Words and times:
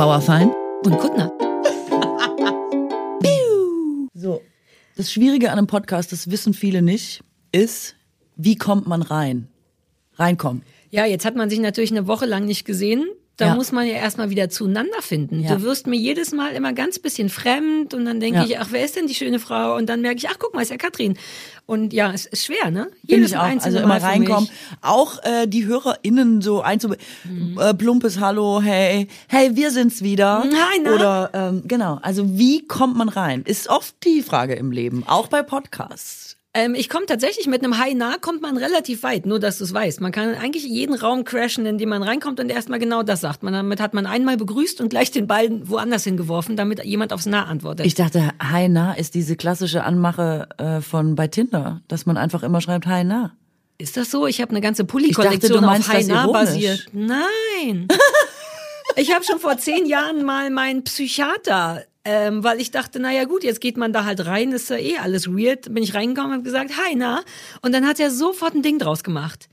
Bauerfein 0.00 0.50
und 0.86 0.98
Kuttner. 0.98 1.30
So, 4.14 4.40
das 4.96 5.12
Schwierige 5.12 5.50
an 5.50 5.58
einem 5.58 5.66
Podcast, 5.66 6.10
das 6.12 6.30
wissen 6.30 6.54
viele 6.54 6.80
nicht, 6.80 7.22
ist, 7.52 7.96
wie 8.36 8.56
kommt 8.56 8.86
man 8.86 9.02
rein? 9.02 9.48
Reinkommen. 10.14 10.62
Ja, 10.90 11.04
jetzt 11.04 11.26
hat 11.26 11.36
man 11.36 11.50
sich 11.50 11.58
natürlich 11.58 11.90
eine 11.90 12.06
Woche 12.06 12.24
lang 12.24 12.46
nicht 12.46 12.64
gesehen. 12.64 13.08
Da 13.40 13.46
Ja. 13.46 13.54
muss 13.54 13.72
man 13.72 13.86
ja 13.86 13.94
erstmal 13.94 14.28
wieder 14.30 14.50
zueinander 14.50 15.00
finden. 15.00 15.40
Ja. 15.40 15.54
Du 15.54 15.62
wirst 15.62 15.86
mir 15.86 15.96
jedes 15.96 16.32
Mal 16.32 16.52
immer 16.52 16.72
ganz 16.72 16.98
bisschen 16.98 17.30
fremd 17.30 17.94
und 17.94 18.04
dann 18.04 18.20
denke 18.20 18.40
Ja. 18.40 18.44
ich, 18.44 18.58
ach, 18.58 18.68
wer 18.70 18.84
ist 18.84 18.96
denn 18.96 19.06
die 19.06 19.14
schöne 19.14 19.38
Frau? 19.38 19.76
Und 19.76 19.86
dann 19.88 20.02
merke 20.02 20.18
ich, 20.18 20.28
ach, 20.28 20.36
guck 20.38 20.54
mal, 20.54 20.60
ist 20.62 20.70
ja 20.70 20.76
Katrin. 20.76 21.16
Und 21.66 21.92
ja, 21.92 22.12
es 22.12 22.26
ist 22.26 22.44
schwer, 22.44 22.70
ne? 22.70 22.90
Finde 23.08 23.26
ich 23.26 23.36
auch. 23.36 23.42
Also 23.42 23.78
immer 23.78 23.86
Mal 23.88 23.98
reinkommen. 24.00 24.48
Auch 24.82 25.22
äh, 25.24 25.46
die 25.46 25.66
HörerInnen 25.66 26.42
so 26.42 26.60
einzu... 26.62 26.88
Mhm. 27.24 27.58
Äh, 27.58 27.74
plumpes 27.74 28.20
Hallo, 28.20 28.60
hey, 28.62 29.08
hey, 29.28 29.54
wir 29.56 29.70
sind's 29.70 30.02
wieder. 30.02 30.42
Hi, 30.42 30.80
na? 30.82 30.94
Oder, 30.94 31.30
ähm, 31.32 31.62
genau. 31.66 31.98
Also 32.02 32.36
wie 32.38 32.66
kommt 32.66 32.96
man 32.96 33.08
rein? 33.08 33.42
Ist 33.46 33.68
oft 33.68 33.94
die 34.04 34.22
Frage 34.22 34.54
im 34.54 34.70
Leben. 34.72 35.04
Auch 35.06 35.28
bei 35.28 35.42
Podcasts. 35.42 36.29
Ähm, 36.52 36.74
ich 36.74 36.88
komme 36.88 37.06
tatsächlich 37.06 37.46
mit 37.46 37.62
einem 37.62 37.78
High 37.78 37.94
nah 37.94 38.16
kommt 38.20 38.42
man 38.42 38.56
relativ 38.56 39.04
weit, 39.04 39.24
nur 39.24 39.38
dass 39.38 39.58
du 39.58 39.64
es 39.64 39.72
weißt. 39.72 40.00
Man 40.00 40.10
kann 40.10 40.34
eigentlich 40.34 40.64
jeden 40.64 40.96
Raum 40.96 41.22
crashen, 41.22 41.64
in 41.64 41.78
dem 41.78 41.90
man 41.90 42.02
reinkommt 42.02 42.40
und 42.40 42.50
erstmal 42.50 42.80
genau 42.80 43.04
das 43.04 43.20
sagt. 43.20 43.44
Man, 43.44 43.52
damit 43.52 43.80
hat 43.80 43.94
man 43.94 44.04
einmal 44.04 44.36
begrüßt 44.36 44.80
und 44.80 44.88
gleich 44.88 45.12
den 45.12 45.28
Ball 45.28 45.48
woanders 45.68 46.02
hingeworfen, 46.02 46.56
damit 46.56 46.84
jemand 46.84 47.12
aufs 47.12 47.26
Nah 47.26 47.44
antwortet. 47.44 47.86
Ich 47.86 47.94
dachte, 47.94 48.30
Hi 48.42 48.68
na 48.68 48.94
ist 48.94 49.14
diese 49.14 49.36
klassische 49.36 49.84
Anmache 49.84 50.48
äh, 50.58 50.80
von 50.80 51.14
bei 51.14 51.28
Tinder, 51.28 51.82
dass 51.86 52.04
man 52.04 52.16
einfach 52.16 52.42
immer 52.42 52.60
schreibt 52.60 52.86
Hi 52.86 53.04
na. 53.04 53.32
Ist 53.78 53.96
das 53.96 54.10
so? 54.10 54.26
Ich 54.26 54.42
habe 54.42 54.50
eine 54.50 54.60
ganze 54.60 54.84
Pulli-Kollektion 54.84 55.64
auf 55.64 55.88
Haina 55.88 56.24
ironisch. 56.24 56.32
basiert. 56.32 56.86
Nein. 56.92 57.88
ich 58.96 59.14
habe 59.14 59.24
schon 59.24 59.38
vor 59.38 59.56
zehn 59.56 59.86
Jahren 59.86 60.22
mal 60.22 60.50
meinen 60.50 60.84
Psychiater, 60.84 61.84
ähm, 62.04 62.42
weil 62.42 62.60
ich 62.60 62.70
dachte, 62.70 62.98
naja 63.00 63.24
gut, 63.24 63.44
jetzt 63.44 63.60
geht 63.60 63.76
man 63.76 63.92
da 63.92 64.04
halt 64.04 64.24
rein, 64.26 64.52
ist 64.52 64.70
ja 64.70 64.76
eh 64.76 64.98
alles 64.98 65.28
weird. 65.28 65.72
Bin 65.72 65.82
ich 65.82 65.94
reingekommen 65.94 66.30
und 66.32 66.38
habe 66.38 66.44
gesagt, 66.44 66.70
hi, 66.76 66.94
na? 66.96 67.22
Und 67.62 67.72
dann 67.72 67.86
hat 67.86 68.00
er 68.00 68.10
sofort 68.10 68.54
ein 68.54 68.62
Ding 68.62 68.78
draus 68.78 69.04
gemacht. 69.04 69.48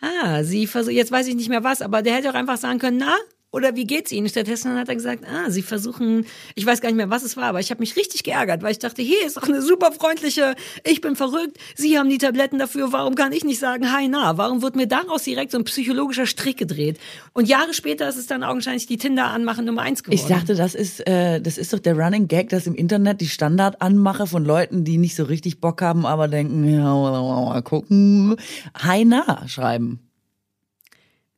Ah, 0.00 0.42
sie 0.42 0.66
versucht, 0.66 0.94
jetzt 0.94 1.12
weiß 1.12 1.28
ich 1.28 1.36
nicht 1.36 1.48
mehr 1.48 1.62
was, 1.62 1.80
aber 1.80 2.02
der 2.02 2.14
hätte 2.14 2.30
auch 2.30 2.34
einfach 2.34 2.56
sagen 2.56 2.80
können, 2.80 2.98
na? 2.98 3.16
Oder 3.52 3.76
wie 3.76 3.84
geht's 3.84 4.10
Ihnen? 4.10 4.28
Stattdessen 4.30 4.74
hat 4.78 4.88
er 4.88 4.94
gesagt, 4.94 5.24
ah, 5.26 5.50
Sie 5.50 5.60
versuchen, 5.60 6.24
ich 6.54 6.64
weiß 6.64 6.80
gar 6.80 6.88
nicht 6.88 6.96
mehr, 6.96 7.10
was 7.10 7.22
es 7.22 7.36
war, 7.36 7.44
aber 7.44 7.60
ich 7.60 7.70
habe 7.70 7.80
mich 7.80 7.96
richtig 7.96 8.24
geärgert, 8.24 8.62
weil 8.62 8.72
ich 8.72 8.78
dachte, 8.78 9.02
hier 9.02 9.26
ist 9.26 9.36
doch 9.36 9.42
eine 9.42 9.60
super 9.60 9.92
freundliche, 9.92 10.54
ich 10.84 11.02
bin 11.02 11.16
verrückt, 11.16 11.58
Sie 11.76 11.98
haben 11.98 12.08
die 12.08 12.16
Tabletten 12.16 12.58
dafür, 12.58 12.92
warum 12.92 13.14
kann 13.14 13.32
ich 13.32 13.44
nicht 13.44 13.58
sagen, 13.58 13.92
hi, 13.92 14.08
na? 14.08 14.38
Warum 14.38 14.62
wird 14.62 14.74
mir 14.74 14.86
daraus 14.86 15.24
direkt 15.24 15.52
so 15.52 15.58
ein 15.58 15.64
psychologischer 15.64 16.24
Strick 16.26 16.56
gedreht? 16.56 16.98
Und 17.34 17.46
Jahre 17.46 17.74
später 17.74 18.08
ist 18.08 18.16
es 18.16 18.26
dann 18.26 18.42
augenscheinlich 18.42 18.86
die 18.86 18.96
Tinder-Anmache 18.96 19.62
Nummer 19.62 19.82
eins 19.82 20.02
geworden. 20.02 20.18
Ich 20.18 20.26
dachte, 20.26 20.54
das 20.54 20.74
ist, 20.74 21.06
äh, 21.06 21.38
das 21.40 21.58
ist 21.58 21.74
doch 21.74 21.78
der 21.78 21.94
Running 21.94 22.28
Gag, 22.28 22.48
dass 22.48 22.66
im 22.66 22.74
Internet 22.74 23.20
die 23.20 23.28
Standardanmache 23.28 24.26
von 24.26 24.46
Leuten, 24.46 24.84
die 24.84 24.96
nicht 24.96 25.14
so 25.14 25.24
richtig 25.24 25.60
Bock 25.60 25.82
haben, 25.82 26.06
aber 26.06 26.26
denken, 26.26 26.66
ja, 26.66 26.82
mal 26.82 27.62
gucken, 27.62 28.36
Hi 28.74 29.04
na 29.04 29.46
schreiben. 29.46 30.11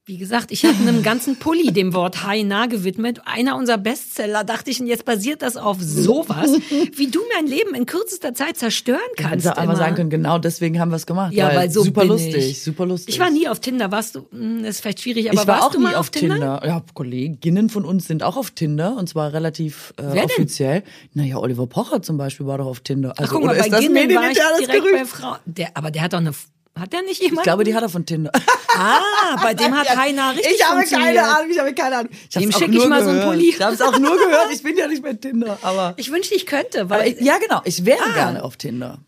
Wie 0.07 0.19
gesagt, 0.19 0.53
ich 0.53 0.67
habe 0.67 0.77
einem 0.77 1.03
ganzen 1.03 1.39
Pulli 1.39 1.73
dem 1.73 1.95
Wort 1.95 2.25
Hi 2.25 2.45
nah 2.45 2.67
gewidmet. 2.67 3.23
Einer 3.25 3.57
unserer 3.57 3.79
Bestseller, 3.79 4.45
dachte 4.45 4.71
ich, 4.71 4.79
und 4.79 4.87
jetzt 4.87 5.07
basiert 5.07 5.41
das 5.41 5.57
auf 5.57 5.79
sowas, 5.81 6.51
wie 6.95 7.07
du 7.07 7.21
mein 7.35 7.47
Leben 7.47 7.75
in 7.75 7.87
kürzester 7.87 8.35
Zeit 8.35 8.59
zerstören 8.59 9.01
kannst. 9.17 9.47
Einfach 9.47 9.63
immer. 9.63 9.77
sagen 9.77 9.95
können, 9.97 10.11
genau 10.11 10.37
deswegen 10.39 10.79
haben 10.79 10.91
wir 10.91 10.97
es 10.97 11.07
gemacht. 11.07 11.33
Ja, 11.33 11.55
weil 11.55 11.71
so 11.71 11.83
super 11.83 12.05
lustig, 12.05 12.37
ich. 12.51 12.63
super 12.63 12.85
lustig. 12.85 13.15
Ich 13.15 13.19
war 13.19 13.31
nie 13.31 13.49
auf 13.49 13.61
Tinder, 13.61 13.91
warst 13.93 14.17
du? 14.17 14.27
Hm, 14.31 14.59
Das 14.63 14.73
ist 14.75 14.81
vielleicht 14.83 15.01
schwierig, 15.01 15.31
aber 15.31 15.41
ich 15.41 15.47
war 15.47 15.55
warst 15.55 15.69
auch 15.69 15.71
du 15.73 15.79
nie 15.79 15.85
mal 15.85 15.95
auf 15.95 16.11
Tinder? 16.11 16.61
Ja, 16.63 16.85
Kolleginnen 16.93 17.71
von 17.71 17.87
uns 17.87 18.07
sind 18.07 18.23
auch 18.23 18.37
auf 18.37 18.51
Tinder 18.51 18.99
und 18.99 19.09
zwar 19.09 19.33
relativ 19.33 19.95
äh, 19.97 20.03
Wer 20.03 20.13
denn? 20.15 20.25
offiziell. 20.25 20.83
Naja, 21.15 21.39
Oliver 21.39 21.67
Pocher 21.67 22.03
zum 22.03 22.19
Beispiel 22.19 22.45
war 22.47 22.59
doch 22.59 22.67
auf 22.67 22.81
Tinder. 22.81 23.15
Also, 23.17 23.23
Ach, 23.25 23.33
guck 23.33 23.45
mal, 23.47 23.53
oder 23.53 23.61
bei 23.61 23.67
ist 23.69 23.73
das 23.73 23.81
Ginnen 23.81 24.15
war 24.15 24.31
ich 24.31 24.37
direkt 24.59 24.71
Gerücht? 24.85 24.95
bei 24.99 25.05
Frau. 25.07 25.37
Der, 25.47 25.75
aber 25.75 25.91
der 25.91 26.03
hat 26.03 26.13
doch 26.13 26.19
eine. 26.19 26.33
Hat 26.79 26.93
der 26.93 27.03
nicht 27.03 27.21
jemand? 27.23 27.39
Ich 27.41 27.45
glaube, 27.45 27.63
die 27.65 27.75
hat 27.75 27.83
er 27.83 27.89
von 27.89 28.05
Tinder. 28.05 28.33
ah, 28.77 29.37
bei 29.41 29.55
dem 29.55 29.77
hat 29.77 29.87
keiner 29.87 30.33
richtig 30.35 30.57
Ich 30.57 30.65
habe 30.69 30.83
keine 30.85 31.23
Ahnung, 31.23 31.51
ich 31.51 31.59
habe 31.59 31.73
keine 31.73 31.97
Ahnung. 31.99 32.11
Ich 32.13 32.29
Dem 32.31 32.43
hab's 32.47 32.57
auch 32.57 32.59
schick 32.61 32.75
ich 32.75 32.87
mal 32.89 33.03
so 33.03 33.11
einen 33.11 33.19
gehört. 33.21 33.35
Pulli. 33.37 33.49
Ich 33.51 33.61
habe 33.63 33.75
es 33.75 33.81
auch 33.81 33.97
nur 33.99 34.17
gehört. 34.17 34.49
Ich 34.53 34.63
bin 34.63 34.77
ja 34.77 34.89
nicht 34.89 35.03
bei 35.03 35.13
Tinder, 35.13 35.57
aber, 35.63 35.95
Ich 35.97 36.11
wünschte, 36.11 36.35
ich 36.35 36.47
könnte, 36.47 36.91
weil 36.91 37.13
ich, 37.13 37.21
ja 37.21 37.39
genau, 37.39 37.61
ich 37.65 37.85
wäre 37.85 38.03
Ah. 38.03 38.15
gerne 38.15 38.43
auf 38.43 38.57
Tinder. 38.57 38.99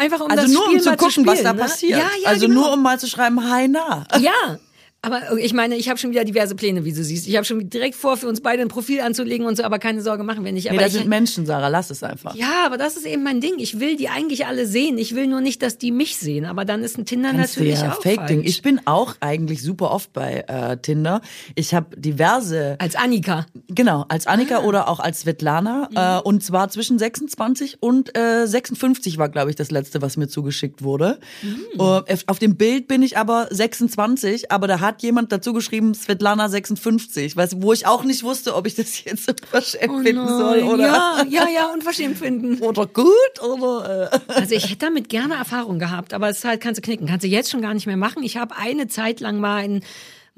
einfach 0.00 0.20
um 0.20 0.30
Also 0.30 0.42
das 0.42 0.50
nur 0.52 0.64
Spiel 0.64 0.76
um 0.78 0.82
zu 0.82 0.90
gucken, 0.96 1.10
zu 1.10 1.26
was 1.26 1.38
spielen, 1.38 1.44
da 1.44 1.52
ne? 1.52 1.60
passiert. 1.60 1.98
Ja, 2.00 2.10
ja, 2.22 2.28
also 2.28 2.46
genau. 2.48 2.60
nur 2.62 2.72
um 2.72 2.82
mal 2.82 2.98
zu 2.98 3.06
schreiben, 3.06 3.48
hi 3.48 3.68
na. 3.68 4.04
Ja, 4.18 4.58
aber 5.00 5.38
ich 5.38 5.52
meine, 5.52 5.76
ich 5.76 5.88
habe 5.88 5.98
schon 5.98 6.10
wieder 6.10 6.24
diverse 6.24 6.54
Pläne, 6.56 6.84
wie 6.84 6.92
du 6.92 7.04
siehst. 7.04 7.28
Ich 7.28 7.36
habe 7.36 7.44
schon 7.44 7.70
direkt 7.70 7.94
vor, 7.94 8.16
für 8.16 8.26
uns 8.28 8.40
beide 8.40 8.62
ein 8.62 8.68
Profil 8.68 9.00
anzulegen 9.00 9.46
und 9.46 9.56
so, 9.56 9.62
aber 9.62 9.78
keine 9.78 10.02
Sorge, 10.02 10.24
machen 10.24 10.44
wir 10.44 10.50
nicht. 10.52 10.64
Nee, 10.64 10.70
Aber 10.70 10.80
das 10.80 10.92
ich, 10.94 10.98
sind 11.00 11.08
Menschen, 11.08 11.46
Sarah, 11.46 11.68
lass 11.68 11.90
es 11.90 12.02
einfach. 12.02 12.34
ja, 12.34 12.64
aber 12.66 12.78
das 12.78 12.96
ist 12.96 13.06
eben 13.06 13.22
mein 13.22 13.40
Ding. 13.40 13.54
Ich 13.58 13.78
will 13.78 13.96
die 13.96 14.08
eigentlich 14.08 14.46
alle 14.46 14.66
sehen. 14.66 14.98
Ich 14.98 15.14
will 15.14 15.28
nur 15.28 15.40
nicht, 15.40 15.62
dass 15.62 15.78
die 15.78 15.92
mich 15.92 16.16
sehen. 16.16 16.44
Aber 16.46 16.64
dann 16.64 16.82
ist 16.82 16.98
ein 16.98 17.06
Tinder 17.06 17.30
Kannst 17.32 17.56
natürlich 17.56 17.80
ja 17.80 17.92
auch 17.92 18.02
Fake-Ding. 18.02 18.42
Ich 18.44 18.60
bin 18.62 18.80
auch 18.86 19.14
eigentlich 19.20 19.62
super 19.62 19.92
oft 19.92 20.12
bei 20.12 20.44
äh, 20.48 20.76
Tinder. 20.78 21.20
Ich 21.54 21.74
habe 21.74 21.96
diverse 21.96 22.76
Als 22.80 22.96
Annika. 22.96 23.46
Genau, 23.68 24.04
als 24.08 24.26
Ah. 24.26 24.32
Annika 24.32 24.62
oder 24.64 24.88
auch 24.88 24.98
als 25.00 25.20
Svetlana. 25.20 25.88
Mhm. 25.90 25.96
Äh, 25.96 26.18
und 26.28 26.42
zwar 26.42 26.70
zwischen 26.70 26.98
26 26.98 27.76
und 27.80 28.18
äh, 28.18 28.46
56 28.46 29.16
war, 29.18 29.28
glaube 29.28 29.50
ich, 29.50 29.56
das 29.56 29.70
letzte, 29.70 30.02
was 30.02 30.16
mir 30.16 30.26
zugeschickt 30.28 30.82
wurde. 30.82 31.20
Mhm. 31.42 31.80
Äh, 31.80 32.16
auf 32.26 32.38
dem 32.40 32.56
Bild 32.56 32.88
bin 32.88 33.02
ich 33.02 33.16
aber 33.16 33.46
26, 33.50 34.50
aber 34.50 34.66
da 34.66 34.80
hat 34.88 35.02
jemand 35.02 35.30
dazu 35.30 35.52
geschrieben, 35.52 35.94
Svetlana 35.94 36.48
56, 36.48 37.36
weißt, 37.36 37.62
wo 37.62 37.72
ich 37.72 37.86
auch 37.86 38.04
nicht 38.04 38.22
wusste, 38.22 38.54
ob 38.54 38.66
ich 38.66 38.74
das 38.74 39.04
jetzt 39.04 39.28
unverschämt 39.28 40.02
finden 40.02 40.26
soll 40.26 40.62
oder, 40.62 40.72
Oh 40.72 40.76
Ja, 40.78 41.24
ja, 41.28 41.48
ja, 41.48 41.72
unverschämt 41.72 42.18
finden. 42.18 42.58
oder 42.62 42.86
gut 42.86 43.06
oder. 43.42 44.10
Äh. 44.12 44.32
Also 44.32 44.54
ich 44.54 44.64
hätte 44.64 44.86
damit 44.86 45.08
gerne 45.08 45.34
Erfahrung 45.34 45.78
gehabt, 45.78 46.14
aber 46.14 46.28
es 46.28 46.38
ist 46.38 46.44
halt, 46.44 46.60
kannst 46.60 46.78
du 46.78 46.82
knicken, 46.82 47.06
kannst 47.06 47.24
du 47.24 47.28
jetzt 47.28 47.50
schon 47.50 47.62
gar 47.62 47.74
nicht 47.74 47.86
mehr 47.86 47.96
machen. 47.96 48.22
Ich 48.22 48.36
habe 48.36 48.56
eine 48.56 48.88
Zeit 48.88 49.20
lang 49.20 49.38
mal 49.38 49.64
in 49.64 49.82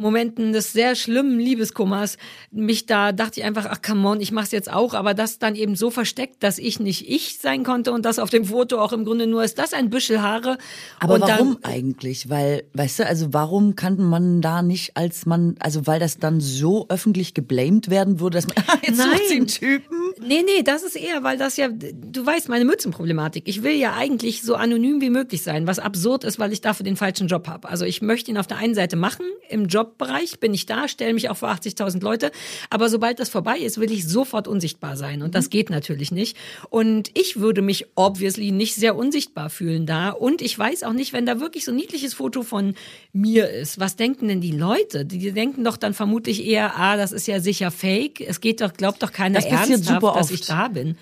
Momenten 0.01 0.53
des 0.53 0.73
sehr 0.73 0.95
schlimmen 0.95 1.39
Liebeskummers 1.39 2.17
mich 2.51 2.87
da 2.87 3.13
dachte 3.13 3.41
ich 3.41 3.47
einfach, 3.47 3.67
ach 3.69 3.83
come 3.83 4.09
on, 4.09 4.21
ich 4.21 4.33
mach's 4.33 4.51
jetzt 4.51 4.73
auch, 4.73 4.95
aber 4.95 5.15
das 5.15 5.39
dann 5.39 5.55
eben 5.55 5.77
so 5.77 5.91
versteckt, 5.91 6.43
dass 6.43 6.59
ich 6.59 6.81
nicht 6.81 7.09
ich 7.09 7.39
sein 7.39 7.65
konnte 7.65 7.93
und 7.93 8.05
das 8.05 8.19
auf 8.19 8.31
dem 8.31 8.47
Foto 8.47 8.79
auch 8.81 8.93
im 8.93 9.05
Grunde 9.05 9.27
nur 9.27 9.45
ist 9.45 9.59
das 9.59 9.73
ein 9.73 9.91
Büschel 9.91 10.21
Haare. 10.23 10.59
Aber 10.99 11.15
und 11.15 11.23
warum 11.23 11.59
Dann, 11.61 11.73
eigentlich? 11.73 12.29
Weil, 12.29 12.65
weißt 12.75 13.01
du, 13.01 13.07
also 13.07 13.33
warum 13.33 13.77
kann 13.77 13.99
man 13.99 14.41
da 14.41 14.63
nicht 14.63 14.97
als 14.97 15.27
man, 15.27 15.57
also 15.61 15.87
weil 15.87 16.01
das 16.01 16.19
dann 16.19 16.41
so 16.41 16.87
öffentlich 16.89 17.35
geblamed 17.35 17.91
werden 17.91 18.21
würde, 18.21 18.39
dass 18.39 18.47
man, 18.47 18.57
jetzt 18.83 18.97
sucht 18.97 19.29
sie 19.29 19.35
einen 19.35 19.41
Nein. 19.41 19.47
Typen. 19.47 19.97
Nee, 20.27 20.43
nee, 20.45 20.63
das 20.63 20.83
ist 20.83 20.97
eher, 20.97 21.23
weil 21.23 21.39
das 21.39 21.57
ja, 21.57 21.69
du 21.69 22.27
weißt, 22.27 22.49
meine 22.49 22.65
Mützenproblematik. 22.65 23.45
Ich 23.47 23.63
will 23.63 23.75
ja 23.75 23.95
eigentlich 23.95 24.43
so 24.43 24.55
anonym 24.55 25.01
wie 25.01 25.11
möglich 25.11 25.43
sein, 25.43 25.67
was 25.67 25.79
absurd 25.79 26.25
ist, 26.25 26.39
weil 26.39 26.53
ich 26.53 26.61
dafür 26.61 26.85
den 26.85 26.97
falschen 26.97 27.29
Job 27.29 27.49
habe. 27.49 27.69
Also 27.69 27.85
ich 27.85 28.03
möchte 28.03 28.31
ihn 28.31 28.39
auf 28.39 28.47
der 28.47 28.59
einen 28.59 28.75
Seite 28.75 28.97
machen, 28.97 29.25
im 29.49 29.67
Jobbereich 29.91 30.39
bin 30.39 30.55
ich 30.55 30.67
da, 30.67 30.89
stelle 30.89 31.15
mich 31.15 31.29
auch 31.31 31.37
vor 31.37 31.51
80.000 31.51 32.03
Leute, 32.03 32.31
aber 32.71 32.89
sobald 32.89 33.19
das 33.19 33.29
vorbei 33.29 33.59
ist, 33.59 33.79
will 33.79 33.91
ich 33.91 34.07
sofort 34.07 34.47
unsichtbar 34.47 34.97
sein. 34.97 35.23
Und 35.23 35.35
das 35.35 35.51
geht 35.51 35.71
natürlich 35.71 36.13
nicht. 36.13 36.37
Und 36.69 37.11
ich 37.19 37.41
würde 37.41 37.63
mich 37.63 37.87
obviously 37.97 38.53
nicht 38.53 38.75
sehr 38.77 38.97
unsichtbar 38.97 39.51
fühlen 39.51 39.87
da. 39.87 40.11
Und 40.11 40.43
ich 40.43 40.59
weiß 40.59 40.85
auch 40.85 40.93
nicht, 40.93 41.13
wenn 41.13 41.27
da 41.27 41.41
wirklich 41.41 41.65
so 41.65 41.73
ein 41.73 41.77
niedliches 41.77 42.15
Foto 42.15 42.43
von 42.43 42.75
mir 43.13 43.51
ist, 43.51 43.81
was 43.81 43.97
denken 43.97 44.29
denn 44.29 44.41
die 44.41 44.53
Leute? 44.53 45.05
Die, 45.05 45.33
denken 45.33 45.65
doch 45.65 45.77
dann 45.77 45.95
vermutlich 45.95 46.47
eher, 46.47 46.77
ah, 46.77 46.97
das 46.97 47.13
ist 47.13 47.27
ja 47.27 47.41
sicher 47.41 47.71
fake, 47.71 48.21
es 48.21 48.41
geht 48.41 48.61
doch, 48.61 48.73
glaubt 48.73 49.03
doch 49.03 49.13
keiner 49.13 49.41
Das 49.41 49.47
ernsthaft, 49.47 49.85
super 49.85 50.15
dass 50.17 50.31
ich 50.31 50.47
da 50.47 50.69
bin. 50.69 50.97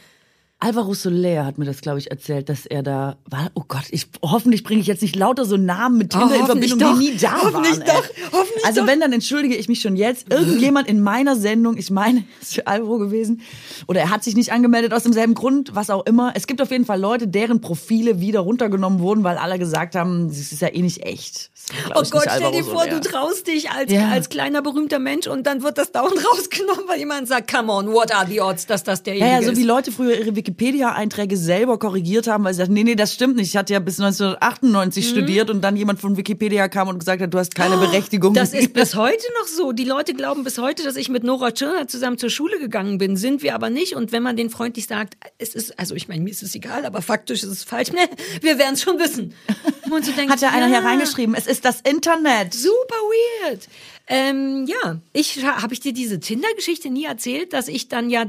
Alvaro 0.60 0.92
Soler 0.92 1.46
hat 1.46 1.56
mir 1.56 1.66
das, 1.66 1.82
glaube 1.82 2.00
ich, 2.00 2.10
erzählt, 2.10 2.48
dass 2.48 2.66
er 2.66 2.82
da 2.82 3.16
war. 3.26 3.52
Oh 3.54 3.62
Gott, 3.68 3.84
ich 3.90 4.08
hoffentlich 4.22 4.64
bringe 4.64 4.80
ich 4.80 4.88
jetzt 4.88 5.02
nicht 5.02 5.14
lauter 5.14 5.44
so 5.44 5.56
Namen 5.56 5.98
mit 5.98 6.10
Tinder 6.10 6.34
in 6.34 6.40
Oh, 6.42 6.48
hoffentlich 6.48 6.72
Verbindung, 6.74 6.98
die 7.00 7.06
doch. 7.06 7.12
nie 7.12 7.16
da 7.16 7.42
Hoffentlich 7.42 7.78
waren. 7.78 7.86
doch. 7.86 8.04
ey. 8.04 8.22
Hoffentlich 8.32 8.64
also 8.66 8.80
doch. 8.80 8.86
wenn, 8.88 8.98
dann 8.98 9.12
entschuldige 9.12 9.54
ich 9.54 9.68
mich 9.68 9.80
schon 9.80 9.94
jetzt. 9.94 10.26
Irgendjemand 10.32 10.88
in 10.88 11.00
meiner 11.00 11.36
Sendung, 11.36 11.76
ich 11.76 11.90
meine, 11.92 12.24
es 12.42 12.50
ist 12.56 12.66
Alvaro 12.66 12.98
gewesen, 12.98 13.40
oder 13.86 14.00
er 14.00 14.10
hat 14.10 14.24
sich 14.24 14.34
nicht 14.34 14.50
angemeldet 14.50 14.92
aus 14.92 15.04
demselben 15.04 15.34
Grund, 15.34 15.76
was 15.76 15.90
auch 15.90 16.04
immer. 16.06 16.32
Es 16.34 16.48
gibt 16.48 16.60
auf 16.60 16.72
jeden 16.72 16.84
Fall 16.86 17.00
Leute, 17.00 17.28
deren 17.28 17.60
Profile 17.60 18.20
wieder 18.20 18.40
runtergenommen 18.40 18.98
wurden, 18.98 19.22
weil 19.22 19.36
alle 19.38 19.60
gesagt 19.60 19.94
haben, 19.94 20.26
das 20.26 20.38
ist 20.38 20.60
ja 20.60 20.74
eh 20.74 20.82
nicht 20.82 21.04
echt. 21.06 21.50
War, 21.88 21.98
Oh 22.02 22.02
Gott, 22.10 22.24
stell 22.34 22.50
dir 22.50 22.64
vor, 22.64 22.82
Soler. 22.84 22.98
du 22.98 23.08
traust 23.08 23.46
dich 23.46 23.70
als, 23.70 23.92
Ja. 23.92 24.08
als 24.08 24.28
kleiner 24.28 24.60
berühmter 24.62 24.98
Mensch 24.98 25.28
und 25.28 25.46
dann 25.46 25.62
wird 25.62 25.78
das 25.78 25.92
dauernd 25.92 26.16
rausgenommen, 26.32 26.84
weil 26.88 26.98
jemand 26.98 27.28
sagt, 27.28 27.48
come 27.52 27.70
on, 27.72 27.92
what 27.92 28.12
are 28.12 28.26
the 28.26 28.40
odds, 28.40 28.66
dass 28.66 28.82
das 28.82 29.00
Ja, 29.00 29.04
derjenige 29.04 29.32
ja, 29.34 29.42
so 29.42 29.52
ist. 29.52 29.58
wie 29.58 29.62
Leute 29.64 29.92
früher 29.92 30.18
ihre 30.18 30.32
Wikipedia-Einträge 30.48 31.36
selber 31.36 31.78
korrigiert 31.78 32.26
haben, 32.26 32.44
weil 32.44 32.54
sie 32.54 32.58
sagten, 32.58 32.72
nee, 32.74 32.84
nee, 32.84 32.94
das 32.94 33.12
stimmt 33.12 33.36
nicht. 33.36 33.48
Ich 33.48 33.56
hatte 33.56 33.72
ja 33.74 33.78
bis 33.80 34.00
1998 34.00 35.04
Mhm. 35.06 35.10
studiert 35.10 35.50
und 35.50 35.60
dann 35.60 35.76
jemand 35.76 36.00
von 36.00 36.16
Wikipedia 36.16 36.68
kam 36.68 36.88
und 36.88 36.98
gesagt 36.98 37.20
hat, 37.22 37.32
du 37.32 37.38
hast 37.38 37.54
keine 37.54 37.76
Berechtigung. 37.76 38.30
Oh, 38.32 38.34
Das 38.34 38.52
ist 38.54 38.72
bis 38.72 38.94
heute 38.94 39.24
noch 39.40 39.46
so. 39.46 39.72
Die 39.72 39.84
Leute 39.84 40.14
glauben 40.14 40.44
bis 40.44 40.58
heute, 40.58 40.82
dass 40.82 40.96
ich 40.96 41.08
mit 41.08 41.22
Nora 41.22 41.52
Tschirner 41.52 41.86
zusammen 41.86 42.18
zur 42.18 42.30
Schule 42.30 42.58
gegangen 42.58 42.98
bin. 42.98 43.16
Sind 43.16 43.42
wir 43.42 43.54
aber 43.54 43.70
nicht. 43.70 43.94
Und 43.94 44.10
wenn 44.12 44.22
man 44.22 44.36
den 44.36 44.50
freundlich 44.50 44.86
sagt, 44.86 45.16
es 45.38 45.54
ist, 45.54 45.78
also 45.78 45.94
ich 45.94 46.08
meine, 46.08 46.22
mir 46.22 46.30
ist 46.30 46.42
es 46.42 46.54
egal, 46.54 46.84
aber 46.86 47.02
faktisch 47.02 47.42
ist 47.42 47.50
es 47.50 47.64
falsch. 47.64 47.92
Ne, 47.92 48.08
wir 48.40 48.58
werden 48.58 48.74
es 48.74 48.82
schon 48.82 48.98
wissen. 48.98 49.34
Und 49.90 50.04
so 50.04 50.12
denkt, 50.12 50.32
hat 50.32 50.40
ja 50.40 50.48
einer 50.50 50.68
ja, 50.68 50.80
hier 50.80 50.88
reingeschrieben, 50.88 51.34
es 51.34 51.46
ist 51.46 51.64
das 51.64 51.80
Internet. 51.82 52.54
Super 52.54 52.96
weird. 53.44 53.68
Ähm, 54.06 54.66
ja, 54.66 54.98
ich 55.12 55.44
habe 55.44 55.74
ich 55.74 55.80
dir 55.80 55.92
diese 55.92 56.18
Tinder-Geschichte 56.18 56.88
nie 56.90 57.04
erzählt, 57.04 57.52
dass 57.52 57.68
ich 57.68 57.88
dann 57.88 58.08
ja 58.10 58.24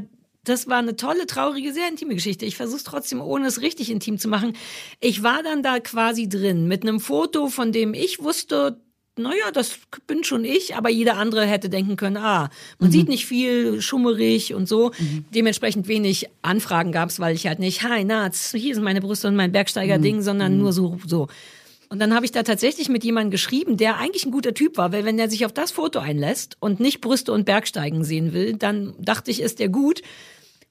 das 0.49 0.67
war 0.67 0.79
eine 0.79 0.95
tolle, 0.95 1.27
traurige, 1.27 1.73
sehr 1.73 1.87
intime 1.87 2.15
Geschichte. 2.15 2.45
Ich 2.45 2.57
versuche 2.57 2.83
trotzdem, 2.83 3.21
ohne 3.21 3.47
es 3.47 3.61
richtig 3.61 3.91
intim 3.91 4.17
zu 4.17 4.27
machen. 4.27 4.53
Ich 4.99 5.23
war 5.23 5.43
dann 5.43 5.63
da 5.63 5.79
quasi 5.79 6.27
drin 6.27 6.67
mit 6.67 6.83
einem 6.83 6.99
Foto, 6.99 7.47
von 7.47 7.71
dem 7.71 7.93
ich 7.93 8.21
wusste, 8.21 8.81
naja, 9.19 9.51
das 9.53 9.79
bin 10.07 10.23
schon 10.23 10.45
ich, 10.45 10.75
aber 10.75 10.89
jeder 10.89 11.17
andere 11.17 11.45
hätte 11.45 11.69
denken 11.69 11.97
können, 11.97 12.17
ah, 12.17 12.49
man 12.79 12.89
sieht 12.89 13.09
nicht 13.09 13.25
viel, 13.25 13.81
schummerig 13.81 14.53
und 14.53 14.67
so. 14.67 14.91
Dementsprechend 15.35 15.87
wenig 15.87 16.29
Anfragen 16.41 16.91
gab 16.91 17.09
es, 17.09 17.19
weil 17.19 17.35
ich 17.35 17.45
halt 17.45 17.59
nicht, 17.59 17.83
hi, 17.83 18.03
na, 18.05 18.31
hier 18.53 18.75
sind 18.75 18.83
meine 18.83 19.01
Brüste 19.01 19.27
und 19.27 19.35
mein 19.35 19.51
Bergsteiger-Ding, 19.51 20.21
sondern 20.21 20.57
nur 20.57 20.73
so, 20.73 20.97
so. 21.05 21.27
Und 21.89 21.99
dann 21.99 22.13
habe 22.13 22.23
ich 22.23 22.31
da 22.31 22.43
tatsächlich 22.43 22.87
mit 22.87 23.03
jemandem 23.03 23.31
geschrieben, 23.31 23.75
der 23.75 23.97
eigentlich 23.97 24.25
ein 24.25 24.31
guter 24.31 24.53
Typ 24.53 24.77
war, 24.77 24.91
weil 24.91 25.05
wenn 25.05 25.17
er 25.17 25.29
sich 25.29 25.45
auf 25.45 25.51
das 25.51 25.71
Foto 25.71 25.99
einlässt 25.99 26.55
und 26.59 26.79
nicht 26.79 27.01
Brüste 27.01 27.33
und 27.33 27.45
Bergsteigen 27.45 28.03
sehen 28.03 28.31
will, 28.31 28.53
dann 28.53 28.93
dachte 28.99 29.31
ich, 29.31 29.41
ist 29.41 29.59
der 29.59 29.69
gut. 29.69 30.03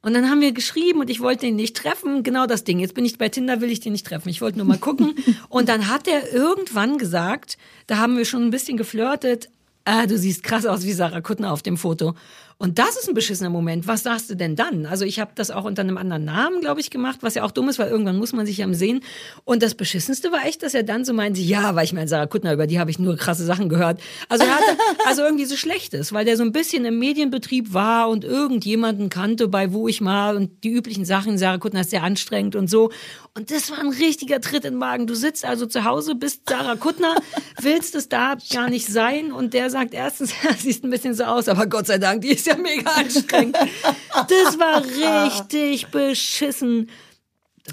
Und 0.01 0.15
dann 0.15 0.31
haben 0.31 0.41
wir 0.41 0.53
geschrieben 0.53 1.01
und 1.01 1.11
ich 1.11 1.21
wollte 1.21 1.47
ihn 1.47 1.57
nicht 1.57 1.77
treffen. 1.77 2.23
Genau 2.23 2.47
das 2.47 2.65
Ding. 2.65 2.79
Jetzt 2.79 2.95
bin 2.95 3.05
ich 3.05 3.19
bei 3.19 3.29
Tinder, 3.29 3.61
will 3.61 3.71
ich 3.71 3.81
den 3.81 3.93
nicht 3.93 4.07
treffen. 4.07 4.29
Ich 4.29 4.41
wollte 4.41 4.59
nur 4.59 4.67
mal 4.67 4.79
gucken. 4.79 5.15
und 5.49 5.69
dann 5.69 5.89
hat 5.89 6.07
er 6.07 6.33
irgendwann 6.33 6.99
gesagt, 6.99 7.59
da 7.87 7.99
haben 7.99 8.17
wir 8.17 8.25
schon 8.25 8.45
ein 8.45 8.51
bisschen 8.51 8.77
geflirtet, 8.77 9.49
ah, 9.85 10.07
du 10.07 10.17
siehst 10.17 10.43
krass 10.43 10.67
aus 10.67 10.85
wie 10.85 10.93
Sarah 10.93 11.21
Kuttner 11.21 11.53
auf 11.53 11.63
dem 11.63 11.77
Foto. 11.77 12.15
Und 12.61 12.81
das 12.81 12.97
ist 12.97 13.09
ein 13.09 13.15
beschissener 13.15 13.51
Moment. 13.51 13.87
Was 13.87 14.03
sagst 14.03 14.31
du 14.31 14.35
denn 14.35 14.57
dann? 14.57 14.85
Also 14.85 15.05
ich 15.05 15.21
habe 15.21 15.31
das 15.37 15.53
auch 15.53 15.63
unter 15.63 15.83
einem 15.83 15.97
anderen 15.97 16.25
Namen, 16.25 16.61
glaube 16.61 16.81
ich, 16.81 16.91
gemacht, 16.91 17.19
was 17.21 17.37
ja 17.37 17.45
auch 17.45 17.53
dumm 17.53 17.69
ist, 17.69 17.79
weil 17.79 17.89
irgendwann 17.89 18.17
muss 18.17 18.33
man 18.33 18.47
sich 18.47 18.59
ja 18.59 18.73
sehen. 18.75 19.05
Und 19.45 19.63
das 19.63 19.77
Beschissenste 19.77 20.33
war 20.33 20.45
echt, 20.45 20.65
dass 20.65 20.75
er 20.75 20.83
dann 20.83 21.05
so 21.05 21.13
meinte, 21.13 21.41
ja, 21.41 21.77
weil 21.77 21.85
ich 21.85 21.93
meine, 21.93 22.09
Sarah 22.09 22.27
Kuttner, 22.27 22.53
über 22.53 22.67
die 22.67 22.81
habe 22.81 22.91
ich 22.91 22.99
nur 22.99 23.17
krasse 23.17 23.45
Sachen 23.45 23.69
gehört. 23.69 24.01
Also 24.29 24.45
er 24.45 24.57
hatte, 24.57 24.77
also 25.07 25.23
irgendwie 25.23 25.45
so 25.45 25.55
Schlechtes, 25.55 26.13
weil 26.13 26.25
der 26.25 26.37
so 26.37 26.43
ein 26.43 26.51
bisschen 26.51 26.85
im 26.85 26.99
Medienbetrieb 26.99 27.73
war 27.73 28.09
und 28.09 28.25
irgendjemanden 28.25 29.09
kannte, 29.09 29.47
bei 29.47 29.73
wo 29.73 29.87
ich 29.87 30.01
mal 30.01 30.37
und 30.37 30.65
die 30.65 30.71
üblichen 30.71 31.05
Sachen, 31.05 31.39
Sarah 31.39 31.59
Kuttner 31.59 31.83
ist 31.83 31.91
sehr 31.91 32.03
anstrengend 32.03 32.57
und 32.57 32.69
so. 32.69 32.91
Und 33.35 33.53
das 33.53 33.71
war 33.71 33.79
ein 33.79 33.91
richtiger 33.91 34.41
Tritt 34.41 34.65
in 34.65 34.75
den 34.75 34.79
Magen. 34.79 35.07
Du 35.07 35.15
sitzt 35.15 35.45
also 35.45 35.67
zu 35.67 35.85
Hause, 35.85 36.17
bist 36.17 36.49
Sarah 36.49 36.75
Kuttner, 36.75 37.15
willst 37.61 37.95
es 37.95 38.09
da 38.09 38.37
gar 38.53 38.69
nicht 38.69 38.89
sein 38.89 39.31
und 39.31 39.55
der 39.55 39.71
sagt 39.71 39.95
erstens, 39.95 40.33
siehst 40.59 40.83
ein 40.83 40.91
bisschen 40.91 41.15
so 41.15 41.23
aus, 41.23 41.47
aber 41.49 41.69
Gott 41.69 41.87
sei 41.87 41.99
Dank, 41.99 42.23
die 42.23 42.31
ist 42.31 42.48
ja 42.49 42.57
mega 42.57 42.91
anstrengend. 42.91 43.57
Das 44.13 44.59
war 44.59 44.83
richtig 44.85 45.87
beschissen. 45.89 46.89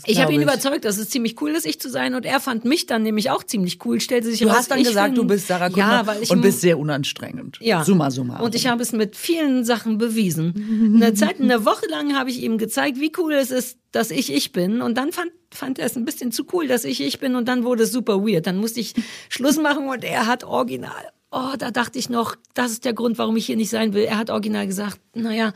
Ich 0.06 0.19
habe 0.22 0.33
ihn 0.33 0.42
überzeugt, 0.42 0.83
dass 0.83 0.98
es 0.98 1.10
ziemlich 1.10 1.42
cool 1.42 1.51
ist, 1.51 1.66
ich 1.66 1.80
zu 1.80 1.89
sein. 1.89 2.16
Und 2.16 2.25
er 2.25 2.42
fand 2.42 2.66
mich 2.66 2.86
dann 2.86 3.01
nämlich 3.04 3.30
auch 3.30 3.45
ziemlich 3.45 3.80
cool. 3.86 4.01
Stellte 4.01 4.30
sich 4.30 4.42
Du 4.42 4.48
raus, 4.48 4.57
hast 4.57 4.72
dann 4.72 4.83
gesagt, 4.83 5.13
bin- 5.13 5.22
du 5.22 5.24
bist 5.25 5.48
Sarah 5.48 5.69
Kuttner 5.69 5.83
ja, 6.01 6.06
weil 6.07 6.22
ich 6.22 6.30
und 6.31 6.42
bist 6.42 6.60
sehr 6.60 6.77
unanstrengend. 6.77 7.60
ja. 7.62 7.81
Summa 7.86 8.12
summa. 8.12 8.42
Und 8.42 8.56
ich 8.56 8.68
habe 8.68 8.81
es 8.83 8.92
mit 8.92 9.16
vielen 9.16 9.63
Sachen 9.63 9.98
bewiesen. 9.98 10.92
Eine 10.98 11.13
Zeit, 11.13 11.39
eine 11.39 11.63
Woche 11.63 11.86
lang 11.89 12.13
habe 12.18 12.30
ich 12.30 12.42
ihm 12.44 12.57
gezeigt, 12.57 13.00
wie 13.00 13.13
cool 13.18 13.31
es 13.36 13.51
ist, 13.51 13.77
dass 13.94 14.12
ich 14.12 14.33
ich 14.33 14.51
bin. 14.51 14.81
Und 14.81 14.98
dann 14.98 15.13
fand, 15.13 15.31
fand 15.54 15.80
er 15.80 15.86
es 15.86 15.95
ein 15.95 16.04
bisschen 16.04 16.33
zu 16.33 16.44
cool, 16.51 16.68
dass 16.68 16.83
ich 16.83 17.00
ich 17.00 17.19
bin. 17.19 17.36
Und 17.36 17.48
dann 17.48 17.63
wurde 17.63 17.83
es 17.83 17.94
super 17.94 18.19
weird. 18.27 18.48
Dann 18.48 18.57
musste 18.57 18.81
ich 18.81 18.95
Schluss 19.30 19.56
machen 19.57 19.88
und 19.88 20.04
er 20.04 20.27
hat 20.27 20.44
original. 20.44 21.06
Oh, 21.37 21.53
da 21.57 21.69
dachte 21.69 21.99
ich 21.99 22.07
noch, 22.09 22.37
das 22.53 22.71
ist 22.71 22.85
der 22.85 22.93
Grund, 22.93 23.17
warum 23.17 23.35
ich 23.35 23.45
hier 23.45 23.57
nicht 23.57 23.69
sein 23.69 23.93
will. 23.93 24.03
Er 24.05 24.17
hat 24.17 24.29
original 24.29 24.65
gesagt, 24.67 25.01
naja, 25.13 25.51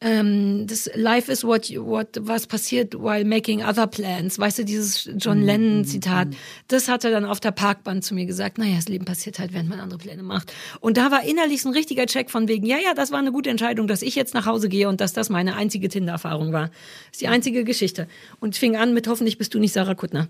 ähm, 0.00 0.66
das 0.66 0.90
Life 0.96 1.30
is 1.30 1.44
what, 1.44 1.66
you- 1.66 1.86
what 1.86 2.08
was 2.20 2.48
passiert 2.48 2.94
while 2.94 3.24
making 3.24 3.62
other 3.64 3.86
plans. 3.86 4.40
Weißt 4.40 4.58
du, 4.58 4.64
dieses 4.64 5.08
John 5.18 5.40
Lennon 5.40 5.84
Zitat, 5.84 6.28
das 6.66 6.88
hat 6.88 7.04
er 7.04 7.12
dann 7.12 7.24
auf 7.26 7.38
der 7.38 7.52
Parkbahn 7.52 8.02
zu 8.02 8.12
mir 8.14 8.26
gesagt. 8.26 8.58
Naja, 8.58 8.74
das 8.74 8.88
Leben 8.88 9.04
passiert 9.04 9.38
halt, 9.38 9.52
während 9.52 9.68
man 9.68 9.78
andere 9.78 10.00
Pläne 10.00 10.24
macht. 10.24 10.52
Und 10.80 10.96
da 10.96 11.12
war 11.12 11.22
innerlich 11.22 11.62
so 11.62 11.68
ein 11.68 11.74
richtiger 11.76 12.06
Check 12.06 12.28
von 12.28 12.48
wegen, 12.48 12.66
ja, 12.66 12.78
ja, 12.78 12.92
das 12.92 13.12
war 13.12 13.20
eine 13.20 13.30
gute 13.30 13.50
Entscheidung, 13.50 13.86
dass 13.86 14.02
ich 14.02 14.16
jetzt 14.16 14.34
nach 14.34 14.46
Hause 14.46 14.68
gehe 14.68 14.88
und 14.88 15.00
dass 15.00 15.12
das 15.12 15.30
meine 15.30 15.54
einzige 15.54 15.88
Tinder-Erfahrung 15.88 16.52
war. 16.52 16.66
Das 16.70 17.12
ist 17.12 17.20
die 17.20 17.28
einzige 17.28 17.62
Geschichte. 17.62 18.08
Und 18.40 18.54
es 18.54 18.58
fing 18.58 18.74
an 18.76 18.92
mit, 18.92 19.06
hoffentlich 19.06 19.38
bist 19.38 19.54
du 19.54 19.60
nicht 19.60 19.72
Sarah 19.74 19.94
Kuttner. 19.94 20.26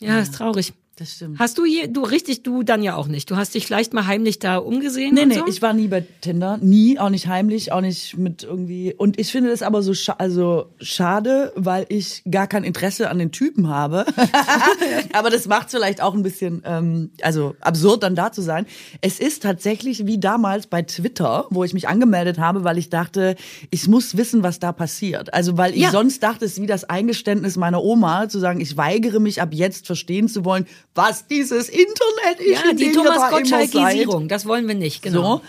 Ja, 0.00 0.20
ist 0.20 0.34
traurig. 0.34 0.72
Das 0.96 1.12
stimmt. 1.14 1.38
Hast 1.38 1.56
du 1.56 1.64
je, 1.64 1.86
du 1.88 2.02
richtig, 2.02 2.42
du 2.42 2.62
dann 2.62 2.82
ja 2.82 2.96
auch 2.96 3.06
nicht. 3.08 3.30
Du 3.30 3.36
hast 3.36 3.54
dich 3.54 3.66
vielleicht 3.66 3.94
mal 3.94 4.06
heimlich 4.06 4.38
da 4.40 4.58
umgesehen 4.58 5.14
Nee, 5.14 5.22
und 5.22 5.28
nee, 5.28 5.34
so? 5.38 5.46
ich 5.46 5.62
war 5.62 5.72
nie 5.72 5.88
bei 5.88 6.04
Tinder, 6.20 6.58
nie, 6.60 6.98
auch 6.98 7.08
nicht 7.08 7.28
heimlich, 7.28 7.72
auch 7.72 7.80
nicht 7.80 8.18
mit 8.18 8.42
irgendwie. 8.42 8.94
Und 8.94 9.18
ich 9.18 9.32
finde 9.32 9.48
das 9.48 9.62
aber 9.62 9.82
so 9.82 9.94
scha 9.94 10.16
also 10.18 10.66
schade, 10.80 11.50
weil 11.56 11.86
ich 11.88 12.22
gar 12.30 12.46
kein 12.46 12.62
Interesse 12.62 13.08
an 13.08 13.18
den 13.18 13.32
Typen 13.32 13.68
habe. 13.68 14.04
aber 15.14 15.30
das 15.30 15.46
macht 15.46 15.70
vielleicht 15.70 16.02
auch 16.02 16.14
ein 16.14 16.22
bisschen, 16.22 16.62
ähm, 16.66 17.10
also 17.22 17.56
absurd 17.60 18.02
dann 18.02 18.14
da 18.14 18.30
zu 18.30 18.42
sein. 18.42 18.66
Es 19.00 19.18
ist 19.18 19.42
tatsächlich 19.42 20.06
wie 20.06 20.18
damals 20.18 20.66
bei 20.66 20.82
Twitter, 20.82 21.46
wo 21.50 21.64
ich 21.64 21.72
mich 21.72 21.88
angemeldet 21.88 22.38
habe, 22.38 22.64
weil 22.64 22.76
ich 22.76 22.90
dachte, 22.90 23.36
ich 23.70 23.88
muss 23.88 24.16
wissen, 24.18 24.42
was 24.42 24.58
da 24.60 24.72
passiert. 24.72 25.32
Also 25.32 25.56
weil 25.56 25.72
ich 25.74 25.80
Ja. 25.82 25.90
sonst 25.90 26.22
dachte, 26.22 26.44
es 26.44 26.52
ist 26.52 26.60
wie 26.62 26.66
das 26.66 26.84
Eingeständnis 26.84 27.56
meiner 27.56 27.82
Oma, 27.82 28.28
zu 28.28 28.38
sagen, 28.38 28.60
ich 28.60 28.76
weigere 28.76 29.20
mich 29.20 29.40
ab 29.40 29.54
jetzt 29.54 29.86
verstehen 29.86 30.28
zu 30.28 30.44
wollen, 30.44 30.66
was 30.94 31.26
dieses 31.26 31.68
Internet 31.68 32.40
ist. 32.40 32.64
ja, 32.64 32.72
die 32.72 32.92
Thomas. 32.92 33.30
Gottschalk-Gisierung, 33.30 34.28
das 34.28 34.46
wollen 34.46 34.68
wir 34.68 34.74
nicht, 34.74 35.02
genau. 35.02 35.36
So, 35.36 35.42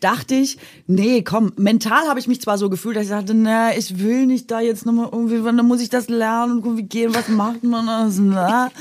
dachte 0.00 0.34
ich, 0.34 0.58
nee, 0.86 1.22
komm, 1.22 1.52
mental 1.56 2.06
habe 2.08 2.20
ich 2.20 2.28
mich 2.28 2.40
zwar 2.40 2.58
so 2.58 2.68
gefühlt, 2.68 2.96
dass 2.96 3.04
ich 3.04 3.10
dachte, 3.10 3.34
na, 3.34 3.76
ich 3.76 3.98
will 3.98 4.26
nicht 4.26 4.50
da 4.50 4.60
jetzt 4.60 4.84
nochmal 4.84 5.08
irgendwie, 5.10 5.42
wann 5.42 5.56
muss 5.66 5.80
ich 5.80 5.88
das 5.88 6.08
lernen 6.08 6.58
und 6.58 6.64
irgendwie 6.64 6.82
gehen, 6.84 7.14
was 7.14 7.28
macht 7.28 7.64
man 7.64 7.86
das, 7.86 8.18
na. 8.18 8.70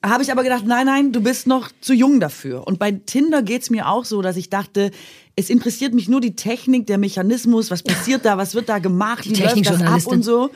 Habe 0.00 0.22
ich 0.22 0.30
aber 0.30 0.44
gedacht, 0.44 0.64
nein, 0.64 0.86
nein, 0.86 1.10
du 1.10 1.20
bist 1.20 1.48
noch 1.48 1.72
zu 1.80 1.92
jung 1.92 2.20
dafür. 2.20 2.68
Und 2.68 2.78
bei 2.78 2.92
Tinder 2.92 3.42
geht's 3.42 3.68
mir 3.68 3.88
auch 3.88 4.04
so, 4.04 4.22
dass 4.22 4.36
ich 4.36 4.48
dachte, 4.48 4.92
es 5.34 5.50
interessiert 5.50 5.92
mich 5.92 6.08
nur 6.08 6.20
die 6.20 6.36
Technik, 6.36 6.86
der 6.86 6.98
Mechanismus, 6.98 7.72
was 7.72 7.82
passiert 7.82 8.24
da, 8.24 8.38
was 8.38 8.54
wird 8.54 8.68
da 8.68 8.78
gemacht, 8.78 9.28
wie 9.28 9.34
läuft 9.34 9.66
das 9.66 9.82
ab 9.82 10.06
und 10.06 10.24
so. 10.24 10.50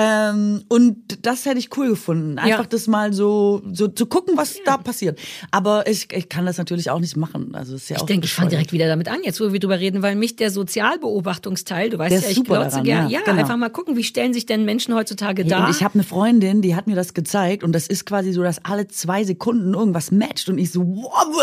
Ähm, 0.00 0.62
und 0.68 1.26
das 1.26 1.44
hätte 1.44 1.58
ich 1.58 1.76
cool 1.76 1.88
gefunden. 1.88 2.38
Einfach 2.38 2.60
Ja. 2.60 2.66
das 2.68 2.86
mal 2.86 3.12
so, 3.12 3.62
so 3.72 3.88
zu 3.88 4.06
gucken, 4.06 4.36
was 4.36 4.56
da 4.64 4.76
passiert. 4.76 5.18
Aber 5.50 5.88
ich, 5.88 6.12
ich 6.12 6.28
kann 6.28 6.46
das 6.46 6.56
natürlich 6.56 6.88
auch 6.90 7.00
nicht 7.00 7.16
machen. 7.16 7.54
Also 7.56 7.74
ist 7.74 7.88
ja 7.90 7.96
Ich 7.96 8.02
auch 8.02 8.06
denke, 8.06 8.26
ich 8.26 8.32
fange 8.32 8.50
direkt 8.50 8.72
wieder 8.72 8.86
damit 8.86 9.08
an, 9.08 9.18
jetzt 9.24 9.40
wo 9.40 9.52
wir 9.52 9.58
drüber 9.58 9.80
reden, 9.80 10.00
weil 10.02 10.14
mich 10.14 10.36
der 10.36 10.52
Sozialbeobachtungsteil, 10.52 11.90
du 11.90 11.98
weißt 11.98 12.12
Der 12.12 12.20
ja, 12.20 12.28
ich 12.30 12.44
glotze 12.44 12.70
daran, 12.70 12.84
gern. 12.84 13.08
ja, 13.10 13.18
Ja, 13.18 13.24
genau. 13.24 13.40
einfach 13.40 13.56
mal 13.56 13.70
gucken, 13.70 13.96
wie 13.96 14.04
stellen 14.04 14.32
sich 14.32 14.46
denn 14.46 14.64
Menschen 14.64 14.94
heutzutage 14.94 15.42
Hey, 15.42 15.50
dar? 15.50 15.64
und 15.66 15.74
ich 15.74 15.82
habe 15.82 15.94
eine 15.94 16.04
Freundin, 16.04 16.62
die 16.62 16.76
hat 16.76 16.86
mir 16.86 16.94
das 16.94 17.14
gezeigt 17.14 17.64
und 17.64 17.72
das 17.72 17.86
ist 17.88 18.06
quasi 18.06 18.32
so, 18.32 18.42
dass 18.42 18.64
alle 18.64 18.86
zwei 18.88 19.24
Sekunden 19.24 19.74
irgendwas 19.74 20.10
matcht 20.12 20.48
und 20.48 20.58
ich 20.58 20.70
so, 20.70 20.82
wow, 20.86 21.42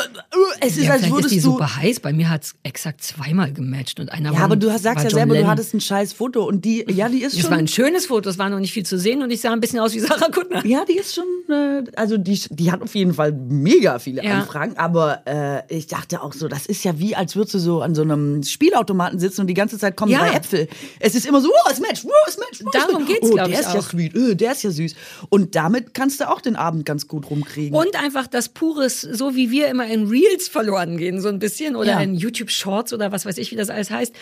es 0.61 0.77
ist, 0.77 0.85
ja, 0.85 0.91
als 0.93 1.09
würdest 1.09 1.25
ist 1.25 1.31
die 1.31 1.37
du. 1.41 1.51
super 1.51 1.75
heiß. 1.75 1.99
Bei 1.99 2.13
mir 2.13 2.29
hat's 2.29 2.55
exakt 2.63 3.03
zweimal 3.03 3.51
gematcht 3.51 3.99
und 3.99 4.09
einer 4.11 4.33
ja, 4.33 4.39
aber 4.39 4.55
du 4.55 4.71
hast, 4.71 4.83
sagst 4.83 5.03
ja 5.03 5.09
selber, 5.09 5.33
Lennon. 5.33 5.47
du 5.47 5.51
hattest 5.51 5.73
ein 5.73 5.81
scheiß 5.81 6.13
Foto 6.13 6.45
und 6.45 6.63
die, 6.65 6.85
ja, 6.91 7.09
die 7.09 7.21
ist 7.23 7.35
Das 7.35 7.41
schon. 7.41 7.51
war 7.51 7.57
ein 7.57 7.67
schönes 7.67 8.05
Foto, 8.05 8.29
es 8.29 8.37
war 8.37 8.44
noch 8.49 8.59
nicht 8.59 8.73
viel 8.73 8.85
zu 8.85 8.97
sehen 8.97 9.21
und 9.23 9.31
ich 9.31 9.41
sah 9.41 9.51
ein 9.51 9.59
bisschen 9.59 9.79
aus 9.79 9.93
wie 9.93 9.99
Sarah 10.01 10.29
Kuttner. 10.29 10.65
Ja, 10.65 10.85
die 10.85 10.97
ist 10.97 11.15
schon, 11.15 11.25
äh, 11.49 11.83
also 11.95 12.17
die, 12.17 12.39
die 12.49 12.71
hat 12.71 12.81
auf 12.81 12.93
jeden 12.95 13.13
Fall 13.13 13.31
mega 13.31 13.99
viele 13.99 14.23
Ja. 14.23 14.39
Anfragen, 14.39 14.77
aber 14.77 15.21
äh, 15.25 15.61
ich 15.75 15.87
dachte 15.87 16.21
auch 16.21 16.33
so, 16.33 16.47
das 16.47 16.65
ist 16.65 16.83
ja 16.83 16.97
wie, 16.99 17.15
als 17.15 17.35
würdest 17.35 17.55
du 17.55 17.59
so 17.59 17.81
an 17.81 17.95
so 17.95 18.01
einem 18.01 18.43
Spielautomaten 18.43 19.19
sitzen 19.19 19.41
und 19.41 19.47
die 19.47 19.53
ganze 19.53 19.77
Zeit 19.77 19.95
kommen 19.95 20.11
Ja. 20.11 20.19
drei 20.19 20.37
Äpfel. 20.37 20.67
Es 20.99 21.15
ist 21.15 21.25
immer 21.25 21.41
so, 21.41 21.49
oh, 21.49 21.69
es 21.71 21.79
matcht, 21.79 22.05
oh, 22.05 22.09
es 22.27 22.37
matcht. 22.37 22.63
Oh, 22.65 22.69
es 22.73 22.79
Darum 22.81 22.93
matcht. 23.03 23.07
geht's, 23.07 23.29
oh, 23.29 23.33
glaub 23.33 23.47
der 23.47 23.59
ich, 23.59 23.65
ist 23.65 23.73
ja 23.73 23.79
auch. 23.79 23.89
sweet, 23.89 24.13
oh, 24.15 24.33
der 24.33 24.51
ist 24.51 24.63
ja 24.63 24.71
süß. 24.71 24.95
Und 25.29 25.55
damit 25.55 25.93
kannst 25.93 26.19
du 26.19 26.29
auch 26.29 26.41
den 26.41 26.55
Abend 26.55 26.85
ganz 26.85 27.07
gut 27.07 27.29
rumkriegen. 27.29 27.77
Und 27.77 27.95
einfach 28.01 28.27
das 28.27 28.49
pures, 28.49 29.01
so 29.01 29.35
wie 29.35 29.51
wir 29.51 29.67
immer 29.67 29.85
in 29.87 30.07
Reels 30.07 30.47
verloren 30.47 30.97
gehen, 30.97 31.21
so 31.21 31.27
ein 31.29 31.39
bisschen, 31.39 31.75
oder 31.75 31.91
Ja. 31.93 31.99
in 32.01 32.15
YouTube 32.15 32.49
Shorts 32.51 32.93
oder 32.93 33.11
was 33.11 33.25
weiß 33.25 33.37
ich, 33.37 33.51
wie 33.51 33.55
das 33.55 33.69
alles 33.69 33.89
heißt. 33.91 34.13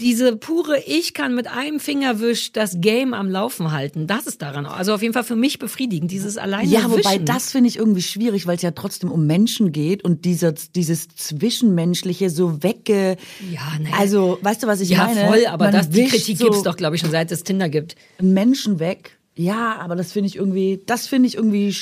Diese 0.00 0.36
pure, 0.36 0.82
ich 0.86 1.14
kann 1.14 1.36
mit 1.36 1.46
einem 1.46 1.78
Fingerwisch 1.78 2.50
das 2.50 2.80
Game 2.80 3.14
am 3.14 3.30
Laufen 3.30 3.70
halten. 3.70 4.08
Das 4.08 4.26
ist 4.26 4.42
daran, 4.42 4.66
also 4.66 4.92
auf 4.92 5.02
jeden 5.02 5.14
Fall 5.14 5.22
für 5.22 5.36
mich 5.36 5.60
befriedigend, 5.60 6.10
dieses 6.10 6.36
alleine 6.36 6.68
Ja, 6.68 6.90
wobei 6.90 7.12
Wischen. 7.12 7.26
das 7.26 7.52
finde 7.52 7.68
ich 7.68 7.76
irgendwie 7.76 8.02
schwierig, 8.02 8.48
weil 8.48 8.56
es 8.56 8.62
ja 8.62 8.72
trotzdem 8.72 9.12
um 9.12 9.28
Menschen 9.28 9.70
geht 9.70 10.02
und 10.02 10.24
dieser, 10.24 10.52
dieses 10.52 11.06
Zwischenmenschliche 11.08 12.28
so 12.28 12.64
wegge... 12.64 13.16
Ja, 13.52 13.60
naja. 13.80 13.94
Also, 13.96 14.38
weißt 14.42 14.64
du, 14.64 14.66
was 14.66 14.80
ich 14.80 14.88
ja, 14.88 15.06
meine? 15.06 15.28
voll, 15.28 15.46
aber 15.46 15.66
Man 15.66 15.74
das, 15.74 15.90
die 15.90 16.06
Kritik 16.06 16.38
so 16.38 16.46
gibt's 16.46 16.64
doch, 16.64 16.76
glaube 16.76 16.96
ich, 16.96 17.00
schon 17.00 17.12
seit 17.12 17.30
es 17.30 17.44
Tinder 17.44 17.68
gibt. 17.68 17.94
Menschen 18.20 18.80
weg 18.80 19.16
Ja, 19.36 19.76
aber 19.78 19.94
das 19.94 20.10
finde 20.10 20.26
ich 20.26 20.34
irgendwie, 20.34 20.82
das 20.86 21.06
finde 21.06 21.28
ich 21.28 21.36
irgendwie 21.36 21.72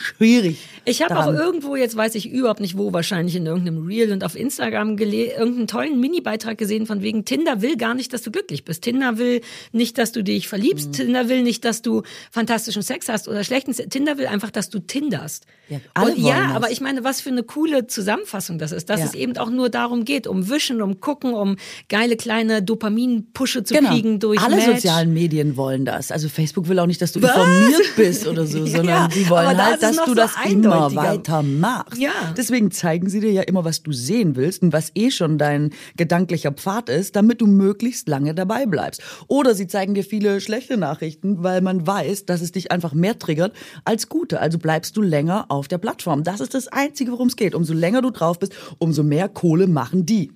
schwierig. 0.00 0.58
Ich 0.84 1.02
habe 1.02 1.18
auch 1.18 1.32
irgendwo, 1.32 1.76
jetzt 1.76 1.96
weiß 1.96 2.14
ich 2.14 2.30
überhaupt 2.30 2.60
nicht 2.60 2.76
wo, 2.78 2.92
wahrscheinlich 2.92 3.36
in 3.36 3.46
irgendeinem 3.46 3.86
Reel 3.86 4.12
und 4.12 4.24
auf 4.24 4.34
Instagram 4.34 4.96
irgendeinen 4.98 5.66
tollen 5.66 6.00
Mini-Beitrag 6.00 6.56
gesehen 6.58 6.86
von 6.86 7.02
wegen 7.02 7.24
Tinder 7.24 7.60
will 7.62 7.76
gar 7.76 7.94
nicht, 7.94 8.12
dass 8.12 8.22
du 8.22 8.30
glücklich 8.30 8.64
bist. 8.64 8.82
Tinder 8.82 9.18
will 9.18 9.42
nicht, 9.72 9.98
dass 9.98 10.12
du 10.12 10.24
dich 10.24 10.48
verliebst. 10.48 10.88
Mhm. 10.88 10.92
Tinder 10.92 11.28
will 11.28 11.42
nicht, 11.42 11.64
dass 11.64 11.82
du 11.82 12.02
fantastischen 12.30 12.82
Sex 12.82 13.08
hast 13.08 13.28
oder 13.28 13.44
schlechten 13.44 13.72
Sex. 13.74 13.88
Tinder 13.90 14.16
will 14.18 14.26
einfach, 14.26 14.50
dass 14.50 14.70
du 14.70 14.78
tinderst. 14.78 15.44
Ja, 15.68 15.78
alle 15.94 16.14
und 16.14 16.18
ja, 16.24 16.46
das. 16.48 16.56
aber 16.56 16.70
ich 16.70 16.80
meine, 16.80 17.04
was 17.04 17.20
für 17.20 17.30
eine 17.30 17.42
coole 17.44 17.86
Zusammenfassung 17.86 18.58
das 18.58 18.72
ist, 18.72 18.90
dass 18.90 19.00
Ja. 19.00 19.06
es 19.06 19.14
eben 19.14 19.36
auch 19.36 19.50
nur 19.50 19.68
darum 19.68 20.04
geht, 20.04 20.26
um 20.26 20.48
Wischen, 20.50 20.82
um 20.82 21.00
Gucken, 21.00 21.34
um 21.34 21.56
geile 21.88 22.16
kleine 22.16 22.62
Dopamin-Pushe 22.62 23.62
zu 23.64 23.74
Genau. 23.74 23.90
kriegen 23.90 24.18
durch 24.18 24.40
Alle 24.40 24.56
Match. 24.56 24.66
sozialen 24.66 25.12
Medien 25.12 25.56
wollen 25.56 25.84
das. 25.84 26.10
Also 26.10 26.28
Facebook 26.28 26.68
will 26.68 26.78
auch 26.78 26.86
nicht, 26.86 27.00
dass 27.02 27.12
du 27.12 27.22
Was? 27.22 27.30
informiert 27.30 27.96
bist 27.96 28.26
oder 28.26 28.46
so, 28.46 28.58
Ja, 28.64 28.76
sondern 28.78 29.10
sie 29.10 29.26
aber 29.26 29.36
wollen 29.36 29.56
halt, 29.64 29.82
es 29.82 29.89
dass 29.96 30.04
du 30.04 30.10
so 30.10 30.14
das 30.14 30.32
immer 30.48 30.94
weiter 30.94 31.42
machst. 31.42 31.98
Ja. 31.98 32.10
Deswegen 32.36 32.70
zeigen 32.70 33.08
sie 33.08 33.20
dir 33.20 33.32
ja 33.32 33.42
immer, 33.42 33.64
was 33.64 33.82
du 33.82 33.92
sehen 33.92 34.36
willst 34.36 34.62
und 34.62 34.72
was 34.72 34.92
eh 34.94 35.10
schon 35.10 35.38
dein 35.38 35.70
gedanklicher 35.96 36.52
Pfad 36.52 36.88
ist, 36.88 37.16
damit 37.16 37.40
du 37.40 37.46
möglichst 37.46 38.08
lange 38.08 38.34
dabei 38.34 38.66
bleibst. 38.66 39.02
Oder 39.28 39.54
sie 39.54 39.66
zeigen 39.66 39.94
dir 39.94 40.04
viele 40.04 40.40
schlechte 40.40 40.76
Nachrichten, 40.76 41.42
weil 41.42 41.60
man 41.60 41.86
weiß, 41.86 42.26
dass 42.26 42.40
es 42.40 42.52
dich 42.52 42.72
einfach 42.72 42.94
mehr 42.94 43.18
triggert 43.18 43.54
als 43.84 44.08
gute. 44.08 44.40
Also 44.40 44.58
bleibst 44.58 44.96
du 44.96 45.02
länger 45.02 45.46
auf 45.48 45.68
der 45.68 45.78
Plattform. 45.78 46.24
Das 46.24 46.40
ist 46.40 46.54
das 46.54 46.68
Einzige, 46.68 47.12
worum 47.12 47.28
es 47.28 47.36
geht. 47.36 47.54
Umso 47.54 47.74
länger 47.74 48.02
du 48.02 48.10
drauf 48.10 48.38
bist, 48.38 48.54
umso 48.78 49.02
mehr 49.02 49.28
Kohle 49.28 49.66
machen 49.66 50.06
die. 50.06 50.30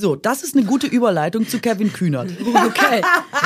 So, 0.00 0.14
das 0.14 0.44
ist 0.44 0.56
eine 0.56 0.64
gute 0.64 0.86
Überleitung 0.86 1.48
zu 1.48 1.58
Kevin 1.58 1.92
Kühnert. 1.92 2.30
Okay. 2.68 3.00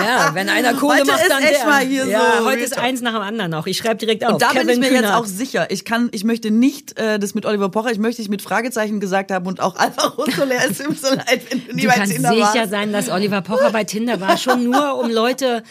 Ja, 0.04 0.30
wenn 0.34 0.48
einer 0.48 0.74
Kohle 0.74 0.98
Heute 1.00 1.06
macht, 1.06 1.22
ist 1.22 1.30
dann 1.30 1.42
echt 1.42 1.60
der. 1.60 1.66
mal 1.66 1.84
hier 1.84 2.06
ja, 2.06 2.38
so 2.40 2.44
heute 2.44 2.60
ist 2.60 2.76
eins 2.78 3.00
nach 3.00 3.12
dem 3.14 3.22
anderen 3.22 3.54
auch. 3.54 3.66
Ich 3.66 3.78
schreibe 3.78 3.96
direkt 3.96 4.24
auf. 4.24 4.34
Und 4.34 4.42
da 4.42 4.48
bin 4.50 4.58
ich 4.62 4.66
Kevin 4.66 4.80
mir 4.80 4.86
jetzt 4.90 4.96
Kühnert. 4.96 5.14
auch 5.14 5.24
sicher. 5.26 5.70
Ich 5.70 5.84
kann, 5.84 6.08
ich 6.12 6.24
möchte 6.24 6.50
nicht 6.50 6.98
äh, 6.98 7.18
das 7.18 7.34
mit 7.34 7.46
Oliver 7.46 7.68
Pocher, 7.70 7.90
ich 7.90 7.98
möchte 7.98 8.20
nicht 8.20 8.30
mit 8.30 8.42
Fragezeichen 8.42 9.00
gesagt 9.00 9.30
haben 9.30 9.46
und 9.46 9.60
auch 9.60 9.76
Alvaro 9.76 10.26
Soler. 10.36 10.56
Es 10.68 10.78
tut 10.78 10.90
mir 10.90 10.94
so 10.96 11.14
leid, 11.14 11.40
wenn 11.50 11.66
du 11.66 11.74
nie 11.74 11.82
Du 11.82 11.88
bei 11.88 11.94
kannst 11.94 12.12
Tinder 12.12 12.30
sicher 12.30 12.40
warst. 12.54 12.70
sein, 12.70 12.92
dass 12.92 13.08
Oliver 13.08 13.40
Pocher 13.40 13.70
bei 13.70 13.84
Tinder 13.84 14.20
war, 14.20 14.36
schon 14.36 14.64
nur 14.64 14.98
um 14.98 15.10
Leute 15.10 15.62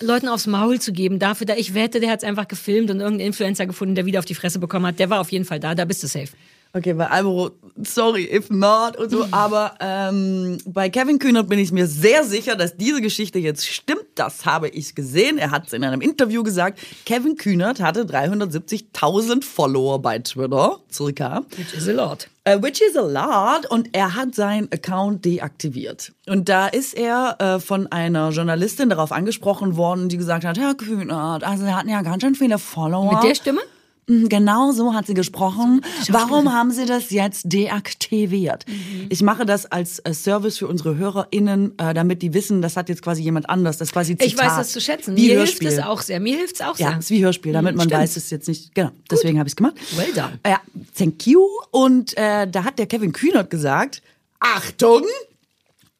Leuten 0.00 0.28
aufs 0.28 0.46
Maul 0.46 0.80
zu 0.80 0.92
geben. 0.92 1.18
Dafür, 1.18 1.46
da 1.46 1.54
ich 1.56 1.74
wette, 1.74 2.00
der 2.00 2.10
hat 2.10 2.22
es 2.22 2.24
einfach 2.28 2.48
gefilmt 2.48 2.90
und 2.90 3.00
irgendeinen 3.00 3.28
Influencer 3.28 3.66
gefunden, 3.66 3.94
der 3.94 4.06
wieder 4.06 4.18
auf 4.18 4.24
die 4.24 4.34
Fresse 4.34 4.58
bekommen 4.58 4.86
hat. 4.86 4.98
Der 4.98 5.10
war 5.10 5.20
auf 5.20 5.30
jeden 5.30 5.44
Fall 5.44 5.60
da. 5.60 5.74
Da 5.74 5.84
bist 5.84 6.02
du 6.02 6.06
safe. 6.06 6.28
Okay, 6.72 6.92
bei 6.92 7.08
Alvaro, 7.08 7.50
sorry 7.82 8.28
if 8.32 8.48
not 8.48 8.96
und 8.96 9.10
so, 9.10 9.26
aber 9.32 9.74
ähm, 9.80 10.58
bei 10.66 10.88
Kevin 10.88 11.18
Kühnert 11.18 11.48
bin 11.48 11.58
ich 11.58 11.72
mir 11.72 11.88
sehr 11.88 12.24
sicher, 12.24 12.54
dass 12.54 12.76
diese 12.76 13.00
Geschichte 13.00 13.40
jetzt 13.40 13.66
stimmt. 13.66 14.04
Das 14.14 14.46
habe 14.46 14.68
ich 14.68 14.94
gesehen. 14.94 15.38
Er 15.38 15.50
hat 15.50 15.66
es 15.66 15.72
in 15.72 15.82
einem 15.82 16.00
Interview 16.00 16.44
gesagt. 16.44 16.78
Kevin 17.06 17.36
Kühnert 17.36 17.80
hatte 17.80 18.04
370.000 18.04 19.42
Follower 19.42 20.00
bei 20.00 20.20
Twitter, 20.20 20.78
circa. 20.92 21.44
Which 21.56 21.74
is 21.74 21.88
a 21.88 21.92
lot. 21.92 22.28
Uh, 22.46 22.62
which 22.62 22.80
is 22.80 22.96
a 22.96 23.02
lot. 23.02 23.66
Und 23.66 23.88
er 23.92 24.14
hat 24.14 24.36
seinen 24.36 24.70
Account 24.72 25.24
deaktiviert. 25.24 26.12
Und 26.28 26.48
da 26.48 26.68
ist 26.68 26.94
er 26.94 27.36
äh, 27.40 27.58
von 27.58 27.88
einer 27.88 28.30
Journalistin 28.30 28.90
darauf 28.90 29.10
angesprochen 29.10 29.76
worden, 29.76 30.08
die 30.08 30.18
gesagt 30.18 30.44
hat, 30.44 30.56
Herr 30.56 30.74
Kühnert, 30.74 31.42
also 31.42 31.64
Sie 31.64 31.72
hatten 31.74 31.88
ja 31.88 32.02
ganz 32.02 32.22
schön 32.22 32.36
viele 32.36 32.58
Follower. 32.58 33.14
Mit 33.14 33.24
der 33.24 33.34
Stimme? 33.34 33.60
Mhm, 34.10 34.28
Genau 34.28 34.72
so 34.72 34.94
hat 34.94 35.06
sie 35.06 35.14
gesprochen. 35.14 35.82
Warum 36.08 36.52
haben 36.52 36.70
Sie 36.70 36.84
das 36.86 37.10
jetzt 37.10 37.42
deaktiviert? 37.52 38.66
Mhm. 38.68 39.06
Ich 39.08 39.22
mache 39.22 39.46
das 39.46 39.66
als 39.66 39.98
äh, 40.00 40.12
Service 40.14 40.58
für 40.58 40.66
unsere 40.68 40.96
HörerInnen, 40.96 41.78
äh, 41.78 41.94
damit 41.94 42.22
die 42.22 42.34
wissen, 42.34 42.60
das 42.62 42.76
hat 42.76 42.88
jetzt 42.88 43.02
quasi 43.02 43.22
jemand 43.22 43.48
anders. 43.48 43.78
Das 43.78 43.88
ist 43.88 43.92
quasi 43.92 44.12
Zitat. 44.16 44.26
Ich 44.26 44.38
weiß 44.38 44.56
das 44.56 44.72
zu 44.72 44.80
schätzen. 44.80 45.16
Wie 45.16 45.28
Mir 45.28 45.36
Hörspiel. 45.38 45.68
hilft 45.68 45.80
es 45.82 45.86
auch 45.86 46.00
sehr. 46.02 46.20
Mir 46.20 46.36
hilft 46.36 46.56
es 46.56 46.60
auch 46.60 46.78
Ja, 46.78 46.88
sehr. 46.90 46.98
ist 46.98 47.10
wie 47.10 47.24
Hörspiel, 47.24 47.52
damit 47.52 47.76
man 47.76 47.86
Stimmt. 47.88 48.02
weiß, 48.02 48.16
es 48.16 48.30
jetzt 48.30 48.48
nicht. 48.48 48.74
Genau, 48.74 48.90
deswegen 49.10 49.38
habe 49.38 49.46
ich 49.48 49.52
es 49.52 49.56
gemacht. 49.56 49.74
Well 49.96 50.12
done. 50.14 50.38
Ja, 50.46 50.60
thank 50.98 51.26
you. 51.26 51.42
Und 51.70 52.16
äh, 52.16 52.46
da 52.50 52.64
hat 52.64 52.78
der 52.78 52.86
Kevin 52.86 53.12
Kühnert 53.12 53.50
gesagt: 53.50 54.02
Achtung! 54.40 55.02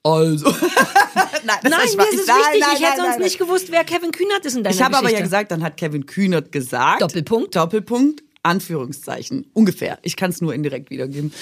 Also. 0.03 0.49
nein, 1.45 1.59
das 1.63 1.71
Nein, 1.71 1.81
mir 1.97 2.09
ist 2.09 2.21
es 2.21 2.27
nein, 2.27 2.37
wichtig. 2.39 2.61
nein, 2.61 2.77
ich 2.79 2.87
hätte 2.87 2.97
sonst 2.97 3.09
nein, 3.11 3.21
nicht 3.21 3.39
gewusst, 3.39 3.67
wer 3.71 3.85
Kevin 3.85 4.13
Kühnert 4.13 4.45
ist 4.47 4.57
in 4.57 4.65
deiner 4.65 4.75
Ich 4.75 4.83
habe 4.83 4.97
aber 4.97 5.11
ja 5.11 5.21
gesagt, 5.21 5.51
dann 5.51 5.63
hat 5.63 5.77
Kevin 5.77 6.07
Kühnert 6.07 6.53
gesagt. 6.53 7.03
Doppelpunkt. 7.03 7.55
Doppelpunkt. 7.55 8.23
Anführungszeichen. 8.43 9.51
Ungefähr. 9.53 9.99
Ich 10.01 10.17
kann 10.17 10.31
es 10.31 10.41
nur 10.41 10.55
indirekt 10.55 10.89
wiedergeben. 10.89 11.33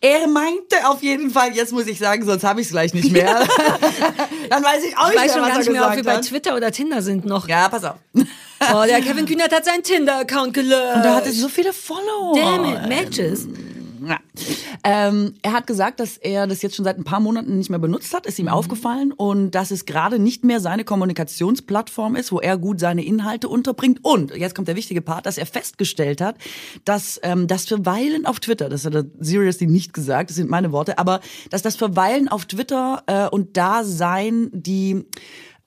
Er 0.00 0.26
meinte 0.26 0.88
auf 0.88 1.02
jeden 1.02 1.30
Fall, 1.30 1.54
jetzt 1.54 1.72
muss 1.72 1.86
ich 1.86 1.98
sagen, 1.98 2.24
sonst 2.24 2.44
habe 2.44 2.62
ich 2.62 2.68
es 2.68 2.72
gleich 2.72 2.94
nicht 2.94 3.12
mehr. 3.12 3.26
dann 4.48 4.64
weiß 4.64 4.84
ich 4.84 4.96
auch 4.96 5.10
Ich 5.10 5.14
nicht 5.14 5.22
weiß 5.22 5.26
mehr, 5.26 5.28
schon 5.34 5.42
was 5.42 5.48
gar 5.48 5.58
nicht 5.58 5.70
mehr, 5.70 5.86
ob 5.86 5.96
wir 5.96 6.02
bei. 6.02 6.16
Twitter 6.18 6.56
oder 6.56 6.72
Tinder 6.72 7.02
sind 7.02 7.26
noch. 7.26 7.46
Ja, 7.46 7.68
pass 7.68 7.84
auf. 7.84 7.96
Oh, 8.14 8.84
der 8.86 9.02
Kevin 9.02 9.26
Kühnert 9.26 9.52
hat 9.54 9.66
seinen 9.66 9.82
Tinder-Account 9.82 10.54
gelöscht. 10.54 10.96
Und 10.96 11.02
er 11.04 11.16
hatte 11.16 11.30
so 11.30 11.48
viele 11.50 11.74
Follower. 11.74 12.34
Damn 12.34 12.64
it, 12.64 12.88
Matches. 12.88 13.46
Ja. 14.06 14.18
Ähm, 14.84 15.34
er 15.42 15.52
hat 15.52 15.66
gesagt, 15.66 16.00
dass 16.00 16.16
er 16.16 16.46
das 16.46 16.62
jetzt 16.62 16.76
schon 16.76 16.84
seit 16.84 16.98
ein 16.98 17.04
paar 17.04 17.20
Monaten 17.20 17.58
nicht 17.58 17.70
mehr 17.70 17.78
benutzt 17.78 18.14
hat, 18.14 18.26
ist 18.26 18.38
ihm 18.38 18.48
aufgefallen 18.48 19.12
und 19.12 19.50
dass 19.52 19.70
es 19.70 19.84
gerade 19.84 20.18
nicht 20.18 20.44
mehr 20.44 20.60
seine 20.60 20.84
Kommunikationsplattform 20.84 22.14
ist, 22.14 22.30
wo 22.30 22.40
er 22.40 22.56
gut 22.56 22.78
seine 22.78 23.04
Inhalte 23.04 23.48
unterbringt. 23.48 24.00
Und 24.02 24.34
jetzt 24.34 24.54
kommt 24.54 24.68
der 24.68 24.76
wichtige 24.76 25.02
Part, 25.02 25.26
dass 25.26 25.38
er 25.38 25.46
festgestellt 25.46 26.20
hat, 26.20 26.36
dass 26.84 27.18
ähm, 27.22 27.46
das 27.46 27.66
Verweilen 27.66 28.26
auf 28.26 28.40
Twitter, 28.40 28.68
das 28.68 28.84
hat 28.84 28.94
er 28.94 29.06
seriously 29.18 29.66
nicht 29.66 29.92
gesagt, 29.92 30.30
das 30.30 30.36
sind 30.36 30.50
meine 30.50 30.72
Worte, 30.72 30.98
aber 30.98 31.20
dass 31.50 31.62
das 31.62 31.76
Verweilen 31.76 32.28
auf 32.28 32.44
Twitter 32.46 33.02
äh, 33.06 33.28
und 33.28 33.56
Dasein 33.56 34.50
die 34.52 35.04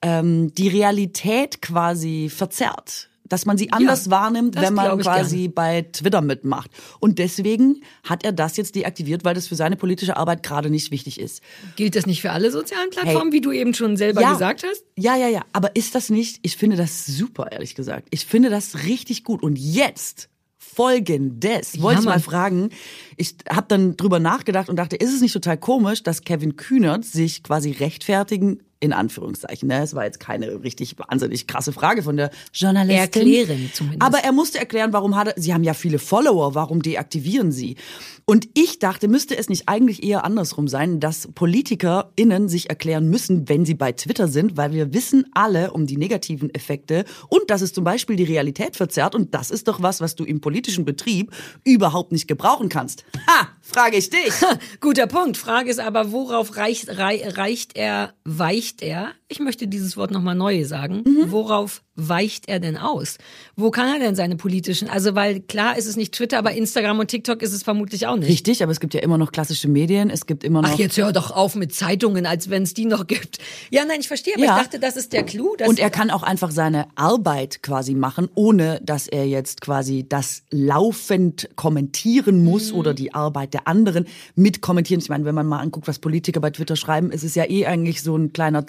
ähm, 0.02 0.52
die 0.54 0.68
Realität 0.68 1.60
quasi 1.60 2.30
verzerrt. 2.30 3.09
Dass 3.30 3.46
man 3.46 3.56
sie 3.56 3.72
anders 3.72 4.10
wahrnimmt, 4.10 4.56
das 4.56 4.64
wenn 4.64 4.74
man 4.74 4.98
quasi 4.98 5.48
bei 5.48 5.82
Twitter 5.92 6.20
mitmacht. 6.20 6.70
Und 6.98 7.18
deswegen 7.18 7.80
hat 8.04 8.24
er 8.24 8.32
das 8.32 8.58
jetzt 8.58 8.74
deaktiviert, 8.74 9.24
weil 9.24 9.34
das 9.34 9.46
für 9.46 9.54
seine 9.54 9.76
politische 9.76 10.18
Arbeit 10.18 10.42
gerade 10.42 10.68
nicht 10.68 10.90
wichtig 10.90 11.18
ist. 11.18 11.40
Gilt 11.76 11.96
das 11.96 12.04
nicht 12.06 12.20
für 12.20 12.32
alle 12.32 12.50
sozialen 12.50 12.90
Plattformen, 12.90 13.30
Hey. 13.30 13.38
wie 13.38 13.40
du 13.40 13.52
eben 13.52 13.72
schon 13.72 13.96
selber 13.96 14.20
Ja. 14.20 14.32
gesagt 14.32 14.64
hast? 14.68 14.84
Ja, 14.98 15.16
ja, 15.16 15.28
ja. 15.28 15.42
Aber 15.54 15.74
ist 15.76 15.94
das 15.94 16.10
nicht, 16.10 16.40
ich 16.42 16.56
finde 16.58 16.76
das 16.76 17.06
super, 17.06 17.50
ehrlich 17.52 17.74
gesagt. 17.74 18.08
Ich 18.10 18.26
finde 18.26 18.50
das 18.50 18.84
richtig 18.84 19.24
gut. 19.24 19.42
Und 19.42 19.56
jetzt 19.56 20.28
folgendes, 20.58 21.80
wollte 21.82 22.00
ich 22.00 22.06
mal 22.06 22.20
fragen. 22.20 22.70
Ich 23.16 23.34
habe 23.48 23.66
dann 23.68 23.96
drüber 23.96 24.18
nachgedacht 24.18 24.68
und 24.68 24.76
dachte, 24.76 24.96
ist 24.96 25.12
es 25.12 25.20
nicht 25.20 25.32
total 25.32 25.56
komisch, 25.58 26.02
dass 26.02 26.22
Kevin 26.22 26.56
Kühnert 26.56 27.04
sich 27.04 27.42
quasi 27.42 27.72
rechtfertigen, 27.72 28.62
in 28.80 28.94
Anführungszeichen, 28.94 29.68
ne? 29.68 29.82
Es 29.82 29.94
war 29.94 30.04
jetzt 30.04 30.20
keine 30.20 30.62
richtig 30.62 30.98
wahnsinnig 30.98 31.46
krasse 31.46 31.72
Frage 31.72 32.02
von 32.02 32.16
der 32.16 32.30
Journalistin. 32.52 32.98
Erklären 32.98 33.70
zumindest. 33.74 34.02
Aber 34.02 34.18
er 34.18 34.32
musste 34.32 34.58
erklären, 34.58 34.94
warum 34.94 35.16
hat 35.16 35.28
er, 35.28 35.34
sie 35.36 35.52
haben 35.52 35.64
ja 35.64 35.74
viele 35.74 35.98
Follower, 35.98 36.54
warum 36.54 36.80
deaktivieren 36.80 37.52
sie? 37.52 37.76
Und 38.24 38.48
ich 38.54 38.78
dachte, 38.78 39.08
müsste 39.08 39.36
es 39.36 39.48
nicht 39.48 39.68
eigentlich 39.68 40.02
eher 40.02 40.24
andersrum 40.24 40.66
sein, 40.66 40.98
dass 40.98 41.28
PolitikerInnen 41.34 42.48
sich 42.48 42.70
erklären 42.70 43.08
müssen, 43.08 43.48
wenn 43.48 43.66
sie 43.66 43.74
bei 43.74 43.92
Twitter 43.92 44.28
sind, 44.28 44.56
weil 44.56 44.72
wir 44.72 44.94
wissen 44.94 45.26
alle 45.34 45.72
um 45.72 45.86
die 45.86 45.96
negativen 45.96 46.54
Effekte 46.54 47.04
und 47.28 47.50
dass 47.50 47.60
es 47.60 47.72
zum 47.74 47.84
Beispiel 47.84 48.16
die 48.16 48.24
Realität 48.24 48.76
verzerrt 48.76 49.14
und 49.14 49.34
das 49.34 49.50
ist 49.50 49.68
doch 49.68 49.82
was, 49.82 50.00
was 50.00 50.14
du 50.14 50.24
im 50.24 50.40
politischen 50.40 50.84
Betrieb 50.86 51.32
überhaupt 51.64 52.12
nicht 52.12 52.28
gebrauchen 52.28 52.68
kannst. 52.68 53.04
Ha! 53.26 53.48
Frage 53.72 53.98
ich 53.98 54.10
dich. 54.10 54.32
Guter 54.80 55.06
Punkt. 55.06 55.36
Frage 55.36 55.70
ist 55.70 55.80
aber, 55.80 56.10
worauf 56.12 56.56
reicht, 56.56 56.88
rei, 56.88 57.22
reicht 57.24 57.76
er, 57.76 58.14
weicht 58.24 58.82
er? 58.82 59.12
Ich 59.32 59.38
möchte 59.38 59.68
dieses 59.68 59.96
Wort 59.96 60.10
nochmal 60.10 60.34
neu 60.34 60.64
sagen. 60.64 61.04
Mhm. 61.06 61.30
Worauf 61.30 61.82
weicht 61.94 62.48
er 62.48 62.58
denn 62.58 62.76
aus? 62.76 63.18
Wo 63.54 63.70
kann 63.70 63.86
er 63.94 64.00
denn 64.00 64.16
seine 64.16 64.34
politischen, 64.34 64.88
also 64.88 65.14
weil 65.14 65.38
klar 65.40 65.78
ist 65.78 65.86
es 65.86 65.96
nicht 65.96 66.12
Twitter, 66.14 66.38
aber 66.38 66.52
Instagram 66.52 66.98
und 66.98 67.08
TikTok 67.08 67.40
ist 67.42 67.52
es 67.52 67.62
vermutlich 67.62 68.08
auch 68.08 68.16
nicht. 68.16 68.28
Richtig, 68.28 68.62
aber 68.62 68.72
es 68.72 68.80
gibt 68.80 68.92
ja 68.92 69.00
immer 69.00 69.18
noch 69.18 69.30
klassische 69.30 69.68
Medien, 69.68 70.10
es 70.10 70.26
gibt 70.26 70.42
immer 70.42 70.62
noch 70.62 70.70
Ach, 70.72 70.78
jetzt 70.78 70.96
hör 70.96 71.12
doch 71.12 71.30
auf 71.30 71.54
mit 71.54 71.72
Zeitungen, 71.72 72.26
als 72.26 72.50
wenn 72.50 72.64
es 72.64 72.74
die 72.74 72.86
noch 72.86 73.06
gibt. 73.06 73.38
Ja, 73.70 73.84
nein, 73.84 73.98
ich 74.00 74.08
verstehe, 74.08 74.34
aber 74.34 74.44
Ja. 74.44 74.56
ich 74.56 74.62
dachte, 74.64 74.80
das 74.80 74.96
ist 74.96 75.12
der 75.12 75.22
Clou. 75.22 75.54
Und 75.64 75.78
er 75.78 75.90
kann 75.90 76.10
auch 76.10 76.24
einfach 76.24 76.50
seine 76.50 76.86
Arbeit 76.96 77.62
quasi 77.62 77.94
machen, 77.94 78.28
ohne 78.34 78.80
dass 78.82 79.06
er 79.06 79.26
jetzt 79.26 79.60
quasi 79.60 80.04
das 80.08 80.42
laufend 80.50 81.50
kommentieren 81.54 82.42
muss 82.42 82.72
oder 82.72 82.94
die 82.94 83.14
Arbeit 83.14 83.54
der 83.54 83.68
anderen 83.68 84.06
mit 84.34 84.60
kommentieren. 84.60 85.00
Ich 85.00 85.08
meine, 85.08 85.24
wenn 85.24 85.34
man 85.34 85.46
mal 85.46 85.60
anguckt, 85.60 85.86
was 85.86 85.98
Politiker 86.00 86.40
bei 86.40 86.50
Twitter 86.50 86.74
schreiben, 86.76 87.12
ist 87.12 87.22
es 87.22 87.34
ja 87.36 87.48
eh 87.48 87.66
eigentlich 87.66 88.02
so 88.02 88.16
ein 88.16 88.32
kleiner 88.32 88.62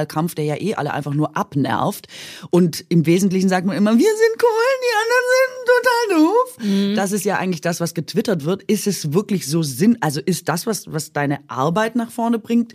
Dauerwahlkampf, 0.00 0.34
der 0.34 0.44
ja 0.44 0.60
eh 0.60 0.74
alle 0.74 0.92
einfach 0.92 1.14
nur 1.14 1.36
abnervt. 1.36 2.06
Und 2.50 2.84
im 2.88 3.06
Wesentlichen 3.06 3.48
sagt 3.48 3.66
man 3.66 3.76
immer, 3.76 3.92
wir 3.92 3.98
sind 3.98 4.42
cool, 4.42 4.70
die 4.82 4.94
anderen 5.02 5.26
sind 5.38 5.66
total 5.66 6.18
doof. 6.18 6.96
Das 6.96 7.12
ist 7.12 7.24
ja 7.24 7.36
eigentlich 7.36 7.60
das, 7.60 7.80
was 7.80 7.94
getwittert 7.94 8.44
wird. 8.44 8.62
Ist 8.64 8.86
es 8.86 9.12
wirklich 9.12 9.46
so 9.46 9.62
Sinn, 9.62 9.98
also 10.00 10.20
ist 10.20 10.48
das, 10.48 10.66
was, 10.66 10.92
was 10.92 11.12
deine 11.12 11.40
Arbeit 11.48 11.96
nach 11.96 12.10
vorne 12.10 12.38
bringt? 12.38 12.74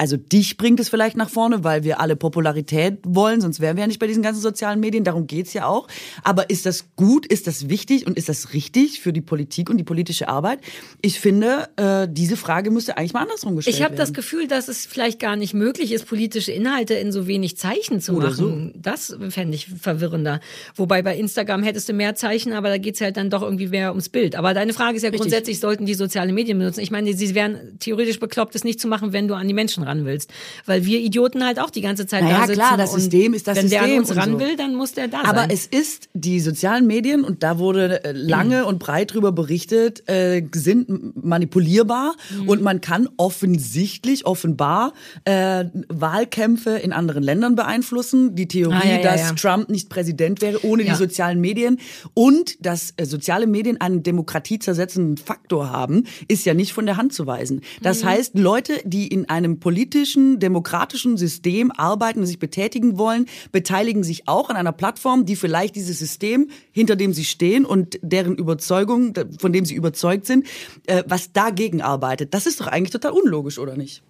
Also 0.00 0.16
dich 0.16 0.56
bringt 0.56 0.78
es 0.78 0.88
vielleicht 0.88 1.16
nach 1.16 1.28
vorne, 1.28 1.64
weil 1.64 1.82
wir 1.82 1.98
alle 1.98 2.14
Popularität 2.14 2.98
wollen, 3.04 3.40
sonst 3.40 3.58
wären 3.58 3.76
wir 3.76 3.80
ja 3.82 3.88
nicht 3.88 3.98
bei 3.98 4.06
diesen 4.06 4.22
ganzen 4.22 4.40
sozialen 4.40 4.78
Medien. 4.78 5.02
Darum 5.02 5.26
geht's 5.26 5.52
ja 5.54 5.66
auch. 5.66 5.88
Aber 6.22 6.50
ist 6.50 6.66
das 6.66 6.86
gut? 6.94 7.26
Ist 7.26 7.48
das 7.48 7.68
wichtig? 7.68 8.06
Und 8.06 8.16
ist 8.16 8.28
das 8.28 8.52
richtig 8.54 9.00
für 9.00 9.12
die 9.12 9.20
Politik 9.20 9.68
und 9.68 9.76
die 9.76 9.82
politische 9.82 10.28
Arbeit? 10.28 10.60
Ich 11.02 11.18
finde, 11.18 11.68
äh, 11.74 12.06
diese 12.08 12.36
Frage 12.36 12.70
müsste 12.70 12.96
eigentlich 12.96 13.12
mal 13.12 13.22
andersrum 13.22 13.56
gestellt 13.56 13.74
Ich 13.74 13.82
habe 13.82 13.94
werden. 13.96 14.00
das 14.00 14.12
Gefühl, 14.12 14.46
dass 14.46 14.68
es 14.68 14.86
vielleicht 14.86 15.18
gar 15.18 15.34
nicht 15.34 15.52
möglich 15.52 15.90
ist, 15.90 16.06
politische 16.06 16.52
Inhalte 16.52 16.94
in 16.94 17.10
so 17.10 17.26
wenig 17.26 17.56
Zeichen 17.56 18.00
zu 18.00 18.12
Oder 18.12 18.30
machen. 18.30 18.74
Das 18.76 19.16
fände 19.30 19.56
ich 19.56 19.66
verwirrender. 19.66 20.38
Wobei 20.76 21.02
bei 21.02 21.16
Instagram 21.16 21.64
hättest 21.64 21.88
du 21.88 21.92
mehr 21.92 22.14
Zeichen, 22.14 22.52
aber 22.52 22.68
da 22.68 22.78
geht's 22.78 23.00
halt 23.00 23.16
dann 23.16 23.30
doch 23.30 23.42
irgendwie 23.42 23.66
mehr 23.66 23.90
ums 23.90 24.10
Bild. 24.10 24.36
Aber 24.36 24.54
deine 24.54 24.74
Frage 24.74 24.96
ist 24.96 25.02
ja 25.02 25.08
Richtig. 25.08 25.22
grundsätzlich, 25.22 25.58
sollten 25.58 25.86
die 25.86 25.94
soziale 25.94 26.32
Medien 26.32 26.56
benutzen? 26.56 26.80
Ich 26.82 26.92
meine, 26.92 27.12
sie 27.14 27.34
wären 27.34 27.80
theoretisch 27.80 28.20
bekloppt, 28.20 28.54
es 28.54 28.62
nicht 28.62 28.78
zu 28.80 28.86
machen, 28.86 29.12
wenn 29.12 29.26
du 29.26 29.34
an 29.34 29.48
die 29.48 29.54
Menschen 29.54 29.87
ran 29.88 30.04
willst. 30.04 30.30
Weil 30.66 30.84
wir 30.84 31.00
Idioten 31.00 31.44
halt 31.44 31.58
auch 31.58 31.70
die 31.70 31.80
ganze 31.80 32.06
Zeit 32.06 32.22
Naja, 32.22 32.40
da 32.42 32.46
sitzen. 32.46 32.60
klar, 32.60 32.76
das 32.76 32.92
System 32.92 33.34
ist 33.34 33.48
das 33.48 33.56
wenn 33.56 33.68
der 33.70 33.80
an 33.82 33.86
System 33.88 33.98
uns 34.04 34.16
ran 34.16 34.32
so. 34.32 34.40
will, 34.40 34.56
dann 34.56 34.74
muss 34.76 34.92
der 34.92 35.08
da 35.08 35.22
Aber 35.24 35.40
sein. 35.40 35.50
es 35.50 35.66
ist 35.66 36.08
die 36.14 36.38
sozialen 36.40 36.86
Medien 36.86 37.24
und 37.24 37.42
da 37.42 37.58
wurde 37.58 38.04
äh, 38.04 38.12
lange 38.12 38.66
und 38.70 38.78
breit 38.78 39.12
drüber 39.14 39.32
berichtet, 39.32 40.08
äh, 40.08 40.42
sind 40.54 41.16
manipulierbar 41.24 42.14
Mhm. 42.38 42.48
und 42.48 42.62
man 42.62 42.80
kann 42.80 43.08
offensichtlich, 43.16 44.26
offenbar 44.26 44.92
äh, 45.24 45.64
Wahlkämpfe 45.88 46.70
in 46.78 46.92
anderen 46.92 47.22
Ländern 47.22 47.54
beeinflussen. 47.56 48.34
Die 48.34 48.46
Theorie, 48.48 48.74
Ah, 48.78 48.86
ja, 48.86 48.96
ja, 48.96 49.02
dass 49.02 49.20
ja. 49.22 49.32
Trump 49.34 49.70
nicht 49.70 49.88
Präsident 49.88 50.40
wäre 50.42 50.64
ohne 50.64 50.82
Ja. 50.84 50.92
die 50.92 50.98
sozialen 50.98 51.40
Medien 51.40 51.78
und 52.14 52.64
dass 52.64 52.92
äh, 52.96 53.04
soziale 53.06 53.46
Medien 53.46 53.80
einen 53.80 54.02
demokratiezersetzenden 54.02 55.16
Faktor 55.16 55.70
haben, 55.70 56.04
ist 56.28 56.44
ja 56.44 56.54
nicht 56.54 56.72
von 56.72 56.86
der 56.86 56.96
Hand 56.96 57.12
zu 57.14 57.26
weisen. 57.26 57.62
Das 57.82 58.02
Mhm. 58.02 58.08
heißt, 58.08 58.38
Leute, 58.38 58.74
die 58.84 59.06
in 59.08 59.28
einem 59.28 59.58
politischen, 59.60 59.77
demokratischen 59.86 61.16
System 61.16 61.70
arbeiten 61.70 62.20
und 62.20 62.26
sich 62.26 62.38
betätigen 62.38 62.98
wollen, 62.98 63.26
beteiligen 63.52 64.02
sich 64.02 64.28
auch 64.28 64.50
an 64.50 64.56
einer 64.56 64.72
Plattform, 64.72 65.26
die 65.26 65.36
vielleicht 65.36 65.76
dieses 65.76 65.98
System, 65.98 66.50
hinter 66.72 66.96
dem 66.96 67.12
sie 67.12 67.24
stehen 67.24 67.64
und 67.64 67.98
deren 68.02 68.36
Überzeugung, 68.36 69.14
von 69.38 69.52
dem 69.52 69.64
sie 69.64 69.74
überzeugt 69.74 70.26
sind, 70.26 70.46
äh, 70.86 71.02
was 71.06 71.32
dagegen 71.32 71.82
arbeitet. 71.82 72.34
Das 72.34 72.46
ist 72.46 72.60
doch 72.60 72.66
eigentlich 72.66 72.90
total 72.92 73.12
unlogisch, 73.12 73.58
oder 73.58 73.76
nicht? 73.76 74.02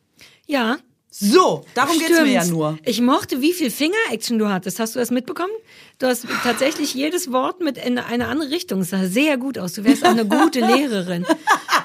ja, 0.47 0.79
So, 1.11 1.65
darum 1.75 1.99
geht's 1.99 2.21
mir 2.21 2.27
ja 2.31 2.45
nur. 2.45 2.79
Ich 2.85 3.01
mochte, 3.01 3.41
wie 3.41 3.53
viel 3.53 3.71
Finger-Action 3.71 4.39
du 4.39 4.49
hattest. 4.51 4.79
Hast 4.79 4.95
du 4.95 4.99
das 4.99 5.11
mitbekommen? 5.11 5.53
Du 5.99 6.07
hast 6.07 6.27
tatsächlich 6.43 6.93
jedes 6.95 7.33
Wort 7.33 7.61
mit 7.61 7.79
in 7.79 7.99
eine 7.99 8.29
andere 8.29 8.51
Richtung. 8.51 8.81
Es 8.83 8.91
sah 8.91 9.07
sehr 9.07 9.39
gut 9.39 9.59
aus. 9.59 9.73
Du 9.73 9.85
wärst 9.85 10.05
auch 10.05 10.11
eine 10.11 10.27
gute 10.27 10.61
Lehrerin. 10.75 11.25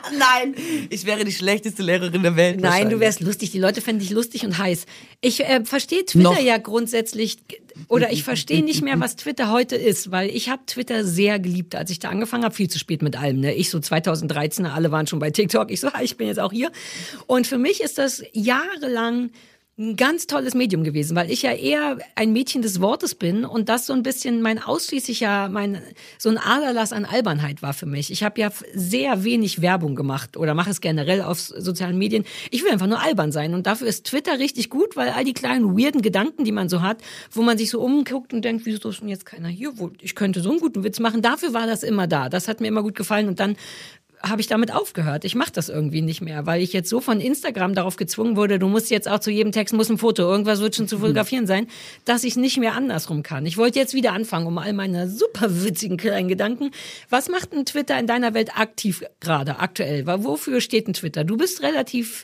Nein, 0.18 0.56
ich 0.90 1.06
wäre 1.06 1.24
die 1.24 1.32
schlechteste 1.32 1.84
Lehrerin 1.84 2.24
der 2.24 2.36
Welt. 2.36 2.60
Nein, 2.60 2.90
du 2.90 3.00
wärst 3.00 3.22
lustig. 3.22 3.52
Die 3.52 3.60
Leute 3.60 3.82
fänden 3.82 4.02
dich 4.02 4.12
lustig 4.12 4.46
und 4.46 4.58
heiß. 4.58 4.86
Ich 5.22 5.42
äh, 5.42 5.64
verstehe 5.64 6.06
Twitter 6.06 6.32
Noch. 6.32 6.42
ja 6.42 6.58
grundsätzlich 6.58 7.38
oder 7.88 8.12
ich 8.12 8.24
verstehe 8.24 8.64
nicht 8.64 8.82
mehr, 8.82 9.00
was 9.00 9.16
Twitter 9.16 9.52
heute 9.52 9.76
ist, 9.76 10.12
weil 10.12 10.30
ich 10.30 10.50
habe 10.50 10.64
Twitter 10.66 11.04
sehr 11.04 11.40
geliebt, 11.40 11.76
als 11.76 11.90
ich 11.90 12.00
da 12.00 12.10
angefangen 12.10 12.44
habe. 12.44 12.54
Viel 12.54 12.70
zu 12.70 12.80
spät 12.80 13.02
mit 13.02 13.18
allem. 13.18 13.40
Ne? 13.40 13.54
Ich 13.54 13.70
so 13.70 13.80
2013, 13.80 14.66
alle 14.66 14.92
waren 14.92 15.08
schon 15.08 15.20
bei 15.20 15.32
TikTok. 15.32 15.72
Ich 15.72 15.80
so, 15.80 15.90
ich 16.02 16.18
bin 16.18 16.28
jetzt 16.28 16.40
auch 16.40 16.52
hier. 16.52 16.72
Und 17.26 17.48
für 17.48 17.58
mich 17.58 17.82
ist 17.82 17.98
das 17.98 18.24
jahrelang 18.34 19.32
ein 19.76 19.96
ganz 19.96 20.28
tolles 20.28 20.54
Medium 20.54 20.84
gewesen, 20.84 21.16
weil 21.16 21.32
ich 21.32 21.42
ja 21.42 21.52
eher 21.52 21.98
ein 22.14 22.32
Mädchen 22.32 22.62
des 22.62 22.80
Wortes 22.80 23.16
bin 23.16 23.44
und 23.44 23.70
das 23.70 23.88
so 23.88 23.94
ein 23.94 24.04
bisschen 24.04 24.44
mein 24.44 24.62
ausschließlicher, 24.62 25.50
mein 25.50 25.82
so 26.20 26.30
ein 26.30 26.38
Aderlass 26.38 26.94
an 26.94 27.06
Albernheit 27.06 27.64
war 27.64 27.74
für 27.74 27.88
mich. 27.88 28.12
Ich 28.12 28.22
habe 28.22 28.40
ja 28.40 28.52
sehr 28.76 29.24
wenig 29.24 29.64
Werbung 29.64 29.96
gemacht 29.96 30.38
oder 30.38 30.54
mache 30.54 30.70
es 30.70 30.80
generell 30.80 31.24
auf 31.24 31.40
sozialen 31.40 31.98
Medien. 31.98 32.24
Ich 32.52 32.64
will 32.64 32.72
einfach 32.72 32.86
nur 32.86 33.02
albern 33.02 33.32
sein 33.32 33.56
und 33.56 33.66
dafür 33.66 33.88
ist 33.88 34.06
Twitter 34.06 34.38
richtig 34.38 34.70
gut, 34.70 34.96
weil 34.96 35.10
all 35.10 35.24
die 35.24 35.34
kleinen 35.34 35.76
weirden 35.76 36.04
Gedanken, 36.04 36.44
die 36.44 36.52
man 36.52 36.70
so 36.70 36.84
hat, 36.84 37.02
wo 37.32 37.42
man 37.42 37.58
sich 37.58 37.72
so 37.72 37.82
umguckt 37.82 38.32
und 38.32 38.46
denkt, 38.46 38.68
wieso 38.68 38.90
ist 38.90 39.02
denn 39.02 39.10
jetzt 39.10 39.26
keiner 39.26 39.50
hier? 39.50 39.74
Ich 40.02 40.14
könnte 40.14 40.42
so 40.42 40.52
einen 40.52 40.60
guten 40.60 40.84
Witz 40.84 41.00
machen. 41.00 41.24
Dafür 41.24 41.54
war 41.54 41.66
das 41.66 41.82
immer 41.82 42.06
da. 42.06 42.30
Das 42.30 42.48
hat 42.48 42.62
mir 42.62 42.68
immer 42.68 42.84
gut 42.84 42.94
gefallen 42.94 43.28
und 43.28 43.40
dann 43.40 43.56
habe 44.26 44.42
ich 44.42 44.48
damit 44.48 44.74
aufgehört. 44.74 45.26
Ich 45.26 45.36
mache 45.36 45.52
das 45.52 45.68
irgendwie 45.70 46.02
nicht 46.02 46.22
mehr, 46.22 46.46
weil 46.46 46.62
ich 46.62 46.72
jetzt 46.72 46.90
so 46.90 47.02
von 47.02 47.20
Instagram 47.20 47.76
darauf 47.76 47.98
gezwungen 47.98 48.38
wurde, 48.38 48.58
du 48.58 48.68
musst 48.68 48.90
jetzt 48.90 49.10
auch 49.10 49.20
zu 49.20 49.32
jedem 49.32 49.52
Text 49.52 49.74
muss 49.74 49.90
ein 49.90 49.98
Foto, 49.98 50.24
irgendwas 50.24 50.62
wird 50.62 50.76
schon 50.76 50.88
zu 50.88 51.00
fotografieren 51.00 51.46
sein, 51.46 51.68
dass 52.06 52.24
ich 52.24 52.38
nicht 52.38 52.58
mehr 52.58 52.74
andersrum 52.74 53.22
kann. 53.22 53.46
Ich 53.46 53.58
wollte 53.58 53.80
jetzt 53.80 53.94
wieder 53.94 54.14
anfangen, 54.14 54.48
um 54.48 54.58
all 54.58 54.74
meine 54.74 55.10
super 55.10 55.64
witzigen 55.64 55.98
kleinen 55.98 56.30
Gedanken. 56.30 56.72
Was 57.10 57.30
macht 57.30 57.54
ein 57.54 57.66
Twitter 57.66 58.00
in 58.00 58.08
deiner 58.08 58.34
Welt 58.34 58.58
aktiv 58.58 59.04
gerade, 59.20 59.60
aktuell? 59.60 60.08
Wofür 60.08 60.62
steht 60.62 60.88
ein 60.88 60.94
Twitter? 60.94 61.26
Du 61.26 61.36
bist 61.36 61.62
relativ 61.62 62.24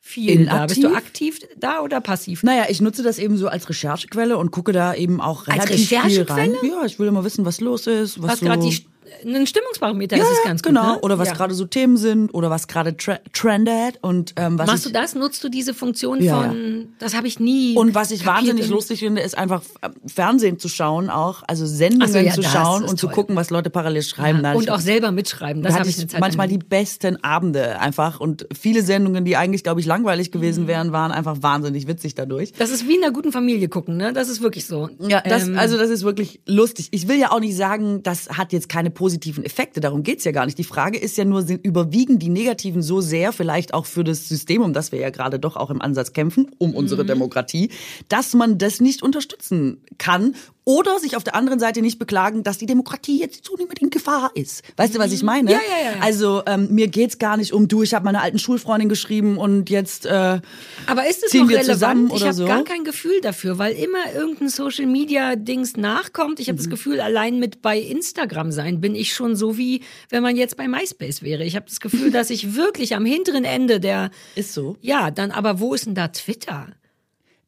viel 0.00 0.46
da. 0.46 0.66
Bist 0.66 0.82
du 0.82 0.94
aktiv 0.94 1.38
da 1.56 1.80
oder 1.80 2.00
passiv? 2.00 2.42
Naja, 2.42 2.66
ich 2.68 2.80
nutze 2.80 3.02
das 3.02 3.18
eben 3.18 3.38
so 3.38 3.48
als 3.48 3.68
Recherchequelle 3.68 4.36
und 4.36 4.50
gucke 4.50 4.72
da 4.72 4.94
eben 4.94 5.20
auch 5.20 5.46
relativ 5.46 5.88
viel 5.88 5.98
rein. 5.98 6.06
Recherchequelle? 6.10 6.56
Ja, 6.62 6.84
ich 6.84 6.98
will 6.98 7.06
immer 7.06 7.24
wissen, 7.24 7.44
was 7.44 7.60
los 7.60 7.86
ist. 7.86 8.20
Was, 8.20 8.32
Was 8.32 8.40
so 8.40 8.46
gerade 8.46 8.68
die 8.68 8.84
ein 9.24 9.46
Stimmungsbarometer 9.46 10.16
ja, 10.16 10.22
ist 10.24 10.30
es 10.30 10.44
ganz 10.44 10.62
genau. 10.62 10.82
gut. 10.82 10.92
Ne? 10.94 11.00
Oder 11.02 11.18
was 11.18 11.28
Ja. 11.28 11.34
gerade 11.34 11.54
so 11.54 11.64
Themen 11.64 11.96
sind 11.96 12.32
oder 12.34 12.50
was 12.50 12.66
gerade 12.68 12.96
tre 12.96 13.20
trendet 13.32 13.98
und 14.02 14.32
ähm, 14.36 14.58
was 14.58 14.66
Machst 14.66 14.86
ich, 14.86 14.92
du 14.92 14.98
das? 14.98 15.14
Nutzt 15.14 15.42
du 15.44 15.48
diese 15.48 15.74
Funktion 15.74 16.22
Ja, 16.22 16.42
von, 16.42 16.88
das 16.98 17.14
habe 17.16 17.26
ich 17.26 17.40
nie. 17.40 17.76
Und 17.76 17.94
was 17.94 18.10
ich 18.10 18.24
wahnsinnig 18.26 18.66
in- 18.66 18.70
lustig 18.72 19.00
finde, 19.00 19.22
ist 19.22 19.36
einfach 19.36 19.62
äh, 19.80 19.88
Fernsehen 20.06 20.58
zu 20.58 20.68
schauen, 20.68 21.10
auch 21.10 21.42
also 21.46 21.66
Sendungen 21.66 22.08
so, 22.32 22.40
zu 22.40 22.42
schauen 22.42 22.84
und 22.84 22.98
zu 22.98 23.06
toll. 23.06 23.14
gucken, 23.14 23.36
was 23.36 23.50
Leute 23.50 23.70
parallel 23.70 24.02
schreiben. 24.02 24.44
Und 24.54 24.70
auch 24.70 24.80
selber 24.80 25.12
mitschreiben. 25.12 25.62
Das 25.62 25.74
da 25.74 25.80
habe 25.80 25.88
ich 25.88 25.98
eine 25.98 26.06
Zeit 26.08 26.20
manchmal 26.20 26.48
die 26.48 26.58
besten 26.58 27.22
Abende 27.22 27.78
einfach 27.80 28.20
und 28.20 28.46
viele 28.56 28.82
Sendungen, 28.82 29.24
die 29.24 29.36
eigentlich 29.36 29.62
glaube 29.62 29.80
ich 29.80 29.86
langweilig 29.86 30.28
Mhm. 30.28 30.32
gewesen 30.32 30.66
wären, 30.66 30.92
waren 30.92 31.12
einfach 31.12 31.36
wahnsinnig 31.42 31.86
witzig 31.86 32.14
dadurch. 32.14 32.52
Das 32.52 32.70
ist 32.70 32.86
wie 32.88 32.96
in 32.96 33.02
einer 33.04 33.12
guten 33.12 33.32
Familie 33.32 33.68
gucken, 33.68 33.96
ne? 33.96 34.12
Das 34.12 34.28
ist 34.28 34.40
wirklich 34.42 34.66
so. 34.66 34.88
Ja, 35.00 35.20
das, 35.20 35.46
Ähm, 35.48 35.58
also 35.58 35.76
das 35.78 35.90
ist 35.90 36.02
wirklich 36.04 36.40
lustig. 36.46 36.88
Ich 36.92 37.08
will 37.08 37.18
ja 37.18 37.30
auch 37.32 37.40
nicht 37.40 37.56
sagen, 37.56 38.02
das 38.02 38.28
hat 38.30 38.52
jetzt 38.52 38.68
keine 38.68 38.90
positiven 39.02 39.44
Effekte. 39.44 39.80
Darum 39.80 40.04
geht's 40.04 40.22
ja 40.22 40.30
gar 40.30 40.46
nicht. 40.46 40.58
Die 40.58 40.62
Frage 40.64 40.96
ist 40.96 41.16
ja 41.16 41.24
nur, 41.24 41.42
sind, 41.42 41.64
überwiegen 41.66 42.20
die 42.20 42.28
negativen 42.28 42.82
so 42.82 43.00
sehr, 43.00 43.32
vielleicht 43.32 43.74
auch 43.74 43.84
für 43.86 44.04
das 44.04 44.28
System, 44.28 44.62
um 44.62 44.72
das 44.72 44.92
wir 44.92 45.00
ja 45.00 45.10
gerade 45.10 45.40
doch 45.40 45.56
auch 45.56 45.70
im 45.70 45.82
Ansatz 45.82 46.12
kämpfen, 46.12 46.50
um 46.58 46.70
Mhm. 46.70 46.76
unsere 46.76 47.04
Demokratie, 47.04 47.70
dass 48.08 48.32
man 48.34 48.58
das 48.58 48.78
nicht 48.80 49.02
unterstützen 49.02 49.78
kann 49.98 50.36
oder 50.64 51.00
sich 51.00 51.16
auf 51.16 51.24
der 51.24 51.34
anderen 51.34 51.58
Seite 51.58 51.82
nicht 51.82 51.98
beklagen, 51.98 52.44
dass 52.44 52.56
die 52.58 52.66
Demokratie 52.66 53.18
jetzt 53.18 53.44
zunehmend 53.44 53.80
in 53.80 53.90
Gefahr 53.90 54.30
ist. 54.34 54.62
Weißt 54.76 54.94
du, 54.94 55.00
was 55.00 55.10
ich 55.10 55.24
meine? 55.24 55.50
Ja, 55.50 55.58
ja, 55.58 55.86
ja, 55.90 55.96
ja. 55.96 56.00
Also 56.02 56.42
ähm, 56.46 56.68
mir 56.70 56.86
geht's 56.86 57.18
gar 57.18 57.36
nicht 57.36 57.52
um, 57.52 57.66
du, 57.66 57.82
ich 57.82 57.94
habe 57.94 58.04
meiner 58.04 58.22
alten 58.22 58.38
Schulfreundin 58.38 58.88
geschrieben 58.88 59.36
und 59.38 59.70
jetzt 59.70 60.06
äh, 60.06 60.40
Aber 60.86 61.08
ist 61.10 61.24
es 61.24 61.34
noch 61.34 61.48
relevant? 61.50 62.12
ich 62.14 62.22
habe 62.22 62.32
so? 62.34 62.46
gar 62.46 62.62
kein 62.62 62.84
Gefühl 62.84 63.20
dafür, 63.22 63.58
weil 63.58 63.72
immer 63.74 64.12
irgendein 64.14 64.48
Social 64.50 64.86
Media 64.86 65.34
Dings 65.34 65.76
nachkommt. 65.76 66.38
Ich 66.38 66.46
habe 66.46 66.54
Mhm. 66.54 66.62
das 66.62 66.70
Gefühl, 66.70 67.00
allein 67.00 67.40
mit 67.40 67.60
bei 67.60 67.80
Instagram 67.80 68.52
sein 68.52 68.80
bin 68.80 68.91
ich 68.94 69.14
schon 69.14 69.36
so 69.36 69.58
wie 69.58 69.82
wenn 70.08 70.22
man 70.22 70.36
jetzt 70.36 70.56
bei 70.56 70.68
MySpace 70.68 71.22
wäre. 71.22 71.44
Ich 71.44 71.56
habe 71.56 71.66
das 71.66 71.80
Gefühl, 71.80 72.10
dass 72.10 72.30
ich 72.30 72.54
wirklich 72.56 72.94
am 72.94 73.04
hinteren 73.04 73.44
Ende 73.44 73.80
der 73.80 74.10
ist 74.34 74.54
so. 74.54 74.76
Ja, 74.80 75.10
dann 75.10 75.30
aber 75.30 75.60
wo 75.60 75.74
ist 75.74 75.86
denn 75.86 75.94
da 75.94 76.08
Twitter? 76.08 76.68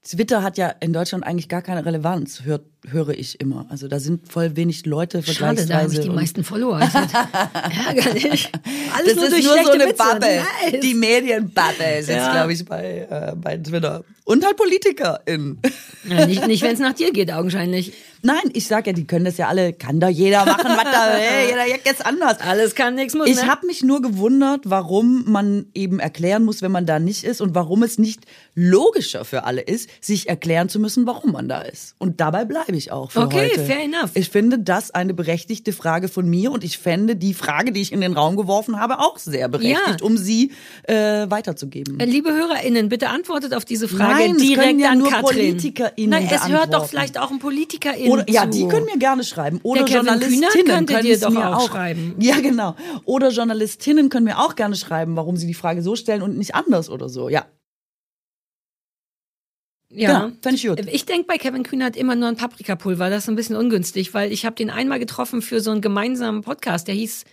Twitter 0.02 0.42
hat 0.42 0.58
ja 0.58 0.68
in 0.68 0.92
Deutschland 0.92 1.24
eigentlich 1.24 1.48
gar 1.48 1.62
keine 1.62 1.84
Relevanz, 1.84 2.42
hör, 2.44 2.60
höre 2.90 3.10
ich 3.10 3.40
immer. 3.40 3.66
Also 3.70 3.88
da 3.88 3.98
sind 3.98 4.30
voll 4.30 4.56
wenig 4.56 4.84
Leute 4.86 5.22
Schade, 5.22 5.34
da 5.38 5.44
habe 5.46 5.54
ich 5.54 5.66
vergleichsweise. 5.66 6.00
die 6.02 6.08
und- 6.08 6.14
meisten 6.16 6.44
Follower. 6.44 6.80
Ärgerlich. 7.88 8.50
Alles 8.96 9.06
das 9.06 9.16
nur 9.16 9.24
ist 9.24 9.32
durch 9.32 9.44
nur 9.44 9.64
so 9.64 9.70
eine 9.72 9.84
Witze. 9.86 9.94
Bubble. 9.96 10.42
Nice. 10.70 10.80
Die 10.82 10.94
Medienbubble 10.94 11.98
ist 11.98 12.08
jetzt, 12.08 12.16
Ja. 12.16 12.32
glaube 12.32 12.52
ich, 12.52 12.64
bei, 12.64 13.06
äh, 13.10 13.34
bei 13.36 13.56
Twitter. 13.56 14.04
Und 14.24 14.44
halt 14.44 14.56
PolitikerInnen. 14.56 15.60
Ja, 16.08 16.26
nicht 16.26 16.46
nicht 16.46 16.62
wenn 16.62 16.72
es 16.72 16.78
nach 16.78 16.94
dir 16.94 17.12
geht, 17.12 17.30
augenscheinlich. 17.30 17.92
Nein, 18.22 18.40
ich 18.54 18.66
sag 18.66 18.86
ja, 18.86 18.94
die 18.94 19.06
können 19.06 19.26
das 19.26 19.36
ja 19.36 19.48
alle, 19.48 19.74
kann 19.74 20.00
da 20.00 20.08
jeder 20.08 20.46
machen, 20.46 20.64
was 20.64 20.84
da 20.84 21.12
will. 21.14 21.48
Jeder 21.50 21.66
jetzt 21.84 22.06
anders. 22.06 22.40
Alles 22.40 22.74
kann, 22.74 22.94
nichts 22.94 23.14
muss. 23.14 23.26
Ich 23.28 23.36
ne? 23.36 23.46
habe 23.48 23.66
mich 23.66 23.82
nur 23.82 24.00
gewundert, 24.00 24.62
warum 24.64 25.30
man 25.30 25.66
eben 25.74 25.98
erklären 25.98 26.42
muss, 26.44 26.62
wenn 26.62 26.72
man 26.72 26.86
da 26.86 26.98
nicht 26.98 27.24
ist 27.24 27.42
und 27.42 27.54
warum 27.54 27.82
es 27.82 27.98
nicht 27.98 28.22
logischer 28.54 29.26
für 29.26 29.44
alle 29.44 29.60
ist, 29.60 29.90
sich 30.00 30.26
erklären 30.30 30.70
zu 30.70 30.78
müssen, 30.78 31.06
warum 31.06 31.32
man 31.32 31.48
da 31.50 31.60
ist. 31.60 31.94
Und 31.98 32.20
dabei 32.20 32.46
bleibe 32.46 32.73
ich 32.76 32.92
auch 32.92 33.10
für 33.12 33.20
Okay, 33.22 33.50
heute. 33.50 33.64
fair 33.64 33.82
enough. 33.82 34.10
Ich 34.14 34.28
finde 34.30 34.58
das 34.58 34.90
eine 34.90 35.14
berechtigte 35.14 35.72
Frage 35.72 36.08
von 36.08 36.28
mir 36.28 36.52
und 36.52 36.64
ich 36.64 36.78
fände 36.78 37.16
die 37.16 37.34
Frage, 37.34 37.72
die 37.72 37.80
ich 37.80 37.92
in 37.92 38.00
den 38.00 38.12
Raum 38.14 38.36
geworfen 38.36 38.78
habe, 38.80 38.98
auch 39.00 39.18
sehr 39.18 39.48
berechtigt, 39.48 40.00
Ja. 40.00 40.06
um 40.06 40.16
sie 40.16 40.52
äh, 40.84 41.28
weiterzugeben. 41.30 41.98
Liebe 41.98 42.32
HörerInnen, 42.32 42.88
bitte 42.88 43.08
antwortet 43.08 43.54
auf 43.54 43.64
diese 43.64 43.88
Frage 43.88 44.14
Nein, 44.28 44.36
direkt 44.38 44.62
können 44.68 44.78
ja 44.80 44.90
an 44.90 44.98
nur 44.98 45.10
Katrin. 45.10 45.22
PolitikerInnen 45.22 46.10
Nein, 46.10 46.28
es 46.32 46.48
hört 46.48 46.72
doch 46.74 46.86
vielleicht 46.86 47.18
auch 47.18 47.30
ein 47.30 47.38
PolitikerInnen 47.38 48.10
Oder, 48.10 48.30
ja, 48.30 48.42
zu. 48.50 48.58
die 48.58 48.68
können 48.68 48.86
mir 48.86 48.98
gerne 48.98 49.24
schreiben. 49.24 49.60
Oder 49.62 49.84
Der 49.84 49.94
Journalistinnen 49.96 50.86
können 50.86 51.02
dir 51.04 51.18
doch 51.20 51.30
mir 51.30 51.56
auch 51.56 51.68
schreiben. 51.68 52.14
Ja, 52.20 52.40
genau. 52.40 52.74
Oder 53.04 53.30
Journalistinnen 53.30 54.08
können 54.08 54.24
mir 54.24 54.38
auch 54.38 54.56
gerne 54.56 54.76
schreiben, 54.76 55.16
warum 55.16 55.36
sie 55.36 55.46
die 55.46 55.54
Frage 55.54 55.82
so 55.82 55.96
stellen 55.96 56.22
und 56.22 56.36
nicht 56.38 56.54
anders 56.54 56.88
oder 56.90 57.08
so. 57.08 57.28
Ja, 57.28 57.44
Ja. 59.94 60.32
Fände 60.42 60.56
ich 60.56 60.66
gut. 60.66 60.80
Ich 60.90 61.06
denke 61.06 61.26
bei 61.26 61.38
Kevin 61.38 61.62
Kühnert 61.62 61.96
immer 61.96 62.16
nur 62.16 62.28
an 62.28 62.36
Paprikapulver. 62.36 63.10
Das 63.10 63.24
ist 63.24 63.28
ein 63.28 63.36
bisschen 63.36 63.56
ungünstig, 63.56 64.12
weil 64.14 64.32
ich 64.32 64.44
habe 64.44 64.56
den 64.56 64.70
einmal 64.70 64.98
getroffen 64.98 65.40
für 65.40 65.60
so 65.60 65.70
einen 65.70 65.80
gemeinsamen 65.80 66.42
Podcast, 66.42 66.88
der 66.88 66.94
hieß 66.94 67.24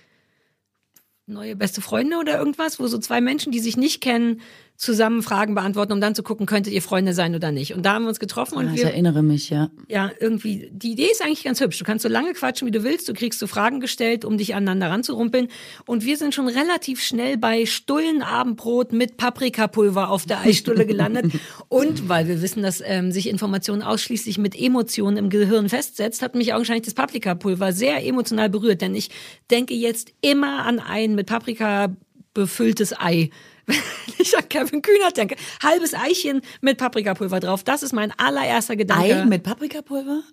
Neue 1.28 1.56
beste 1.56 1.82
Freunde 1.82 2.18
oder 2.18 2.38
irgendwas, 2.38 2.80
wo 2.80 2.88
so 2.88 2.98
zwei 2.98 3.22
Menschen, 3.22 3.52
die 3.52 3.60
sich 3.60 3.78
nicht 3.78 4.02
kennen, 4.02 4.42
zusammen 4.82 5.22
Fragen 5.22 5.54
beantworten, 5.54 5.94
um 5.94 6.02
dann 6.02 6.16
zu 6.16 6.24
gucken, 6.24 6.48
könntet 6.48 6.74
ihr 6.74 6.82
Freunde 6.82 7.14
sein 7.14 7.36
oder 7.36 7.52
nicht. 7.52 7.76
Und 7.76 7.86
da 7.86 7.94
haben 7.94 8.06
wir 8.06 8.10
uns 8.10 8.20
getroffen 8.20 8.58
und 8.58 8.68
Ah, 8.68 8.72
ich 8.74 8.78
wir 8.78 8.86
erinnere 8.86 9.22
mich, 9.22 9.52
ja. 9.52 9.70
ja, 9.88 10.10
irgendwie, 10.20 10.72
die 10.74 10.94
Idee 10.94 11.12
ist 11.12 11.22
eigentlich 11.22 11.44
ganz 11.44 11.62
hübsch. 11.62 11.78
Du 11.78 11.86
kannst 11.86 12.02
so 12.02 12.10
lange 12.10 12.34
quatschen, 12.34 12.68
wie 12.68 12.72
du 12.72 12.84
willst. 12.84 13.08
Du 13.08 13.14
kriegst 13.14 13.40
so 13.40 13.46
Fragen 13.46 13.80
gestellt, 13.80 14.26
um 14.26 14.40
dich 14.40 14.56
aneinander 14.56 14.90
ranzurumpeln. 14.90 15.50
Und 15.86 16.04
wir 16.04 16.18
sind 16.18 16.34
schon 16.34 16.48
relativ 16.48 17.00
schnell 17.00 17.38
bei 17.38 17.68
Stullenabendbrot 17.68 18.92
mit 18.92 19.18
Paprikapulver 19.18 20.10
auf 20.10 20.26
der 20.26 20.42
Eisstulle 20.42 20.88
gelandet. 20.88 21.32
Und 21.70 22.10
weil 22.10 22.28
wir 22.28 22.42
wissen, 22.42 22.64
dass 22.64 22.82
ähm, 22.84 23.12
sich 23.12 23.30
Information 23.30 23.84
ausschließlich 23.84 24.40
mit 24.40 24.60
Emotionen 24.60 25.18
im 25.18 25.30
Gehirn 25.30 25.70
festsetzt, 25.70 26.24
hat 26.24 26.34
mich 26.34 26.56
augenscheinlich 26.56 26.86
das 26.86 26.96
Paprikapulver 26.96 27.72
sehr 27.72 28.04
emotional 28.04 28.50
berührt. 28.50 28.82
Denn 28.82 28.96
ich 28.96 29.12
denke 29.52 29.76
jetzt 29.76 30.12
immer 30.22 30.66
an 30.66 30.80
ein 30.80 31.14
mit 31.14 31.28
Paprika 31.28 31.96
befülltes 32.34 33.00
Ei. 33.00 33.30
Wenn 33.72 34.16
ich 34.26 34.38
an 34.38 34.48
Kevin 34.50 34.82
Kühnert 34.82 35.18
denke, 35.18 35.36
halbes 35.64 35.94
Eichen 35.94 36.42
mit 36.62 36.78
Paprikapulver 36.78 37.40
drauf. 37.40 37.64
Das 37.64 37.84
ist 37.84 37.94
mein 37.94 38.14
allererster 38.18 38.76
Gedanke. 38.76 39.16
Ei 39.16 39.26
mit 39.26 39.44
Paprikapulver? 39.44 40.24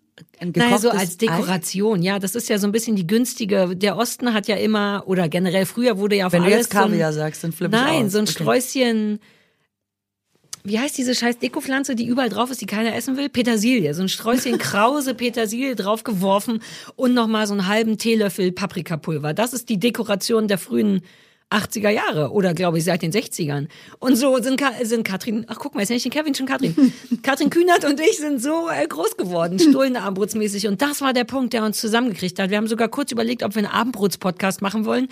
Ein 0.41 0.53
Naja, 0.55 0.79
so 0.79 0.91
als 0.91 1.17
Dekoration, 1.17 2.03
ja. 2.03 2.19
Das 2.19 2.35
ist 2.35 2.49
ja 2.49 2.59
so 2.59 2.67
ein 2.67 2.73
bisschen 2.73 2.97
die 2.97 3.07
günstige. 3.07 3.77
Der 3.77 3.97
Osten 3.97 4.35
hat 4.35 4.49
ja 4.49 4.57
immer, 4.57 5.05
oder 5.07 5.29
generell 5.29 5.65
früher 5.65 5.99
wurde 5.99 6.17
ja 6.17 6.27
auf 6.27 6.33
Wenn 6.33 6.41
du 6.43 6.47
alles 6.47 6.59
jetzt 6.67 6.71
Kaviar 6.71 7.13
so 7.13 7.21
ein, 7.21 7.27
sagst, 7.27 7.45
dann 7.45 7.53
flippe 7.53 7.77
ich 7.77 7.83
Nein, 7.83 8.07
aus. 8.07 8.13
so 8.13 8.19
ein 8.19 8.25
Okay. 8.25 8.33
Sträußchen. 8.33 9.21
Wie 10.65 10.79
heißt 10.79 10.99
diese 10.99 11.15
scheiß 11.15 11.39
Dekopflanze, 11.39 11.95
die 11.95 12.05
überall 12.07 12.29
drauf 12.29 12.51
ist, 12.51 12.61
die 12.61 12.67
keiner 12.67 12.95
essen 12.95 13.17
will? 13.17 13.29
Petersilie. 13.29 13.95
So 13.95 14.03
ein 14.03 14.09
Sträußchen 14.09 14.59
krause 14.59 15.15
Petersilie 15.15 15.77
draufgeworfen 15.77 16.63
und 16.97 17.15
nochmal 17.15 17.47
so 17.47 17.55
einen 17.55 17.69
halben 17.69 17.97
Teelöffel 17.97 18.53
Paprikapulver. 18.53 19.35
Das 19.35 19.53
ist 19.53 19.69
die 19.69 19.79
Dekoration 19.79 20.49
der 20.49 20.59
frühen 20.59 21.03
80er 21.51 21.89
Jahre 21.89 22.31
oder 22.33 22.53
glaube 22.55 22.79
ich 22.79 22.85
seit 22.85 23.03
den 23.03 23.11
60ern. 23.13 23.69
Und 23.99 24.17
so 24.17 24.37
sind, 24.43 24.59
Ka 24.61 24.73
sind 24.83 25.03
Katrin, 25.05 25.47
ach 25.49 25.57
guck 25.59 25.75
mal, 25.75 25.81
jetzt 25.81 25.89
nenne 25.89 25.97
ich 25.97 26.03
den 26.03 26.13
Kevin 26.13 26.35
schon 26.35 26.47
Katrin. 26.47 26.93
Katrin 27.23 27.49
Kühnert 27.51 27.85
und 27.85 27.99
ich 28.01 28.19
sind 28.19 28.43
so 28.43 28.69
äh, 28.69 28.87
groß 28.87 29.17
geworden, 29.17 29.59
Stullenabendbrotsmäßig. 29.99 30.67
Und 30.69 30.83
das 30.83 31.01
war 31.01 31.13
der 31.13 31.25
Punkt, 31.25 31.53
der 31.55 31.65
uns 31.65 31.81
zusammengekriegt 31.81 32.39
hat. 32.39 32.51
Wir 32.51 32.59
haben 32.59 32.69
sogar 32.69 32.89
kurz 32.89 33.13
überlegt, 33.13 33.43
ob 33.43 33.55
wir 33.55 33.61
einen 33.61 33.73
Abendbrots-Podcast 33.73 34.61
machen 34.63 34.85
wollen. 34.85 35.09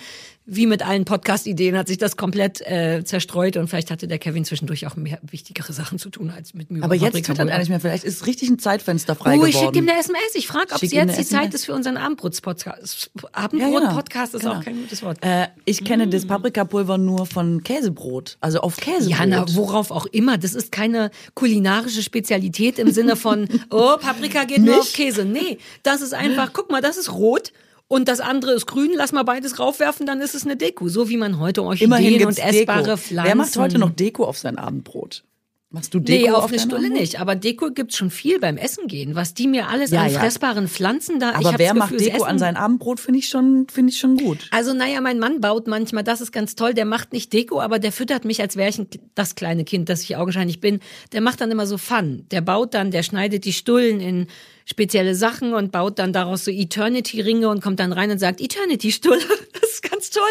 Wie 0.49 0.65
mit 0.65 0.81
allen 0.87 1.03
Podcast-Ideen 1.03 1.77
hat 1.77 1.89
sich 1.89 1.97
das 1.97 2.15
komplett 2.15 2.61
äh, 2.61 3.03
zerstreut 3.03 3.57
und 3.57 3.67
vielleicht 3.67 3.91
hatte 3.91 4.07
der 4.07 4.17
Kevin 4.17 4.45
zwischendurch 4.45 4.87
auch 4.87 4.95
mehr 4.95 5.19
wichtigere 5.29 5.73
Sachen 5.73 5.99
zu 5.99 6.09
tun 6.09 6.31
als 6.33 6.53
mit 6.53 6.71
mir. 6.71 6.83
Aber 6.85 6.95
jetzt 6.95 7.25
tut 7.25 7.37
er 7.37 7.57
nicht 7.57 7.67
mehr. 7.67 7.81
Vielleicht 7.81 8.05
ist 8.05 8.25
richtig 8.27 8.49
ein 8.49 8.57
Zeitfenster 8.57 9.15
frei 9.15 9.37
Oh, 9.37 9.45
ich 9.45 9.55
geworden. 9.55 9.73
schicke 9.75 9.79
ihm 9.85 9.89
eine 9.89 9.99
SMS. 9.99 10.35
Ich 10.35 10.47
frage, 10.47 10.73
ob 10.73 10.81
es 10.81 10.91
jetzt 10.93 11.19
die 11.19 11.25
Zeit 11.25 11.53
ist 11.53 11.65
für 11.65 11.73
unseren 11.73 11.97
Abendbrots-Podcast. 11.97 13.11
Ja, 13.35 13.47
genau. 13.47 13.65
Abendbrot-Podcast 13.77 14.35
ist 14.35 14.41
Genau. 14.43 14.53
auch 14.55 14.63
kein 14.63 14.77
gutes 14.77 15.03
Wort. 15.03 15.17
Äh, 15.21 15.47
ich 15.65 15.83
kenne 15.83 16.07
das 16.07 16.26
Paprikapulver 16.27 16.97
nur 16.97 17.25
von 17.25 17.63
Käsebrot, 17.63 18.37
also 18.41 18.59
auf 18.59 18.77
Käsebrot. 18.77 19.19
Ja, 19.19 19.25
na, 19.25 19.45
worauf 19.55 19.91
auch 19.91 20.05
immer. 20.07 20.37
Das 20.37 20.53
ist 20.53 20.71
keine 20.71 21.11
kulinarische 21.33 22.03
Spezialität 22.03 22.79
im 22.79 22.91
Sinne 22.91 23.15
von, 23.15 23.47
oh, 23.69 23.97
Paprika 23.97 24.43
geht 24.43 24.59
nur 24.59 24.75
Nicht? 24.75 24.79
auf 24.79 24.93
Käse. 24.93 25.25
Nee, 25.25 25.57
das 25.83 26.01
ist 26.01 26.13
einfach, 26.13 26.53
guck 26.53 26.69
mal, 26.69 26.81
das 26.81 26.97
ist 26.97 27.11
rot. 27.11 27.51
Und 27.89 28.09
das 28.09 28.19
andere 28.19 28.51
ist 28.51 28.65
grün, 28.65 28.91
lass 28.93 29.13
mal 29.13 29.23
beides 29.23 29.59
raufwerfen, 29.59 30.05
dann 30.05 30.19
ist 30.19 30.35
es 30.35 30.43
eine 30.43 30.57
Deko. 30.57 30.89
So 30.89 31.07
wie 31.07 31.15
man 31.15 31.39
heute 31.39 31.61
Immerhin 31.61 31.91
Orchideen 31.91 32.19
gibt's 32.19 32.37
und 32.37 32.45
essbare 32.45 32.83
Deko. 32.83 32.97
Pflanzen. 32.97 33.27
Wer 33.27 33.35
macht 33.35 33.57
heute 33.57 33.79
noch 33.79 33.91
Deko 33.91 34.25
auf 34.25 34.37
sein 34.37 34.57
Abendbrot? 34.57 35.23
Machst 35.69 35.93
du 35.93 35.99
Deko 35.99 36.27
Nee, 36.27 36.31
auf, 36.31 36.45
auf 36.45 36.51
eine 36.51 36.61
Stulle 36.61 36.89
nicht. 36.89 37.19
Aber 37.19 37.35
Deko 37.35 37.71
gibt's 37.71 37.97
schon 37.97 38.09
viel 38.09 38.39
beim 38.39 38.55
Essen 38.55 38.87
gehen. 38.87 39.15
Was 39.15 39.33
die 39.33 39.47
mir 39.47 39.67
alles 39.67 39.91
Ja, 39.91 40.03
an 40.03 40.11
ja. 40.13 40.19
fressbaren 40.19 40.69
Pflanzen 40.69 41.19
da. 41.19 41.33
Aber 41.33 41.55
wer 41.57 41.73
macht 41.73 41.91
Gefühl, 41.91 42.05
sie 42.05 42.11
Deko 42.11 42.23
an 42.23 42.39
sein 42.39 42.55
Abendbrot, 42.55 43.01
finde 43.01 43.19
ich 43.19 43.27
schon, 43.27 43.67
finde 43.69 43.91
ich 43.91 43.99
schon 43.99 44.15
gut. 44.15 44.47
Also 44.51 44.73
naja, 44.73 45.01
mein 45.01 45.19
Mann 45.19 45.41
baut 45.41 45.67
manchmal, 45.67 46.05
das 46.05 46.21
ist 46.21 46.31
ganz 46.31 46.55
toll, 46.55 46.73
der 46.73 46.85
macht 46.85 47.11
nicht 47.11 47.33
Deko, 47.33 47.59
aber 47.59 47.79
der 47.79 47.91
füttert 47.91 48.23
mich, 48.23 48.39
als 48.39 48.55
wäre 48.55 48.69
ich 48.69 48.79
ein, 48.79 48.87
das 49.13 49.35
kleine 49.35 49.65
Kind, 49.65 49.89
das 49.89 50.03
ich 50.03 50.15
augenscheinlich 50.15 50.61
bin. 50.61 50.79
Der 51.11 51.19
macht 51.19 51.41
dann 51.41 51.51
immer 51.51 51.67
so 51.67 51.77
Fun. 51.77 52.25
Der 52.31 52.39
baut 52.39 52.73
dann, 52.73 52.91
der 52.91 53.03
schneidet 53.03 53.43
die 53.43 53.53
Stullen 53.53 53.99
in 53.99 54.27
spezielle 54.69 55.15
Sachen 55.15 55.53
und 55.53 55.71
baut 55.71 55.97
dann 55.97 56.11
daraus 56.11 56.43
so 56.43 56.51
Eternity-Ringe 56.51 57.47
und 57.47 57.63
kommt 57.63 57.79
dann 57.79 57.93
rein 57.93 58.11
und 58.11 58.19
sagt, 58.19 58.41
Eternity-Stulle, 58.41 59.21
das 59.53 59.71
ist 59.71 59.89
ganz 59.89 60.09
toll. 60.09 60.23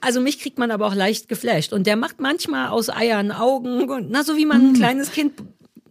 Also 0.00 0.20
mich 0.20 0.38
kriegt 0.38 0.58
man 0.58 0.70
aber 0.70 0.86
auch 0.86 0.94
leicht 0.94 1.28
geflasht. 1.28 1.72
Und 1.72 1.86
der 1.86 1.96
macht 1.96 2.20
manchmal 2.20 2.68
aus 2.68 2.90
Eiern 2.90 3.32
Augen 3.32 3.88
und 3.88 4.10
na, 4.10 4.24
so 4.24 4.36
wie 4.36 4.44
man 4.44 4.68
ein 4.68 4.72
kleines 4.74 5.10
Kind 5.10 5.32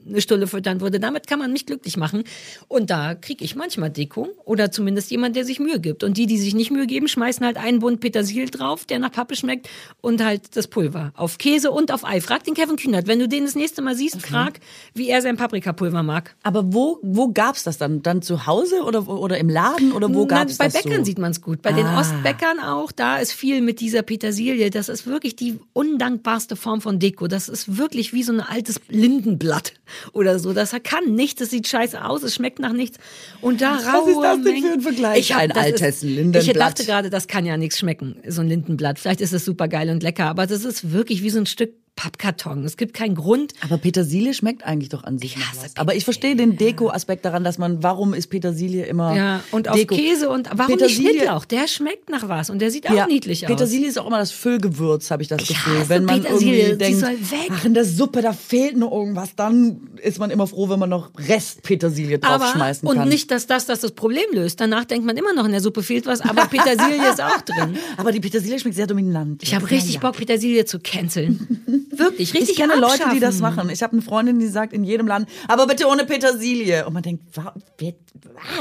eine 0.08 0.22
Stulle 0.22 0.48
füttern 0.48 0.82
würde. 0.82 1.00
Damit 1.00 1.28
kann 1.28 1.40
man 1.40 1.52
mich 1.54 1.66
glücklich 1.66 1.98
machen. 1.98 2.24
Und 2.68 2.90
da 2.90 3.16
kriege 3.16 3.44
ich 3.44 3.56
manchmal 3.56 3.90
Deko 3.90 4.30
oder 4.46 4.72
zumindest 4.72 5.12
jemand, 5.12 5.36
der 5.36 5.46
sich 5.46 5.60
Mühe 5.60 5.80
gibt. 5.80 6.04
Und 6.04 6.18
die, 6.18 6.26
die 6.26 6.38
sich 6.38 6.56
nicht 6.56 6.72
Mühe 6.72 6.88
geben, 6.88 7.08
schmeißen 7.08 7.46
halt 7.46 7.58
einen 7.58 7.80
Bund 7.80 8.00
Petersil 8.00 8.50
drauf, 8.50 8.86
der 8.86 9.00
nach 9.00 9.12
Pappe 9.12 9.36
schmeckt 9.36 9.70
und 10.02 10.24
halt 10.24 10.56
das 10.56 10.68
Pulver. 10.68 11.12
Auf 11.16 11.38
Käse 11.38 11.72
und 11.72 11.92
auf 11.92 12.06
Ei. 12.06 12.22
Frag 12.22 12.44
den 12.44 12.54
Kevin 12.54 12.76
Kühnert. 12.78 13.08
Wenn 13.08 13.20
du 13.20 13.28
den 13.28 13.46
das 13.46 13.56
nächste 13.56 13.82
Mal 13.82 13.96
siehst, 13.96 14.22
frag, 14.26 14.60
wie 14.94 15.10
er 15.10 15.22
sein 15.22 15.38
Paprikapulver 15.38 16.04
mag. 16.04 16.36
Aber 16.44 16.74
wo, 16.74 17.00
wo 17.02 17.30
gab's 17.30 17.64
das 17.64 17.78
dann? 17.78 18.02
Dann 18.02 18.22
zu 18.22 18.46
Hause 18.48 18.84
oder, 18.84 19.08
oder 19.08 19.38
im 19.38 19.50
Laden 19.50 19.92
oder 19.92 20.14
wo 20.14 20.22
Na, 20.26 20.38
gab's 20.40 20.58
bei 20.58 20.66
das 20.66 20.74
Bäckern 20.82 21.00
so? 21.00 21.06
sieht 21.06 21.20
man 21.20 21.32
es 21.32 21.42
gut. 21.42 21.62
Bei 21.62 21.72
den 21.74 21.86
Ah. 21.86 22.00
Ostbäckern 22.00 22.60
auch, 22.60 22.92
da 22.92 23.18
ist 23.18 23.32
viel 23.34 23.62
mit 23.62 23.80
dieser 23.80 24.02
Petersilie. 24.02 24.70
Das 24.70 24.90
ist 24.90 25.06
wirklich 25.08 25.36
die 25.36 25.60
undankbarste 25.74 26.56
Form 26.56 26.82
von 26.82 27.00
Deko. 27.00 27.28
Das 27.28 27.50
ist 27.50 27.78
wirklich 27.78 28.14
wie 28.14 28.24
so 28.24 28.34
ein 28.34 28.40
altes 28.42 28.80
Lindenblatt 28.90 29.74
oder 30.14 30.40
so. 30.40 30.54
Das 30.54 30.76
kann 30.84 31.16
nichts, 31.16 31.40
das 31.40 31.50
sieht 31.50 31.68
scheiße 31.68 32.04
aus, 32.04 32.24
es 32.24 32.36
schmeckt 32.36 32.60
nach 32.60 32.74
nichts. 32.74 32.98
Und 33.42 33.62
da 33.62 33.76
Was 33.76 33.94
raue 33.94 34.12
ist 34.12 34.22
das 34.22 34.42
denn 34.44 34.64
für 34.64 34.74
ein 34.74 34.82
Vergleich? 34.82 35.20
Ich 35.20 35.36
Ein 35.36 35.52
altes 35.52 36.02
Lindenblatt. 36.04 36.44
Ich 36.44 36.54
dachte 36.54 36.86
gerade, 36.86 37.10
das 37.10 37.28
kann 37.28 37.46
ja 37.46 37.58
nichts 37.58 37.80
schmecken, 37.80 38.18
so 38.28 38.42
ein 38.42 38.48
Lindenblatt. 38.48 39.00
Vielleicht 39.00 39.22
ist 39.22 39.34
es 39.34 39.46
super 39.46 39.68
geil 39.68 39.90
und 39.90 40.04
lecker, 40.04 40.26
aber 40.26 40.48
das 40.48 40.66
ist 40.66 40.92
wirklich 40.92 41.24
wie 41.24 41.30
so 41.30 41.40
ein 41.40 41.46
Stück 41.46 41.74
Pappkarton. 41.98 42.64
Es 42.64 42.78
gibt 42.78 42.94
keinen 42.94 43.16
Grund. 43.16 43.54
Aber 43.62 43.78
Petersilie 43.78 44.34
schmeckt 44.34 44.64
eigentlich 44.64 44.88
doch 44.90 45.04
an 45.04 45.18
sich 45.20 45.36
Ich 45.36 45.46
hasse. 45.46 45.68
Aber 45.76 45.96
ich 45.96 46.06
verstehe 46.06 46.36
den 46.38 46.56
Deko-Aspekt 46.56 47.26
daran, 47.26 47.44
dass 47.44 47.58
man, 47.58 47.84
warum 47.84 48.14
ist 48.14 48.28
Petersilie 48.28 48.86
immer 48.86 49.14
Ja, 49.16 49.44
und 49.52 49.68
auf 49.68 49.76
Deko? 49.76 49.96
Käse 49.96 50.30
und 50.30 50.48
warum 50.56 50.76
Petersilie- 50.76 51.08
nicht 51.08 51.18
Schnittlauch? 51.18 51.46
Der 51.46 51.68
schmeckt 51.68 52.10
nach 52.10 52.30
was 52.30 52.50
und 52.50 52.60
der 52.60 52.72
sieht 52.72 52.88
auch 52.90 52.94
Ja, 52.96 53.08
niedlich 53.08 53.44
aus. 53.46 53.50
Petersilie 53.52 53.90
ist 53.90 53.98
auch 54.00 54.08
immer 54.08 54.20
das 54.20 54.32
Füllgewürz, 54.32 55.12
habe 55.12 55.24
ich 55.24 55.28
das 55.28 55.42
Ich 55.42 55.48
Gefühl. 55.50 55.80
hasse 55.80 55.90
Wenn 55.90 56.06
man 56.06 56.22
Petersilie, 56.22 56.60
irgendwie 56.70 56.78
denkt, 56.86 57.00
soll 57.02 57.10
weg. 57.32 57.50
ach, 57.52 57.66
in 57.66 57.74
der 57.74 57.84
Suppe, 57.86 58.22
da 58.22 58.32
fehlt 58.32 58.78
noch 58.78 58.92
irgendwas, 58.92 59.36
dann 59.36 59.90
ist 60.02 60.20
man 60.20 60.30
immer 60.30 60.48
froh, 60.48 60.70
wenn 60.70 60.80
man 60.80 60.90
noch 60.90 61.10
Rest 61.28 61.64
Petersilie 61.64 62.20
draufschmeißen 62.20 62.88
und 62.88 62.96
kann. 62.98 63.10
nicht, 63.10 63.32
dass 63.32 63.48
das 63.48 63.66
das 63.66 63.82
das 63.82 63.92
Problem 63.92 64.24
löst. 64.34 64.62
Danach 64.62 64.86
denkt 64.86 65.06
man 65.06 65.18
immer 65.18 65.34
noch 65.34 65.46
in 65.46 65.52
der 65.52 65.62
Suppe 65.62 65.82
fehlt 65.82 66.06
was, 66.06 66.22
aber 66.22 66.46
Petersilie 66.46 67.10
ist 67.10 67.22
auch 67.22 67.42
drin. 67.42 67.76
Aber 67.98 68.12
die 68.12 68.20
Petersilie 68.20 68.60
schmeckt 68.60 68.76
sehr 68.76 68.86
dominant. 68.86 69.42
Ich 69.42 69.56
habe 69.56 69.70
richtig 69.72 69.96
Ja, 69.96 70.02
ja. 70.02 70.08
Bock, 70.08 70.18
Petersilie 70.18 70.66
zu 70.66 70.80
canceln. 70.80 71.87
Wirklich, 71.90 72.34
richtig 72.34 72.52
Ich 72.52 72.56
kenne 72.58 72.76
Leute, 72.76 73.04
die 73.14 73.20
das 73.20 73.36
abschaffen. 73.42 73.56
machen. 73.58 73.70
Ich 73.72 73.82
habe 73.84 73.94
eine 73.94 74.02
Freundin, 74.02 74.40
die 74.40 74.48
sagt 74.48 74.74
in 74.74 74.84
jedem 74.84 75.08
Land, 75.08 75.28
aber 75.48 75.68
bitte 75.68 75.88
ohne 75.88 76.06
Petersilie. 76.06 76.86
Und 76.86 76.94
man 76.94 77.04
denkt, 77.04 77.24
wa- 77.38 77.54
wer, 77.78 77.94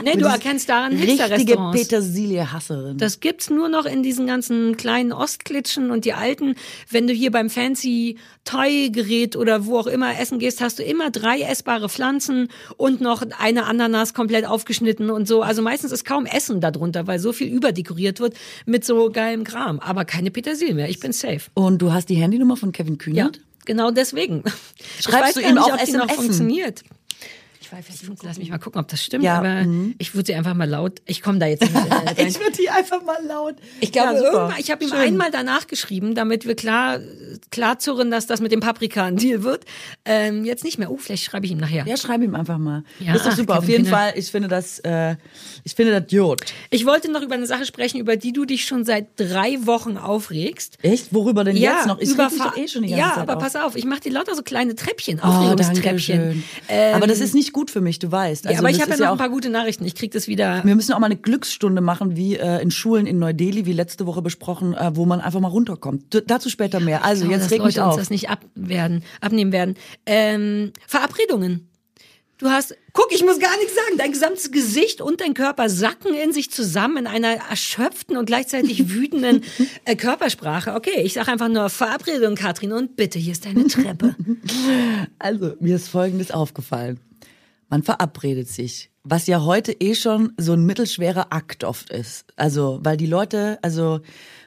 Nee, 0.04 0.16
du 0.16 0.26
erkennst 0.26 0.68
daran 0.68 0.92
richtige. 0.96 1.56
Petersilie-Hasserin. 1.72 2.98
Das 2.98 3.20
gibt's 3.20 3.50
nur 3.50 3.68
noch 3.68 3.84
in 3.86 4.02
diesen 4.02 4.26
ganzen 4.26 4.76
kleinen 4.76 5.12
Ostklitschen 5.12 5.90
und 5.90 6.04
die 6.04 6.12
alten. 6.12 6.54
Wenn 6.90 7.06
du 7.06 7.12
hier 7.12 7.30
beim 7.30 7.50
fancy 7.50 8.16
Thai-Gerät 8.44 9.36
oder 9.36 9.66
wo 9.66 9.78
auch 9.78 9.86
immer 9.86 10.18
essen 10.18 10.38
gehst, 10.38 10.60
hast 10.60 10.78
du 10.78 10.82
immer 10.82 11.10
drei 11.10 11.40
essbare 11.40 11.88
Pflanzen 11.88 12.48
und 12.76 13.00
noch 13.00 13.22
eine 13.38 13.64
Ananas 13.66 14.14
komplett 14.14 14.46
aufgeschnitten 14.46 15.10
und 15.10 15.26
so. 15.28 15.42
Also 15.42 15.62
meistens 15.62 15.92
ist 15.92 16.04
kaum 16.04 16.26
Essen 16.26 16.60
darunter, 16.60 17.06
weil 17.06 17.18
so 17.18 17.32
viel 17.32 17.48
überdekoriert 17.48 18.20
wird 18.20 18.34
mit 18.66 18.84
so 18.84 19.10
geilem 19.10 19.44
Kram. 19.44 19.78
Aber 19.80 20.04
keine 20.04 20.30
Petersilie 20.30 20.74
mehr. 20.74 20.88
Ich 20.88 21.00
bin 21.00 21.12
safe. 21.12 21.40
Und 21.54 21.82
du 21.82 21.92
hast 21.92 22.08
die 22.08 22.14
Handynummer 22.16 22.56
von 22.56 22.72
Kevin 22.72 22.98
Ja, 23.16 23.24
Kühnert? 23.24 23.40
genau 23.64 23.90
deswegen. 23.90 24.42
Schreibst 24.44 25.06
ich 25.06 25.12
weiß 25.12 25.34
du 25.34 25.40
ihm 25.40 25.54
nicht, 25.54 25.58
auch 25.58 25.72
ob 25.72 25.84
die 25.84 25.92
noch 25.92 26.04
SMS? 26.04 26.14
funktioniert. 26.16 26.82
Ich 27.66 27.72
weiß 27.72 27.88
nicht, 28.08 28.22
lass 28.22 28.38
mich 28.38 28.50
mal 28.50 28.58
gucken, 28.58 28.80
ob 28.80 28.88
das 28.88 29.02
stimmt, 29.02 29.24
Ja, 29.24 29.38
aber 29.38 29.64
mhm. 29.64 29.94
ich 29.98 30.14
würde 30.14 30.26
sie 30.26 30.34
einfach 30.34 30.54
mal 30.54 30.68
laut. 30.68 31.02
Ich 31.06 31.20
komme 31.22 31.38
da 31.38 31.46
jetzt 31.46 31.62
nicht 31.62 31.74
rein. 31.74 32.14
Ich 32.16 32.38
würde 32.38 32.52
die 32.58 32.68
einfach 32.70 33.02
mal 33.02 33.18
laut. 33.26 33.56
Ich 33.80 33.92
glaube, 33.92 34.14
Ja, 34.14 34.20
irgendwann, 34.20 34.54
ich 34.60 34.70
habe 34.70 34.84
ihm 34.84 34.90
Schön. 34.90 34.98
einmal 34.98 35.30
danach 35.30 35.66
geschrieben, 35.66 36.14
damit 36.14 36.46
wir 36.46 36.54
klar, 36.54 37.00
klar 37.50 37.78
zurren, 37.78 38.10
dass 38.10 38.26
das 38.26 38.40
mit 38.40 38.52
dem 38.52 38.60
Paprika 38.60 39.04
ein 39.04 39.16
Deal 39.16 39.42
wird. 39.42 39.64
Ähm, 40.04 40.44
jetzt 40.44 40.64
nicht 40.64 40.78
mehr. 40.78 40.90
Oh, 40.90 40.96
vielleicht 40.96 41.24
schreibe 41.24 41.46
ich 41.46 41.52
ihm 41.52 41.58
nachher. 41.58 41.84
Ja, 41.86 41.96
schreib 41.96 42.22
ihm 42.22 42.34
einfach 42.34 42.58
mal. 42.58 42.84
Ja, 43.00 43.12
das 43.12 43.22
ist 43.22 43.26
doch 43.26 43.32
ach, 43.32 43.36
super. 43.36 43.58
Auf 43.58 43.64
Kevin 43.66 43.72
jeden. 43.84 43.86
Fall, 43.86 44.12
ich 44.16 44.30
finde 44.30 44.48
das, 44.48 44.78
äh, 44.80 45.16
ich 45.64 45.74
finde 45.74 46.00
das 46.00 46.10
gut. 46.10 46.40
Ich 46.70 46.86
wollte 46.86 47.10
noch 47.10 47.22
über 47.22 47.34
eine 47.34 47.46
Sache 47.46 47.64
sprechen, 47.66 47.98
über 47.98 48.16
die 48.16 48.32
du 48.32 48.44
dich 48.44 48.64
schon 48.64 48.84
seit 48.84 49.06
drei 49.16 49.58
Wochen 49.66 49.96
aufregst. 49.96 50.78
Echt? 50.82 51.12
Worüber 51.12 51.44
denn 51.44 51.56
jetzt 51.56 51.86
noch? 51.86 51.98
Ich 52.00 52.10
über 52.10 52.30
doch 52.36 52.56
eh 52.56 52.68
schon 52.68 52.82
die 52.82 52.90
ganze 52.90 53.00
Ja, 53.00 53.14
Zeit 53.14 53.22
aber 53.22 53.36
auf. 53.36 53.42
pass 53.42 53.56
auf, 53.56 53.76
ich 53.76 53.84
mache 53.84 54.00
dir 54.00 54.12
lauter 54.12 54.34
so 54.34 54.42
kleine 54.42 54.74
Treppchen, 54.74 55.20
Oh, 55.22 55.26
Aufregungstreppchen. 55.26 55.98
schön. 56.32 56.42
Ähm, 56.68 56.94
aber 56.94 57.06
das 57.06 57.20
ist 57.20 57.34
nicht 57.34 57.52
gut 57.56 57.70
für 57.70 57.80
mich, 57.80 57.98
du 57.98 58.12
weißt. 58.12 58.44
ja, 58.44 58.50
Also 58.50 58.60
aber 58.60 58.70
ich 58.70 58.82
habe 58.82 58.90
ja 58.90 58.98
noch 58.98 59.06
auch, 59.06 59.12
ein 59.12 59.18
paar 59.18 59.30
gute 59.30 59.48
Nachrichten. 59.48 59.86
Ich 59.86 59.94
krieg 59.94 60.12
das 60.12 60.28
wieder. 60.28 60.60
Wir 60.62 60.76
müssen 60.76 60.92
auch 60.92 60.98
mal 60.98 61.06
eine 61.06 61.16
Glücksstunde 61.16 61.80
machen, 61.80 62.14
wie 62.14 62.36
äh, 62.36 62.60
in 62.60 62.70
Schulen 62.70 63.06
in 63.06 63.18
Neu-Delhi, 63.18 63.64
wie 63.64 63.72
letzte 63.72 64.04
Woche 64.04 64.20
besprochen, 64.20 64.74
äh, 64.74 64.94
wo 64.94 65.06
man 65.06 65.22
einfach 65.22 65.40
mal 65.40 65.48
runterkommt. 65.48 66.12
D 66.12 66.20
dazu 66.26 66.50
später 66.50 66.80
mehr. 66.80 67.02
Also 67.02 67.24
glaube, 67.24 67.40
jetzt 67.40 67.50
reg 67.50 67.64
mich 67.64 67.76
Leute 67.76 67.86
uns 67.86 67.94
auf. 67.94 67.98
das 67.98 68.10
nicht 68.10 68.28
ab 68.28 68.44
werden, 68.54 69.02
abnehmen 69.22 69.52
werden. 69.52 69.76
Ähm, 70.04 70.72
Verabredungen. 70.86 71.66
Du 72.38 72.50
hast, 72.50 72.76
guck, 72.92 73.10
ich 73.12 73.24
muss 73.24 73.38
gar 73.38 73.56
nichts 73.56 73.74
sagen. 73.74 73.96
Dein 73.96 74.12
gesamtes 74.12 74.52
Gesicht 74.52 75.00
und 75.00 75.22
dein 75.22 75.32
Körper 75.32 75.70
sacken 75.70 76.12
in 76.12 76.34
sich 76.34 76.50
zusammen 76.50 76.98
in 76.98 77.06
einer 77.06 77.36
erschöpften 77.48 78.18
und 78.18 78.26
gleichzeitig 78.26 78.90
wütenden 78.92 79.42
äh, 79.86 79.96
Körpersprache. 79.96 80.74
Okay, 80.74 81.00
ich 81.02 81.14
sage 81.14 81.32
einfach 81.32 81.48
nur 81.48 81.70
Verabredung, 81.70 82.34
Katrin, 82.34 82.72
und 82.72 82.96
bitte, 82.96 83.18
hier 83.18 83.32
ist 83.32 83.46
deine 83.46 83.66
Treppe. 83.66 84.14
Also, 85.18 85.54
mir 85.60 85.76
ist 85.76 85.88
Folgendes 85.88 86.30
aufgefallen. 86.30 87.00
Man 87.68 87.82
verabredet 87.82 88.48
sich, 88.48 88.90
was 89.02 89.26
ja 89.26 89.42
heute 89.44 89.72
eh 89.72 89.94
schon 89.94 90.32
so 90.36 90.52
ein 90.52 90.64
mittelschwerer 90.64 91.32
Akt 91.32 91.64
oft 91.64 91.90
ist. 91.90 92.26
Also, 92.36 92.80
weil 92.82 92.96
die 92.96 93.06
Leute, 93.06 93.58
also 93.62 94.00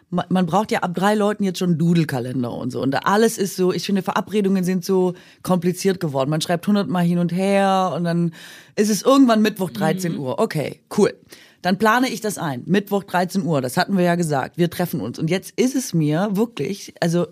man, 0.09 0.45
braucht 0.45 0.71
ja 0.71 0.79
ab 0.79 0.95
drei 0.95 1.13
Leuten 1.13 1.43
jetzt 1.43 1.59
schon 1.59 1.77
Dudelkalender 1.77 2.51
und 2.51 2.71
so. 2.71 2.81
Und 2.81 2.95
alles 3.05 3.37
ist 3.37 3.55
so, 3.55 3.71
ich 3.71 3.85
finde, 3.85 4.01
Verabredungen 4.01 4.63
sind 4.63 4.83
so 4.83 5.13
kompliziert 5.43 5.99
geworden. 5.99 6.29
Man 6.29 6.41
schreibt 6.41 6.67
hundertmal 6.67 7.03
hin 7.03 7.19
und 7.19 7.31
her 7.31 7.93
und 7.95 8.05
dann 8.05 8.33
ist 8.75 8.89
es 8.89 9.03
irgendwann 9.03 9.41
Mittwoch 9.41 9.69
13 9.69 10.17
Uhr. 10.17 10.39
Okay, 10.39 10.81
cool. 10.97 11.13
Dann 11.61 11.77
plane 11.77 12.09
ich 12.09 12.21
das 12.21 12.37
ein. 12.37 12.63
Mittwoch 12.65 13.03
13 13.03 13.43
Uhr, 13.43 13.61
das 13.61 13.77
hatten 13.77 13.97
wir 13.97 14.03
ja 14.05 14.15
gesagt. 14.15 14.57
Wir 14.57 14.69
treffen 14.69 15.01
uns. 15.01 15.19
Und 15.19 15.29
jetzt 15.29 15.59
ist 15.59 15.75
es 15.75 15.93
mir 15.93 16.29
wirklich, 16.31 16.93
also 17.01 17.27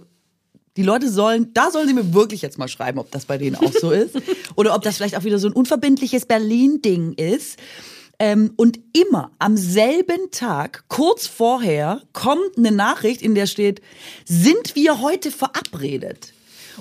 die 0.78 0.84
Leute 0.84 1.10
sollen, 1.10 1.54
da 1.54 1.72
sollen 1.72 1.88
sie 1.88 1.94
mir 1.94 2.13
wirklich 2.13 2.42
jetzt 2.44 2.58
mal 2.58 2.68
schreiben, 2.68 3.00
ob 3.00 3.12
das 3.12 3.26
bei 3.26 3.38
denen 3.38 3.56
auch 3.56 3.74
so 3.74 3.92
ist. 3.92 4.16
Oder 4.56 4.76
ob 4.76 4.84
das 4.84 4.98
vielleicht 4.98 5.18
auch 5.18 5.24
wieder 5.24 5.40
so 5.40 5.48
ein 5.48 5.54
unverbindliches 5.54 6.28
Berlin-Ding 6.28 7.13
ist. 7.13 7.58
Ähm, 8.20 8.54
und 8.56 8.80
immer 8.94 9.32
am 9.40 9.58
selben 9.58 10.32
Tag, 10.32 10.86
kurz 10.88 11.28
vorher, 11.28 12.02
kommt 12.13 12.58
eine 12.58 12.72
Nachricht, 12.72 13.22
in 13.22 13.36
der 13.36 13.48
steht, 13.48 13.82
sind 14.26 14.76
wir 14.76 15.02
heute 15.02 15.32
verabredet? 15.32 16.34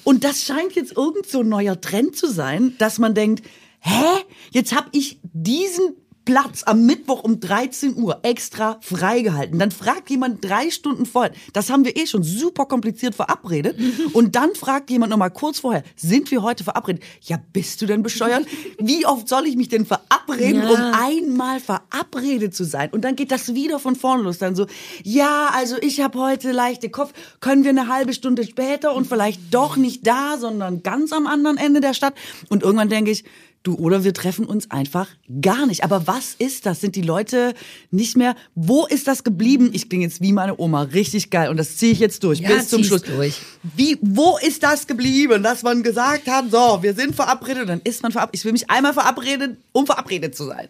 Und 0.04 0.24
das 0.24 0.44
scheint 0.44 0.74
jetzt 0.74 0.96
irgend 0.96 1.26
so 1.26 1.40
ein 1.40 1.48
neuer 1.48 1.80
Trend 1.80 2.16
zu 2.16 2.30
sein, 2.30 2.74
dass 2.78 2.98
man 2.98 3.14
denkt, 3.14 3.44
hä, 3.80 4.24
jetzt 4.50 4.74
habe 4.74 4.88
ich 4.92 5.18
diesen 5.22 5.96
Platz 6.26 6.64
am 6.64 6.84
Mittwoch 6.84 7.22
um 7.22 7.40
13 7.40 7.96
Uhr 7.96 8.18
extra 8.22 8.78
freigehalten. 8.82 9.58
Dann 9.58 9.70
fragt 9.70 10.10
jemand 10.10 10.44
drei 10.44 10.70
Stunden 10.70 11.06
vorher, 11.06 11.32
das 11.54 11.70
haben 11.70 11.84
wir 11.86 11.96
eh 11.96 12.06
schon 12.06 12.22
super 12.24 12.66
kompliziert 12.66 13.14
verabredet. 13.14 13.78
Und 14.12 14.34
dann 14.36 14.54
fragt 14.54 14.90
jemand 14.90 15.10
nochmal 15.10 15.30
kurz 15.30 15.60
vorher, 15.60 15.84
sind 15.94 16.30
wir 16.30 16.42
heute 16.42 16.64
verabredet? 16.64 17.02
Ja, 17.22 17.38
bist 17.52 17.80
du 17.80 17.86
denn 17.86 18.02
bescheuert? 18.02 18.44
Wie 18.78 19.06
oft 19.06 19.28
soll 19.28 19.46
ich 19.46 19.56
mich 19.56 19.68
denn 19.68 19.86
verabreden, 19.86 20.62
Ja. 20.62 20.68
um 20.70 20.80
einmal 21.00 21.60
verabredet 21.60 22.54
zu 22.54 22.64
sein? 22.64 22.90
Und 22.90 23.02
dann 23.04 23.14
geht 23.16 23.30
das 23.30 23.54
wieder 23.54 23.78
von 23.78 23.94
vorne 23.94 24.24
los. 24.24 24.38
Dann 24.38 24.56
so, 24.56 24.66
ja, 25.04 25.50
also 25.54 25.76
ich 25.80 26.00
habe 26.00 26.18
heute 26.18 26.50
leichte 26.50 26.90
Kopf, 26.90 27.12
können 27.40 27.62
wir 27.62 27.70
eine 27.70 27.86
halbe 27.88 28.12
Stunde 28.12 28.44
später 28.44 28.94
und 28.94 29.06
vielleicht 29.06 29.54
doch 29.54 29.76
nicht 29.76 30.04
da, 30.06 30.36
sondern 30.38 30.82
ganz 30.82 31.12
am 31.12 31.28
anderen 31.28 31.56
Ende 31.56 31.80
der 31.80 31.94
Stadt. 31.94 32.14
Und 32.48 32.64
irgendwann 32.64 32.88
denke 32.88 33.12
ich, 33.12 33.24
Du, 33.66 33.74
oder 33.74 34.04
wir 34.04 34.14
treffen 34.14 34.46
uns 34.46 34.70
einfach 34.70 35.08
gar 35.40 35.66
nicht. 35.66 35.82
Aber 35.82 36.06
was 36.06 36.34
ist 36.38 36.66
das? 36.66 36.80
Sind 36.80 36.94
die 36.94 37.02
Leute 37.02 37.52
nicht 37.90 38.16
mehr? 38.16 38.36
Wo 38.54 38.86
ist 38.86 39.08
das 39.08 39.24
geblieben? 39.24 39.70
Ich 39.72 39.88
klinge 39.88 40.04
jetzt 40.04 40.20
wie 40.20 40.32
meine 40.32 40.56
Oma. 40.56 40.82
Richtig 40.82 41.30
geil. 41.30 41.50
Und 41.50 41.56
das 41.56 41.76
ziehe 41.76 41.90
ich 41.90 41.98
jetzt 41.98 42.22
durch 42.22 42.38
Ja, 42.38 42.50
bis 42.50 42.68
zum 42.68 42.84
Schluss. 42.84 43.02
durch. 43.02 43.40
Wie, 43.74 43.98
wo 44.02 44.38
ist 44.38 44.62
das 44.62 44.86
geblieben, 44.86 45.42
dass 45.42 45.64
man 45.64 45.82
gesagt 45.82 46.28
hat, 46.28 46.48
so, 46.48 46.78
wir 46.80 46.94
sind 46.94 47.16
verabredet 47.16 47.62
und 47.62 47.68
dann 47.68 47.80
ist 47.82 48.04
man 48.04 48.12
verabredet. 48.12 48.38
Ich 48.38 48.44
will 48.44 48.52
mich 48.52 48.70
einmal 48.70 48.92
verabreden, 48.92 49.56
um 49.72 49.84
verabredet 49.84 50.36
zu 50.36 50.44
sein. 50.46 50.68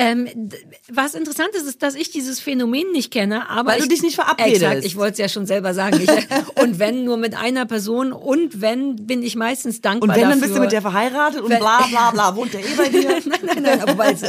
Ähm, 0.00 0.48
was 0.90 1.14
interessant 1.14 1.50
ist, 1.54 1.66
ist, 1.66 1.82
dass 1.82 1.94
ich 1.94 2.10
dieses 2.10 2.40
Phänomen 2.40 2.90
nicht 2.92 3.10
kenne, 3.10 3.50
aber 3.50 3.72
Weil 3.72 3.78
du 3.78 3.84
ich, 3.84 3.90
dich 3.90 4.02
nicht 4.02 4.14
verabredest. 4.14 4.62
Exakt, 4.62 4.84
ich 4.86 4.96
wollte 4.96 5.12
es 5.12 5.18
ja 5.18 5.28
schon 5.28 5.44
selber 5.44 5.74
sagen. 5.74 6.00
Ich, 6.00 6.08
und 6.62 6.78
wenn 6.78 7.04
nur 7.04 7.18
mit 7.18 7.36
einer 7.36 7.66
Person 7.66 8.12
und 8.12 8.62
wenn 8.62 8.96
bin 9.06 9.22
ich 9.22 9.36
meistens 9.36 9.82
dankbar 9.82 10.08
Und 10.08 10.14
wenn, 10.14 10.22
dafür. 10.22 10.30
dann 10.30 10.40
bist 10.40 10.56
du 10.56 10.60
mit 10.60 10.72
der 10.72 10.80
verheiratet 10.80 11.42
und 11.42 11.50
Wenn- 11.50 11.58
bla 11.58 11.86
bla 11.86 12.10
bla. 12.12 12.36
Wohnt 12.40 12.54
der 12.54 12.60
eh 12.60 12.74
bei 12.76 12.88
dir? 12.88 13.10
nein, 13.26 13.40
nein, 13.42 13.62
nein, 13.62 13.80
aber 13.80 13.98
weil 13.98 14.14
es 14.14 14.22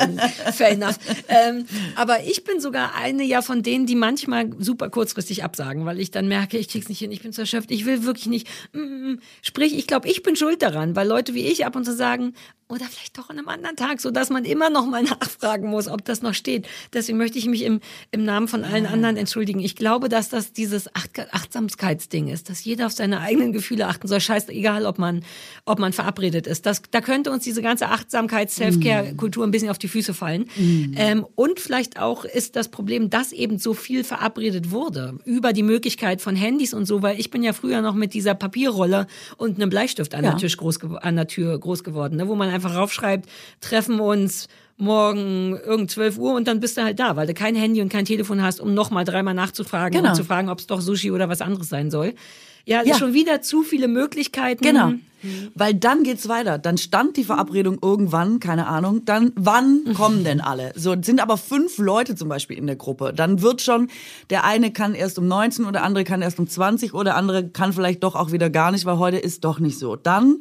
fair 0.55 0.71
enough. 0.71 0.97
Ähm, 1.29 1.65
aber 1.95 2.23
ich 2.25 2.43
bin 2.43 2.59
sogar 2.59 2.93
eine 2.95 3.23
ja 3.23 3.41
von 3.41 3.63
denen, 3.63 3.85
die 3.85 3.95
manchmal 3.95 4.49
super 4.59 4.89
kurzfristig 4.89 5.43
absagen, 5.45 5.85
weil 5.85 5.99
ich 6.01 6.11
dann 6.11 6.27
merke, 6.27 6.57
ich 6.57 6.67
krieg's 6.67 6.89
nicht 6.89 6.99
hin, 6.99 7.11
ich 7.11 7.21
bin 7.21 7.31
zu 7.31 7.41
erschöpft, 7.41 7.71
ich 7.71 7.85
will 7.85 8.03
wirklich 8.03 8.27
nicht. 8.27 8.47
Mm. 8.73 9.15
Sprich, 9.41 9.77
ich 9.77 9.87
glaube, 9.87 10.09
ich 10.09 10.21
bin 10.21 10.35
schuld 10.35 10.61
daran, 10.61 10.95
weil 10.97 11.07
Leute 11.07 11.33
wie 11.33 11.47
ich 11.47 11.65
ab 11.65 11.75
und 11.77 11.85
zu 11.85 11.95
sagen, 11.95 12.33
oder 12.71 12.85
vielleicht 12.85 13.17
doch 13.17 13.29
an 13.29 13.37
einem 13.37 13.49
anderen 13.49 13.75
Tag, 13.75 13.99
so 13.99 14.11
dass 14.11 14.29
man 14.29 14.45
immer 14.45 14.69
noch 14.69 14.85
mal 14.85 15.03
nachfragen 15.03 15.60
muss, 15.69 15.87
ob 15.87 16.03
das 16.05 16.21
noch 16.21 16.33
steht. 16.33 16.67
Deswegen 16.93 17.17
möchte 17.17 17.37
ich 17.37 17.45
mich 17.45 17.63
im, 17.63 17.79
im 18.11 18.23
Namen 18.23 18.47
von 18.47 18.63
allen 18.63 18.85
anderen 18.85 19.17
entschuldigen. 19.17 19.59
Ich 19.59 19.75
glaube, 19.75 20.09
dass 20.09 20.29
das 20.29 20.53
dieses 20.53 20.93
Acht 20.95 21.11
Achtsamkeitsding 21.31 22.27
ist, 22.27 22.49
dass 22.49 22.63
jeder 22.63 22.85
auf 22.85 22.91
seine 22.93 23.19
eigenen 23.19 23.51
Gefühle 23.53 23.87
achten 23.87 24.07
soll. 24.07 24.19
Scheiß 24.19 24.49
egal, 24.49 24.85
ob 24.85 24.97
man, 24.99 25.23
ob 25.65 25.79
man 25.79 25.93
verabredet 25.93 26.47
ist. 26.47 26.65
Das, 26.65 26.81
da 26.91 27.01
könnte 27.01 27.31
uns 27.31 27.43
diese 27.43 27.61
ganze 27.61 27.87
Achtsamkeits 27.89 28.55
Self-Care-Kultur 28.55 29.43
ein 29.45 29.51
bisschen 29.51 29.69
auf 29.69 29.77
die 29.77 29.87
Füße 29.87 30.13
fallen. 30.13 30.45
Ähm, 30.95 31.25
und 31.35 31.59
vielleicht 31.59 31.99
auch 31.99 32.25
ist 32.25 32.55
das 32.55 32.69
Problem, 32.69 33.09
dass 33.09 33.31
eben 33.31 33.59
so 33.59 33.73
viel 33.73 34.03
verabredet 34.03 34.71
wurde 34.71 35.19
über 35.25 35.53
die 35.53 35.63
Möglichkeit 35.63 36.21
von 36.21 36.35
Handys 36.35 36.73
und 36.73 36.85
so, 36.85 37.01
weil 37.01 37.19
ich 37.19 37.29
bin 37.31 37.43
ja 37.43 37.53
früher 37.53 37.81
noch 37.81 37.95
mit 37.95 38.13
dieser 38.13 38.33
Papierrolle 38.35 39.07
und 39.37 39.55
einem 39.55 39.69
Bleistift 39.69 40.15
an 40.15 40.23
Ja. 40.23 40.31
der 40.31 40.39
Tisch 40.39 40.57
groß 40.57 40.79
an 41.01 41.15
der 41.15 41.27
Tür 41.27 41.57
groß 41.59 41.83
geworden, 41.83 42.17
ne, 42.17 42.27
wo 42.27 42.35
man 42.35 42.49
einfach 42.49 42.75
raufschreibt, 42.75 43.29
treffen 43.59 43.99
uns 43.99 44.47
morgen 44.81 45.55
irgend 45.65 45.89
12 45.91 46.17
Uhr 46.17 46.33
und 46.33 46.47
dann 46.47 46.59
bist 46.59 46.75
du 46.77 46.83
halt 46.83 46.99
da, 46.99 47.15
weil 47.15 47.27
du 47.27 47.33
kein 47.33 47.55
Handy 47.55 47.81
und 47.81 47.89
kein 47.89 48.05
Telefon 48.05 48.41
hast, 48.41 48.59
um 48.59 48.73
nochmal 48.73 49.05
dreimal 49.05 49.33
nachzufragen 49.33 49.97
Genau. 49.97 50.09
und 50.09 50.15
zu 50.15 50.23
fragen, 50.25 50.49
ob 50.49 50.59
es 50.59 50.67
doch 50.67 50.81
Sushi 50.81 51.11
oder 51.11 51.29
was 51.29 51.41
anderes 51.41 51.69
sein 51.69 51.89
soll. 51.91 52.13
Ja, 52.65 52.83
Ja. 52.83 52.97
schon 52.97 53.13
wieder 53.13 53.41
zu 53.41 53.63
viele 53.63 53.87
Möglichkeiten. 53.87 54.63
Genau. 54.63 54.93
Weil 55.55 55.73
dann 55.75 56.03
geht's 56.03 56.27
weiter. 56.29 56.57
Dann 56.57 56.77
stand 56.79 57.15
die 57.17 57.23
Verabredung 57.23 57.77
irgendwann, 57.81 58.39
keine 58.39 58.65
Ahnung. 58.67 59.05
Dann, 59.05 59.31
wann 59.35 59.93
kommen 59.95 60.23
denn 60.23 60.41
alle? 60.41 60.71
So, 60.75 60.93
es 60.93 61.05
sind 61.05 61.21
aber 61.21 61.37
fünf 61.37 61.77
Leute 61.77 62.15
zum 62.15 62.27
Beispiel 62.29 62.57
in 62.57 62.65
der 62.67 62.75
Gruppe. 62.75 63.13
Dann 63.15 63.41
wird 63.41 63.61
schon, 63.61 63.87
der 64.31 64.43
eine 64.45 64.71
kann 64.71 64.95
erst 64.95 65.19
um 65.19 65.27
19 65.27 65.65
oder 65.65 65.73
der 65.73 65.83
andere 65.83 66.03
kann 66.03 66.21
erst 66.23 66.39
um 66.39 66.47
20 66.47 66.93
oder 66.95 67.03
der 67.05 67.15
andere 67.17 67.49
kann 67.49 67.71
vielleicht 67.73 68.03
doch 68.03 68.15
auch 68.15 68.31
wieder 68.31 68.49
gar 68.49 68.71
nicht, 68.71 68.85
weil 68.85 68.97
heute 68.97 69.17
ist 69.17 69.43
doch 69.43 69.59
nicht 69.59 69.77
so. 69.77 69.95
Dann 69.95 70.37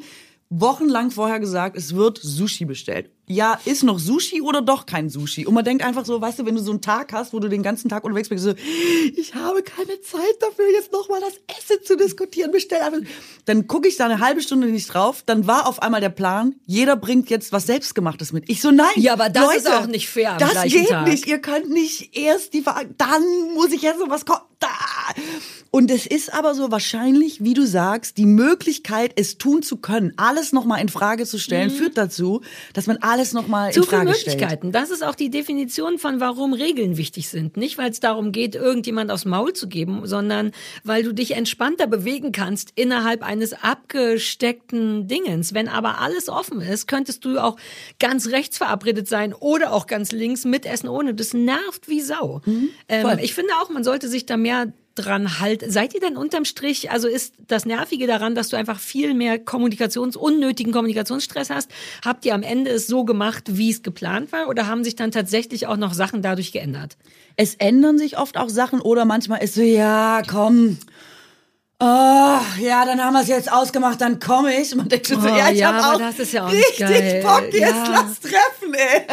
wochenlang 0.48 1.10
vorher 1.10 1.40
gesagt, 1.40 1.76
es 1.76 1.94
wird 1.94 2.18
Sushi 2.22 2.64
bestellt. 2.64 3.10
Ja, 3.30 3.60
ist 3.64 3.84
noch 3.84 4.00
Sushi 4.00 4.42
oder 4.42 4.60
doch 4.60 4.86
kein 4.86 5.08
Sushi? 5.08 5.46
Und 5.46 5.54
man 5.54 5.64
denkt 5.64 5.84
einfach 5.84 6.04
so, 6.04 6.20
weißt 6.20 6.40
du, 6.40 6.46
wenn 6.46 6.56
du 6.56 6.60
so 6.60 6.72
einen 6.72 6.80
Tag 6.80 7.12
hast, 7.12 7.32
wo 7.32 7.38
du 7.38 7.46
den 7.46 7.62
ganzen 7.62 7.88
Tag 7.88 8.02
unterwegs 8.02 8.28
bist, 8.28 8.42
so, 8.42 8.54
ich 9.16 9.36
habe 9.36 9.62
keine 9.62 10.00
Zeit 10.00 10.34
dafür, 10.40 10.64
jetzt 10.72 10.92
nochmal 10.92 11.20
das 11.20 11.34
Essen 11.56 11.84
zu 11.84 11.96
diskutieren, 11.96 12.50
bestell 12.50 12.80
einfach. 12.80 12.98
Dann 13.44 13.68
gucke 13.68 13.86
ich 13.86 13.96
da 13.96 14.06
eine 14.06 14.18
halbe 14.18 14.42
Stunde 14.42 14.66
nicht 14.66 14.92
drauf, 14.92 15.22
dann 15.24 15.46
war 15.46 15.68
auf 15.68 15.80
einmal 15.80 16.00
der 16.00 16.08
Plan, 16.08 16.56
jeder 16.66 16.96
bringt 16.96 17.30
jetzt 17.30 17.52
was 17.52 17.66
Selbstgemachtes 17.66 18.32
mit. 18.32 18.50
Ich 18.50 18.60
so, 18.60 18.72
nein. 18.72 18.88
Ja, 18.96 19.12
aber 19.12 19.28
das 19.28 19.44
Leute, 19.44 19.56
ist 19.58 19.70
auch 19.70 19.86
nicht 19.86 20.08
fair 20.08 20.32
am 20.32 20.38
Das 20.38 20.64
geht 20.64 20.88
Tag. 20.88 21.06
nicht. 21.06 21.28
Ihr 21.28 21.38
könnt 21.38 21.70
nicht 21.70 22.16
erst 22.16 22.52
die 22.52 22.62
Ver 22.62 22.82
dann 22.98 23.22
muss 23.54 23.70
ich 23.70 23.82
jetzt 23.82 24.00
noch 24.00 24.10
was. 24.10 24.24
Da. 24.58 24.68
Und 25.70 25.90
es 25.90 26.06
ist 26.06 26.34
aber 26.34 26.54
so 26.54 26.70
wahrscheinlich, 26.70 27.42
wie 27.42 27.54
du 27.54 27.66
sagst, 27.66 28.18
die 28.18 28.26
Möglichkeit, 28.26 29.12
es 29.16 29.38
tun 29.38 29.62
zu 29.62 29.76
können, 29.78 30.12
alles 30.16 30.52
nochmal 30.52 30.82
in 30.82 30.88
Frage 30.90 31.24
zu 31.24 31.38
stellen, 31.38 31.70
führt 31.70 31.96
dazu, 31.96 32.42
dass 32.74 32.86
man 32.86 32.98
alles 33.20 33.32
nochmal 33.32 33.70
in 33.70 33.78
Mhm. 33.78 33.82
Zu 33.82 33.88
viele 33.88 34.02
Frage 34.02 34.14
stellt. 34.14 34.36
Möglichkeiten. 34.36 34.72
Das 34.72 34.90
ist 34.90 35.04
auch 35.04 35.14
die 35.14 35.30
Definition 35.30 35.98
von, 35.98 36.20
warum 36.20 36.52
Regeln 36.52 36.96
wichtig 36.96 37.28
sind. 37.28 37.56
Nicht, 37.56 37.78
weil 37.78 37.90
es 37.90 38.00
darum 38.00 38.32
geht, 38.32 38.54
irgendjemand 38.54 39.10
aufs 39.10 39.24
Maul 39.24 39.52
zu 39.52 39.68
geben, 39.68 40.02
sondern 40.04 40.52
weil 40.84 41.02
du 41.02 41.12
dich 41.12 41.32
entspannter 41.36 41.86
bewegen 41.86 42.32
kannst 42.32 42.72
innerhalb 42.74 43.22
eines 43.22 43.52
abgesteckten 43.52 45.06
Dingens. 45.06 45.54
Wenn 45.54 45.68
aber 45.68 46.00
alles 46.00 46.28
offen 46.28 46.60
ist, 46.60 46.86
könntest 46.86 47.24
du 47.24 47.38
auch 47.38 47.56
ganz 47.98 48.28
rechts 48.28 48.58
verabredet 48.58 49.08
sein 49.08 49.34
oder 49.34 49.72
auch 49.72 49.86
ganz 49.86 50.12
links 50.12 50.44
mitessen 50.44 50.88
ohne. 50.88 51.14
Das 51.14 51.34
nervt 51.34 51.88
wie 51.88 52.00
Sau. 52.00 52.40
voll. 52.44 52.68
ähm, 52.88 53.18
ich 53.20 53.34
finde 53.34 53.52
auch, 53.60 53.70
man 53.70 53.84
sollte 53.84 54.08
sich 54.08 54.26
da 54.26 54.36
mehr 54.36 54.72
dran 54.94 55.40
halten. 55.40 55.70
Seid 55.70 55.94
ihr 55.94 56.00
denn 56.00 56.16
unterm 56.16 56.44
Strich, 56.44 56.90
also 56.90 57.08
ist 57.08 57.34
das 57.46 57.64
Nervige 57.64 58.06
daran, 58.06 58.34
dass 58.34 58.48
du 58.48 58.56
einfach 58.56 58.78
viel 58.78 59.14
mehr 59.14 59.38
Kommunikations, 59.38 60.16
unnötigen 60.16 60.72
Kommunikationsstress 60.72 61.50
hast? 61.50 61.70
Habt 62.04 62.24
ihr 62.24 62.34
am 62.34 62.42
Ende 62.42 62.70
es 62.70 62.86
so 62.86 63.04
gemacht, 63.04 63.44
wie 63.48 63.70
es 63.70 63.82
geplant 63.82 64.32
war 64.32 64.48
oder 64.48 64.66
haben 64.66 64.84
sich 64.84 64.96
dann 64.96 65.10
tatsächlich 65.10 65.66
auch 65.66 65.76
noch 65.76 65.94
Sachen 65.94 66.22
dadurch 66.22 66.52
geändert? 66.52 66.96
Es 67.36 67.54
ändern 67.54 67.98
sich 67.98 68.18
oft 68.18 68.36
auch 68.36 68.48
Sachen 68.48 68.80
oder 68.80 69.04
manchmal 69.04 69.42
ist 69.42 69.54
so, 69.54 69.62
ja, 69.62 70.22
komm. 70.26 70.78
Oh, 71.82 72.38
ja, 72.60 72.84
dann 72.84 73.02
haben 73.02 73.14
wir 73.14 73.22
es 73.22 73.28
jetzt 73.28 73.50
ausgemacht, 73.50 74.02
dann 74.02 74.20
komme 74.20 74.54
ich. 74.54 74.74
Man 74.74 74.88
denkt 74.90 75.06
schon 75.06 75.20
so, 75.22 75.28
Oh, 75.28 75.34
ja, 75.34 75.50
ich 75.50 75.60
ja, 75.60 75.72
habe 75.72 75.94
auch 75.94 75.98
das 75.98 76.18
ist 76.18 76.32
ja 76.32 76.46
auch 76.46 76.52
richtig 76.52 76.76
geil. 76.78 77.22
Bock, 77.22 77.44
jetzt 77.52 77.58
Ja. 77.62 77.84
lass 77.88 78.20
treffen, 78.20 78.74
ey. 78.74 79.06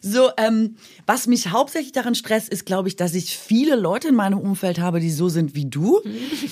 so, 0.02 0.30
ähm, 0.38 0.76
was 1.06 1.28
mich 1.28 1.48
hauptsächlich 1.52 1.92
daran 1.92 2.16
stresst, 2.16 2.48
ist, 2.48 2.66
glaube 2.66 2.88
ich, 2.88 2.96
dass 2.96 3.14
ich 3.14 3.38
viele 3.38 3.76
Leute 3.76 4.08
in 4.08 4.16
meinem 4.16 4.40
Umfeld 4.40 4.80
habe, 4.80 4.98
die 4.98 5.10
so 5.12 5.28
sind 5.28 5.54
wie 5.54 5.66
du. 5.66 6.00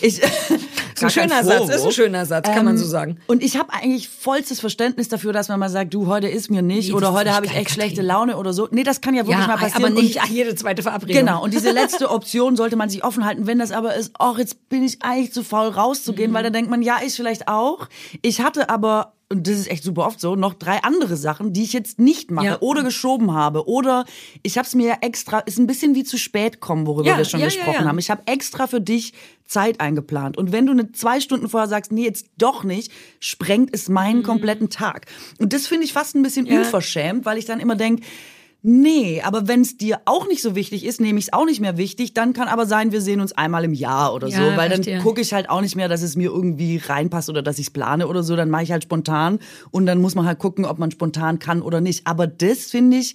Ich, 0.01 0.21
ein 1.03 1.11
schöner 1.11 1.45
Satz, 1.45 1.69
ist 1.69 1.85
ein 1.85 1.93
schöner 1.93 2.27
Satz, 2.27 2.47
kann 2.47 2.65
man 2.65 2.77
so 2.79 2.85
sagen. 2.85 3.19
Und 3.27 3.43
ich 3.43 3.57
habe 3.57 3.73
eigentlich 3.73 4.09
vollstes 4.09 4.61
Verständnis 4.61 5.09
dafür, 5.09 5.33
dass 5.33 5.49
man 5.49 5.59
mal 5.59 5.69
sagt, 5.71 5.95
du, 5.95 6.07
heute 6.07 6.29
ist 6.29 6.51
mir 6.51 6.63
nicht 6.63 6.89
Nee, 6.89 6.95
oder 6.95 7.09
ist 7.09 7.15
heute 7.15 7.35
habe 7.35 7.47
ich 7.47 7.53
echt 7.53 7.67
Katrin. 7.69 7.75
schlechte 7.75 8.03
Laune 8.03 8.37
oder 8.37 8.53
so. 8.53 8.69
Nee, 8.71 8.83
das 8.83 9.01
kann 9.01 9.15
ja 9.15 9.27
wirklich 9.27 9.47
mal 9.47 9.57
passieren. 9.57 9.85
aber 9.85 9.97
Und- 9.97 10.03
nicht 10.03 10.21
jede 10.29 10.55
zweite 10.55 10.83
Verabredung. 10.83 11.17
Genau, 11.25 11.43
und 11.43 11.55
diese 11.55 11.71
letzte 11.73 12.11
Option 12.11 12.57
sollte 12.57 12.77
man 12.77 12.89
sich 12.89 13.05
offen 13.05 13.25
halten. 13.25 13.47
Wenn 13.47 13.59
das 13.59 13.73
aber 13.73 13.95
ist, 13.95 14.13
ach, 14.19 14.39
jetzt 14.39 14.69
bin 14.69 14.85
ich 14.85 15.03
eigentlich 15.03 15.33
zu 15.33 15.43
faul 15.43 15.69
rauszugehen, 15.69 16.33
weil 16.35 16.43
dann 16.43 16.53
denkt 16.53 16.71
man, 16.71 16.83
ja, 16.83 16.99
ich 17.05 17.15
vielleicht 17.15 17.49
auch. 17.49 17.89
Ich 18.23 18.41
hatte 18.41 18.69
aber 18.69 19.13
und 19.31 19.47
das 19.47 19.55
ist 19.59 19.71
echt 19.71 19.83
super 19.85 20.07
oft 20.07 20.21
so, 20.21 20.37
noch 20.37 20.55
drei 20.55 20.83
andere 20.83 21.17
Sachen, 21.17 21.53
die 21.53 21.63
ich 21.65 21.73
jetzt 21.73 21.99
nicht 21.99 22.31
mache 22.31 22.47
Ja. 22.47 22.59
oder 22.61 22.83
geschoben 22.83 23.33
habe. 23.33 23.67
Oder 23.69 24.05
ich 24.43 24.59
habe 24.59 24.67
es 24.67 24.75
mir 24.75 24.87
ja 24.89 24.97
extra, 25.01 25.39
ist 25.41 25.59
ein 25.59 25.67
bisschen 25.67 25.95
wie 25.95 26.05
zu 26.05 26.19
spät 26.19 26.61
kommen, 26.61 26.87
worüber 26.87 27.09
Ja, 27.09 27.17
wir 27.19 27.25
schon 27.25 27.41
ja, 27.41 27.47
gesprochen 27.47 27.87
haben. 27.87 27.99
Ich 27.99 28.11
habe 28.11 28.23
extra 28.27 28.67
für 28.67 28.81
dich 28.81 29.13
Zeit 29.47 29.81
eingeplant. 29.81 30.37
Und 30.37 30.53
wenn 30.53 30.67
du 30.67 30.73
eine 30.73 30.93
zwei 30.93 31.21
Stunden 31.21 31.49
vorher 31.49 31.69
sagst, 31.69 31.91
nee, 31.93 32.05
jetzt 32.05 32.27
doch 32.39 32.65
nicht, 32.65 32.93
sprengt 33.21 33.71
es 33.73 33.89
meinen 33.89 34.23
kompletten 34.23 34.71
Tag. 34.71 35.07
Und 35.39 35.53
das 35.53 35.67
finde 35.67 35.85
ich 35.85 35.93
fast 35.93 36.15
ein 36.15 36.23
bisschen 36.23 36.47
Mhm. 36.47 36.59
Unverschämt, 36.59 37.25
weil 37.25 37.39
ich 37.39 37.45
dann 37.45 37.61
immer 37.61 37.77
denk 37.77 38.03
Nee, 38.66 39.20
aber 39.22 39.46
wenn 39.46 39.61
es 39.61 39.77
dir 39.77 40.00
auch 40.07 40.27
nicht 40.27 40.40
so 40.40 40.55
wichtig 40.55 40.87
ist, 40.87 40.98
nehme 40.98 41.18
ich 41.18 41.27
es 41.27 41.33
auch 41.35 41.44
nicht 41.44 41.61
mehr 41.61 41.77
wichtig, 41.77 42.14
dann 42.14 42.33
kann 42.33 42.48
aber 42.48 42.64
sein, 42.64 42.92
wir 42.92 43.03
sehen 43.03 43.20
uns 43.20 43.33
einmal 43.35 43.62
im 43.62 43.74
Jahr 43.74 44.14
oder 44.14 44.31
so, 44.31 44.40
Ja, 44.40 44.57
weil 44.57 44.70
verstehe. 44.70 44.94
dann 44.94 45.03
gucke 45.05 45.20
ich 45.20 45.35
halt 45.35 45.50
auch 45.50 45.61
nicht 45.61 45.77
mehr, 45.77 45.87
dass 45.90 46.00
es 46.00 46.16
mir 46.16 46.31
irgendwie 46.31 46.79
reinpasst 46.79 47.29
oder 47.29 47.42
dass 47.42 47.59
ich 47.59 47.66
es 47.66 47.70
plane 47.74 48.09
oder 48.09 48.22
so, 48.22 48.37
dann 48.37 48.48
mache 48.48 48.62
ich 48.62 48.72
halt 48.72 48.83
spontan 48.85 49.38
und 49.70 49.85
dann 49.85 50.00
muss 50.00 50.14
man 50.14 50.24
halt 50.24 50.38
gucken, 50.38 50.64
ob 50.64 50.79
man 50.79 50.90
spontan 50.90 51.38
kann 51.38 51.61
oder 51.61 51.83
nicht. 51.83 52.07
Aber 52.07 52.27
das 52.27 52.70
finde 52.70 52.96
ich 52.96 53.14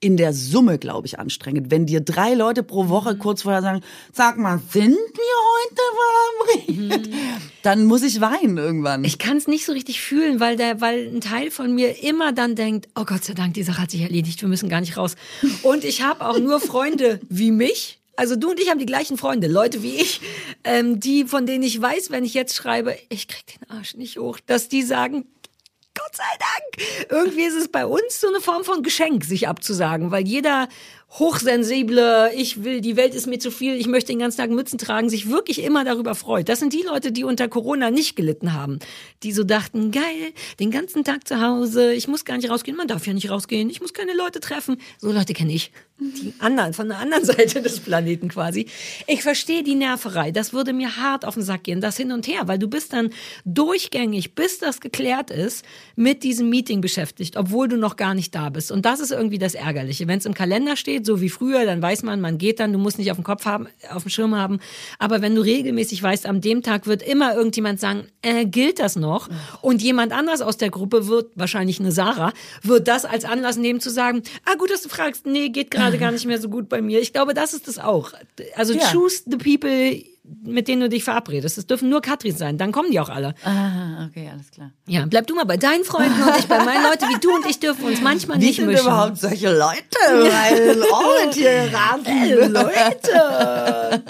in 0.00 0.16
der 0.16 0.32
Summe, 0.32 0.78
glaube 0.78 1.06
ich, 1.06 1.18
anstrengend. 1.18 1.70
Wenn 1.70 1.86
dir 1.86 2.00
drei 2.00 2.34
Leute 2.34 2.62
pro 2.62 2.88
Woche 2.88 3.14
Mhm. 3.14 3.18
kurz 3.18 3.42
vorher 3.42 3.62
sagen, 3.62 3.80
sag 4.12 4.36
mal, 4.38 4.60
sind 4.72 4.94
wir 4.96 5.36
heute 5.56 6.66
verabredet? 6.96 7.14
Dann 7.62 7.84
muss 7.86 8.02
ich 8.02 8.20
weinen 8.20 8.58
irgendwann. 8.58 9.00
Mhm. 9.00 9.06
Ich 9.06 9.18
kann 9.18 9.36
es 9.36 9.46
nicht 9.48 9.64
so 9.64 9.72
richtig 9.72 10.00
fühlen, 10.00 10.38
weil 10.40 10.56
der, 10.56 10.80
weil 10.80 11.08
ein 11.08 11.20
Teil 11.20 11.50
von 11.50 11.74
mir 11.74 12.02
immer 12.02 12.32
dann 12.32 12.54
denkt, 12.54 12.88
oh 12.94 13.04
Gott 13.04 13.24
sei 13.24 13.34
Dank, 13.34 13.54
die 13.54 13.62
Sache 13.62 13.82
hat 13.82 13.90
sich 13.90 14.02
erledigt, 14.02 14.40
wir 14.42 14.48
müssen 14.48 14.68
gar 14.68 14.80
nicht 14.80 14.96
raus. 14.96 15.16
Und 15.62 15.84
ich 15.84 16.02
habe 16.02 16.24
auch 16.26 16.38
nur 16.38 16.60
Freunde 16.60 17.20
wie 17.28 17.50
mich. 17.50 17.98
Also 18.18 18.34
du 18.34 18.50
und 18.50 18.58
ich 18.60 18.70
haben 18.70 18.78
die 18.78 18.86
gleichen 18.86 19.18
Freunde, 19.18 19.46
Leute 19.46 19.82
wie 19.82 19.96
ich, 19.96 20.22
ähm, 20.64 21.00
die, 21.00 21.24
von 21.24 21.44
denen 21.44 21.62
ich 21.62 21.78
weiß, 21.78 22.10
wenn 22.10 22.24
ich 22.24 22.32
jetzt 22.32 22.54
schreibe, 22.54 22.96
ich 23.10 23.28
krieg 23.28 23.44
den 23.46 23.68
Arsch 23.68 23.94
nicht 23.94 24.18
hoch, 24.18 24.38
dass 24.46 24.68
die 24.70 24.82
sagen, 24.82 25.26
Gott 25.96 26.14
sei 26.14 26.24
Dank. 26.38 27.10
Irgendwie 27.10 27.44
ist 27.44 27.56
es 27.56 27.68
bei 27.68 27.86
uns 27.86 28.20
so 28.20 28.28
eine 28.28 28.40
Form 28.40 28.64
von 28.64 28.82
Geschenk, 28.82 29.24
sich 29.24 29.48
abzusagen, 29.48 30.10
weil 30.10 30.26
jeder 30.26 30.68
hochsensible, 31.10 32.30
ich 32.34 32.64
will, 32.64 32.80
die 32.80 32.96
Welt 32.96 33.14
ist 33.14 33.26
mir 33.26 33.38
zu 33.38 33.50
viel, 33.50 33.74
ich 33.74 33.86
möchte 33.86 34.12
den 34.12 34.18
ganzen 34.18 34.38
Tag 34.38 34.50
Mützen 34.50 34.78
tragen, 34.78 35.08
sich 35.08 35.30
wirklich 35.30 35.62
immer 35.62 35.84
darüber 35.84 36.14
freut. 36.14 36.48
Das 36.48 36.58
sind 36.58 36.72
die 36.72 36.82
Leute, 36.82 37.12
die 37.12 37.24
unter 37.24 37.48
Corona 37.48 37.90
nicht 37.90 38.16
gelitten 38.16 38.52
haben, 38.52 38.78
die 39.22 39.32
so 39.32 39.44
dachten, 39.44 39.92
geil, 39.92 40.32
den 40.60 40.70
ganzen 40.70 41.04
Tag 41.04 41.26
zu 41.26 41.40
Hause, 41.40 41.92
ich 41.94 42.08
muss 42.08 42.24
gar 42.24 42.36
nicht 42.36 42.50
rausgehen, 42.50 42.76
man 42.76 42.88
darf 42.88 43.06
ja 43.06 43.14
nicht 43.14 43.30
rausgehen, 43.30 43.70
ich 43.70 43.80
muss 43.80 43.94
keine 43.94 44.14
Leute 44.14 44.40
treffen. 44.40 44.78
So 44.98 45.12
Leute 45.12 45.32
kenne 45.32 45.52
ich. 45.52 45.72
Die 45.98 46.34
anderen, 46.40 46.74
von 46.74 46.88
der 46.88 46.98
anderen 46.98 47.24
Seite 47.24 47.62
des 47.62 47.80
Planeten 47.80 48.28
quasi. 48.28 48.66
Ich 49.06 49.22
verstehe 49.22 49.62
die 49.62 49.74
Nerverei. 49.74 50.30
Das 50.30 50.52
würde 50.52 50.74
mir 50.74 50.98
hart 50.98 51.24
auf 51.24 51.34
den 51.34 51.42
Sack 51.42 51.64
gehen, 51.64 51.80
das 51.80 51.96
hin 51.96 52.12
und 52.12 52.26
her, 52.28 52.42
weil 52.44 52.58
du 52.58 52.68
bist 52.68 52.92
dann 52.92 53.10
durchgängig, 53.46 54.34
bis 54.34 54.58
das 54.58 54.80
geklärt 54.80 55.30
ist, 55.30 55.64
mit 55.94 56.22
diesem 56.22 56.50
Meeting 56.50 56.82
beschäftigt, 56.82 57.38
obwohl 57.38 57.68
du 57.68 57.78
noch 57.78 57.96
gar 57.96 58.12
nicht 58.12 58.34
da 58.34 58.50
bist. 58.50 58.70
Und 58.70 58.84
das 58.84 59.00
ist 59.00 59.10
irgendwie 59.10 59.38
das 59.38 59.54
Ärgerliche. 59.54 60.06
Wenn 60.06 60.18
es 60.18 60.26
im 60.26 60.34
Kalender 60.34 60.76
steht, 60.76 61.06
so 61.06 61.22
wie 61.22 61.30
früher, 61.30 61.64
dann 61.64 61.80
weiß 61.80 62.02
man, 62.02 62.20
man 62.20 62.36
geht 62.36 62.60
dann, 62.60 62.74
du 62.74 62.78
musst 62.78 62.98
nicht 62.98 63.10
auf 63.10 63.16
dem 63.16 63.24
Kopf 63.24 63.46
haben, 63.46 63.66
auf 63.90 64.02
dem 64.02 64.10
Schirm 64.10 64.36
haben. 64.36 64.58
Aber 64.98 65.22
wenn 65.22 65.34
du 65.34 65.40
regelmäßig 65.40 66.02
weißt, 66.02 66.26
am 66.26 66.42
dem 66.42 66.62
Tag 66.62 66.86
wird 66.86 67.02
immer 67.02 67.34
irgendjemand 67.34 67.80
sagen, 67.80 68.08
äh, 68.20 68.44
gilt 68.44 68.80
das 68.80 68.96
noch? 68.96 69.30
Und 69.62 69.80
jemand 69.80 70.12
anders 70.12 70.42
aus 70.42 70.58
der 70.58 70.68
Gruppe 70.68 71.08
wird, 71.08 71.32
wahrscheinlich 71.36 71.80
eine 71.80 71.90
Sarah, 71.90 72.34
wird 72.62 72.86
das 72.86 73.06
als 73.06 73.24
Anlass 73.24 73.56
nehmen 73.56 73.80
zu 73.80 73.88
sagen, 73.88 74.22
ah, 74.44 74.56
gut, 74.58 74.70
dass 74.70 74.82
du 74.82 74.90
fragst, 74.90 75.24
nee, 75.24 75.48
geht 75.48 75.70
gerade 75.70 75.85
gar 75.98 76.12
nicht 76.12 76.26
mehr 76.26 76.40
so 76.40 76.48
gut 76.48 76.68
bei 76.68 76.82
mir. 76.82 77.00
Ich 77.00 77.12
glaube, 77.12 77.34
das 77.34 77.54
ist 77.54 77.68
es 77.68 77.78
auch. 77.78 78.12
Also 78.54 78.74
Ja. 78.74 78.90
choose 78.92 79.22
the 79.26 79.36
people, 79.36 80.02
mit 80.44 80.68
denen 80.68 80.80
du 80.82 80.88
dich 80.88 81.04
verabredest. 81.04 81.58
Es 81.58 81.66
dürfen 81.66 81.88
nur 81.88 82.00
Katrin 82.00 82.36
sein, 82.36 82.58
dann 82.58 82.72
kommen 82.72 82.90
die 82.90 83.00
auch 83.00 83.08
alle. 83.08 83.34
ah, 83.44 84.06
okay, 84.06 84.28
alles 84.32 84.50
klar. 84.50 84.72
Ja, 84.88 85.04
bleib 85.06 85.26
du 85.26 85.34
mal 85.34 85.44
bei 85.44 85.56
deinen 85.56 85.84
Freunden 85.84 86.20
und 86.22 86.38
ich 86.38 86.46
bei 86.46 86.64
meinen 86.64 86.82
Leuten 86.82 87.04
wie 87.08 87.20
du 87.20 87.34
und 87.34 87.46
ich 87.46 87.58
dürfen 87.60 87.84
uns 87.84 88.00
manchmal 88.00 88.40
Wie 88.40 88.46
nicht 88.46 88.56
sind 88.56 88.66
mischen. 88.66 88.82
überhaupt 88.86 89.18
solche 89.18 89.56
Leute? 89.56 89.82
Weil, 90.08 90.82
oh, 90.82 91.30
Tierraten. 91.32 92.06
Äh, 92.06 92.46
Leute! 92.46 94.02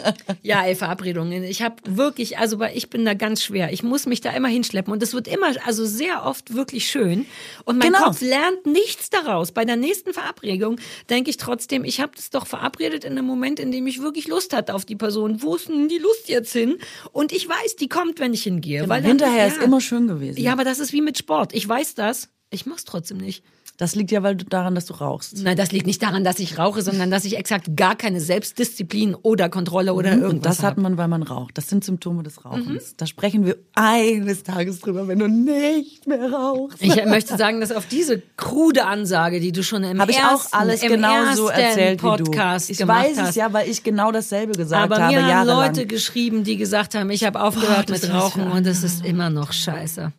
ja, 0.43 0.65
ey, 0.65 0.75
Verabredungen. 0.75 1.45
Ich 1.45 1.63
habe 1.63 1.77
wirklich, 1.87 2.39
also 2.39 2.61
ich 2.63 2.91
bin 2.91 3.05
da 3.05 3.15
ganz 3.15 3.43
schwer. 3.43 3.73
Ich 3.73 3.83
muss 3.83 4.07
mich 4.07 4.21
da 4.21 4.31
immer 4.33 4.49
hinschleppen 4.49 4.93
und 4.93 5.03
es 5.03 5.15
wird 5.15 5.29
immer, 5.29 5.49
also 5.65 5.85
sehr 5.85 6.25
oft 6.25 6.55
wirklich 6.55 6.89
schön. 6.89 7.27
Und 7.65 7.79
mein 7.79 7.93
Genau. 7.93 8.05
Kopf 8.07 8.21
lernt 8.21 8.67
nichts 8.67 9.11
daraus. 9.11 9.53
Bei 9.53 9.65
der 9.65 9.77
nächsten 9.77 10.13
Verabredung 10.13 10.79
denke 11.09 11.31
ich 11.31 11.37
trotzdem, 11.37 11.85
ich 11.85 12.01
habe 12.01 12.13
das 12.17 12.31
doch 12.31 12.47
verabredet 12.47 13.05
in 13.05 13.13
einem 13.13 13.27
Moment, 13.27 13.61
in 13.61 13.71
dem 13.71 13.87
ich 13.87 14.01
wirklich 14.03 14.27
Lust 14.29 14.55
hatte 14.55 14.75
auf 14.75 14.85
die 14.85 14.97
Person. 14.97 15.43
Wo 15.43 15.55
ist 15.57 15.69
denn 15.69 15.89
die 15.89 15.99
Lust 15.99 16.06
jetzt 16.27 16.53
hin? 16.53 16.79
Und 17.13 17.33
ich 17.33 17.49
weiß, 17.49 17.77
die 17.77 17.89
kommt, 17.89 18.19
wenn 18.21 18.35
ich 18.35 18.43
hingehe. 18.45 18.89
weil 18.89 19.01
dann- 19.03 19.11
Hinterher 19.13 19.47
ist 19.47 19.57
ja. 19.59 19.63
immer 19.63 19.81
schön 19.81 20.07
gewesen. 20.07 20.41
Ja, 20.41 20.53
aber 20.53 20.65
das 20.65 20.79
ist 20.79 20.93
wie 20.93 21.01
mit 21.03 21.19
Sport. 21.19 21.55
Ich 21.55 21.69
weiß 21.69 21.95
das. 21.95 22.29
Ich 22.51 22.67
mach's 22.67 22.85
trotzdem 22.85 23.19
nicht. 23.19 23.45
Das 23.77 23.95
liegt 23.95 24.11
ja 24.11 24.23
weil 24.23 24.37
du 24.37 24.45
daran, 24.45 24.75
dass 24.75 24.87
du 24.87 24.95
rauchst. 24.95 25.43
Nein, 25.43 25.57
das 25.57 25.71
liegt 25.71 25.87
nicht 25.87 26.03
daran, 26.03 26.25
dass 26.25 26.39
ich 26.39 26.59
rauche, 26.59 26.83
sondern 26.83 27.11
dass 27.11 27.25
ich 27.25 27.37
exakt 27.37 27.77
gar 27.77 27.95
keine 27.95 28.21
Selbstdisziplin 28.21 29.15
oder 29.15 29.49
Kontrolle 29.49 29.93
oder 29.93 30.13
Und 30.13 30.23
irgendwas 30.23 30.59
das 30.59 30.65
hat 30.65 30.79
man, 30.79 30.97
weil 30.97 31.09
man 31.09 31.23
raucht. 31.23 31.59
Das 31.59 31.69
sind 31.69 31.85
Symptome 31.85 32.23
des 32.23 32.45
Rauchens. 32.45 32.95
Da 32.97 33.07
sprechen 33.07 33.45
wir 33.45 33.57
eines 33.75 34.43
Tages 34.43 34.81
drüber, 34.81 35.09
wenn 35.09 35.19
du 35.19 35.29
nicht 35.29 36.07
mehr 36.07 36.33
rauchst. 36.33 36.83
Ich 36.83 37.05
möchte 37.05 37.37
sagen, 37.37 37.61
dass 37.61 37.73
auf 37.73 37.87
diese 37.87 38.23
krude 38.37 38.87
Ansage, 38.87 39.41
die 39.41 39.53
du 39.53 39.63
schon 39.63 39.85
im 39.85 40.01
Habe 40.01 40.11
ich 40.11 40.19
ersten, 40.19 40.55
auch 40.55 40.59
alles 40.59 40.81
genauso 40.81 41.49
ersten 41.49 41.61
erzählt 41.61 42.01
Podcast 42.01 42.69
wie 42.69 42.75
du. 42.75 42.83
Ich 42.83 42.89
weiß 42.89 43.19
hast. 43.19 43.29
es 43.31 43.35
ja, 43.35 43.53
weil 43.53 43.69
ich 43.69 43.83
genau 43.83 44.11
dasselbe 44.13 44.53
gesagt 44.53 44.83
Aber 44.83 45.03
habe, 45.03 45.15
mir 45.15 45.27
haben. 45.27 45.47
Leute 45.47 45.87
geschrieben, 45.87 46.45
die 46.45 46.57
gesagt 46.57 46.95
haben, 46.95 47.11
ich 47.11 47.25
habe 47.25 47.41
aufgehört 47.41 47.91
das 47.91 48.03
mit 48.03 48.13
Rauchen 48.13 48.51
und 48.51 48.67
es 48.67 48.83
ist 48.83 49.05
immer 49.05 49.31
noch 49.31 49.53
scheiße. 49.53 50.13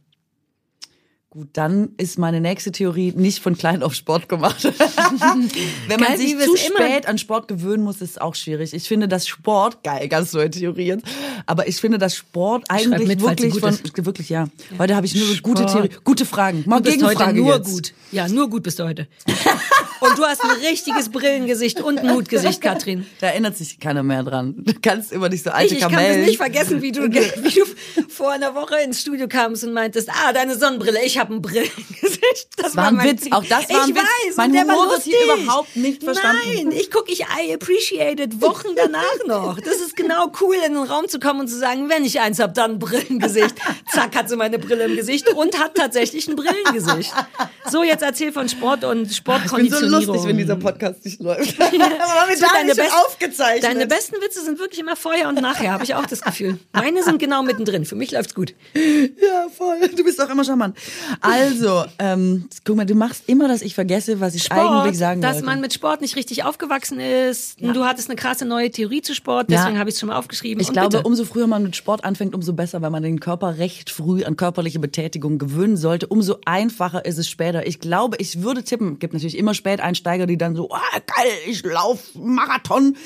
Gut, 1.38 1.50
dann 1.54 1.90
ist 1.98 2.18
meine 2.18 2.42
nächste 2.42 2.72
Theorie 2.72 3.14
nicht 3.16 3.44
von 3.44 3.56
klein 3.56 3.84
auf 3.84 3.94
Sport 3.94 4.28
gemacht. 4.28 4.64
Wenn 5.88 6.00
man 6.00 6.10
Geil, 6.10 6.18
sich 6.18 6.36
zu 6.36 6.56
immer- 6.56 6.80
spät 6.80 7.08
an 7.08 7.20
Sport 7.20 7.48
gewöhnen 7.48 7.84
muss, 7.84 7.98
ist 8.02 8.10
es 8.10 8.18
auch 8.18 8.34
schwierig. 8.34 8.74
Ich 8.74 8.88
finde, 8.88 9.08
dass 9.08 9.28
Sport, 9.28 9.84
geil, 9.84 10.08
ganz 10.08 10.34
neue 10.34 10.50
Theorie 10.50 10.88
jetzt, 10.88 11.06
aber 11.46 11.68
ich 11.68 11.78
finde, 11.78 12.00
dass 12.00 12.16
Sport 12.16 12.66
eigentlich 12.70 13.08
mit, 13.08 13.22
wirklich 13.22 13.54
von, 13.60 13.78
wirklich, 13.98 14.30
ja. 14.30 14.48
Heute 14.80 14.96
habe 14.96 15.06
ich 15.06 15.14
nur 15.14 15.28
so 15.28 15.36
gute 15.44 15.62
Sport. 15.62 15.74
Theorie, 15.74 15.90
gute 16.04 16.26
Fragen. 16.26 16.64
Mal 16.66 16.82
Du 16.82 16.90
bist 16.90 17.04
heute 17.04 17.34
nur 17.34 17.56
jetzt. 17.58 17.72
gut. 17.72 17.94
Ja, 18.12 18.28
nur 18.28 18.50
gut 18.50 18.64
bist 18.64 18.80
du 18.80 18.86
heute. 18.86 19.08
Und 20.00 20.18
du 20.18 20.24
hast 20.24 20.44
ein 20.44 20.52
richtiges 20.52 21.10
Brillengesicht 21.10 21.82
und 21.82 22.00
ein 22.00 22.14
Hutgesicht, 22.14 22.62
Katrin. 22.62 23.06
Da 23.20 23.28
erinnert 23.28 23.58
sich 23.58 23.80
keiner 23.80 24.04
mehr 24.04 24.24
dran. 24.24 24.56
Du 24.58 24.74
kannst 24.82 25.12
immer 25.12 25.30
nicht 25.30 25.44
so 25.44 25.50
alte 25.52 25.68
Ich, 25.68 25.74
ich 25.74 25.80
kann 25.80 25.92
Kamellen. 25.92 26.20
das 26.20 26.28
nicht 26.28 26.38
vergessen, 26.38 26.82
wie 26.82 26.92
du, 26.92 27.04
wie 27.12 27.60
du 27.60 27.66
vor 28.10 28.32
einer 28.32 28.54
Woche 28.56 28.76
ins 28.84 29.02
Studio 29.02 29.28
kamst 29.28 29.64
und 29.64 29.74
meintest, 29.74 30.10
ah, 30.10 30.34
deine 30.34 30.56
Sonnenbrille, 30.58 31.04
ich 31.04 31.18
habe 31.18 31.34
ein 31.34 31.42
Brillengesicht. 31.42 32.48
Das 32.58 32.76
war 32.76 32.88
ein 32.88 32.96
mein 32.96 33.12
Witz. 33.12 33.24
Ziel. 33.24 33.34
Auch 33.34 33.44
das 33.44 33.70
war 33.70 33.84
ein 33.84 33.90
ich 33.90 33.96
Witz. 33.96 34.04
weiß, 34.28 34.36
Mein 34.38 34.54
der 34.54 34.68
war 34.68 34.76
Humor 34.76 34.90
wird 34.92 35.04
hier 35.04 35.18
lustig. 35.26 35.44
überhaupt 35.44 35.76
nicht 35.76 36.04
verstanden. 36.04 36.38
Nein, 36.56 36.72
ich 36.72 36.92
gucke, 36.92 37.12
ich 37.12 37.22
I 37.22 37.54
appreciate 37.54 38.22
it 38.22 38.42
Wochen 38.42 38.70
danach 38.76 39.04
noch. 39.28 39.60
Das 39.60 39.78
ist 39.78 39.96
genau 39.96 40.32
cool, 40.42 40.56
in 40.66 40.74
den 40.74 40.84
Raum 40.84 41.08
zu 41.08 41.20
kommen 41.20 41.42
und 41.42 41.48
zu 41.48 41.58
sagen, 41.58 41.90
wenn 41.90 42.04
ich 42.06 42.20
eins 42.20 42.40
hab, 42.40 42.54
dann 42.54 42.72
ein 42.72 42.80
Brillengesicht. 42.80 43.56
Zack, 43.92 44.16
hat 44.16 44.30
sie 44.30 44.36
meine 44.36 44.60
Brille 44.60 44.86
im 44.86 44.96
Gesicht 44.96 45.30
und 45.30 45.60
hat 45.60 45.76
tatsächlich 45.76 46.28
ein 46.28 46.36
Brillengesicht. 46.36 47.14
So, 47.70 47.84
jetzt 47.84 48.02
erzähl 48.04 48.32
von 48.32 48.48
Sport 48.50 48.84
und 48.84 49.10
ich 49.10 49.18
Sportkonditionierung. 49.18 49.87
Lustig, 49.88 50.22
wenn 50.26 50.38
dieser 50.38 50.56
Podcast 50.56 51.04
nicht 51.06 51.20
läuft. 51.22 51.60
Aber 51.62 51.72
wir 51.72 52.38
So, 52.38 52.46
nicht 52.66 52.76
best- 52.78 52.94
aufgezeichnet. 53.06 53.64
Deine 53.64 53.88
besten 53.88 54.16
Witze 54.22 54.44
sind 54.44 54.60
wirklich 54.60 54.80
immer 54.80 54.96
vorher 54.96 55.30
und 55.30 55.42
nachher, 55.42 55.72
habe 55.72 55.84
ich 55.84 55.96
auch 55.96 56.06
das 56.06 56.22
Gefühl. 56.22 56.60
Meine 56.74 57.04
sind 57.04 57.20
genau 57.20 57.44
mittendrin. 57.44 57.86
Für 57.86 57.96
mich 57.96 58.12
läuft's 58.12 58.34
gut. 58.36 58.54
Ja, 58.76 59.48
voll. 59.56 59.80
Du 59.96 60.04
bist 60.04 60.22
auch 60.22 60.30
immer 60.30 60.44
charmant. 60.44 60.78
Also, 61.22 61.86
ähm, 62.00 62.48
guck 62.66 62.76
mal, 62.76 62.86
du 62.86 62.96
machst 62.96 63.24
immer, 63.28 63.48
dass 63.48 63.62
ich 63.62 63.76
vergesse, 63.76 64.20
was 64.20 64.36
ich 64.36 64.52
eigentlich 64.52 64.98
sagen 64.98 65.22
dass 65.22 65.36
wollte. 65.36 65.46
man 65.46 65.62
mit 65.62 65.74
Sport 65.74 66.02
nicht 66.02 66.16
richtig 66.16 66.44
aufgewachsen 66.44 67.00
ist. 67.00 67.60
Du 67.62 67.86
hattest 67.86 68.10
eine 68.10 68.16
krasse 68.16 68.46
neue 68.46 68.72
Theorie 68.72 69.02
zu 69.02 69.14
Sport, 69.16 69.48
deswegen 69.50 69.74
Ja. 69.76 69.80
habe 69.80 69.90
ich 69.90 69.96
es 69.96 70.00
schon 70.00 70.08
mal 70.10 70.18
aufgeschrieben. 70.18 70.62
ich 70.62 70.68
Und 70.70 70.74
glaube, 70.74 70.90
bitte. 70.98 71.04
umso 71.04 71.26
früher 71.26 71.48
man 71.48 71.64
mit 71.64 71.76
Sport 71.76 72.04
anfängt, 72.04 72.34
umso 72.36 72.54
besser, 72.54 72.82
weil 72.82 72.90
man 72.90 73.04
den 73.04 73.20
Körper 73.20 73.58
recht 73.58 73.90
früh 73.90 74.24
an 74.24 74.36
körperliche 74.36 74.80
Betätigung 74.80 75.38
gewöhnen 75.38 75.78
sollte. 75.78 76.08
Umso 76.08 76.38
einfacher 76.46 77.06
ist 77.06 77.18
es 77.18 77.28
später. 77.30 77.66
Ich 77.68 77.80
glaube, 77.80 78.18
ich 78.20 78.42
würde 78.44 78.64
tippen, 78.64 79.00
gibt 79.00 79.14
natürlich 79.14 79.38
immer 79.38 79.54
Späteinsteiger, 79.78 80.26
die 80.26 80.38
dann 80.38 80.56
so, 80.56 80.70
ah, 80.72 80.80
geil, 81.06 81.32
ich 81.48 81.64
lauf 81.64 82.00
Marathon. 82.16 82.98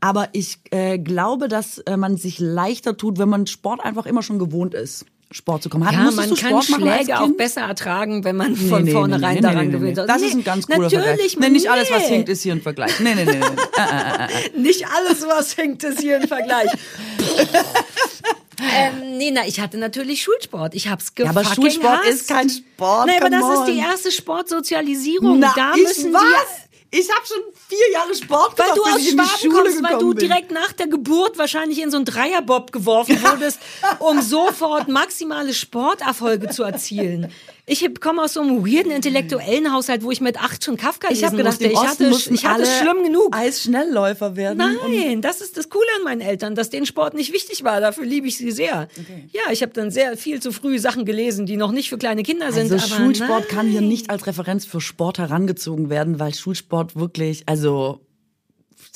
Aber 0.00 0.28
ich 0.32 0.58
äh, 0.70 0.98
glaube, 0.98 1.48
dass 1.48 1.78
äh, 1.78 1.96
man 1.96 2.16
sich 2.16 2.38
leichter 2.38 2.96
tut, 2.96 3.18
wenn 3.18 3.28
man 3.28 3.46
Sport 3.46 3.84
einfach 3.84 4.06
immer 4.06 4.22
schon 4.22 4.38
gewohnt 4.38 4.74
ist, 4.74 5.06
Sport 5.30 5.62
zu 5.62 5.68
kommen. 5.68 5.86
Hat, 5.86 5.92
ja, 5.92 6.10
man 6.10 6.34
kann 6.34 6.62
Schläge 6.62 7.20
auch 7.20 7.28
besser 7.36 7.62
ertragen, 7.62 8.24
wenn 8.24 8.36
man 8.36 8.52
Nee, 8.52 8.68
von 8.68 8.82
nee, 8.82 8.92
vornherein 8.92 9.36
nee, 9.36 9.40
daran 9.42 9.70
gewöhnt 9.70 9.98
ist. 9.98 10.08
Das 10.08 10.20
Nee, 10.20 10.28
ist 10.28 10.34
ein 10.34 10.44
ganz 10.44 10.66
cooler 10.66 10.84
natürlich, 10.84 11.04
Vergleich. 11.04 11.36
Nee, 11.38 11.50
nicht 11.50 11.70
alles, 11.70 11.90
was 11.90 12.08
hinkt, 12.08 12.28
ist 12.30 12.42
hier 12.42 12.52
ein 12.54 12.62
Vergleich. 12.62 12.98
Nee, 13.00 13.14
nee, 13.14 13.24
nee. 13.24 13.32
nee. 13.34 14.58
Nicht 14.62 14.86
alles, 14.86 15.26
was 15.26 15.52
hinkt, 15.52 15.84
ist 15.84 16.00
hier 16.00 16.16
ein 16.16 16.28
Vergleich. 16.28 16.70
ähm, 18.60 19.16
nee, 19.18 19.30
na, 19.30 19.46
ich 19.46 19.60
hatte 19.60 19.78
natürlich 19.78 20.22
Schulsport. 20.22 20.74
Ich 20.74 20.88
hab's 20.88 21.12
Ja, 21.18 21.30
aber 21.30 21.44
Schulsport 21.44 21.98
hasst. 22.00 22.08
ist 22.08 22.28
kein 22.28 22.48
Sport. 22.50 23.06
Nee, 23.06 23.16
aber 23.18 23.30
das 23.30 23.42
ist 23.44 23.64
die 23.66 23.72
on. 23.72 23.78
erste 23.90 24.10
Sportsozialisierung. 24.12 25.38
Na, 25.38 25.52
da 25.54 25.74
ich 25.74 25.82
müssen 25.82 26.12
was? 26.12 26.22
wir 26.22 26.98
Ich 27.00 27.08
habe 27.10 27.26
schon 27.26 27.38
vier 27.68 27.92
Jahre 27.92 28.14
Sport 28.14 28.58
Weil 28.58 28.66
gemacht, 28.72 28.78
du 28.78 28.82
bis 28.84 28.92
aus 28.94 29.00
ich 29.00 29.10
Schwaben 29.42 29.52
kommst, 29.54 29.82
weil 29.82 29.98
du 29.98 30.14
bin. 30.14 30.28
direkt 30.28 30.50
nach 30.50 30.72
der 30.72 30.86
Geburt 30.88 31.36
wahrscheinlich 31.38 31.80
in 31.82 31.90
so 31.90 31.96
einen 31.98 32.06
Dreierbob 32.06 32.72
geworfen 32.72 33.22
wurdest, 33.22 33.60
um 33.98 34.20
sofort 34.22 34.88
maximale 34.88 35.52
Sporterfolge 35.54 36.48
zu 36.48 36.62
erzielen. 36.62 37.30
Ich 37.70 37.86
komme 38.00 38.22
aus 38.22 38.32
so 38.32 38.40
einem 38.40 38.64
weirden 38.66 38.90
intellektuellen 38.90 39.72
Haushalt, 39.72 40.02
wo 40.02 40.10
ich 40.10 40.22
mit 40.22 40.42
acht 40.42 40.64
schon 40.64 40.78
Kafka 40.78 41.08
Ich 41.08 41.20
lesen 41.20 41.26
habe 41.26 41.36
gedacht, 41.36 41.60
musste. 41.60 41.66
Ich 41.68 41.78
hatte, 41.78 42.32
ich 42.32 42.44
hatte 42.46 42.62
es 42.62 42.78
schlimm 42.78 43.04
genug. 43.04 43.36
Eisschnellläufer 43.36 44.36
werden. 44.36 44.58
Nein, 44.58 45.20
das 45.20 45.42
ist 45.42 45.58
das 45.58 45.68
Coole 45.68 45.86
an 45.98 46.04
meinen 46.04 46.22
Eltern, 46.22 46.54
dass 46.54 46.70
denen 46.70 46.86
Sport 46.86 47.12
nicht 47.12 47.32
wichtig 47.32 47.64
war. 47.64 47.80
Dafür 47.80 48.06
liebe 48.06 48.26
ich 48.26 48.38
sie 48.38 48.50
sehr. 48.52 48.88
Ja, 49.32 49.52
ich 49.52 49.60
habe 49.62 49.72
dann 49.72 49.90
sehr 49.90 50.16
viel 50.16 50.40
zu 50.40 50.50
früh 50.50 50.78
Sachen 50.78 51.04
gelesen, 51.04 51.44
die 51.44 51.56
noch 51.56 51.70
nicht 51.70 51.90
für 51.90 51.98
kleine 51.98 52.22
Kinder 52.22 52.52
sind. 52.52 52.72
Also 52.72 52.94
aber 52.94 53.04
Schulsport 53.04 53.48
kann 53.48 53.66
hier 53.66 53.82
nein. 53.82 53.90
nicht 53.90 54.10
als 54.10 54.26
Referenz 54.26 54.64
für 54.64 54.80
Sport 54.80 55.18
herangezogen 55.18 55.90
werden, 55.90 56.18
weil 56.18 56.34
Schulsport 56.34 56.96
wirklich, 56.96 57.42
also, 57.46 58.00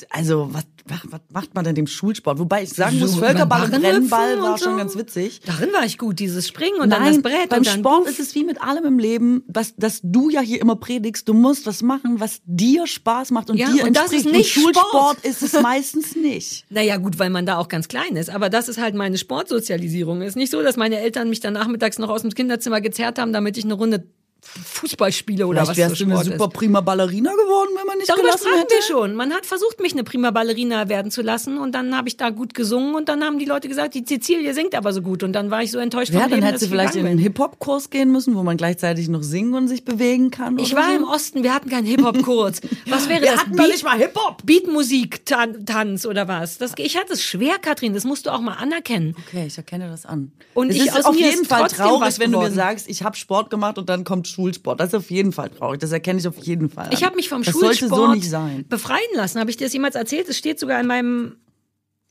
also 0.09 0.49
was, 0.51 0.65
was, 0.85 1.21
macht 1.31 1.55
man 1.55 1.63
denn 1.63 1.75
dem 1.75 1.87
Schulsport? 1.87 2.39
Wobei 2.39 2.63
ich 2.63 2.69
sagen 2.71 2.99
muss, 2.99 3.13
So, 3.13 3.19
Völkerball 3.19 3.63
und 3.63 3.73
hüpfen 3.75 4.11
war 4.11 4.51
und 4.51 4.59
schon 4.59 4.71
so. 4.73 4.77
ganz 4.77 4.97
witzig. 4.97 5.39
Darin 5.45 5.71
war 5.73 5.85
ich 5.85 5.97
gut, 5.97 6.19
dieses 6.19 6.47
Springen 6.47 6.79
und 6.81 6.89
dann 6.89 7.05
das 7.05 7.21
Brett 7.21 7.49
beim 7.49 7.59
und 7.59 7.67
dann 7.67 7.79
Sport 7.79 8.07
ist 8.07 8.19
es 8.19 8.35
wie 8.35 8.43
mit 8.43 8.61
allem 8.61 8.85
im 8.85 8.99
Leben, 8.99 9.43
was, 9.47 9.75
dass 9.77 10.01
du 10.03 10.29
ja 10.29 10.41
hier 10.41 10.59
immer 10.61 10.75
predigst, 10.75 11.27
du 11.29 11.33
musst 11.33 11.65
was 11.65 11.81
machen, 11.81 12.19
was 12.19 12.41
dir 12.45 12.85
Spaß 12.87 13.31
macht 13.31 13.49
und 13.49 13.57
Ja, 13.57 13.71
dir 13.71 13.85
und 13.85 13.95
das 13.95 14.11
entspricht. 14.11 14.25
ist 14.25 14.31
nicht 14.33 14.57
und 14.57 14.63
Schulsport 14.63 14.89
Sport. 15.19 15.25
ist 15.25 15.41
es 15.43 15.53
meistens 15.61 16.15
nicht. 16.15 16.65
Naja, 16.73 16.97
gut, 16.97 17.19
weil 17.19 17.29
man 17.29 17.45
da 17.45 17.57
auch 17.59 17.67
ganz 17.67 17.87
klein 17.87 18.15
ist. 18.15 18.29
Aber 18.29 18.49
das 18.49 18.67
ist 18.67 18.79
halt 18.79 18.95
meine 18.95 19.17
Sportsozialisierung. 19.17 20.21
Ist 20.21 20.35
nicht 20.35 20.51
so, 20.51 20.61
dass 20.61 20.75
meine 20.75 20.99
Eltern 20.99 21.29
mich 21.29 21.39
dann 21.39 21.53
nachmittags 21.53 21.99
noch 21.99 22.09
aus 22.09 22.21
dem 22.23 22.31
Kinderzimmer 22.31 22.81
gezerrt 22.81 23.19
haben, 23.19 23.31
damit 23.33 23.57
ich 23.57 23.63
eine 23.63 23.75
Runde 23.75 24.07
Fußball 24.43 25.11
spiele 25.11 25.47
oder 25.47 25.65
Vielleicht 25.65 25.71
was 25.71 25.77
wärst 25.89 26.01
du 26.01 26.05
eine 26.05 26.23
super 26.23 26.45
ist. 26.45 26.53
prima 26.53 26.81
Ballerina 26.81 27.31
geworden, 27.31 27.69
wenn 27.77 27.87
man 27.87 27.97
nicht 27.97 28.09
Darüber 28.09 28.23
gelassen 28.23 28.43
sprachen 28.47 28.59
hätte. 28.59 28.73
wir 28.75 28.81
schon. 28.83 29.15
Man 29.15 29.33
hat 29.33 29.45
versucht, 29.45 29.79
mich 29.79 29.93
eine 29.93 30.03
prima 30.03 30.31
Ballerina 30.31 30.89
werden 30.89 31.11
zu 31.11 31.21
lassen 31.21 31.57
und 31.57 31.73
dann 31.73 31.95
habe 31.97 32.07
ich 32.07 32.17
da 32.17 32.29
gut 32.29 32.53
gesungen 32.53 32.93
und 32.95 33.09
dann 33.09 33.23
haben 33.23 33.39
die 33.39 33.45
Leute 33.45 33.67
gesagt, 33.67 33.95
die 33.95 34.03
Cecilie 34.05 34.53
singt 34.53 34.75
aber 34.75 34.93
so 34.93 35.01
gut 35.01 35.23
und 35.23 35.33
dann 35.33 35.49
war 35.49 35.63
ich 35.63 35.71
so 35.71 35.79
enttäuscht 35.79 36.13
Ja, 36.13 36.21
vom 36.21 36.31
dann 36.31 36.41
du 36.41 36.55
ich 36.63 36.69
vielleicht 36.69 36.95
in 36.95 37.07
einen. 37.07 37.17
Hip-Hop-Kurs 37.19 37.89
gehen 37.89 38.11
müssen, 38.11 38.35
wo 38.35 38.43
man 38.43 38.57
gleichzeitig 38.57 39.07
noch 39.09 39.23
singen 39.23 39.53
und 39.53 39.67
sich 39.67 39.85
bewegen 39.85 40.29
kann. 40.29 40.57
Ich 40.59 40.75
war 40.75 40.89
so. 40.89 40.95
im 40.97 41.03
Osten, 41.03 41.43
wir 41.43 41.53
hatten 41.53 41.69
keinen 41.69 41.85
Hip-Hop-Kurs. 41.87 42.61
Was 42.87 43.09
wäre 43.09 43.21
Wir 43.23 43.31
das? 43.31 43.39
hatten 43.41 43.55
doch 43.55 43.67
nicht 43.67 43.83
mal 43.83 43.97
Hip-Hop. 43.97 44.45
Beatmusik, 44.45 45.25
Tan 45.25 45.65
Tanz 45.65 46.05
oder 46.05 46.27
was? 46.27 46.57
Das, 46.57 46.73
ich 46.77 46.97
hatte 46.97 47.13
es 47.13 47.23
schwer, 47.23 47.55
Katrin, 47.59 47.93
das 47.93 48.03
musst 48.03 48.25
du 48.25 48.29
auch 48.31 48.41
mal 48.41 48.53
anerkennen. 48.55 49.15
Okay, 49.27 49.45
ich 49.47 49.57
erkenne 49.57 49.89
das 49.89 50.05
an. 50.05 50.31
Und 50.53 50.69
es 50.69 50.75
ich- 50.77 50.85
ist 50.87 51.05
auf 51.05 51.15
jeden 51.15 51.45
Fall 51.45 51.67
traurig, 51.67 52.19
wenn 52.19 52.31
du 52.31 52.39
mir 52.39 52.51
sagst, 52.51 52.87
ich 52.89 53.03
habe 53.03 53.15
Sport 53.15 53.49
gemacht 53.49 53.77
und 53.77 53.89
dann 53.89 54.03
kommt 54.03 54.27
Schulsport. 54.33 54.79
Das 54.79 54.89
ist 54.89 54.95
auf 54.95 55.09
jeden 55.09 55.31
Fall 55.31 55.49
traurig. 55.49 55.79
Das 55.79 55.91
erkenne 55.91 56.19
ich 56.19 56.27
auf 56.27 56.37
jeden 56.37 56.69
Fall. 56.69 56.89
Ich 56.91 56.99
an. 56.99 57.05
habe 57.07 57.15
mich 57.15 57.29
vom 57.29 57.43
das 57.43 57.53
Schulsport 57.53 58.23
so 58.23 58.39
befreien 58.69 59.01
lassen. 59.15 59.39
Habe 59.39 59.49
ich 59.49 59.57
dir 59.57 59.65
das 59.65 59.73
jemals 59.73 59.95
erzählt? 59.95 60.29
Es 60.29 60.37
steht 60.37 60.59
sogar 60.59 60.79
in 60.79 60.87
meinem 60.87 61.37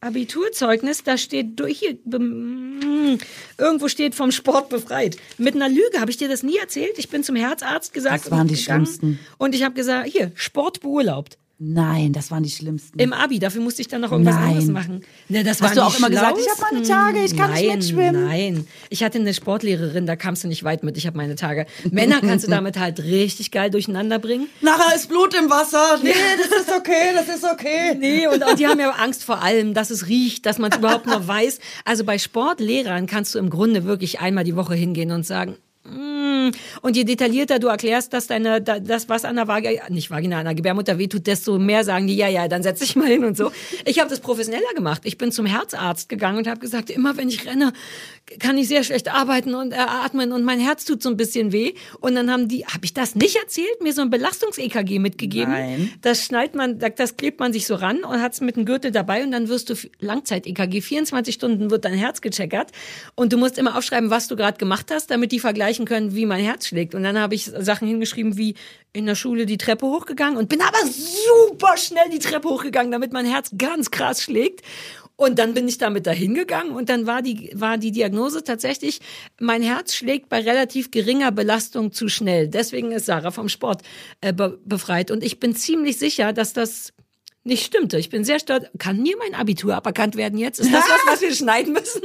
Abiturzeugnis, 0.03 1.05
da 1.05 1.17
steht 1.17 1.61
durch 1.61 1.79
hier, 1.79 1.97
irgendwo 3.57 3.89
steht 3.89 4.17
vom 4.17 4.33
Sport 4.33 4.69
befreit. 4.69 5.17
Mit 5.39 5.55
einer 5.55 5.69
Lüge 5.69 6.01
habe 6.01 6.11
ich 6.11 6.17
dir 6.17 6.29
das 6.29 6.43
nie 6.43 6.57
erzählt. 6.57 6.99
Ich 6.99 7.09
bin 7.09 7.23
zum 7.23 7.37
Herzarzt 7.37 7.93
gesagt 7.95 8.25
Das 8.25 8.31
waren 8.31 8.49
die 8.49 8.57
gegangen 8.57 8.87
schlimmsten. 8.87 9.19
Und 9.39 9.55
ich 9.55 9.63
habe 9.63 9.75
gesagt, 9.75 10.09
hier, 10.09 10.33
Sport 10.35 10.81
beurlaubt. 10.81 11.39
Nein, 11.65 12.13
das 12.13 12.33
waren 12.33 12.43
die 12.43 12.51
schlimmsten. 12.51 12.99
Im 12.99 13.13
Abi, 13.13 13.39
dafür 13.39 13.63
musste 13.63 13.83
ich 13.83 13.89
dann 13.89 14.01
noch 14.01 14.11
irgendwas 14.11 14.35
Nein. 14.35 14.49
anderes 14.49 14.67
machen. 14.67 15.03
Ne, 15.29 15.45
das 15.45 15.63
Hast 15.63 15.77
du 15.77 15.85
auch 15.85 15.97
immer 15.97 16.11
gesagt, 16.11 16.37
ich 16.37 16.49
hab 16.49 16.57
Schlausten. 16.57 16.79
meine 16.79 16.89
Tage, 16.89 17.25
ich 17.25 17.37
kann 17.37 17.53
nicht 17.53 17.67
nein, 17.67 17.79
mitschwimmen? 17.79 18.25
Nein, 18.27 18.67
ich 18.91 19.05
hatte 19.05 19.21
eine 19.21 19.33
Sportlehrerin, 19.33 20.05
da 20.05 20.17
kamst 20.17 20.43
du 20.43 20.49
nicht 20.49 20.65
weit 20.65 20.83
mit, 20.83 20.97
ich 20.99 21.07
habe 21.07 21.17
meine 21.17 21.37
Tage. 21.37 21.67
Männer 21.89 22.21
kannst 22.21 22.45
du 22.45 22.51
damit 22.51 22.81
halt 22.81 23.05
richtig 23.05 23.53
geil 23.53 23.71
durcheinander 23.71 24.19
bringen. 24.19 24.49
Nachher 24.61 24.97
ist 24.97 25.09
Blut 25.09 25.35
im 25.35 25.49
Wasser. 25.51 26.01
Nee, 26.03 26.13
das 26.37 26.63
ist 26.63 26.73
okay, 26.77 27.13
das 27.15 27.29
ist 27.29 27.45
okay. 27.45 27.95
Nee, 27.97 28.27
und, 28.27 28.45
und 28.45 28.59
die 28.59 28.67
haben 28.67 28.81
ja 28.81 28.91
Angst 28.91 29.23
vor 29.23 29.41
allem, 29.41 29.73
dass 29.73 29.91
es 29.91 30.09
riecht, 30.09 30.47
dass 30.47 30.59
man 30.59 30.73
es 30.73 30.79
überhaupt 30.79 31.07
noch 31.07 31.29
weiß. 31.29 31.61
Also 31.85 32.03
bei 32.03 32.19
Sportlehrern 32.19 33.07
kannst 33.07 33.35
du 33.35 33.39
im 33.39 33.51
Grunde 33.51 33.85
wirklich 33.85 34.19
einmal 34.21 34.43
die 34.43 34.57
Woche 34.57 34.75
hingehen 34.75 35.13
und 35.13 35.25
sagen. 35.25 35.57
Und 35.85 36.97
je 36.97 37.03
detaillierter 37.05 37.59
du 37.59 37.67
erklärst, 37.67 38.13
dass 38.13 38.29
deine, 38.29 38.63
da- 38.63 38.79
das, 38.79 39.09
was 39.09 39.25
an 39.25 39.35
der 39.37 39.49
Vagina, 39.49 39.83
nicht 39.89 40.11
Vagina, 40.11 40.39
an 40.39 40.45
der 40.45 40.55
Gebärmutter 40.55 40.97
wehtut, 40.99 41.27
desto 41.27 41.59
mehr 41.59 41.83
sagen 41.85 42.07
die, 42.07 42.17
ja, 42.17 42.29
ja, 42.29 42.47
dann 42.47 42.63
setz 42.63 42.79
dich 42.81 42.95
mal 42.95 43.09
hin 43.09 43.25
und 43.25 43.37
so. 43.37 43.51
Ich 43.85 43.99
habe 43.99 44.09
das 44.09 44.21
professioneller 44.21 44.73
gemacht. 44.77 45.03
Ich 45.05 45.19
bin 45.19 45.33
zum 45.33 45.45
Herzarzt 45.47 46.09
gegangen 46.09 46.39
und 46.39 46.47
habe 46.47 46.61
gesagt, 46.61 46.89
immer 46.89 47.17
wenn 47.17 47.29
ich 47.29 47.47
renne, 47.47 47.73
kann 48.39 48.57
ich 48.57 48.69
sehr 48.69 48.85
schlecht 48.85 49.13
arbeiten 49.13 49.55
und 49.55 49.73
äh, 49.73 49.77
atmen 49.77 50.33
und 50.33 50.45
mein 50.45 50.61
Herz 50.61 50.85
tut 50.85 51.03
so 51.03 51.09
ein 51.09 51.17
bisschen 51.17 51.53
weh. 51.53 51.75
Und 52.01 52.15
dann 52.15 52.31
haben 52.31 52.49
die, 52.49 52.65
habe 52.67 52.85
ich 52.85 52.95
das 52.95 53.15
nicht 53.15 53.37
erzählt, 53.37 53.83
mir 53.83 53.93
so 53.93 54.03
ein 54.03 54.11
Belastungs-EKG 54.11 54.99
mitgegeben. 54.99 55.53
Nein. 55.53 55.93
Das 56.03 56.25
schnallt 56.25 56.55
man, 56.55 56.79
das 56.79 57.17
klebt 57.17 57.41
man 57.41 57.53
sich 57.53 57.67
so 57.67 57.75
ran 57.75 58.05
und 58.05 58.21
hat 58.21 58.33
es 58.33 58.41
mit 58.41 58.57
einem 58.57 58.67
Gürtel 58.67 58.91
dabei 58.91 59.23
und 59.23 59.33
dann 59.33 59.49
wirst 59.49 59.71
du 59.71 59.75
Langzeit-EKG, 60.01 60.81
24 60.81 61.35
Stunden 61.35 61.71
wird 61.71 61.85
dein 61.85 61.95
Herz 61.95 62.21
gecheckert 62.21 62.71
und 63.15 63.33
du 63.33 63.39
musst 63.39 63.59
immer 63.59 63.77
aufschreiben, 63.77 64.11
was 64.11 64.29
du 64.29 64.37
gerade 64.37 64.59
gemacht 64.59 64.91
hast, 64.91 65.11
damit 65.11 65.33
die 65.33 65.41
vergleichen 65.41 65.85
können, 65.85 66.15
wie 66.15 66.27
mein 66.27 66.43
Herz 66.43 66.67
schlägt. 66.67 66.95
Und 66.95 67.03
dann 67.03 67.19
habe 67.19 67.35
ich 67.35 67.45
Sachen 67.45 67.89
hingeschrieben 67.89 68.37
wie 68.37 68.55
in 68.93 69.07
der 69.07 69.15
Schule 69.15 69.47
die 69.47 69.59
Treppe 69.59 69.87
hochgegangen 69.87 70.37
und 70.37 70.49
bin 70.49 70.61
aber 70.61 70.79
super 70.87 71.77
schnell 71.77 72.11
die 72.11 72.19
Treppe 72.19 72.49
hochgegangen, 72.49 72.93
damit 72.93 73.13
mein 73.13 73.25
Herz 73.25 73.51
ganz 73.57 73.91
krass 73.91 74.23
schlägt. 74.23 74.63
Und 75.17 75.39
dann 75.39 75.55
bin 75.55 75.69
ich 75.69 75.79
damit 75.79 76.07
dahin 76.07 76.35
gegangen 76.35 76.73
und 76.73 76.89
dann 76.89 77.07
war 77.07 77.23
die, 77.23 77.51
war 77.55 77.79
die 77.79 77.93
Diagnose 77.93 78.43
tatsächlich, 78.45 79.01
mein 79.39 79.63
Herz 79.63 79.95
schlägt 79.95 80.29
bei 80.29 80.41
relativ 80.41 80.91
geringer 80.91 81.31
Belastung 81.31 81.93
zu 81.93 82.09
schnell. 82.09 82.49
Deswegen 82.49 82.93
ist 82.93 83.07
Sarah 83.07 83.31
vom 83.31 83.49
Sport 83.49 83.83
äh, 84.21 84.33
be 84.33 84.59
befreit. 84.65 85.11
Und 85.11 85.23
ich 85.23 85.39
bin 85.39 85.55
ziemlich 85.55 85.99
sicher, 85.99 86.33
dass 86.33 86.53
das 86.53 86.93
nicht 87.45 87.65
stimmte. 87.65 87.99
Ich 87.99 88.09
bin 88.09 88.25
sehr 88.25 88.39
stolz. 88.39 88.67
Kann 88.79 89.03
mir 89.03 89.17
mein 89.19 89.35
Abitur 89.35 89.75
aberkannt 89.75 90.17
werden 90.17 90.39
jetzt? 90.39 90.61
Ist 90.61 90.73
das 90.73 90.85
was, 90.89 91.01
was 91.07 91.21
wir 91.21 91.35
schneiden 91.35 91.73
müssen? 91.73 92.03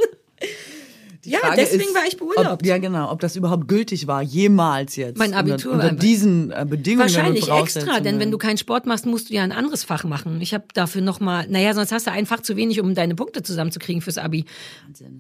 Ja, 1.28 1.40
Frage 1.40 1.58
deswegen 1.58 1.90
ist, 1.90 1.96
war 1.96 2.06
ich 2.08 2.18
beurlaubt. 2.18 2.62
Ob, 2.62 2.66
ja, 2.66 2.78
genau. 2.78 3.12
Ob 3.12 3.20
das 3.20 3.36
überhaupt 3.36 3.68
gültig 3.68 4.08
war, 4.08 4.22
jemals 4.22 4.96
jetzt. 4.96 5.18
Mein 5.18 5.34
Abitur 5.34 5.74
Unter, 5.74 5.90
unter 5.90 5.96
diesen 5.96 6.52
äh, 6.52 6.66
Bedingungen 6.68 7.02
Wahrscheinlich 7.02 7.50
extra, 7.50 8.00
denn 8.00 8.20
wenn 8.20 8.32
du 8.32 8.38
keinen 8.38 8.58
Sport 8.58 8.86
machst, 8.86 9.06
musst 9.06 9.30
du 9.30 9.34
ja 9.34 9.44
ein 9.44 9.52
anderes 9.52 9.84
Fach 9.84 10.04
machen. 10.04 10.40
Ich 10.42 10.54
habe 10.54 10.66
dafür 10.74 11.02
noch 11.02 11.20
mal, 11.20 11.46
naja, 11.50 11.74
sonst 11.74 11.92
hast 11.92 12.08
du 12.08 12.12
ein 12.12 12.26
Fach 12.26 12.42
zu 12.42 12.56
wenig, 12.56 12.80
um 12.80 12.96
deine 12.96 13.16
Punkte 13.16 13.44
zusammenzukriegen 13.44 14.02
fürs 14.02 14.18
Abi. 14.18 14.46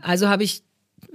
Also 0.02 0.28
habe 0.30 0.44
ich 0.44 0.64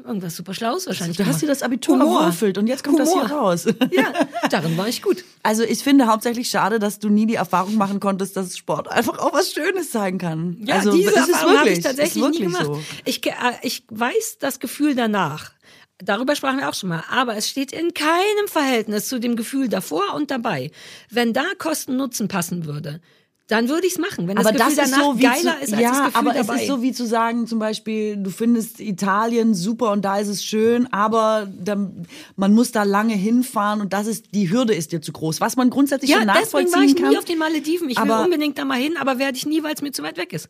irgendwas 0.04 0.36
super 0.36 0.54
Schlaues 0.54 0.86
wahrscheinlich 0.86 1.16
Du 1.16 1.26
hast 1.26 1.42
dir 1.42 1.46
das 1.46 1.62
Abitur 1.62 1.98
Humor. 1.98 2.20
erwürfelt 2.22 2.58
und 2.58 2.66
jetzt 2.66 2.82
kommt 2.84 2.98
das 2.98 3.10
Humor. 3.10 3.26
hier 3.28 3.36
raus. 3.36 3.66
Ja, 3.92 4.12
darin 4.50 4.76
war 4.76 4.88
ich 4.88 5.02
gut. 5.02 5.24
Also 5.42 5.62
ich 5.62 5.82
finde 5.82 6.06
hauptsächlich 6.06 6.48
schade, 6.48 6.78
dass 6.78 6.98
du 6.98 7.08
nie 7.08 7.26
die 7.26 7.34
Erfahrung 7.34 7.76
machen 7.76 8.00
konntest, 8.00 8.36
dass 8.36 8.56
Sport 8.56 8.88
einfach 8.90 9.18
auch 9.18 9.32
was 9.32 9.52
Schönes 9.52 9.92
sein 9.92 10.18
kann. 10.18 10.56
Ja, 10.64 10.76
also 10.76 10.92
diese 10.92 11.10
es 11.10 11.28
ist 11.28 11.28
Erfahrung 11.30 11.58
habe 11.58 11.70
ich 11.70 11.80
tatsächlich 11.80 12.28
nie 12.28 12.40
gemacht. 12.40 12.66
So. 12.66 12.82
Ich, 13.04 13.24
äh, 13.26 13.32
ich 13.62 13.84
weiß 13.90 14.38
das 14.38 14.60
Gefühl 14.60 14.94
danach. 14.94 15.52
Darüber 15.98 16.34
sprachen 16.34 16.58
wir 16.58 16.68
auch 16.68 16.74
schon 16.74 16.88
mal. 16.88 17.04
Aber 17.10 17.36
es 17.36 17.48
steht 17.48 17.72
in 17.72 17.94
keinem 17.94 18.48
Verhältnis 18.48 19.06
zu 19.08 19.20
dem 19.20 19.36
Gefühl 19.36 19.68
davor 19.68 20.14
und 20.14 20.30
dabei. 20.32 20.70
Wenn 21.10 21.32
da 21.32 21.44
Kosten-Nutzen 21.58 22.26
passen 22.28 22.64
würde, 22.66 23.00
dann 23.48 23.68
würde 23.68 23.86
ich 23.86 23.94
es 23.94 23.98
machen. 23.98 24.28
Wenn 24.28 24.36
das 24.36 24.46
aber 24.46 24.56
Gefühl 24.56 24.76
das 24.76 24.88
ist 24.88 24.94
so 24.94 25.18
wie 25.18 25.22
geiler 25.22 25.56
zu, 25.58 25.64
ist 25.64 25.72
als 25.72 25.82
ja, 25.82 25.90
das 25.90 25.98
Gefühl 25.98 26.12
aber 26.14 26.32
dabei. 26.32 26.54
es 26.54 26.60
ist 26.62 26.68
so 26.68 26.82
wie 26.82 26.92
zu 26.92 27.06
sagen, 27.06 27.46
zum 27.46 27.58
Beispiel, 27.58 28.16
du 28.16 28.30
findest 28.30 28.80
Italien 28.80 29.54
super 29.54 29.90
und 29.92 30.04
da 30.04 30.18
ist 30.18 30.28
es 30.28 30.44
schön, 30.44 30.90
aber 30.92 31.48
dann, 31.58 32.06
man 32.36 32.54
muss 32.54 32.72
da 32.72 32.84
lange 32.84 33.14
hinfahren 33.14 33.80
und 33.80 33.92
das 33.92 34.06
ist 34.06 34.34
die 34.34 34.50
Hürde 34.50 34.74
ist 34.74 34.92
dir 34.92 35.02
zu 35.02 35.12
groß, 35.12 35.40
was 35.40 35.56
man 35.56 35.70
grundsätzlich 35.70 36.10
ja, 36.10 36.18
schon 36.18 36.28
deswegen 36.28 36.44
nachvollziehen 36.44 36.74
war 36.74 36.84
ich 36.84 36.96
kann. 36.96 37.10
nie 37.10 37.18
auf 37.18 37.24
den 37.24 37.38
Malediven. 37.38 37.90
Ich 37.90 38.02
will 38.02 38.10
unbedingt 38.10 38.58
da 38.58 38.64
mal 38.64 38.78
hin, 38.78 38.96
aber 38.98 39.18
werde 39.18 39.36
ich 39.36 39.44
nie, 39.44 39.62
weil 39.62 39.74
es 39.74 39.82
mir 39.82 39.92
zu 39.92 40.02
weit 40.02 40.16
weg 40.16 40.32
ist. 40.32 40.48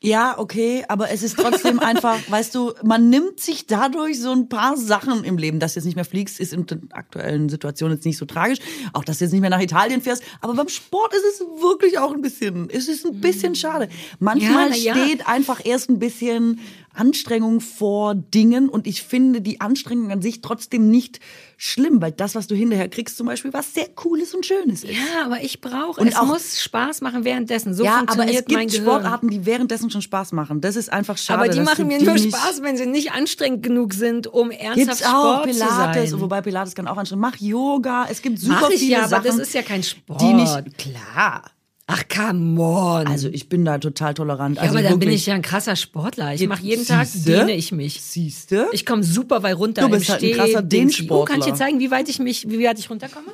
Ja, 0.00 0.38
okay, 0.38 0.84
aber 0.88 1.10
es 1.10 1.22
ist 1.22 1.38
trotzdem 1.38 1.78
einfach, 1.80 2.18
weißt 2.28 2.54
du, 2.54 2.74
man 2.82 3.08
nimmt 3.08 3.40
sich 3.40 3.66
dadurch 3.66 4.20
so 4.20 4.32
ein 4.32 4.50
paar 4.50 4.76
Sachen 4.76 5.24
im 5.24 5.38
Leben. 5.38 5.60
Dass 5.60 5.74
du 5.74 5.80
jetzt 5.80 5.86
nicht 5.86 5.94
mehr 5.94 6.04
fliegst, 6.04 6.40
ist 6.40 6.52
in 6.52 6.66
der 6.66 6.78
aktuellen 6.90 7.48
Situation 7.48 7.90
jetzt 7.90 8.04
nicht 8.04 8.18
so 8.18 8.26
tragisch. 8.26 8.58
Auch, 8.92 9.02
dass 9.02 9.18
du 9.18 9.24
jetzt 9.24 9.32
nicht 9.32 9.40
mehr 9.40 9.48
nach 9.48 9.62
Italien 9.62 10.02
fährst. 10.02 10.22
Aber 10.42 10.54
beim 10.54 10.68
Sport 10.68 11.14
ist 11.14 11.24
es 11.24 11.40
wirklich 11.40 11.98
auch 11.98 12.12
ein 12.12 12.20
bisschen, 12.20 12.68
es 12.70 12.88
ist 12.88 13.06
ein 13.06 13.20
bisschen 13.20 13.54
schade. 13.54 13.88
Manchmal 14.18 14.74
ja. 14.76 14.94
steht 14.94 15.26
einfach 15.26 15.64
erst 15.64 15.88
ein 15.88 15.98
bisschen 15.98 16.60
Anstrengung 16.92 17.60
vor 17.60 18.14
Dingen 18.14 18.68
und 18.68 18.86
ich 18.86 19.02
finde 19.02 19.40
die 19.40 19.60
Anstrengung 19.60 20.12
an 20.12 20.22
sich 20.22 20.42
trotzdem 20.42 20.90
nicht 20.90 21.18
schlimm, 21.56 22.00
weil 22.02 22.12
das, 22.12 22.34
was 22.34 22.46
du 22.46 22.54
hinterher 22.54 22.88
kriegst, 22.88 23.16
zum 23.16 23.26
Beispiel, 23.26 23.52
was 23.52 23.74
sehr 23.74 23.88
Cooles 23.94 24.34
und 24.34 24.44
Schönes 24.46 24.84
ist. 24.84 24.92
Ja, 24.92 25.24
aber 25.26 25.42
ich 25.42 25.60
brauche, 25.60 26.00
Und 26.00 26.08
es 26.08 26.16
auch- 26.16 26.26
muss 26.26 26.60
Spaß 26.60 27.00
machen 27.00 27.24
währenddessen. 27.24 27.74
So 27.74 27.84
Ja, 27.84 28.02
aber 28.06 28.26
es 28.28 28.44
gibt. 28.44 28.72
Sportarten, 28.74 29.28
die 29.28 29.46
währenddessen 29.46 29.90
schon 29.90 30.02
Spaß 30.02 30.32
machen. 30.32 30.60
Das 30.60 30.76
ist 30.76 30.92
einfach 30.92 31.16
schade. 31.18 31.40
aber 31.42 31.48
die 31.48 31.60
machen 31.60 31.86
mir 31.86 31.98
die 31.98 32.04
nur 32.04 32.18
Spaß, 32.18 32.62
wenn 32.62 32.76
sie 32.76 32.86
nicht 32.86 33.12
anstrengend 33.12 33.62
genug 33.62 33.94
sind, 33.94 34.26
um 34.26 34.50
ernsthaft 34.50 34.76
Gibt's 34.98 35.04
auch 35.04 35.42
Sport 35.42 35.44
Pilates, 35.50 36.04
zu 36.04 36.10
sein. 36.10 36.20
wobei 36.20 36.40
Pilates 36.42 36.74
kann 36.74 36.86
auch 36.86 36.96
anstrengend. 36.96 37.22
Mach 37.22 37.36
Yoga, 37.40 38.06
es 38.10 38.20
gibt 38.22 38.38
super 38.38 38.60
Mach 38.62 38.70
ich 38.70 38.80
viele 38.80 38.92
ja, 38.92 38.98
aber 39.00 39.08
Sachen. 39.08 39.24
das 39.24 39.38
ist 39.38 39.54
ja 39.54 39.62
kein 39.62 39.82
Sport. 39.82 40.20
Die 40.20 40.32
nicht, 40.32 40.78
klar. 40.78 41.44
Ach, 41.86 42.02
come 42.08 42.60
on. 42.60 43.06
Also 43.06 43.28
ich 43.28 43.48
bin 43.48 43.64
da 43.64 43.78
total 43.78 44.14
tolerant. 44.14 44.56
ja, 44.56 44.62
also 44.62 44.78
aber 44.78 44.88
dann 44.88 44.98
bin 44.98 45.10
ich 45.10 45.26
ja 45.26 45.34
ein 45.34 45.42
krasser 45.42 45.76
Sportler. 45.76 46.34
Ich 46.34 46.46
mache 46.48 46.62
jeden 46.62 46.86
Tag, 46.86 47.06
Siehste? 47.06 47.30
dehne 47.32 47.52
ich 47.52 47.72
mich. 47.72 48.00
Siehste? 48.00 48.68
Ich 48.72 48.86
komme 48.86 49.02
super 49.02 49.42
weit 49.42 49.58
runter. 49.58 49.82
Du 49.82 49.90
bist 49.90 50.08
halt 50.08 50.22
ein 50.22 50.32
krasser. 50.32 50.62
Dehnsportler. 50.62 51.22
Oh, 51.22 51.24
kann 51.24 51.40
ich 51.40 51.46
dir 51.46 51.54
zeigen, 51.54 51.80
wie 51.80 51.90
weit 51.90 52.08
ich 52.08 52.18
mich, 52.18 52.48
wie 52.48 52.64
weit 52.64 52.78
ich 52.78 52.88
runterkomme? 52.88 53.32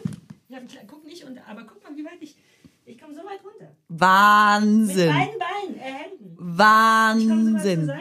Ja, 0.48 0.59
guck 0.86 1.05
nicht, 1.07 1.24
und, 1.24 1.38
aber 1.48 1.62
guck 1.62 1.82
mal, 1.82 1.96
wie 1.96 2.05
weit 2.05 2.18
ich, 2.20 2.34
ich 2.86 2.98
komme 2.98 3.14
Wahnsinn. 3.90 5.09
Beinen, 5.09 5.76
äh, 5.76 5.80
Händen. 5.80 6.36
Wahnsinn. 6.38 7.92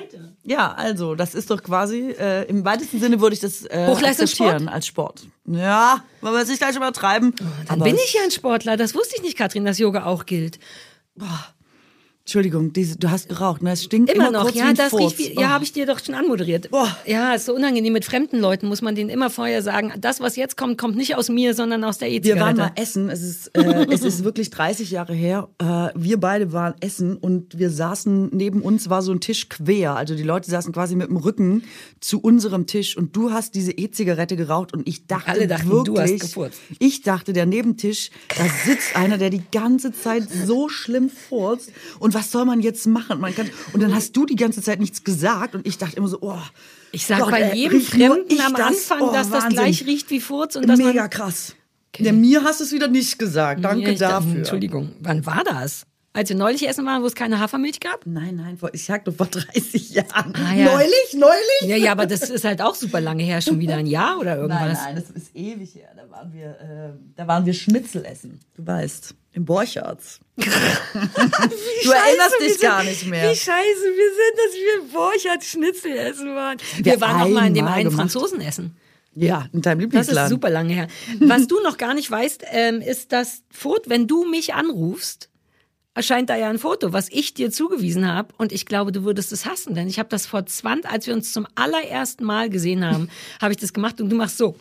Ja, 0.50 0.72
also, 0.72 1.14
das 1.14 1.36
ist 1.36 1.52
doch 1.52 1.62
quasi, 1.62 2.10
äh, 2.10 2.46
im 2.46 2.66
weitesten 2.66 3.00
Sinne 3.00 3.22
würde 3.22 3.36
ich 3.36 3.40
das 3.40 3.66
äh, 3.66 3.86
Hochleistungssport? 3.86 4.50
akzeptieren 4.50 4.68
als 4.68 4.88
Sport. 4.88 5.28
Ja, 5.46 6.04
wollen 6.22 6.34
wir 6.34 6.42
es 6.42 6.50
nicht 6.50 6.58
gleich 6.58 6.76
übertreiben. 6.76 7.36
Dann 7.68 7.82
aber 7.82 7.84
bin 7.84 7.96
ich 7.96 8.14
ja 8.14 8.22
ein 8.24 8.32
Sportler. 8.32 8.76
Das 8.76 8.96
wusste 8.96 9.18
ich 9.18 9.22
nicht, 9.22 9.38
Katrin, 9.38 9.64
dass 9.64 9.78
Yoga 9.78 10.06
auch 10.06 10.26
gilt. 10.26 10.58
Entschuldigung, 12.26 12.74
diese, 12.74 12.96
du 13.00 13.10
hast 13.10 13.28
geraucht, 13.28 13.64
ne? 13.64 13.72
Es 13.72 13.84
stinkt 13.86 14.12
immer, 14.14 14.28
Immer 14.30 14.44
noch, 14.44 14.54
ja, 14.54 14.72
das 14.74 14.90
Furz. 14.90 15.18
riecht 15.18 15.18
wie, 15.18 15.34
ja, 15.42 15.48
Oh. 15.48 15.50
habe 15.50 15.64
ich 15.64 15.72
dir 15.74 15.88
doch 15.88 15.98
schon 16.04 16.14
anmoderiert. 16.14 16.70
Boah. 16.70 16.96
Ja, 17.08 17.34
ist 17.34 17.48
so 17.48 17.56
unangenehm. 17.56 17.92
Mit 17.92 18.06
fremden 18.06 18.38
Leuten 18.40 18.68
muss 18.68 18.84
man 18.84 18.94
denen 18.94 19.10
immer 19.10 19.32
vorher 19.32 19.64
sagen, 19.64 19.94
das, 20.00 20.20
was 20.22 20.36
jetzt 20.36 20.56
kommt, 20.56 20.78
kommt 20.78 20.96
nicht 20.96 21.16
aus 21.16 21.30
mir, 21.30 21.56
sondern 21.56 21.84
aus 21.84 21.98
der 21.98 22.10
Wir 22.10 22.40
waren 22.40 22.56
mal 22.56 22.66
E-Zigarette. 22.68 22.82
essen, 22.84 23.10
es 23.10 23.24
ist, 23.24 23.48
äh, 23.58 23.88
es 23.92 24.04
ist 24.04 24.24
wirklich 24.24 24.52
30 24.52 24.92
Jahre 24.92 25.16
her. 25.16 25.50
Äh, 25.58 25.90
wir 25.96 26.20
beide 26.20 26.54
waren 26.54 26.76
essen 26.82 27.18
und 27.18 27.58
wir 27.58 27.72
saßen, 27.72 28.30
neben 28.32 28.62
uns 28.62 28.92
war 28.92 29.02
so 29.02 29.12
ein 29.12 29.22
Tisch 29.22 29.50
quer. 29.50 29.96
Also 29.96 30.14
die 30.14 30.22
Leute 30.22 30.52
saßen 30.52 30.72
quasi 30.72 30.96
mit 30.96 31.08
dem 31.10 31.18
Rücken 31.18 31.64
zu 32.00 32.22
unserem 32.22 32.68
Tisch 32.68 32.96
und 32.96 33.16
du 33.16 33.32
hast 33.32 33.56
diese 33.56 33.72
E-Zigarette 33.72 34.36
geraucht 34.36 34.72
und 34.74 34.88
ich 34.88 35.08
dachte 35.08 35.30
Alle 35.32 35.48
dachten, 35.48 35.68
wirklich, 35.72 35.96
du 35.96 36.00
hast 36.00 36.20
gefurzt. 36.20 36.60
ich 36.78 37.02
dachte, 37.02 37.34
der 37.34 37.48
Nebentisch, 37.48 38.12
da 38.38 38.44
sitzt 38.66 38.96
einer, 38.96 39.18
der 39.18 39.32
die 39.32 39.42
ganze 39.52 39.92
Zeit 39.94 40.28
so 40.30 40.70
schlimm 40.70 41.10
furzt 41.10 41.72
und 41.98 42.19
was 42.20 42.32
soll 42.32 42.46
man 42.46 42.60
jetzt 42.60 42.86
machen? 42.86 43.20
Man 43.22 43.34
kann, 43.34 43.50
und 43.74 43.82
dann 43.82 43.96
hast 43.96 44.16
du 44.16 44.26
die 44.26 44.36
ganze 44.36 44.62
Zeit 44.62 44.80
nichts 44.80 45.04
gesagt 45.04 45.56
und 45.56 45.66
ich 45.66 45.78
dachte 45.78 45.96
immer 45.98 46.08
so, 46.10 46.18
oh. 46.22 46.38
Ich 46.92 47.06
sag 47.06 47.20
Gott, 47.20 47.32
bei 47.32 47.54
jedem 47.54 47.78
nur 47.78 47.86
Fremden 47.88 48.42
am 48.42 48.54
das? 48.54 48.68
Anfang, 48.68 49.02
Oh, 49.02 49.14
dass 49.14 49.30
das 49.30 49.44
Wahnsinn. 49.44 49.50
gleich 49.52 49.86
riecht 49.86 50.10
wie 50.10 50.20
Furz 50.20 50.56
und 50.56 50.68
dass 50.68 50.78
Mega 50.78 51.02
man... 51.02 51.10
krass. 51.10 51.56
Ja, 51.98 52.12
mir 52.12 52.44
hast 52.44 52.60
du 52.60 52.64
es 52.66 52.72
wieder 52.72 52.88
nicht 52.88 53.18
gesagt. 53.18 53.64
Danke 53.64 53.92
ich 53.92 54.00
dachte, 54.00 54.26
dafür. 54.26 54.38
Entschuldigung, 54.40 54.92
wann 55.00 55.26
war 55.26 55.44
das? 55.44 55.84
Als 56.12 56.30
wir 56.30 56.36
neulich 56.36 56.68
essen 56.68 56.86
waren, 56.86 57.04
wo 57.04 57.06
es 57.06 57.14
keine 57.16 57.40
Hafermilch 57.40 57.80
gab? 57.80 58.06
Nein, 58.06 58.36
nein, 58.36 58.58
ich 58.74 58.84
sag 58.84 59.06
doch 59.06 59.14
vor 59.14 59.28
30 59.32 59.92
Jahren. 59.92 60.34
Ah, 60.36 60.54
ja. 60.56 60.66
Neulich, 60.74 61.14
neulich? 61.14 61.62
Ja, 61.70 61.78
ja, 61.78 61.92
aber 61.92 62.06
das 62.08 62.30
ist 62.30 62.44
halt 62.44 62.62
auch 62.62 62.74
super 62.76 63.00
lange 63.00 63.24
her, 63.24 63.42
schon 63.42 63.60
wieder 63.60 63.76
ein 63.76 63.86
Jahr 63.88 64.20
oder 64.20 64.36
irgendwas. 64.38 64.80
Nein, 64.80 64.96
nein, 64.96 64.96
das 64.96 65.10
ist 65.12 65.36
ewig 65.36 65.76
her. 65.76 65.90
Da 65.96 66.10
waren 66.10 66.34
wir, 66.34 66.46
äh, 66.60 67.00
da 67.16 67.28
waren 67.28 67.46
wir 67.46 67.54
Schnitzel 67.54 68.04
essen. 68.06 68.40
Du 68.56 68.66
weißt, 68.66 69.14
im 69.34 69.46
Borchards. 69.46 70.20
du 70.36 70.42
erinnerst 71.92 72.36
dich 72.42 72.52
sind- 72.54 72.62
gar 72.62 72.84
nicht 72.84 73.06
mehr. 73.06 73.24
Wie 73.32 73.36
scheiße 73.36 73.46
wir 73.46 74.10
sind, 74.12 74.38
dass 74.38 74.54
wir 74.56 74.94
Borchardt 74.94 75.44
Schnitzel 75.44 75.92
essen 75.98 76.36
waren. 76.36 76.58
Wir, 76.78 76.86
Wir 76.94 77.02
waren 77.02 77.22
auch 77.22 77.30
mal 77.30 77.48
in 77.48 77.54
dem 77.54 77.68
einen 77.68 77.86
gemacht. 77.90 77.98
Franzosen 78.12 78.42
essen. 78.42 78.76
Ja, 79.16 79.48
in 79.54 79.62
deinem 79.62 79.80
Das 79.80 79.84
Lieblingsladen. 79.84 80.24
ist 80.24 80.30
super 80.30 80.50
lange 80.50 80.74
her. 80.74 80.88
Was 81.20 81.48
du 81.48 81.60
noch 81.62 81.78
gar 81.78 81.94
nicht 81.94 82.10
weißt, 82.10 82.44
ähm, 82.52 82.82
ist 82.82 83.12
das 83.12 83.44
Foto, 83.52 83.90
wenn 83.90 84.08
du 84.08 84.24
mich 84.26 84.54
anrufst, 84.54 85.30
erscheint 85.96 86.30
da 86.30 86.36
ja 86.38 86.50
ein 86.50 86.60
Foto, 86.60 86.94
was 86.94 87.10
ich 87.12 87.34
dir 87.34 87.52
zugewiesen 87.52 88.08
habe. 88.08 88.34
Und 88.38 88.54
ich 88.54 88.66
glaube, 88.66 88.92
du 88.94 89.04
würdest 89.04 89.34
es 89.34 89.46
hassen, 89.46 89.74
denn 89.76 89.88
ich 89.90 90.00
habe 90.00 90.08
das 90.08 90.26
vor 90.28 90.46
20, 90.46 90.90
als 90.90 91.08
wir 91.08 91.14
uns 91.14 91.34
zum 91.34 91.46
allerersten 91.56 92.24
Mal 92.24 92.50
gesehen 92.50 92.86
haben, 92.86 93.10
habe 93.42 93.52
ich 93.52 93.58
das 93.60 93.74
gemacht 93.74 94.00
und 94.00 94.10
du 94.10 94.16
machst 94.16 94.38
so. 94.38 94.56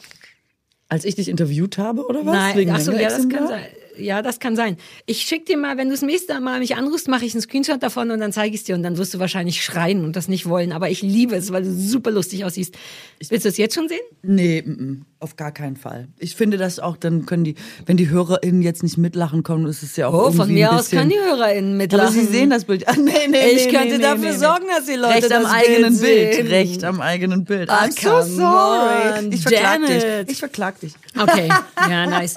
Als 0.88 1.04
ich 1.04 1.14
dich 1.14 1.28
interviewt 1.28 1.78
habe, 1.78 2.04
oder 2.06 2.24
was? 2.26 2.34
Nein, 2.34 2.56
Wegen 2.56 2.70
ach 2.72 2.80
so, 2.80 2.90
ja, 2.92 3.10
das 3.10 3.28
kann 3.28 3.46
sein. 3.46 3.66
Ja, 3.98 4.22
das 4.22 4.40
kann 4.40 4.56
sein. 4.56 4.76
Ich 5.06 5.22
schick 5.22 5.46
dir 5.46 5.56
mal, 5.56 5.76
wenn 5.76 5.88
du 5.88 5.94
das 5.94 6.02
nächste 6.02 6.38
Mal 6.40 6.58
mich 6.60 6.76
anrufst, 6.76 7.08
mache 7.08 7.24
ich 7.24 7.34
einen 7.34 7.42
Screenshot 7.42 7.82
davon 7.82 8.10
und 8.10 8.20
dann 8.20 8.32
zeige 8.32 8.54
ich 8.54 8.60
es 8.60 8.64
dir 8.66 8.74
und 8.74 8.82
dann 8.82 8.96
wirst 8.98 9.14
du 9.14 9.18
wahrscheinlich 9.18 9.62
schreien 9.62 10.04
und 10.04 10.16
das 10.16 10.28
nicht 10.28 10.48
wollen. 10.48 10.72
Aber 10.72 10.90
ich 10.90 11.02
liebe 11.02 11.36
es, 11.36 11.52
weil 11.52 11.62
du 11.64 11.72
super 11.72 12.10
lustig 12.10 12.44
aussiehst. 12.44 12.76
Willst 13.28 13.44
du 13.44 13.48
es 13.48 13.56
jetzt 13.56 13.74
schon 13.74 13.88
sehen? 13.88 14.00
Nee, 14.22 14.62
mm, 14.64 14.70
mm, 14.70 15.06
auf 15.20 15.36
gar 15.36 15.52
keinen 15.52 15.76
Fall. 15.76 16.08
Ich 16.18 16.36
finde 16.36 16.56
das 16.58 16.78
auch, 16.78 16.96
dann 16.96 17.26
können 17.26 17.44
die, 17.44 17.56
wenn 17.86 17.96
die 17.96 18.08
HörerInnen 18.08 18.62
jetzt 18.62 18.82
nicht 18.82 18.98
mitlachen 18.98 19.42
können, 19.42 19.66
ist 19.66 19.82
es 19.82 19.96
ja 19.96 20.08
auch 20.08 20.14
Oh, 20.14 20.18
irgendwie 20.26 20.36
von 20.38 20.52
mir 20.52 20.72
aus 20.72 20.90
können 20.90 21.10
die 21.10 21.18
HörerInnen 21.18 21.76
mitlachen. 21.76 22.06
Aber 22.06 22.12
sie 22.12 22.24
sehen 22.24 22.50
das 22.50 22.64
Bild. 22.64 22.84
Ah, 22.88 22.94
nee, 22.96 23.12
nee, 23.28 23.50
Ich 23.50 23.66
nee, 23.66 23.72
könnte 23.72 23.96
nee, 23.96 24.02
dafür 24.02 24.30
nee, 24.32 24.36
sorgen, 24.38 24.64
dass 24.74 24.86
die 24.86 24.94
Leute 24.94 25.14
Recht 25.16 25.32
am 25.32 25.42
das 25.42 25.52
eigenen 25.52 25.98
Bild 26.00 26.36
Bild. 26.38 26.50
Recht 26.50 26.84
am 26.84 27.00
eigenen 27.00 27.44
Bild. 27.44 27.68
Ach, 27.70 27.86
I'm 27.86 27.92
so 27.92 28.36
sorry. 28.36 29.18
on, 29.26 29.32
Ich 29.32 29.42
verklag 29.42 29.86
dich. 29.86 30.04
Ich 30.28 30.38
verklag 30.38 30.80
dich. 30.80 30.92
Okay, 31.18 31.48
ja, 31.90 32.06
nice. 32.06 32.36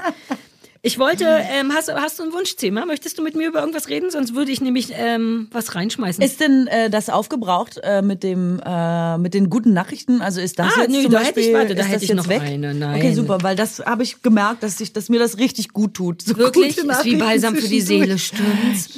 Ich 0.83 0.97
wollte, 0.97 1.25
ähm, 1.25 1.71
hast, 1.73 1.93
hast 1.93 2.17
du 2.17 2.23
ein 2.23 2.33
Wunschthema? 2.33 2.85
Möchtest 2.87 3.19
du 3.19 3.21
mit 3.23 3.35
mir 3.35 3.47
über 3.49 3.59
irgendwas 3.59 3.87
reden? 3.87 4.09
Sonst 4.09 4.33
würde 4.33 4.51
ich 4.51 4.61
nämlich 4.61 4.87
ähm, 4.95 5.47
was 5.51 5.75
reinschmeißen. 5.75 6.23
Ist 6.23 6.39
denn 6.39 6.65
äh, 6.65 6.89
das 6.89 7.09
aufgebraucht 7.09 7.79
äh, 7.83 8.01
mit 8.01 8.23
dem 8.23 8.59
äh, 8.65 9.17
mit 9.19 9.35
den 9.35 9.51
guten 9.51 9.73
Nachrichten? 9.73 10.23
Also 10.23 10.41
ist 10.41 10.57
das 10.57 10.73
Ah, 10.75 10.81
jetzt 10.81 10.91
nö, 10.91 11.03
zum 11.03 11.11
da 11.11 11.19
Beispiel, 11.19 11.43
hätte 11.43 11.49
ich- 11.51 11.55
warte, 11.55 11.75
da 11.75 11.83
ist 11.83 11.89
hätte 11.89 12.03
ich 12.05 12.09
jetzt 12.09 12.17
noch 12.17 12.27
weg? 12.27 12.41
eine, 12.41 12.73
nein. 12.73 12.95
Okay, 12.95 13.13
super, 13.13 13.37
weil 13.43 13.55
das 13.55 13.79
habe 13.85 14.01
ich 14.01 14.23
gemerkt, 14.23 14.63
dass 14.63 14.81
ich, 14.81 14.91
dass 14.91 15.07
mir 15.09 15.19
das 15.19 15.37
richtig 15.37 15.69
gut 15.69 15.93
tut. 15.93 16.23
So 16.23 16.35
Wirklich? 16.35 16.77
gute 16.77 16.87
Ist 16.91 17.05
wie 17.05 17.15
Balsam 17.15 17.55
für 17.55 17.67
die 17.67 17.81
Seele, 17.81 18.17
stimmt's? 18.17 18.89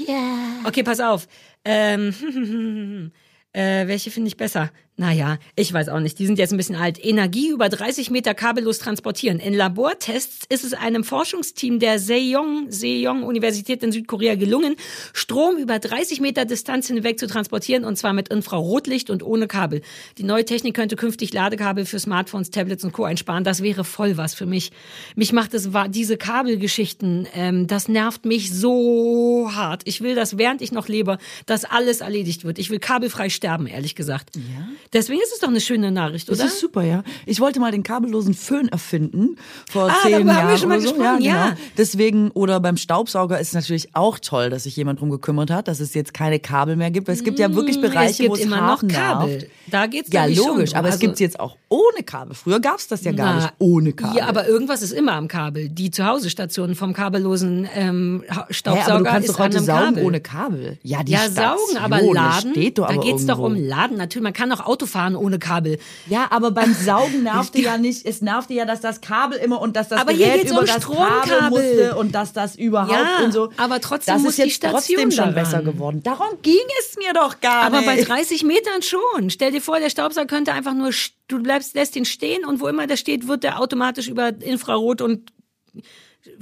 Okay, 0.64 0.84
pass 0.84 1.02
auf. 1.02 1.28
Ähm, 1.66 2.14
äh, 3.52 3.88
welche 3.88 4.10
finde 4.10 4.30
ich 4.30 4.38
besser? 4.38 4.72
Naja, 4.96 5.40
ich 5.56 5.74
weiß 5.74 5.90
auch 5.90 6.00
nicht. 6.00 6.20
Die 6.20 6.28
sind 6.28 6.38
jetzt 6.38 6.52
ein 6.52 6.58
bisschen 6.58 6.76
alt. 6.76 7.04
Energie 7.04 7.50
über 7.50 7.68
30 7.68 8.12
Meter 8.12 8.36
kabellos 8.36 8.78
transportieren. 8.78 9.40
In 9.40 9.56
Labortests 9.56 10.46
ist 10.50 10.64
es 10.64 10.74
einem 10.76 11.04
Forschungsteam 11.04 11.80
der 11.80 11.98
Sejong, 11.98 12.68
Sejong 12.70 13.24
Universität 13.24 13.82
in 13.82 13.92
Südkorea 13.92 14.36
gelungen, 14.36 14.76
Strom 15.12 15.58
über 15.58 15.80
30 15.80 16.22
Meter 16.22 16.46
Distanz 16.46 16.88
hinweg 16.88 17.20
zu 17.20 17.26
transportieren 17.26 17.86
und 17.86 17.98
zwar 17.98 18.14
mit 18.14 18.30
Infrarotlicht 18.30 19.10
und 19.10 19.24
ohne 19.24 19.48
Kabel. 19.48 19.82
Die 20.20 20.24
neue 20.24 20.46
Technik 20.46 20.76
könnte 20.76 20.96
künftig 20.96 21.34
Ladekabel 21.34 21.86
für 21.86 21.98
Smartphones, 21.98 22.52
Tablets 22.52 22.84
und 22.84 22.92
Co. 22.92 23.06
einsparen. 23.06 23.44
Das 23.44 23.64
wäre 23.64 23.84
voll 23.84 24.18
was 24.18 24.36
für 24.36 24.46
mich. 24.46 24.72
Mich 25.16 25.34
macht 25.34 25.56
es 25.56 25.70
diese 25.90 26.18
Kabelgeschichten, 26.18 27.28
ähm, 27.34 27.66
das 27.66 27.88
nervt 27.88 28.26
mich 28.26 28.54
so 28.54 29.50
hart. 29.54 29.82
Ich 29.86 30.02
will, 30.02 30.14
dass 30.14 30.38
während 30.38 30.62
ich 30.62 30.72
noch 30.72 30.88
lebe, 30.88 31.18
dass 31.48 31.66
alles 31.66 32.02
erledigt 32.02 32.46
wird. 32.46 32.60
Ich 32.60 32.70
will 32.70 32.78
kabelfrei 32.78 33.30
sterben, 33.30 33.66
ehrlich 33.66 33.96
gesagt. 33.96 34.36
Ja. 34.36 34.68
Deswegen 34.94 35.22
ist 35.22 35.34
es 35.34 35.40
doch 35.40 35.48
eine 35.50 35.60
schöne 35.62 35.92
Nachricht, 35.92 36.30
Das 36.30 36.40
oder? 36.40 36.48
ist 36.48 36.60
super, 36.60 36.84
ja. 36.84 37.04
Ich 37.26 37.40
wollte 37.40 37.60
mal 37.60 37.72
den 37.72 37.84
kabellosen 37.84 38.34
Föhn 38.34 38.68
erfinden 38.70 39.38
vor 39.70 39.90
Ah, 39.90 39.96
zehn 40.04 40.12
darüber 40.14 40.32
haben 40.36 40.38
Jahren 40.40 40.50
wir 40.52 40.58
schon 40.58 40.70
mal 40.70 40.80
so. 40.82 40.90
gesprochen, 40.94 41.22
ja, 41.22 41.32
ja. 41.36 41.44
genau. 41.50 41.58
Deswegen 41.78 42.32
oder 42.32 42.60
beim 42.60 42.78
Staubsauger 42.78 43.40
ist 43.40 43.50
es 43.50 43.54
natürlich 43.54 43.96
auch 43.96 44.20
toll, 44.20 44.50
dass 44.50 44.64
sich 44.64 44.76
jemand 44.76 45.00
drum 45.02 45.10
gekümmert 45.10 45.50
hat, 45.52 45.68
dass 45.68 45.80
es 45.80 45.94
jetzt 45.94 46.14
keine 46.14 46.40
Kabel 46.40 46.76
mehr 46.76 46.92
gibt. 46.92 47.08
Weil 47.08 47.16
es 47.16 47.24
gibt 47.24 47.40
ja 47.40 47.54
wirklich 47.54 47.82
Bereiche, 47.82 48.04
Mm, 48.04 48.12
es 48.12 48.18
gibt 48.18 48.30
wo 48.30 48.36
es 48.36 48.42
immer 48.42 48.62
noch 48.62 48.88
Kabel. 48.88 49.30
nervt. 49.38 49.48
Da 49.68 49.88
geht's 49.88 50.10
Ja, 50.14 50.26
logisch, 50.26 50.76
aber 50.76 50.90
es 50.90 50.96
Also- 50.96 51.00
gibt's 51.08 51.20
jetzt 51.20 51.40
auch 51.40 51.58
ohne 51.70 52.04
Kabel. 52.04 52.36
Früher 52.36 52.60
gab's 52.60 52.88
das 52.88 53.04
ja 53.04 53.12
gar 53.14 53.34
Na, 53.34 53.42
nicht 53.42 53.54
ohne 53.60 53.94
Kabel. 53.94 54.18
Ja, 54.18 54.28
aber 54.28 54.48
irgendwas 54.48 54.82
ist 54.82 54.92
immer 54.92 55.14
am 55.14 55.28
Kabel. 55.28 55.70
Die 55.70 55.90
Zuhause-Station 55.90 56.76
vom 56.76 56.94
kabellosen 56.94 57.68
ähm, 57.74 58.24
Staubsauger 58.50 58.90
aber 58.94 58.98
du 59.00 59.04
kannst 59.06 59.30
ist 59.30 59.36
doch 59.36 59.44
heute 59.44 59.60
saugen 59.60 59.86
Kabel. 59.96 60.04
ohne 60.06 60.20
Kabel. 60.22 60.78
Ja, 60.84 61.04
die 61.04 61.14
ja, 61.14 61.30
saugen, 61.30 61.78
aber 61.82 61.98
das 62.00 62.14
laden. 62.14 62.52
steht 62.52 62.78
doch 62.78 62.88
da 62.88 62.94
aber 62.94 63.04
geht's 63.04 63.26
doch 63.26 63.40
um. 63.40 63.56
Laden. 63.56 63.98
Natürlich, 63.98 64.24
man 64.24 64.34
kann 64.34 64.52
auch 64.52 64.66
Auto 64.66 64.83
fahren 64.86 65.16
ohne 65.16 65.40
Kabel. 65.40 65.80
Ja, 66.08 66.28
aber 66.30 66.52
beim 66.52 66.74
Saugen 66.74 67.24
nervte 67.24 67.62
ja 67.62 67.78
nicht, 67.78 68.06
es 68.06 68.22
nervte 68.22 68.54
ja, 68.54 68.66
dass 68.66 68.82
das 68.82 69.02
Kabel 69.02 69.38
immer 69.38 69.62
und 69.62 69.76
dass 69.76 69.90
das 69.90 70.00
Aber 70.02 70.14
Gerät 70.14 70.50
über 70.50 70.60
um 70.60 70.66
das 70.66 70.76
Stromkabel. 70.84 71.30
Kabel 71.40 71.50
musste 71.50 71.96
und 71.96 72.16
dass 72.16 72.34
das 72.34 72.56
überhaupt 72.56 72.92
Ja, 72.92 73.26
und 73.26 73.32
so. 73.32 73.50
aber 73.58 73.82
trotzdem 73.82 74.16
das 74.16 74.24
muss 74.24 74.32
ist 74.34 74.38
die 74.40 74.50
jetzt 74.50 74.62
trotzdem 74.64 75.12
Station 75.12 75.12
schon 75.12 75.34
besser 75.36 75.62
geworden. 75.62 76.02
Darum 76.04 76.42
ging 76.42 76.56
es 76.80 76.96
mir 76.98 77.14
doch 77.14 77.40
gar 77.40 77.64
Aber 77.64 77.82
bei 77.84 77.96
nicht. 77.96 78.08
30 78.10 78.44
Metern 78.44 78.82
schon. 78.82 79.30
Stell 79.30 79.52
dir 79.52 79.62
vor, 79.62 79.80
der 79.80 79.90
Staubsauger 79.90 80.28
könnte 80.28 80.54
einfach 80.54 80.74
nur, 80.74 80.92
du 81.28 81.42
bleibst, 81.42 81.76
lässt 81.76 81.96
ihn 81.96 82.06
stehen 82.06 82.46
und 82.46 82.60
wo 82.60 82.68
immer 82.68 82.88
der 82.88 82.98
steht, 82.98 83.28
wird 83.28 83.44
der 83.44 83.60
automatisch 83.60 84.08
über 84.08 84.30
Infrarot 84.42 85.02
und 85.02 85.32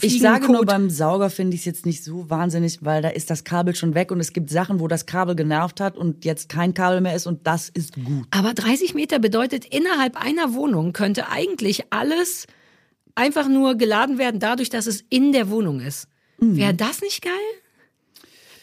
ich 0.02 0.20
sage 0.20 0.52
nur, 0.52 0.66
beim 0.66 0.90
Sauger 0.90 1.30
finde 1.30 1.56
ich 1.56 1.62
es 1.62 1.66
jetzt 1.66 1.86
nicht 1.86 2.04
so 2.04 2.30
wahnsinnig, 2.30 2.80
weil 2.84 3.02
da 3.02 3.10
ist 3.10 3.30
das 3.30 3.44
Kabel 3.44 3.76
schon 3.76 3.96
weg 3.96 4.12
und 4.12 4.20
es 4.20 4.34
gibt 4.34 4.50
Sachen, 4.50 4.80
wo 4.80 4.88
das 4.88 5.06
Kabel 5.06 5.36
genervt 5.36 5.80
hat 5.80 5.98
und 5.98 6.26
jetzt 6.26 6.50
kein 6.50 6.74
Kabel 6.74 7.02
mehr 7.02 7.16
ist 7.16 7.26
und 7.26 7.48
das 7.48 7.70
ist 7.70 7.96
gut. 7.96 8.28
Aber 8.32 8.54
30 8.54 8.94
Meter 8.94 9.20
bedeutet, 9.20 9.66
innerhalb 9.66 10.22
einer 10.24 10.54
Wohnung 10.54 10.94
könnte 10.94 11.30
eigentlich 11.30 11.86
alles 11.92 12.48
einfach 13.16 13.48
nur 13.48 13.76
geladen 13.76 14.18
werden, 14.18 14.40
dadurch, 14.40 14.70
dass 14.70 14.88
es 14.88 15.04
in 15.10 15.32
der 15.32 15.50
Wohnung 15.50 15.80
ist. 15.80 16.08
Mhm. 16.40 16.58
Wäre 16.58 16.74
das 16.74 17.02
nicht 17.02 17.22
geil? 17.22 17.32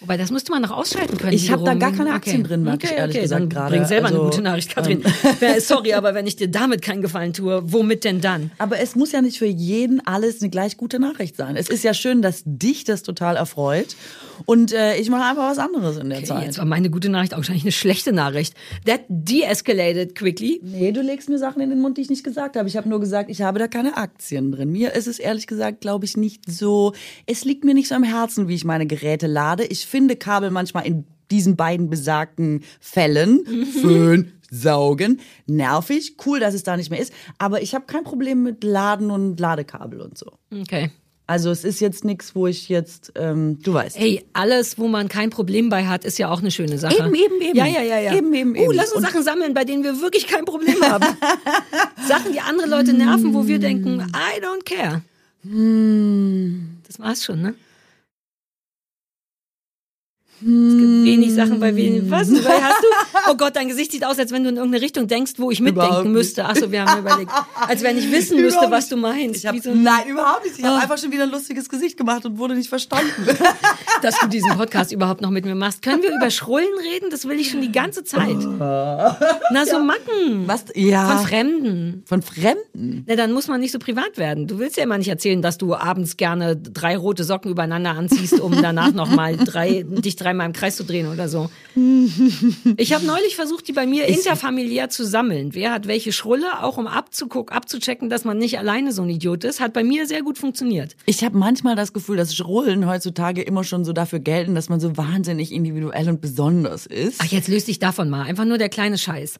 Wobei, 0.00 0.16
das 0.16 0.30
müsste 0.30 0.52
man 0.52 0.62
noch 0.62 0.70
ausschalten 0.70 1.18
können. 1.18 1.32
Ich 1.32 1.50
habe 1.50 1.64
da 1.64 1.74
gar 1.74 1.90
keine 1.92 2.12
Aktien 2.12 2.44
drin, 2.44 2.62
merke 2.62 2.86
ich 2.86 2.92
ehrlich 2.92 3.20
gesagt 3.20 3.40
dann 3.42 3.48
gerade. 3.48 3.74
Bring 3.76 3.84
selber 3.86 4.06
Also, 4.06 4.20
eine 4.20 4.30
gute 4.30 4.42
Nachricht, 4.42 4.72
Katrin. 4.74 5.02
Wer- 5.40 5.60
Sorry, 5.60 5.92
aber 5.94 6.14
wenn 6.14 6.26
ich 6.26 6.36
dir 6.36 6.48
damit 6.48 6.82
keinen 6.82 7.02
Gefallen 7.02 7.32
tue, 7.32 7.60
womit 7.72 8.04
denn 8.04 8.20
dann? 8.20 8.52
Aber 8.58 8.78
es 8.78 8.94
muss 8.94 9.10
ja 9.12 9.20
nicht 9.22 9.38
für 9.38 9.46
jeden 9.46 10.04
alles 10.06 10.40
eine 10.40 10.50
gleich 10.50 10.76
gute 10.76 11.00
Nachricht 11.00 11.36
sein. 11.36 11.56
Es 11.56 11.68
ist 11.68 11.82
ja 11.82 11.94
schön, 11.94 12.22
dass 12.22 12.42
dich 12.44 12.84
das 12.84 13.02
total 13.02 13.36
erfreut. 13.36 13.96
Und 14.46 14.72
äh, 14.72 14.96
ich 14.96 15.10
mache 15.10 15.24
einfach 15.28 15.50
was 15.50 15.58
anderes 15.58 15.96
in 15.96 16.08
der 16.10 16.18
Okay, 16.18 16.26
Zeit. 16.26 16.44
jetzt 16.44 16.58
war 16.58 16.64
meine 16.64 16.90
gute 16.90 17.08
Nachricht 17.08 17.34
auch 17.34 17.38
wahrscheinlich 17.38 17.64
eine 17.64 17.72
schlechte 17.72 18.12
Nachricht. 18.12 18.54
That 18.86 19.02
de-escalated 19.08 20.14
quickly. 20.14 20.60
Nee, 20.62 20.92
du 20.92 21.00
legst 21.02 21.28
mir 21.28 21.38
Sachen 21.38 21.60
in 21.62 21.70
den 21.70 21.80
Mund, 21.80 21.98
die 21.98 22.02
ich 22.02 22.10
nicht 22.10 22.24
gesagt 22.24 22.56
habe. 22.56 22.68
Ich 22.68 22.76
habe 22.76 22.88
nur 22.88 23.00
gesagt, 23.00 23.30
ich 23.30 23.42
habe 23.42 23.58
da 23.58 23.68
keine 23.68 23.96
Aktien 23.96 24.52
drin. 24.52 24.70
Mir 24.70 24.94
ist 24.94 25.06
es 25.06 25.18
ehrlich 25.18 25.46
gesagt, 25.46 25.80
glaube 25.80 26.04
ich, 26.04 26.16
nicht 26.16 26.50
so. 26.50 26.92
Es 27.26 27.44
liegt 27.44 27.64
mir 27.64 27.74
nicht 27.74 27.88
so 27.88 27.94
am 27.94 28.02
Herzen, 28.02 28.48
wie 28.48 28.54
ich 28.54 28.64
meine 28.64 28.86
Geräte 28.86 29.26
lade. 29.26 29.64
Ich 29.64 29.86
finde 29.86 30.16
Kabel 30.16 30.50
manchmal 30.50 30.86
in 30.86 31.04
diesen 31.30 31.56
beiden 31.56 31.90
besagten 31.90 32.62
Fällen, 32.80 33.44
Föhn, 33.82 34.32
Saugen, 34.50 35.20
nervig. 35.46 36.16
Cool, 36.24 36.40
dass 36.40 36.54
es 36.54 36.62
da 36.62 36.76
nicht 36.76 36.90
mehr 36.90 37.00
ist. 37.00 37.12
Aber 37.38 37.60
ich 37.60 37.74
habe 37.74 37.84
kein 37.86 38.04
Problem 38.04 38.42
mit 38.42 38.64
Laden 38.64 39.10
und 39.10 39.38
Ladekabel 39.38 40.00
und 40.00 40.16
so. 40.16 40.32
Okay. 40.50 40.90
Also 41.30 41.50
es 41.50 41.62
ist 41.62 41.80
jetzt 41.80 42.06
nichts, 42.06 42.34
wo 42.34 42.46
ich 42.46 42.70
jetzt, 42.70 43.12
ähm, 43.14 43.58
du 43.62 43.74
weißt. 43.74 43.98
Ey, 43.98 44.24
alles, 44.32 44.78
wo 44.78 44.88
man 44.88 45.10
kein 45.10 45.28
Problem 45.28 45.68
bei 45.68 45.84
hat, 45.86 46.06
ist 46.06 46.16
ja 46.18 46.30
auch 46.30 46.40
eine 46.40 46.50
schöne 46.50 46.78
Sache. 46.78 46.96
Eben, 46.96 47.14
eben, 47.14 47.40
eben. 47.42 47.54
Ja, 47.56 47.66
ja, 47.66 47.82
ja, 47.82 47.98
ja. 48.00 48.14
Eben, 48.16 48.32
eben, 48.32 48.52
Uh, 48.52 48.62
eben. 48.62 48.72
lass 48.72 48.92
uns 48.92 48.96
Und- 48.96 49.02
Sachen 49.02 49.22
sammeln, 49.22 49.52
bei 49.52 49.64
denen 49.64 49.84
wir 49.84 50.00
wirklich 50.00 50.26
kein 50.26 50.46
Problem 50.46 50.80
haben. 50.82 51.04
Sachen, 52.08 52.32
die 52.32 52.40
andere 52.40 52.66
Leute 52.66 52.94
nerven, 52.94 53.34
wo 53.34 53.46
wir 53.46 53.58
denken, 53.58 54.00
I 54.00 54.40
don't 54.42 54.64
care. 54.64 55.02
Hm. 55.42 56.78
Das 56.86 56.98
war's 56.98 57.22
schon, 57.24 57.42
ne? 57.42 57.54
Es 60.40 60.44
gibt 60.46 61.04
wenig 61.04 61.34
Sachen 61.34 61.58
bei 61.60 61.74
wenig. 61.74 62.10
Was? 62.10 62.30
Weil 62.32 62.62
hast 62.62 62.82
du? 62.82 63.18
Oh 63.30 63.34
Gott, 63.36 63.56
dein 63.56 63.68
Gesicht 63.68 63.92
sieht 63.92 64.04
aus, 64.04 64.18
als 64.18 64.30
wenn 64.32 64.44
du 64.44 64.50
in 64.50 64.56
irgendeine 64.56 64.82
Richtung 64.82 65.06
denkst, 65.08 65.32
wo 65.36 65.50
ich 65.50 65.60
Überhaupt 65.60 65.76
mitdenken 65.78 66.02
nicht. 66.12 66.18
müsste. 66.18 66.44
Achso, 66.44 66.70
wir 66.70 66.84
haben 66.84 67.00
überlegt. 67.00 67.30
Als 67.66 67.82
wenn 67.82 67.98
ich 67.98 68.10
wissen 68.12 68.36
müsste, 68.40 68.58
Überhaupt 68.58 68.72
was 68.72 68.88
du 68.88 68.96
meinst. 68.96 69.36
Ich 69.40 69.46
hab, 69.46 69.56
so 69.58 69.70
ein- 69.70 69.82
nein, 69.82 70.06
überhaupt 70.08 70.44
nicht. 70.44 70.58
Ich 70.58 70.64
habe 70.64 70.76
Oh. 70.76 70.80
einfach 70.82 70.98
schon 70.98 71.10
wieder 71.12 71.24
ein 71.24 71.30
lustiges 71.30 71.68
Gesicht 71.68 71.96
gemacht 71.96 72.24
und 72.24 72.38
wurde 72.38 72.54
nicht 72.54 72.68
verstanden. 72.68 73.10
dass 74.02 74.18
du 74.20 74.28
diesen 74.28 74.56
Podcast 74.56 74.92
überhaupt 74.92 75.20
noch 75.22 75.30
mit 75.30 75.44
mir 75.44 75.54
machst. 75.56 75.82
Können 75.82 76.02
wir 76.02 76.14
über 76.14 76.30
Schrullen 76.30 76.68
reden? 76.92 77.10
Das 77.10 77.26
will 77.26 77.38
ich 77.40 77.50
schon 77.50 77.60
die 77.60 77.72
ganze 77.72 78.04
Zeit. 78.04 78.36
Na, 78.58 79.66
so 79.66 79.80
Macken. 79.80 80.46
Was? 80.46 80.66
Ja. 80.74 81.16
Von 81.16 81.26
Fremden. 81.26 82.02
Von 82.06 82.22
Fremden. 82.22 83.04
Na, 83.06 83.16
dann 83.16 83.32
muss 83.32 83.48
man 83.48 83.60
nicht 83.60 83.72
so 83.72 83.78
privat 83.78 84.16
werden. 84.18 84.46
Du 84.46 84.58
willst 84.58 84.76
ja 84.76 84.84
immer 84.84 84.98
nicht 84.98 85.08
erzählen, 85.08 85.42
dass 85.42 85.58
du 85.58 85.74
abends 85.74 86.16
gerne 86.16 86.56
drei 86.56 86.96
rote 86.96 87.24
Socken 87.24 87.50
übereinander 87.50 87.90
anziehst, 87.90 88.38
um 88.40 88.52
danach 88.62 88.92
nochmal 88.92 89.36
drei, 89.36 89.84
dich 89.86 90.16
dreimal 90.28 90.46
im 90.46 90.52
Kreis 90.52 90.76
zu 90.76 90.84
drehen 90.84 91.08
oder 91.08 91.28
so. 91.28 91.50
Ich 92.76 92.92
habe 92.92 93.04
neulich 93.04 93.36
versucht, 93.36 93.66
die 93.68 93.72
bei 93.72 93.86
mir 93.86 94.06
interfamiliär 94.06 94.88
zu 94.88 95.04
sammeln. 95.04 95.54
Wer 95.54 95.72
hat 95.72 95.86
welche 95.86 96.12
Schrulle, 96.12 96.62
auch 96.62 96.76
um 96.76 96.86
abzugucken, 96.86 97.54
abzuchecken, 97.54 98.08
dass 98.10 98.24
man 98.24 98.38
nicht 98.38 98.58
alleine 98.58 98.92
so 98.92 99.02
ein 99.02 99.10
Idiot 99.10 99.44
ist. 99.44 99.60
Hat 99.60 99.72
bei 99.72 99.84
mir 99.84 100.06
sehr 100.06 100.22
gut 100.22 100.38
funktioniert. 100.38 100.96
Ich 101.06 101.24
habe 101.24 101.36
manchmal 101.36 101.76
das 101.76 101.92
Gefühl, 101.92 102.16
dass 102.16 102.34
Schrullen 102.34 102.86
heutzutage 102.86 103.42
immer 103.42 103.64
schon 103.64 103.84
so 103.84 103.92
dafür 103.92 104.18
gelten, 104.20 104.54
dass 104.54 104.68
man 104.68 104.80
so 104.80 104.96
wahnsinnig 104.96 105.52
individuell 105.52 106.08
und 106.08 106.20
besonders 106.20 106.86
ist. 106.86 107.20
Ach, 107.22 107.26
jetzt 107.26 107.48
löst 107.48 107.68
dich 107.68 107.78
davon 107.78 108.10
mal. 108.10 108.22
Einfach 108.22 108.44
nur 108.44 108.58
der 108.58 108.68
kleine 108.68 108.98
Scheiß. 108.98 109.38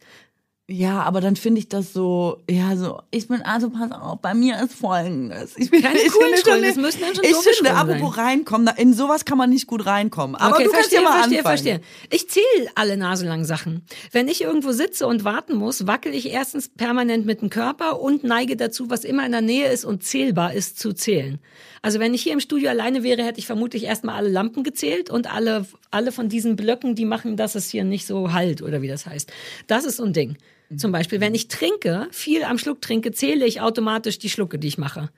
Ja, 0.71 1.03
aber 1.03 1.23
dann 1.23 1.35
finde 1.35 1.61
ich 1.61 1.71
das 1.71 1.95
so, 1.95 2.43
ja, 2.49 2.77
so, 2.77 3.01
ich 3.11 3.27
bin, 3.27 3.41
also 3.41 3.71
pass 3.71 3.91
auf, 3.91 4.21
bei 4.21 4.35
mir 4.35 4.63
ist 4.63 4.75
folgendes. 4.75 5.57
Ich 5.57 5.71
bin, 5.71 5.81
Keine 5.81 5.99
ich 5.99 6.13
coolen 6.13 6.37
finde 6.37 6.67
das 6.67 6.77
müssen 6.77 7.01
dann 7.01 7.15
schon 7.15 7.25
Ich 7.25 7.37
finde, 7.37 7.73
apropos 7.73 8.19
reinkommen, 8.19 8.69
in 8.77 8.93
sowas 8.93 9.25
kann 9.25 9.39
man 9.39 9.49
nicht 9.49 9.67
gut 9.67 9.87
reinkommen. 9.87 10.37
Aber 10.37 10.57
okay, 10.57 10.65
du 10.65 10.71
kannst 10.71 10.91
verstehe, 10.91 11.03
ja 11.03 11.09
mal 11.09 11.19
verstehe, 11.21 11.39
anfangen. 11.39 11.81
verstehe. 11.81 11.81
Ich 12.11 12.29
zähle 12.29 12.71
alle 12.75 12.99
naselang 12.99 13.47
Sachen. 13.47 13.81
Wenn 14.13 14.29
ich 14.29 14.43
irgendwo 14.43 14.73
sitze 14.73 15.07
und 15.07 15.25
warten 15.25 15.57
muss, 15.57 15.87
wackel 15.87 16.13
ich 16.15 16.31
erstens 16.31 16.69
permanent 16.69 17.25
mit 17.25 17.41
dem 17.41 17.49
Körper 17.49 17.99
und 17.99 18.23
neige 18.23 18.55
dazu, 18.55 18.91
was 18.91 19.05
immer 19.05 19.25
in 19.25 19.33
der 19.33 19.41
Nähe 19.41 19.73
ist 19.73 19.87
und 19.87 20.05
zählbar 20.05 20.53
ist, 20.53 20.79
zu 20.79 20.93
zählen. 20.93 21.39
Also 21.81 21.99
wenn 21.99 22.13
ich 22.13 22.23
hier 22.23 22.35
im 22.35 22.41
Studio 22.41 22.69
alleine 22.69 23.03
wäre, 23.03 23.25
hätte 23.25 23.39
ich 23.39 23.47
vermutlich 23.47 23.85
erstmal 23.85 24.17
alle 24.17 24.29
Lampen 24.29 24.65
gezählt 24.65 25.09
und 25.09 25.33
alle, 25.33 25.65
alle 25.91 26.13
von 26.13 26.29
diesen 26.29 26.57
Blöcken, 26.57 26.95
die 26.95 27.07
machen, 27.07 27.39
dass 27.39 27.55
es 27.55 27.71
hier 27.71 27.85
nicht 27.85 28.07
so 28.07 28.35
halt 28.35 28.61
oder 28.61 28.83
wie 28.83 28.89
das 28.89 29.07
heißt. 29.07 29.33
Das 29.67 29.87
ist 29.87 29.97
so 29.97 30.05
ein 30.05 30.13
Ding. 30.13 30.37
Zum 30.77 30.93
Beispiel, 30.93 31.21
wenn 31.21 31.35
ich 31.35 31.49
trinke, 31.49 32.09
viel 32.11 32.45
am 32.45 32.59
Schluck 32.59 32.83
trinke, 32.83 33.11
zähle 33.13 33.47
ich 33.47 33.63
automatisch 33.63 34.19
die 34.19 34.29
Schlucke, 34.29 34.59
die 34.59 34.69
ich 34.69 34.77
mache. 34.77 35.09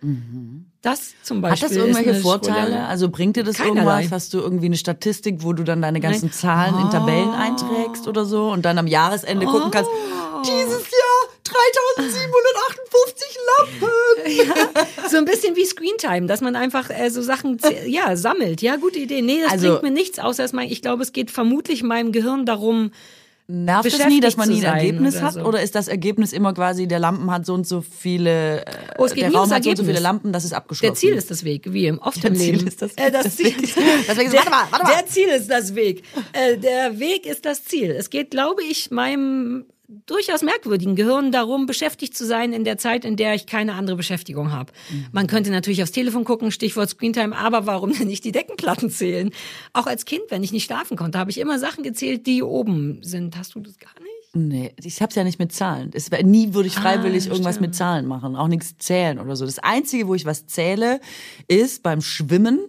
Das 0.80 1.12
zum 1.24 1.40
Beispiel. 1.40 1.64
Hat 1.68 1.70
das 1.70 1.76
irgendwelche 1.76 2.14
Vorteile? 2.20 2.66
Schrulle. 2.68 2.86
Also 2.86 3.08
bringt 3.08 3.34
dir 3.36 3.42
das 3.42 3.56
Keinerlei. 3.56 3.98
irgendwas? 4.02 4.12
Hast 4.12 4.34
du 4.34 4.38
irgendwie 4.38 4.66
eine 4.66 4.76
Statistik, 4.76 5.38
wo 5.42 5.52
du 5.52 5.64
dann 5.64 5.82
deine 5.82 5.98
ganzen 6.00 6.26
Nein. 6.26 6.32
Zahlen 6.32 6.78
in 6.80 6.90
Tabellen 6.90 7.30
Oh. 7.30 7.32
einträgst 7.32 8.06
oder 8.06 8.24
so 8.24 8.50
und 8.52 8.64
dann 8.64 8.78
am 8.78 8.86
Jahresende 8.86 9.44
gucken 9.46 9.72
kannst, 9.72 9.90
dieses 10.46 10.82
Jahr 10.82 11.28
3758 11.44 13.38
Lampen! 13.58 14.86
So 15.10 15.16
ein 15.16 15.24
bisschen 15.24 15.56
wie 15.56 15.64
Screentime, 15.64 16.26
dass 16.28 16.40
man 16.40 16.54
einfach 16.54 16.88
äh, 16.90 17.10
so 17.10 17.20
Sachen 17.22 17.58
ja 17.86 18.14
sammelt. 18.16 18.62
Ja, 18.62 18.76
gute 18.76 19.00
Idee. 19.00 19.22
Nee, 19.22 19.40
das 19.42 19.52
Also- 19.52 19.68
bringt 19.70 19.82
mir 19.82 19.90
nichts, 19.90 20.20
außer 20.20 20.44
dass 20.44 20.52
man, 20.52 20.66
ich 20.66 20.82
glaube, 20.82 21.02
es 21.02 21.12
geht 21.12 21.30
vermutlich 21.32 21.82
meinem 21.82 22.12
Gehirn 22.12 22.46
darum, 22.46 22.92
Nervt 23.52 23.86
es 23.86 24.06
nie, 24.06 24.20
dass 24.20 24.36
man 24.36 24.48
nie 24.48 24.64
ein 24.64 24.76
Ergebnis 24.76 25.16
oder 25.16 25.24
hat? 25.24 25.34
so. 25.34 25.40
Oder 25.42 25.62
ist 25.62 25.74
das 25.74 25.88
Ergebnis 25.88 26.32
immer 26.32 26.54
quasi, 26.54 26.86
der 26.86 26.98
Lampen 27.00 27.30
hat 27.30 27.44
so 27.44 27.54
und 27.54 27.66
so 27.66 27.80
viele, 27.82 28.60
äh, 28.60 28.64
Oh, 28.98 29.04
es 29.06 29.14
geht 29.14 29.22
der 29.24 29.30
nie 29.30 29.36
Raum 29.36 29.50
hat 29.50 29.64
so 29.64 29.70
und 29.70 29.76
so 29.76 29.84
viele. 29.84 29.98
Lampen, 30.00 30.32
das 30.32 30.44
ist 30.44 30.52
abgeschlossen. 30.52 30.92
der 30.92 30.98
Ziel 30.98 31.14
ist 31.14 31.30
das 31.30 31.44
Weg, 31.44 31.72
wie 31.72 31.86
im 31.86 31.98
oft 31.98 32.22
Der 32.22 32.30
im 32.30 32.36
Ziel 32.36 32.54
Leben. 32.54 32.66
ist 32.68 32.80
das 32.80 32.92
äh, 32.96 33.04
Weg. 33.06 33.12
das 33.22 33.36
Ziel. 33.36 33.54
Deswegen- 33.60 33.86
deswegen- 34.08 34.30
der, 34.30 34.38
warte 34.40 34.50
mal, 34.50 34.64
warte 34.70 34.84
mal. 34.86 34.92
Der 34.94 35.06
Ziel 35.06 35.28
ist 35.28 35.50
das 35.50 35.74
Weg. 35.74 36.04
Äh, 36.32 36.56
der 36.58 36.98
Weg 36.98 37.26
ist 37.26 37.44
das 37.44 37.64
Ziel. 37.64 37.90
Es 37.90 38.10
geht, 38.10 38.30
glaube 38.30 38.62
ich, 38.62 38.90
meinem 38.90 39.64
durchaus 40.06 40.42
merkwürdigen 40.42 40.96
Gehirn 40.96 41.32
darum, 41.32 41.66
beschäftigt 41.66 42.16
zu 42.16 42.24
sein 42.24 42.52
in 42.52 42.64
der 42.64 42.78
Zeit, 42.78 43.04
in 43.04 43.16
der 43.16 43.34
ich 43.34 43.46
keine 43.46 43.74
andere 43.74 43.96
Beschäftigung 43.96 44.52
habe. 44.52 44.72
Mhm. 44.90 45.06
Man 45.12 45.26
könnte 45.26 45.50
natürlich 45.50 45.82
aufs 45.82 45.92
Telefon 45.92 46.24
gucken, 46.24 46.50
Stichwort 46.52 46.90
Screentime, 46.90 47.36
aber 47.36 47.66
warum 47.66 47.92
denn 47.98 48.08
nicht 48.08 48.24
die 48.24 48.32
Deckenplatten 48.32 48.90
zählen? 48.90 49.30
Auch 49.72 49.86
als 49.86 50.04
Kind, 50.04 50.22
wenn 50.28 50.42
ich 50.42 50.52
nicht 50.52 50.64
schlafen 50.64 50.96
konnte, 50.96 51.18
habe 51.18 51.30
ich 51.30 51.38
immer 51.38 51.58
Sachen 51.58 51.82
gezählt, 51.82 52.26
die 52.26 52.42
oben 52.42 53.02
sind. 53.02 53.36
Hast 53.36 53.54
du 53.54 53.60
das 53.60 53.78
gar 53.78 53.92
nicht? 54.00 54.10
Nee, 54.32 54.72
ich 54.80 55.02
hab's 55.02 55.16
ja 55.16 55.24
nicht 55.24 55.40
mit 55.40 55.52
Zahlen. 55.52 55.90
Es, 55.92 56.08
nie 56.22 56.54
würde 56.54 56.68
ich 56.68 56.74
freiwillig 56.74 57.26
Ah, 57.26 57.32
irgendwas 57.32 57.58
mit 57.58 57.74
Zahlen 57.74 58.06
machen, 58.06 58.36
auch 58.36 58.46
nichts 58.46 58.78
zählen 58.78 59.18
oder 59.18 59.34
so. 59.34 59.44
Das 59.44 59.58
Einzige, 59.58 60.06
wo 60.06 60.14
ich 60.14 60.24
was 60.24 60.46
zähle, 60.46 61.00
ist 61.48 61.82
beim 61.82 62.00
Schwimmen, 62.00 62.60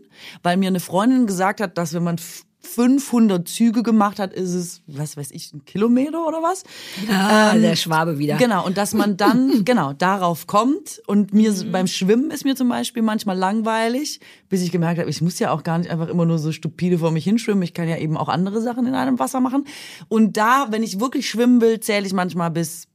weil 0.41 0.57
mir 0.57 0.69
eine 0.69 0.79
Freundin 0.79 1.27
gesagt 1.27 1.61
hat, 1.61 1.77
dass 1.77 1.93
wenn 1.93 2.03
man 2.03 2.17
500 2.61 3.47
Züge 3.47 3.83
gemacht 3.83 4.19
hat, 4.19 4.33
ist 4.33 4.53
es, 4.53 4.81
was 4.87 5.17
weiß 5.17 5.31
ich, 5.31 5.53
ein 5.53 5.65
Kilometer 5.65 6.25
oder 6.27 6.41
was? 6.41 6.63
Ah, 7.09 7.55
der 7.57 7.75
Schwabe 7.75 8.17
wieder. 8.19 8.37
Genau, 8.37 8.65
und 8.65 8.77
dass 8.77 8.93
man 8.93 9.17
dann 9.17 9.65
genau 9.65 9.93
darauf 9.93 10.47
kommt. 10.47 11.01
Und 11.07 11.33
mir 11.33 11.51
Mhm. 11.51 11.71
beim 11.71 11.87
Schwimmen 11.87 12.31
ist 12.31 12.45
mir 12.45 12.55
zum 12.55 12.69
Beispiel 12.69 13.01
manchmal 13.03 13.37
langweilig, 13.37 14.19
bis 14.49 14.61
ich 14.61 14.71
gemerkt 14.71 14.99
habe, 14.99 15.09
ich 15.09 15.21
muss 15.21 15.39
ja 15.39 15.51
auch 15.51 15.63
gar 15.63 15.77
nicht 15.79 15.89
einfach 15.89 16.07
immer 16.07 16.25
nur 16.25 16.39
so 16.39 16.51
stupide 16.51 16.99
vor 16.99 17.11
mich 17.11 17.23
hinschwimmen. 17.23 17.63
Ich 17.63 17.73
kann 17.73 17.87
ja 17.89 17.97
eben 17.97 18.15
auch 18.15 18.29
andere 18.29 18.61
Sachen 18.61 18.85
in 18.85 18.95
einem 18.95 19.19
Wasser 19.19 19.39
machen. 19.41 19.65
Und 20.07 20.37
da, 20.37 20.67
wenn 20.69 20.83
ich 20.83 20.99
wirklich 20.99 21.29
schwimmen 21.29 21.61
will, 21.61 21.79
zähle 21.79 22.05
ich 22.05 22.13
manchmal 22.13 22.51
bis 22.51 22.87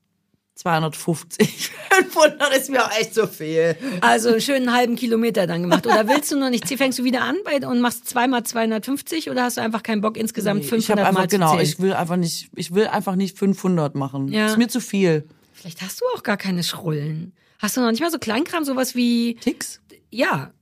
250. 0.57 1.71
500 1.91 2.57
ist 2.57 2.71
mir 2.71 2.85
auch 2.85 2.91
echt 2.99 3.15
so 3.15 3.27
viel. 3.27 3.77
Also 4.01 4.31
einen 4.31 4.41
schönen 4.41 4.73
halben 4.75 4.97
Kilometer 4.97 5.47
dann 5.47 5.63
gemacht. 5.63 5.87
Oder 5.87 6.09
willst 6.09 6.33
du 6.33 6.39
noch 6.39 6.51
nicht, 6.51 6.67
fängst 6.67 6.99
du 6.99 7.05
wieder 7.05 7.23
an 7.23 7.37
bei, 7.45 7.67
und 7.67 7.81
machst 7.81 8.09
zweimal 8.09 8.43
250 8.43 9.31
oder 9.31 9.45
hast 9.45 9.59
du 9.59 9.61
einfach 9.61 9.83
keinen 9.83 10.01
Bock 10.01 10.17
insgesamt 10.17 10.63
Ich 10.63 10.69
500 10.69 10.91
habe 10.91 11.09
einfach 11.09 11.21
Mal 11.21 11.29
genau, 11.29 11.59
ich 11.61 11.79
will 11.79 11.93
einfach 11.93 12.17
nicht, 12.17 12.49
ich 12.57 12.75
will 12.75 12.87
einfach 12.87 13.17
nicht 13.17 13.39
500 13.39 13.95
machen. 13.95 14.29
Ja. 14.29 14.47
Ist 14.47 14.59
mir 14.59 14.69
zu 14.69 14.81
viel. 14.81 15.29
Vielleicht 15.53 15.83
hast 15.83 16.01
du 16.01 16.05
auch 16.15 16.23
gar 16.23 16.39
keine 16.39 16.63
Schrullen. 16.63 17.35
Hast 17.59 17.77
du 17.77 17.83
noch 17.83 17.91
nicht 17.91 18.01
mal 18.01 18.11
so 18.11 18.19
Kleinkram, 18.19 18.65
sowas 18.65 18.95
wie, 18.95 19.35
Ticks? 19.37 19.81
ja, 20.11 20.53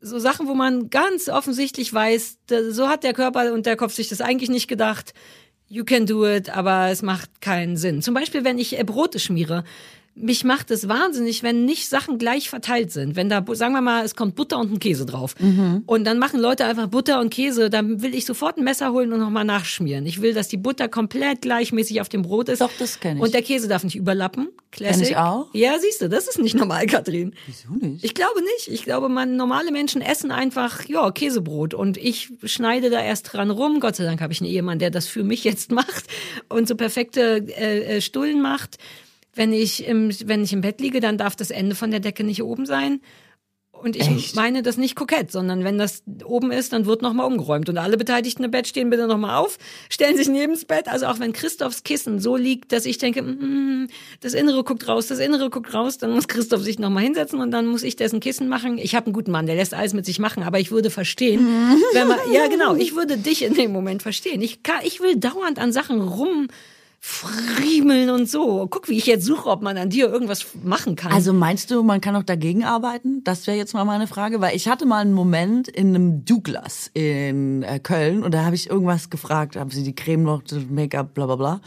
so 0.00 0.18
Sachen, 0.18 0.46
wo 0.46 0.54
man 0.54 0.90
ganz 0.90 1.28
offensichtlich 1.28 1.92
weiß, 1.92 2.38
so 2.70 2.88
hat 2.88 3.02
der 3.02 3.12
Körper 3.12 3.52
und 3.52 3.66
der 3.66 3.76
Kopf 3.76 3.94
sich 3.94 4.08
das 4.08 4.20
eigentlich 4.20 4.50
nicht 4.50 4.68
gedacht. 4.68 5.14
You 5.68 5.84
can 5.84 6.06
do 6.06 6.24
it, 6.24 6.48
aber 6.50 6.90
es 6.90 7.02
macht 7.02 7.40
keinen 7.40 7.76
Sinn. 7.76 8.00
Zum 8.00 8.14
Beispiel, 8.14 8.44
wenn 8.44 8.58
ich 8.58 8.78
äh, 8.78 8.84
Brote 8.84 9.18
schmiere. 9.18 9.64
Mich 10.18 10.44
macht 10.44 10.70
es 10.70 10.88
wahnsinnig, 10.88 11.42
wenn 11.42 11.64
nicht 11.64 11.88
Sachen 11.88 12.18
gleich 12.18 12.48
verteilt 12.48 12.90
sind. 12.90 13.16
Wenn 13.16 13.28
da, 13.28 13.44
sagen 13.52 13.74
wir 13.74 13.82
mal, 13.82 14.04
es 14.04 14.14
kommt 14.16 14.34
Butter 14.34 14.58
und 14.58 14.72
ein 14.72 14.78
Käse 14.78 15.04
drauf. 15.04 15.34
Und 15.86 16.04
dann 16.04 16.18
machen 16.18 16.40
Leute 16.40 16.64
einfach 16.64 16.86
Butter 16.86 17.20
und 17.20 17.30
Käse, 17.30 17.68
dann 17.68 18.02
will 18.02 18.14
ich 18.14 18.24
sofort 18.24 18.56
ein 18.56 18.64
Messer 18.64 18.92
holen 18.92 19.12
und 19.12 19.20
nochmal 19.20 19.44
nachschmieren. 19.44 20.06
Ich 20.06 20.22
will, 20.22 20.32
dass 20.32 20.48
die 20.48 20.56
Butter 20.56 20.88
komplett 20.88 21.42
gleichmäßig 21.42 22.00
auf 22.00 22.08
dem 22.08 22.22
Brot 22.22 22.48
ist. 22.48 22.60
Doch, 22.60 22.70
das 22.78 22.98
kenn 22.98 23.18
ich. 23.18 23.22
Und 23.22 23.34
der 23.34 23.42
Käse 23.42 23.68
darf 23.68 23.84
nicht 23.84 23.96
überlappen. 23.96 24.48
Classic. 24.76 25.10
ich 25.10 25.16
auch. 25.16 25.48
Ja, 25.52 25.78
siehst 25.78 26.02
du, 26.02 26.08
das 26.08 26.28
ist 26.28 26.38
nicht 26.38 26.54
normal, 26.54 26.86
Katrin. 26.86 27.34
Wieso 27.46 27.74
nicht? 27.74 28.04
Ich 28.04 28.14
glaube 28.14 28.40
nicht. 28.42 28.68
Ich 28.68 28.84
glaube, 28.84 29.08
man, 29.08 29.36
normale 29.36 29.72
Menschen 29.72 30.02
essen 30.02 30.30
einfach, 30.30 30.84
ja, 30.86 31.10
Käsebrot. 31.10 31.74
Und 31.74 31.96
ich 31.96 32.32
schneide 32.44 32.90
da 32.90 33.00
erst 33.00 33.32
dran 33.32 33.50
rum. 33.50 33.80
Gott 33.80 33.96
sei 33.96 34.04
Dank 34.04 34.20
habe 34.20 34.32
ich 34.32 34.40
einen 34.40 34.50
Ehemann, 34.50 34.78
der 34.78 34.90
das 34.90 35.06
für 35.06 35.24
mich 35.24 35.44
jetzt 35.44 35.72
macht 35.72 36.04
und 36.48 36.68
so 36.68 36.74
perfekte 36.74 37.46
äh, 37.58 37.96
äh, 37.96 38.00
Stullen 38.00 38.42
macht. 38.42 38.76
Wenn 39.36 39.52
ich, 39.52 39.86
im, 39.86 40.10
wenn 40.24 40.42
ich 40.42 40.52
im 40.52 40.62
Bett 40.62 40.80
liege, 40.80 40.98
dann 40.98 41.18
darf 41.18 41.36
das 41.36 41.50
Ende 41.50 41.76
von 41.76 41.90
der 41.92 42.00
Decke 42.00 42.24
nicht 42.24 42.42
oben 42.42 42.66
sein. 42.66 43.00
Und 43.82 43.94
ich 43.94 44.08
Echt? 44.08 44.36
meine 44.36 44.62
das 44.62 44.78
nicht 44.78 44.96
kokett, 44.96 45.30
sondern 45.30 45.62
wenn 45.62 45.76
das 45.76 46.02
oben 46.24 46.50
ist, 46.50 46.72
dann 46.72 46.86
wird 46.86 47.02
nochmal 47.02 47.26
umgeräumt. 47.26 47.68
Und 47.68 47.78
alle 47.78 47.96
Beteiligten 47.96 48.42
im 48.42 48.50
Bett 48.50 48.66
stehen 48.66 48.90
bitte 48.90 49.06
nochmal 49.06 49.36
auf, 49.36 49.58
stellen 49.90 50.16
sich 50.16 50.28
neben 50.28 50.54
das 50.54 50.64
Bett. 50.64 50.88
Also 50.88 51.06
auch 51.06 51.18
wenn 51.20 51.32
Christophs 51.32 51.84
Kissen 51.84 52.18
so 52.18 52.36
liegt, 52.36 52.72
dass 52.72 52.86
ich 52.86 52.98
denke, 52.98 53.22
mm, 53.22 53.88
das 54.20 54.34
Innere 54.34 54.64
guckt 54.64 54.88
raus, 54.88 55.08
das 55.08 55.18
Innere 55.18 55.50
guckt 55.50 55.74
raus, 55.74 55.98
dann 55.98 56.12
muss 56.12 56.26
Christoph 56.26 56.62
sich 56.62 56.78
nochmal 56.78 57.04
hinsetzen 57.04 57.40
und 57.40 57.50
dann 57.50 57.66
muss 57.66 57.82
ich 57.82 57.96
dessen 57.96 58.20
Kissen 58.20 58.48
machen. 58.48 58.78
Ich 58.78 58.94
habe 58.94 59.06
einen 59.06 59.12
guten 59.12 59.30
Mann, 59.30 59.46
der 59.46 59.56
lässt 59.56 59.74
alles 59.74 59.92
mit 59.92 60.06
sich 60.06 60.18
machen, 60.18 60.42
aber 60.42 60.58
ich 60.58 60.70
würde 60.70 60.90
verstehen, 60.90 61.46
wenn 61.92 62.08
man, 62.08 62.18
ja 62.32 62.48
genau, 62.48 62.74
ich 62.74 62.96
würde 62.96 63.18
dich 63.18 63.44
in 63.44 63.54
dem 63.54 63.72
Moment 63.72 64.02
verstehen. 64.02 64.40
Ich, 64.40 64.62
kann, 64.62 64.80
ich 64.84 65.00
will 65.00 65.16
dauernd 65.16 65.58
an 65.58 65.72
Sachen 65.72 66.00
rum 66.00 66.48
friemeln 67.08 68.10
und 68.10 68.28
so. 68.28 68.66
Guck, 68.68 68.88
wie 68.88 68.98
ich 68.98 69.06
jetzt 69.06 69.24
suche, 69.24 69.48
ob 69.48 69.62
man 69.62 69.78
an 69.78 69.90
dir 69.90 70.08
irgendwas 70.08 70.44
machen 70.64 70.96
kann. 70.96 71.12
Also 71.12 71.32
meinst 71.32 71.70
du, 71.70 71.84
man 71.84 72.00
kann 72.00 72.16
auch 72.16 72.24
dagegen 72.24 72.64
arbeiten? 72.64 73.22
Das 73.22 73.46
wäre 73.46 73.56
jetzt 73.56 73.74
mal 73.74 73.84
meine 73.84 74.08
Frage, 74.08 74.40
weil 74.40 74.56
ich 74.56 74.66
hatte 74.66 74.86
mal 74.86 75.02
einen 75.02 75.12
Moment 75.12 75.68
in 75.68 75.94
einem 75.94 76.24
Douglas 76.24 76.90
in 76.94 77.62
äh, 77.62 77.78
Köln 77.78 78.24
und 78.24 78.34
da 78.34 78.44
habe 78.44 78.56
ich 78.56 78.68
irgendwas 78.68 79.08
gefragt, 79.08 79.54
haben 79.54 79.70
sie 79.70 79.84
die 79.84 79.94
Creme 79.94 80.24
noch, 80.24 80.42
Make-up, 80.68 81.14
bla 81.14 81.26
bla 81.26 81.36
bla. 81.36 81.60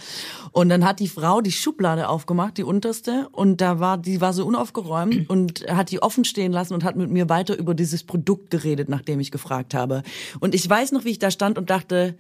Und 0.52 0.68
dann 0.68 0.84
hat 0.84 1.00
die 1.00 1.08
Frau 1.08 1.40
die 1.40 1.54
Schublade 1.54 2.10
aufgemacht, 2.10 2.58
die 2.58 2.64
unterste, 2.64 3.30
und 3.32 3.62
da 3.62 3.80
war, 3.80 3.98
die 3.98 4.20
war 4.20 4.34
so 4.34 4.46
unaufgeräumt 4.46 5.30
und 5.30 5.66
hat 5.70 5.90
die 5.90 6.02
offen 6.02 6.26
stehen 6.26 6.52
lassen 6.52 6.74
und 6.74 6.84
hat 6.84 6.98
mit 6.98 7.10
mir 7.10 7.30
weiter 7.30 7.58
über 7.58 7.74
dieses 7.74 8.04
Produkt 8.04 8.52
geredet, 8.52 8.90
nachdem 8.90 9.22
ich 9.22 9.32
gefragt 9.32 9.74
habe. 9.74 10.04
Und 10.42 10.54
ich 10.54 10.70
weiß 10.70 10.92
noch, 10.92 11.06
wie 11.06 11.12
ich 11.12 11.20
da 11.20 11.32
stand 11.32 11.58
und 11.58 11.70
dachte, 11.70 12.16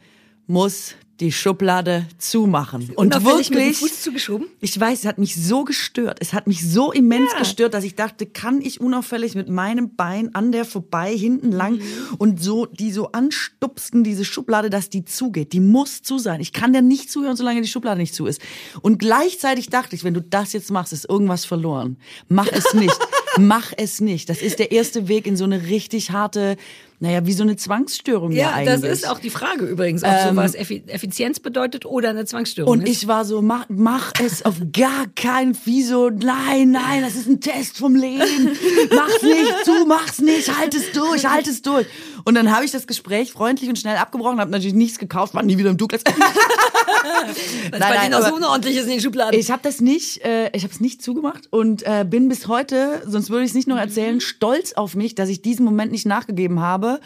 muss 0.47 0.95
die 1.19 1.31
Schublade 1.31 2.05
zumachen. 2.17 2.91
Und 2.95 3.13
wirklich, 3.25 3.77
Fuß 3.77 4.01
zugeschoben? 4.01 4.47
ich 4.61 4.79
weiß, 4.79 4.99
es 4.99 5.05
hat 5.05 5.17
mich 5.17 5.35
so 5.35 5.63
gestört. 5.65 6.19
Es 6.21 6.33
hat 6.33 6.47
mich 6.47 6.65
so 6.69 6.91
immens 6.91 7.31
Ja. 7.33 7.39
gestört, 7.39 7.73
dass 7.73 7.83
ich 7.83 7.95
dachte, 7.95 8.25
kann 8.25 8.61
ich 8.61 8.79
unauffällig 8.79 9.35
mit 9.35 9.49
meinem 9.49 9.95
Bein 9.95 10.33
an 10.33 10.51
der 10.51 10.63
vorbei, 10.65 11.15
hinten 11.15 11.51
lang 11.51 11.73
Mhm. 11.75 11.81
und 12.17 12.41
so, 12.41 12.65
die 12.65 12.91
so 12.91 13.11
anstupsten, 13.11 14.03
diese 14.03 14.23
Schublade, 14.23 14.69
dass 14.69 14.89
die 14.89 15.03
zugeht. 15.05 15.51
Die 15.53 15.59
muss 15.59 16.01
zu 16.03 16.17
sein. 16.19 16.39
Ich 16.39 16.53
kann 16.53 16.71
der 16.73 16.81
nicht 16.81 17.11
zuhören, 17.11 17.35
solange 17.35 17.61
die 17.61 17.67
Schublade 17.67 17.99
nicht 17.99 18.15
zu 18.15 18.25
ist. 18.25 18.41
Und 18.81 18.97
gleichzeitig 18.99 19.69
dachte 19.69 19.95
ich, 19.95 20.03
wenn 20.03 20.13
du 20.13 20.21
das 20.21 20.53
jetzt 20.53 20.71
machst, 20.71 20.93
ist 20.93 21.09
irgendwas 21.09 21.45
verloren. 21.45 21.97
Mach 22.29 22.47
es 22.51 22.73
nicht. 22.73 22.97
Mach 23.37 23.71
es 23.77 24.01
nicht. 24.01 24.29
Das 24.29 24.41
ist 24.41 24.59
der 24.59 24.71
erste 24.71 25.07
Weg 25.07 25.27
in 25.27 25.35
so 25.37 25.43
eine 25.43 25.63
richtig 25.67 26.11
harte, 26.11 26.57
naja, 26.99 27.25
wie 27.25 27.33
so 27.33 27.43
eine 27.43 27.55
Zwangsstörung 27.55 28.31
ja, 28.31 28.49
Ja, 28.49 28.53
eigentlich. 28.55 28.81
das 28.81 28.99
ist 28.99 29.07
auch 29.09 29.19
die 29.19 29.29
Frage 29.29 29.65
übrigens, 29.65 30.03
ob 30.03 30.11
sowas 30.27 30.55
Effi 30.55 30.83
Effizienz 30.87 31.39
bedeutet 31.39 31.85
oder 31.85 32.09
eine 32.09 32.25
Zwangsstörung 32.25 32.71
Und 32.71 32.81
ist. 32.83 32.89
ich 33.03 33.07
war 33.07 33.23
so, 33.25 33.41
mach, 33.41 33.65
mach 33.69 34.11
es 34.23 34.43
auf 34.43 34.55
gar 34.73 35.05
keinen 35.15 35.57
Wieso, 35.65 36.09
nein, 36.09 36.71
nein, 36.71 37.01
das 37.01 37.15
ist 37.15 37.27
ein 37.27 37.39
Test 37.39 37.77
vom 37.77 37.95
Leben. 37.95 38.49
Mach's 38.93 39.21
nicht, 39.21 39.53
du 39.67 39.85
mach's 39.85 40.19
nicht, 40.19 40.57
halt 40.57 40.75
es 40.75 40.91
durch, 40.91 41.25
halt 41.25 41.47
es 41.47 41.61
durch. 41.61 41.85
Und 42.25 42.35
dann 42.35 42.53
habe 42.53 42.65
ich 42.65 42.71
das 42.71 42.87
Gespräch 42.87 43.31
freundlich 43.31 43.69
und 43.69 43.77
schnell 43.77 43.97
abgebrochen, 43.97 44.39
habe 44.39 44.51
natürlich 44.51 44.75
nichts 44.75 44.99
gekauft, 44.99 45.33
war 45.33 45.43
nie 45.43 45.57
wieder 45.57 45.69
im 45.69 45.77
Douglas. 45.77 46.03
Weil 47.71 47.79
bei 47.79 47.97
denen 48.03 48.13
auch 48.13 48.27
so 48.27 48.35
unordentlich 48.35 48.77
ist 48.77 48.83
in 48.83 48.91
den 48.91 49.01
Schubladen. 49.01 49.39
Ich 49.39 49.51
habe 49.51 49.61
das 49.63 49.81
nicht, 49.81 50.23
äh, 50.23 50.49
ich 50.55 50.63
habe 50.63 50.73
es 50.73 50.79
nicht 50.79 51.01
zugemacht 51.01 51.47
und 51.51 51.83
äh, 51.83 52.05
bin 52.07 52.29
bis 52.29 52.47
heute, 52.47 53.01
sonst 53.05 53.29
würde 53.29 53.43
ich 53.43 53.51
es 53.51 53.55
nicht 53.55 53.67
noch 53.67 53.77
erzählen, 53.77 54.21
stolz 54.21 54.73
auf 54.73 54.95
mich, 54.95 55.15
dass 55.15 55.29
ich 55.29 55.41
diesen 55.41 55.65
Moment 55.65 55.91
nicht 55.91 56.05
nachgegeben 56.05 56.59
habe. 56.59 56.99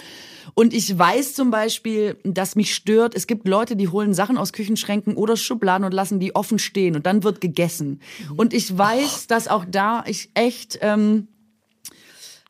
Und 0.56 0.74
ich 0.74 0.98
weiß 0.98 1.34
zum 1.34 1.52
Beispiel, 1.52 2.18
dass 2.24 2.56
mich 2.56 2.76
stört, 2.76 3.16
es 3.16 3.28
gibt 3.28 3.48
Leute, 3.48 3.76
die 3.76 3.88
holen 3.88 4.14
Sachen 4.14 4.38
aus 4.38 4.54
Küchenschränken 4.54 5.16
oder 5.16 5.36
Schubladen 5.36 5.86
und 5.86 5.94
lassen 5.94 6.20
die 6.20 6.36
offen 6.36 6.60
stehen 6.60 6.96
und 6.96 7.06
dann 7.06 7.24
wird 7.24 7.42
gegessen. 7.42 8.02
Und 8.36 8.54
ich 8.54 8.78
weiß, 8.78 9.28
dass 9.28 9.48
auch 9.48 9.66
da 9.68 10.04
ich 10.06 10.30
echt 10.36 10.80
ähm, 10.82 11.28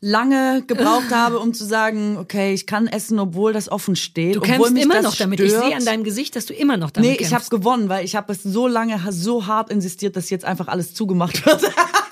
lange 0.03 0.63
gebraucht 0.67 1.11
habe, 1.11 1.39
um 1.39 1.53
zu 1.53 1.63
sagen, 1.63 2.17
okay, 2.17 2.53
ich 2.53 2.65
kann 2.65 2.87
essen, 2.87 3.19
obwohl 3.19 3.53
das 3.53 3.71
offen 3.71 3.95
steht. 3.95 4.35
du 4.35 4.41
kämpfst 4.41 4.73
mich 4.73 4.83
immer 4.83 5.01
noch 5.01 5.15
damit. 5.15 5.39
Ich 5.39 5.51
stört. 5.51 5.63
sehe 5.63 5.75
an 5.77 5.85
deinem 5.85 6.03
Gesicht, 6.03 6.35
dass 6.35 6.45
du 6.45 6.53
immer 6.53 6.75
noch 6.75 6.91
damit 6.91 7.09
Nee, 7.09 7.15
ich 7.15 7.27
habe 7.27 7.35
kämpfst. 7.35 7.51
gewonnen, 7.51 7.87
weil 7.87 8.03
ich 8.03 8.17
habe 8.17 8.33
es 8.33 8.43
so 8.43 8.67
lange, 8.67 8.99
so 9.11 9.47
hart 9.47 9.71
insistiert, 9.71 10.17
dass 10.17 10.29
jetzt 10.29 10.43
einfach 10.43 10.67
alles 10.67 10.93
zugemacht 10.93 11.45
wird. 11.45 11.61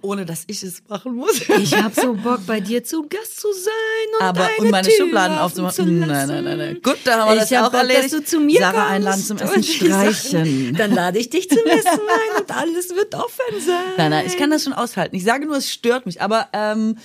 Ohne 0.00 0.24
dass 0.26 0.44
ich 0.46 0.62
es 0.62 0.82
machen 0.88 1.14
muss. 1.16 1.40
Ich 1.58 1.74
habe 1.80 1.94
so 2.00 2.14
Bock, 2.14 2.40
bei 2.46 2.60
dir 2.60 2.82
zu 2.82 3.02
Gast 3.08 3.38
zu 3.40 3.48
sein 3.52 3.72
und 4.18 4.24
Aber 4.26 4.40
deine 4.40 4.56
und 4.58 4.70
meine 4.70 4.88
Tür 4.88 4.96
Schubladen 5.06 5.38
aufzumachen. 5.38 5.74
Zu 5.74 5.84
Nein, 5.84 6.28
nein, 6.28 6.44
nein, 6.44 6.58
nein. 6.58 6.80
Gut, 6.82 6.98
da 7.04 7.18
haben 7.20 7.28
wir 7.36 7.42
ich 7.42 7.48
das 7.48 7.58
hab 7.58 7.66
auch 7.66 7.70
Bock, 7.72 7.80
erledigt. 7.80 8.04
Dass 8.04 8.10
du 8.12 8.24
zu 8.24 8.40
mir 8.40 8.60
Sarah 8.60 8.88
einladen 8.88 9.22
zum 9.22 9.36
Essen 9.38 9.62
streichen. 9.62 10.74
Dann 10.76 10.92
lade 10.92 11.18
ich 11.18 11.30
dich 11.30 11.48
zum 11.48 11.64
Essen 11.66 11.88
ein 11.88 12.42
und 12.42 12.50
alles 12.56 12.90
wird 12.94 13.14
offen 13.14 13.60
sein. 13.64 13.74
Nein, 13.96 14.10
nein, 14.10 14.26
ich 14.26 14.36
kann 14.36 14.50
das 14.50 14.64
schon 14.64 14.72
aushalten. 14.72 15.14
Ich 15.16 15.24
sage 15.24 15.46
nur, 15.46 15.56
es 15.56 15.70
stört 15.70 16.06
mich. 16.06 16.20
Aber 16.22 16.48
ähm, 16.52 16.96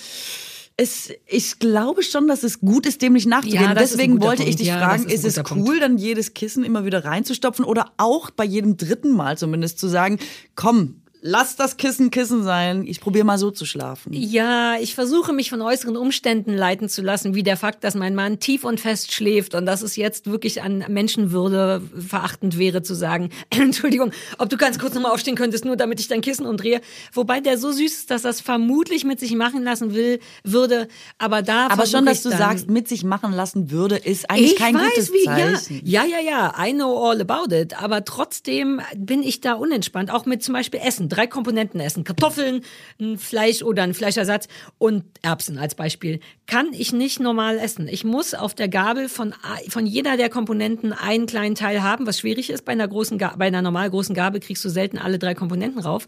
es, 0.79 1.09
ich 1.25 1.57
glaube 1.57 2.03
schon, 2.03 2.27
dass 2.27 2.43
es 2.43 2.59
gut 2.59 2.85
ist, 2.85 3.01
dem 3.01 3.13
nicht 3.13 3.25
nachzugehen. 3.27 3.63
Ja, 3.63 3.73
Deswegen 3.73 4.21
wollte 4.21 4.43
ich 4.43 4.49
Punkt. 4.49 4.59
dich 4.59 4.67
Ja, 4.67 4.77
fragen, 4.77 5.05
ist 5.09 5.25
ist 5.25 5.37
es 5.37 5.51
cool, 5.51 5.63
Punkt. 5.65 5.81
dann 5.81 5.97
jedes 5.97 6.35
Kissen 6.35 6.63
immer 6.63 6.85
wieder 6.85 7.03
reinzustopfen 7.03 7.65
oder 7.65 7.91
auch 7.97 8.29
bei 8.29 8.43
jedem 8.45 8.77
dritten 8.77 9.11
Mal 9.15 9.37
zumindest 9.39 9.79
zu 9.79 9.87
sagen, 9.87 10.19
komm, 10.55 11.01
lass 11.21 11.55
das 11.55 11.77
Kissen 11.77 12.11
Kissen 12.11 12.43
sein. 12.43 12.85
Ich 12.85 13.01
probiere 13.01 13.25
mal 13.25 13.37
so 13.37 13.51
zu 13.51 13.65
schlafen. 13.65 14.13
Ja, 14.13 14.75
ich 14.79 14.95
versuche 14.95 15.33
mich 15.33 15.49
von 15.49 15.61
äußeren 15.61 15.97
Umständen 15.97 16.53
leiten 16.53 16.89
zu 16.89 17.01
lassen, 17.01 17.35
wie 17.35 17.43
der 17.43 17.57
Fakt, 17.57 17.83
dass 17.83 17.95
mein 17.95 18.15
Mann 18.15 18.39
tief 18.39 18.63
und 18.63 18.79
fest 18.79 19.13
schläft 19.13 19.55
und 19.55 19.65
dass 19.65 19.81
es 19.81 19.95
jetzt 19.95 20.29
wirklich 20.29 20.61
an 20.61 20.85
Menschenwürde 20.87 21.81
verachtend 21.97 22.57
wäre 22.57 22.81
zu 22.81 22.93
sagen, 22.93 23.29
Entschuldigung, 23.49 24.11
ob 24.37 24.49
du 24.49 24.57
ganz 24.57 24.79
kurz 24.79 24.93
nochmal 24.93 25.11
aufstehen 25.11 25.35
könntest, 25.35 25.65
nur 25.65 25.75
damit 25.75 25.99
ich 25.99 26.07
dein 26.07 26.21
Kissen 26.21 26.45
umdrehe. 26.45 26.81
Wobei 27.13 27.39
der 27.39 27.57
so 27.57 27.71
süß 27.71 27.91
ist, 27.93 28.11
dass 28.11 28.21
das 28.21 28.41
vermutlich 28.41 29.03
mit 29.03 29.19
sich 29.19 29.35
machen 29.35 29.63
lassen 29.63 29.93
will, 29.93 30.19
würde, 30.43 30.87
aber 31.17 31.41
da 31.41 31.67
Aber 31.67 31.85
schon, 31.85 32.05
dass 32.05 32.23
du 32.23 32.29
sagst, 32.29 32.69
mit 32.69 32.87
sich 32.87 33.03
machen 33.03 33.33
lassen 33.33 33.71
würde, 33.71 33.97
ist 33.97 34.29
eigentlich 34.29 34.53
ich 34.53 34.57
kein 34.57 34.75
weiß, 34.75 34.93
gutes 34.93 35.13
wie, 35.13 35.25
Zeichen. 35.25 35.81
Ja, 35.83 36.03
ja, 36.05 36.17
ja, 36.19 36.19
ja, 36.19 36.65
I 36.65 36.73
know 36.73 37.09
all 37.09 37.21
about 37.21 37.53
it. 37.53 37.81
Aber 37.81 38.05
trotzdem 38.05 38.81
bin 38.95 39.23
ich 39.23 39.41
da 39.41 39.53
unentspannt. 39.53 40.11
Auch 40.11 40.25
mit 40.25 40.43
zum 40.43 40.53
Beispiel 40.53 40.79
Essen. 40.83 41.06
Drei 41.09 41.27
Komponenten 41.27 41.79
essen. 41.79 42.03
Kartoffeln, 42.03 42.63
ein 42.99 43.17
Fleisch 43.17 43.61
oder 43.61 43.83
ein 43.83 43.93
Fleischersatz 43.93 44.47
und 44.77 45.03
Erbsen 45.21 45.57
als 45.57 45.75
Beispiel. 45.75 46.19
Kann 46.45 46.67
ich 46.73 46.93
nicht 46.93 47.19
normal 47.19 47.57
essen. 47.57 47.87
Ich 47.87 48.03
muss 48.03 48.33
auf 48.33 48.53
der 48.53 48.69
Gabel 48.69 49.09
von, 49.09 49.33
von 49.69 49.85
jeder 49.85 50.17
der 50.17 50.29
Komponenten 50.29 50.93
einen 50.93 51.25
kleinen 51.25 51.55
Teil 51.55 51.83
haben, 51.83 52.07
was 52.07 52.19
schwierig 52.19 52.49
ist. 52.49 52.65
Bei 52.65 52.71
einer 52.71 52.87
großen, 52.87 53.17
bei 53.17 53.47
einer 53.47 53.61
normal 53.61 53.89
großen 53.89 54.15
Gabel 54.15 54.39
kriegst 54.39 54.63
du 54.63 54.69
selten 54.69 54.97
alle 54.97 55.19
drei 55.19 55.33
Komponenten 55.33 55.81
rauf. 55.81 56.07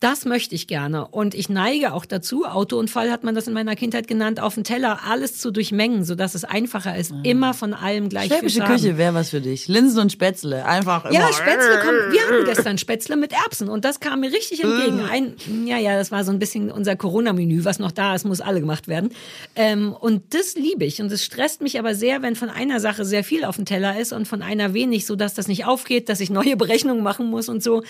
Das 0.00 0.24
möchte 0.24 0.54
ich 0.54 0.66
gerne. 0.66 1.06
Und 1.08 1.34
ich 1.34 1.50
neige 1.50 1.92
auch 1.92 2.06
dazu, 2.06 2.46
Autounfall 2.46 3.10
hat 3.10 3.22
man 3.22 3.34
das 3.34 3.46
in 3.46 3.52
meiner 3.52 3.76
Kindheit 3.76 4.08
genannt, 4.08 4.40
auf 4.40 4.54
dem 4.54 4.64
Teller 4.64 5.00
alles 5.06 5.36
zu 5.36 5.50
durchmengen, 5.50 6.04
sodass 6.04 6.34
es 6.34 6.44
einfacher 6.44 6.96
ist, 6.96 7.12
immer 7.22 7.52
von 7.52 7.74
allem 7.74 8.08
gleich 8.08 8.32
viel 8.32 8.48
Schwäbische. 8.48 8.60
Küche 8.60 8.96
wäre 8.96 9.12
was 9.12 9.28
für 9.28 9.42
dich. 9.42 9.68
Linsen 9.68 10.00
und 10.00 10.10
Spätzle, 10.10 10.64
einfach 10.64 11.04
immer. 11.04 11.12
Ja, 11.12 11.30
Spätzle 11.34 11.80
kommen. 11.80 12.12
Wir 12.12 12.22
hatten 12.22 12.44
gestern 12.46 12.78
Spätzle 12.78 13.16
mit 13.16 13.34
Erbsen 13.34 13.68
und 13.68 13.84
das 13.84 14.00
kam 14.00 14.20
mir 14.20 14.32
richtig 14.32 14.64
entgegen. 14.64 15.00
Äh. 15.00 15.10
Ein, 15.10 15.34
ja, 15.66 15.76
ja, 15.76 15.94
das 15.96 16.10
war 16.10 16.24
so 16.24 16.32
ein 16.32 16.38
bisschen 16.38 16.70
unser 16.70 16.96
Corona-Menü, 16.96 17.66
was 17.66 17.78
noch 17.78 17.92
da 17.92 18.14
ist, 18.14 18.24
muss 18.24 18.40
alle 18.40 18.60
gemacht 18.60 18.88
werden. 18.88 19.10
Ähm, 19.54 19.92
und 19.92 20.32
das 20.32 20.54
liebe 20.54 20.86
ich 20.86 21.02
und 21.02 21.12
es 21.12 21.22
stresst 21.22 21.60
mich 21.60 21.78
aber 21.78 21.94
sehr, 21.94 22.22
wenn 22.22 22.36
von 22.36 22.48
einer 22.48 22.80
Sache 22.80 23.04
sehr 23.04 23.22
viel 23.22 23.44
auf 23.44 23.56
dem 23.56 23.66
Teller 23.66 24.00
ist 24.00 24.14
und 24.14 24.26
von 24.26 24.40
einer 24.40 24.72
wenig, 24.72 25.04
so 25.04 25.14
dass 25.14 25.34
das 25.34 25.46
nicht 25.46 25.66
aufgeht, 25.66 26.08
dass 26.08 26.20
ich 26.20 26.30
neue 26.30 26.56
Berechnungen 26.60 27.02
machen 27.02 27.26
muss 27.26 27.50
und 27.50 27.62
so. 27.62 27.82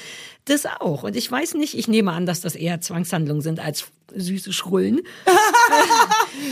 Das 0.46 0.66
auch. 0.66 1.04
Und 1.04 1.14
ich 1.14 1.30
weiß 1.30 1.54
nicht, 1.54 1.78
ich 1.78 1.86
nehme 1.86 1.99
an, 2.08 2.26
dass 2.26 2.40
das 2.40 2.54
eher 2.54 2.80
Zwangshandlungen 2.80 3.42
sind 3.42 3.60
als 3.60 3.92
süße 4.14 4.52
Schrullen. 4.52 5.00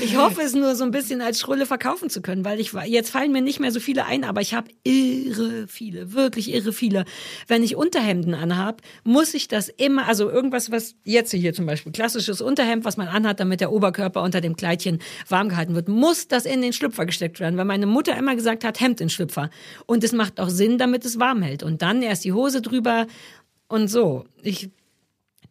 Ich 0.03 0.17
hoffe 0.17 0.43
es 0.43 0.55
nur 0.55 0.75
so 0.75 0.85
ein 0.85 0.91
bisschen 0.91 1.23
als 1.23 1.41
Schrulle 1.41 1.65
verkaufen 1.65 2.11
zu 2.11 2.21
können, 2.21 2.45
weil 2.45 2.61
ich 2.61 2.73
jetzt 2.87 3.11
fallen 3.11 3.33
mir 3.33 3.41
nicht 3.41 3.59
mehr 3.59 3.73
so 3.73 3.81
viele 3.81 4.05
ein, 4.05 4.25
aber 4.25 4.41
ich 4.41 4.55
habe 4.55 4.69
irre 4.85 5.67
viele, 5.67 6.13
wirklich 6.13 6.53
irre 6.53 6.73
viele. 6.73 7.05
Wenn 7.47 7.63
ich 7.63 7.75
Unterhemden 7.75 8.35
anhab, 8.35 8.83
muss 9.05 9.35
ich 9.35 9.49
das 9.49 9.69
immer, 9.69 10.07
also 10.07 10.31
irgendwas, 10.31 10.71
was 10.71 10.95
jetzt 11.05 11.33
hier 11.33 11.55
zum 11.55 11.67
Beispiel 11.67 11.93
klassisches 11.93 12.41
Unterhemd, 12.41 12.85
was 12.85 12.97
man 12.97 13.09
anhat, 13.09 13.41
damit 13.41 13.61
der 13.61 13.73
Oberkörper 13.73 14.23
unter 14.23 14.41
dem 14.41 14.57
Kleidchen 14.57 14.99
warm 15.29 15.49
gehalten 15.49 15.75
wird, 15.75 15.89
muss 15.89 16.29
das 16.29 16.45
in 16.45 16.61
den 16.61 16.73
Schlüpfer 16.73 17.07
gesteckt 17.07 17.41
werden, 17.41 17.57
weil 17.57 17.65
meine 17.65 17.87
Mutter 17.87 18.17
immer 18.17 18.35
gesagt 18.37 18.65
hat, 18.65 18.81
Hemd 18.81 19.01
in 19.01 19.11
Schlüpfer. 19.11 19.51
Und 19.87 20.05
es 20.05 20.13
macht 20.13 20.39
auch 20.39 20.51
Sinn, 20.51 20.79
damit 20.79 21.05
es 21.05 21.19
warm 21.19 21.43
hält. 21.43 21.63
Und 21.63 21.83
dann 21.83 22.03
erst 22.03 22.25
die 22.25 22.33
Hose 22.33 22.63
drüber 22.63 23.07
und 23.69 23.89
so. 23.89 24.25
Ich 24.43 24.71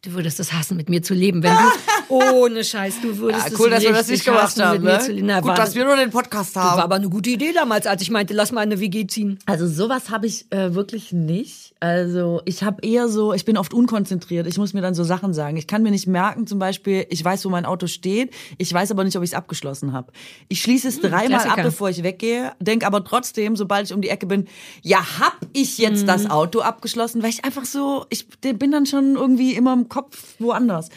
Du 0.02 0.12
würdest 0.12 0.38
es 0.38 0.52
hassen, 0.52 0.76
mit 0.76 0.88
mir 0.88 1.02
zu 1.02 1.14
leben, 1.14 1.42
wenn 1.42 1.54
du 1.54 1.62
ohne 2.08 2.64
Scheiß, 2.64 3.00
du 3.02 3.16
würdest 3.18 3.46
Ja, 3.46 3.52
es 3.52 3.60
cool, 3.60 3.70
dass 3.70 3.82
wir 3.82 3.92
das 3.92 4.08
nicht 4.08 4.24
gemacht 4.24 4.58
haben. 4.60 4.82
Ne? 4.84 4.98
Na, 5.22 5.40
Gut, 5.40 5.50
war, 5.50 5.56
dass 5.56 5.74
wir 5.74 5.84
nur 5.84 5.96
den 5.96 6.10
Podcast 6.10 6.54
war 6.56 6.72
haben. 6.72 6.80
aber 6.80 6.94
eine 6.96 7.08
gute 7.08 7.30
Idee 7.30 7.52
damals, 7.52 7.86
als 7.86 8.02
ich 8.02 8.10
meinte, 8.10 8.34
lass 8.34 8.52
mal 8.52 8.60
eine 8.62 8.80
WG 8.80 9.06
ziehen. 9.06 9.38
Also 9.46 9.66
sowas 9.68 10.10
habe 10.10 10.26
ich 10.26 10.46
äh, 10.50 10.74
wirklich 10.74 11.12
nicht. 11.12 11.74
Also 11.80 12.40
ich 12.44 12.62
habe 12.64 12.82
eher 12.86 13.08
so, 13.08 13.32
ich 13.32 13.44
bin 13.44 13.56
oft 13.56 13.72
unkonzentriert. 13.72 14.46
Ich 14.46 14.58
muss 14.58 14.72
mir 14.74 14.80
dann 14.80 14.94
so 14.94 15.04
Sachen 15.04 15.32
sagen. 15.32 15.56
Ich 15.56 15.66
kann 15.66 15.82
mir 15.82 15.90
nicht 15.90 16.06
merken, 16.06 16.46
zum 16.46 16.58
Beispiel, 16.58 17.06
ich 17.08 17.24
weiß, 17.24 17.44
wo 17.44 17.50
mein 17.50 17.64
Auto 17.64 17.86
steht. 17.86 18.32
Ich 18.58 18.72
weiß 18.72 18.90
aber 18.90 19.04
nicht, 19.04 19.16
ob 19.16 19.22
ich 19.22 19.30
es 19.30 19.34
abgeschlossen 19.34 19.92
habe. 19.92 20.12
Ich 20.48 20.60
schließe 20.62 20.88
es 20.88 21.00
dreimal 21.00 21.34
ab, 21.34 21.42
Klassiker. 21.42 21.62
bevor 21.62 21.90
ich 21.90 22.02
weggehe. 22.02 22.52
Denk 22.60 22.84
aber 22.84 23.04
trotzdem, 23.04 23.54
sobald 23.54 23.86
ich 23.86 23.94
um 23.94 24.00
die 24.00 24.08
Ecke 24.08 24.26
bin, 24.26 24.46
ja, 24.82 24.98
hab 25.20 25.36
ich 25.52 25.78
jetzt 25.78 26.08
das 26.08 26.28
Auto 26.30 26.60
abgeschlossen, 26.60 27.22
weil 27.22 27.30
ich 27.30 27.44
einfach 27.44 27.64
so, 27.64 28.06
ich 28.10 28.26
bin 28.40 28.72
dann 28.72 28.86
schon 28.86 29.14
irgendwie 29.14 29.54
immer 29.54 29.72
im 29.72 29.88
Kopf 29.88 30.34
woanders. 30.38 30.88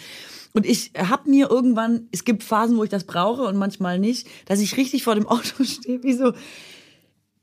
Und 0.53 0.65
ich 0.65 0.91
habe 0.97 1.29
mir 1.29 1.49
irgendwann, 1.49 2.07
es 2.11 2.25
gibt 2.25 2.43
Phasen, 2.43 2.77
wo 2.77 2.83
ich 2.83 2.89
das 2.89 3.05
brauche 3.05 3.43
und 3.43 3.57
manchmal 3.57 3.99
nicht, 3.99 4.27
dass 4.45 4.59
ich 4.59 4.77
richtig 4.77 5.03
vor 5.03 5.15
dem 5.15 5.27
Auto 5.27 5.63
stehe, 5.63 6.03
wie 6.03 6.13
so, 6.13 6.33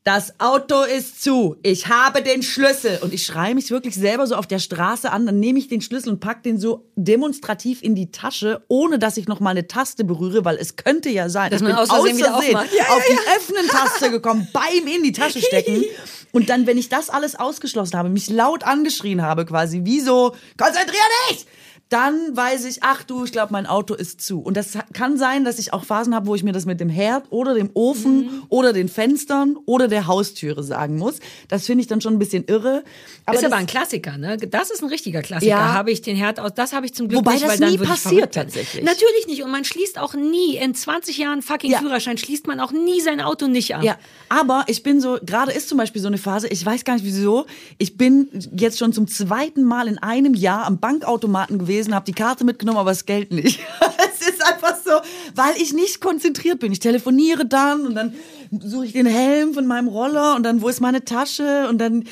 das 0.09 0.41
Auto 0.41 0.85
ist 0.85 1.23
zu. 1.23 1.57
Ich 1.63 1.89
habe 1.89 2.23
den 2.23 2.43
Schlüssel. 2.43 2.99
Und 3.03 3.13
ich 3.13 3.27
schreie 3.27 3.55
mich 3.55 3.71
wirklich 3.71 3.95
selber 3.95 4.27
so 4.27 4.37
auf 4.37 4.47
der 4.47 4.59
Straße 4.59 5.13
an. 5.13 5.27
Dann 5.27 5.39
nehme 5.39 5.59
ich 5.59 5.69
den 5.69 5.83
Schlüssel 5.83 6.09
und 6.09 6.21
pack 6.21 6.43
den 6.43 6.59
so 6.59 6.89
demonstrativ 6.97 7.83
in 7.83 7.95
die 7.95 8.11
Tasche, 8.11 8.65
ohne 8.69 8.99
dass 8.99 9.19
ich 9.19 9.29
noch 9.29 9.41
mal 9.41 9.51
eine 9.51 9.67
Taste 9.67 10.05
berühre, 10.05 10.47
weil 10.47 10.57
es 10.57 10.77
könnte 10.77 11.11
ja 11.11 11.29
sein, 11.29 11.51
Dass 11.51 11.61
ich 11.61 11.69
man 11.69 11.77
aus 11.77 11.91
Versehen. 11.91 12.23
Ja, 12.23 12.85
auf 12.89 13.03
die 13.07 13.19
Öffnen-Taste 13.37 14.11
gekommen, 14.13 14.49
beim 14.55 14.87
in 14.87 15.03
die 15.03 15.13
Tasche 15.13 15.43
stecken. 15.43 15.85
Und 16.33 16.49
dann, 16.49 16.67
wenn 16.67 16.79
ich 16.79 16.89
das 16.89 17.11
alles 17.11 17.35
ausgeschlossen 17.35 17.99
habe, 17.99 18.09
mich 18.09 18.31
laut 18.31 18.65
angeschrien 18.65 19.21
habe 19.21 19.45
quasi, 19.45 19.83
wie 19.85 20.01
so, 20.01 20.35
konzentrier 20.57 21.03
dich! 21.29 21.47
Dann 21.91 22.37
weiß 22.37 22.67
ich, 22.67 22.83
ach 22.83 23.03
du, 23.03 23.25
ich 23.25 23.33
glaube, 23.33 23.51
mein 23.53 23.67
Auto 23.67 23.95
ist 23.95 24.21
zu. 24.21 24.41
Und 24.41 24.59
das 24.59 24.77
kann 24.93 25.17
sein, 25.17 25.45
dass 25.47 25.59
ich 25.59 25.73
auch 25.73 25.85
Phasen 25.85 26.15
habe, 26.15 26.27
wo 26.27 26.35
ich 26.35 26.43
mir 26.43 26.53
das 26.53 26.67
mit 26.67 26.81
dem 26.81 26.91
Herd 26.91 27.25
oder 27.31 27.55
dem 27.55 27.71
Ofen 27.73 28.19
Mhm. 28.27 28.43
oder 28.51 28.75
den 28.75 28.89
Fenstern 28.91 29.57
oder 29.65 29.89
der 29.89 30.07
Haustüre 30.07 30.63
sagen 30.63 30.99
muss. 30.99 31.17
Das 31.49 31.65
finde 31.65 31.81
ich 31.81 31.87
dann 31.89 32.03
schon 32.03 32.13
ein 32.15 32.19
bisschen 32.19 32.45
irre. 32.47 32.85
Aber 33.25 33.37
ist 33.37 33.43
das, 33.43 33.51
aber 33.51 33.59
ein 33.61 33.67
Klassiker, 33.67 34.19
ne? 34.19 34.37
Das 34.37 34.71
ist 34.71 34.83
ein 34.83 34.89
richtiger 34.91 35.23
Klassiker. 35.23 35.51
Ja. 35.51 35.73
Habe 35.73 35.91
ich 35.91 36.03
den 36.03 36.15
Herd 36.17 36.41
aus, 36.41 36.53
das 36.55 36.75
habe 36.75 36.85
ich 36.85 36.93
zum 36.93 37.09
Glück 37.09 37.21
Wobei 37.21 37.33
nicht, 37.33 37.45
das 37.45 37.51
weil 37.53 37.59
dann 37.59 37.71
nie 37.71 37.79
passiert 37.79 38.35
tatsächlich. 38.35 38.85
Natürlich 38.85 39.27
nicht. 39.27 39.43
Und 39.43 39.51
man 39.51 39.65
schließt 39.65 39.99
auch 39.99 40.13
nie, 40.13 40.57
in 40.57 40.75
20 40.75 41.17
Jahren 41.17 41.41
fucking 41.41 41.71
Ja. 41.71 41.79
Führerschein, 41.79 42.19
schließt 42.19 42.47
man 42.47 42.61
auch 42.61 42.73
nie 42.73 43.01
sein 43.01 43.23
Auto 43.23 43.47
nicht 43.47 43.75
an. 43.75 43.83
Ja, 43.83 43.97
aber 44.29 44.65
ich 44.67 44.83
bin 44.83 45.01
so, 45.01 45.17
gerade 45.25 45.53
ist 45.53 45.71
zum 45.71 45.79
Beispiel 45.79 46.03
so 46.03 46.09
eine 46.09 46.19
Phase, 46.19 46.49
ich 46.49 46.65
weiß 46.67 46.85
gar 46.85 46.95
nicht 46.95 47.07
wieso, 47.07 47.47
ich 47.79 47.97
bin 47.97 48.29
jetzt 48.55 48.79
schon 48.79 48.93
zum 48.93 49.07
zweiten 49.09 49.65
Mal 49.65 49.89
in 49.89 49.97
einem 49.99 50.35
Jahr 50.35 50.67
am 50.67 50.79
Bankautomaten 50.79 51.59
gewesen, 51.59 51.78
habe 51.95 52.05
die 52.05 52.13
Karte 52.13 52.45
mitgenommen, 52.45 52.79
aber 52.79 52.91
das 52.91 53.07
Geld 53.07 53.33
nicht. 53.33 53.61
es 54.21 54.29
ist 54.29 54.45
einfach 54.45 54.77
so, 54.85 54.93
weil 55.35 55.57
ich 55.57 55.73
nicht 55.73 56.01
konzentriert 56.01 56.61
bin. 56.61 56.73
Ich 56.73 56.81
telefoniere 56.81 57.47
dann 57.47 57.87
und 57.87 57.95
dann 57.95 58.15
suche 58.63 58.87
ich 58.87 58.93
den 58.93 59.07
Helm 59.07 59.55
von 59.55 59.67
meinem 59.67 59.89
Roller 59.89 60.37
und 60.37 60.43
dann, 60.43 60.63
wo 60.63 60.69
ist 60.69 60.81
meine 60.81 61.05
Tasche 61.05 61.69
und 61.69 61.79
dann 61.79 62.03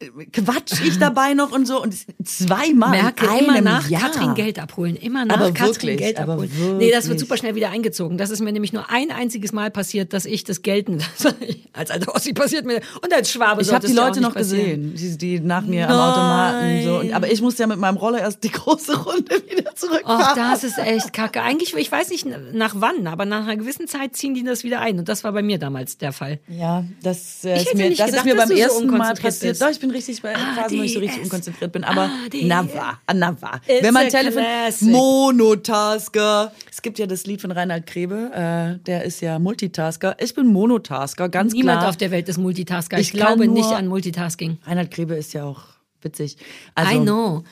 äh, 0.00 0.24
quatsch 0.32 0.80
ich 0.84 0.98
dabei 0.98 1.34
noch 1.34 1.52
und 1.52 1.66
so 1.66 1.82
und 1.82 1.94
zweimal 2.24 2.90
Merke 2.90 3.26
immer 3.38 3.60
nach 3.60 3.88
Jahr. 3.88 4.02
Katrin 4.02 4.34
Geld 4.34 4.58
abholen. 4.58 4.96
Immer 4.96 5.24
nach 5.24 5.36
Aber 5.36 5.52
Katrin 5.52 5.74
wirklich, 5.74 5.98
Geld 5.98 6.20
aber 6.20 6.34
abholen. 6.34 6.78
Nee, 6.78 6.90
das 6.90 7.04
wird 7.04 7.14
wirklich. 7.14 7.20
super 7.20 7.36
schnell 7.36 7.54
wieder 7.54 7.70
eingezogen. 7.70 8.18
Das 8.18 8.30
ist 8.30 8.40
mir 8.40 8.52
nämlich 8.52 8.72
nur 8.72 8.90
ein 8.90 9.10
einziges 9.10 9.52
Mal 9.52 9.70
passiert, 9.70 10.12
dass 10.12 10.24
ich 10.24 10.44
das 10.44 10.62
Gelten, 10.62 10.98
als 11.72 11.90
alte 11.90 12.14
Ossi 12.14 12.32
passiert 12.32 12.64
mir, 12.64 12.80
und 13.02 13.12
als 13.12 13.30
Schwabe 13.30 13.62
Ich 13.62 13.72
habe 13.72 13.86
die 13.86 13.92
Leute 13.92 14.20
noch 14.20 14.34
passieren. 14.34 14.92
gesehen, 14.92 15.18
die, 15.18 15.38
die 15.38 15.40
nach 15.40 15.62
mir 15.64 15.88
am 15.88 15.96
Automaten 15.96 16.84
so. 16.84 16.98
Und, 17.00 17.12
aber 17.12 17.30
ich 17.30 17.40
musste 17.42 17.62
ja 17.62 17.66
mit 17.66 17.78
meinem 17.78 17.96
Roller 17.96 18.20
erst 18.20 18.42
die 18.44 18.50
große 18.50 18.96
Runde 19.04 19.42
wieder 19.50 19.74
zurückfahren. 19.74 20.22
Ach, 20.22 20.34
das 20.34 20.64
ist 20.64 20.78
echt 20.78 21.12
kacke. 21.12 21.42
Eigentlich, 21.42 21.74
ich 21.74 21.90
weiß 21.90 22.10
nicht 22.10 22.26
nach 22.52 22.74
wann, 22.78 23.06
aber 23.06 23.24
nach 23.24 23.42
einer 23.42 23.56
gewissen 23.56 23.86
Zeit 23.86 24.16
ziehen 24.16 24.34
die 24.34 24.42
das 24.42 24.64
wieder 24.64 24.80
ein. 24.80 24.98
Und 24.98 25.08
das 25.08 25.24
war 25.24 25.32
bei 25.32 25.42
mir 25.42 25.58
damals 25.58 25.83
der 26.02 26.12
Fall. 26.12 26.38
Ja, 26.48 26.84
das, 27.02 27.44
äh, 27.44 27.56
ist 27.60 27.74
mir, 27.74 27.90
das 27.90 27.98
gedacht, 27.98 28.14
ist 28.16 28.24
mir 28.24 28.36
beim 28.36 28.48
du 28.48 28.56
so 28.56 28.62
ersten 28.62 28.86
Mal 28.88 29.14
passiert. 29.14 29.60
Doch, 29.60 29.70
ich 29.70 29.80
bin 29.80 29.90
richtig 29.90 30.20
bei 30.22 30.34
Ah, 30.34 30.54
Phasen, 30.62 30.78
wo 30.78 30.82
ich 30.82 30.92
so 30.94 30.98
richtig 31.00 31.22
unkonzentriert 31.22 31.72
bin. 31.72 31.84
Aber 31.84 32.10
na 32.42 32.66
war, 32.74 33.00
na 33.14 33.40
war. 33.42 33.60
Wenn 33.66 33.92
man 33.94 34.08
Telefon, 34.08 34.42
classic. 34.42 34.88
Monotasker. 34.88 36.52
Es 36.70 36.82
gibt 36.82 36.98
ja 36.98 37.06
das 37.06 37.26
Lied 37.26 37.40
von 37.40 37.50
Reinhard 37.50 37.86
Grebe, 37.86 38.30
äh, 38.34 38.84
der 38.84 39.04
ist 39.04 39.20
ja 39.20 39.38
Multitasker. 39.38 40.16
Ich 40.20 40.34
bin 40.34 40.46
Monotasker, 40.46 41.28
ganz 41.28 41.52
Niemand 41.52 41.78
klar. 41.80 41.90
auf 41.90 41.96
der 41.96 42.10
Welt 42.10 42.28
ist 42.28 42.38
Multitasker. 42.38 42.98
Ich, 42.98 43.08
Ich 43.08 43.12
glaube 43.12 43.46
nur- 43.46 43.54
nicht 43.54 43.68
an 43.70 43.86
Multitasking. 43.86 44.58
Reinhard 44.64 44.90
Grebe 44.90 45.14
ist 45.14 45.32
ja 45.32 45.44
auch 45.44 45.62
witzig. 46.02 46.36
Also, 46.74 46.92
I 46.92 47.00
know. 47.00 47.44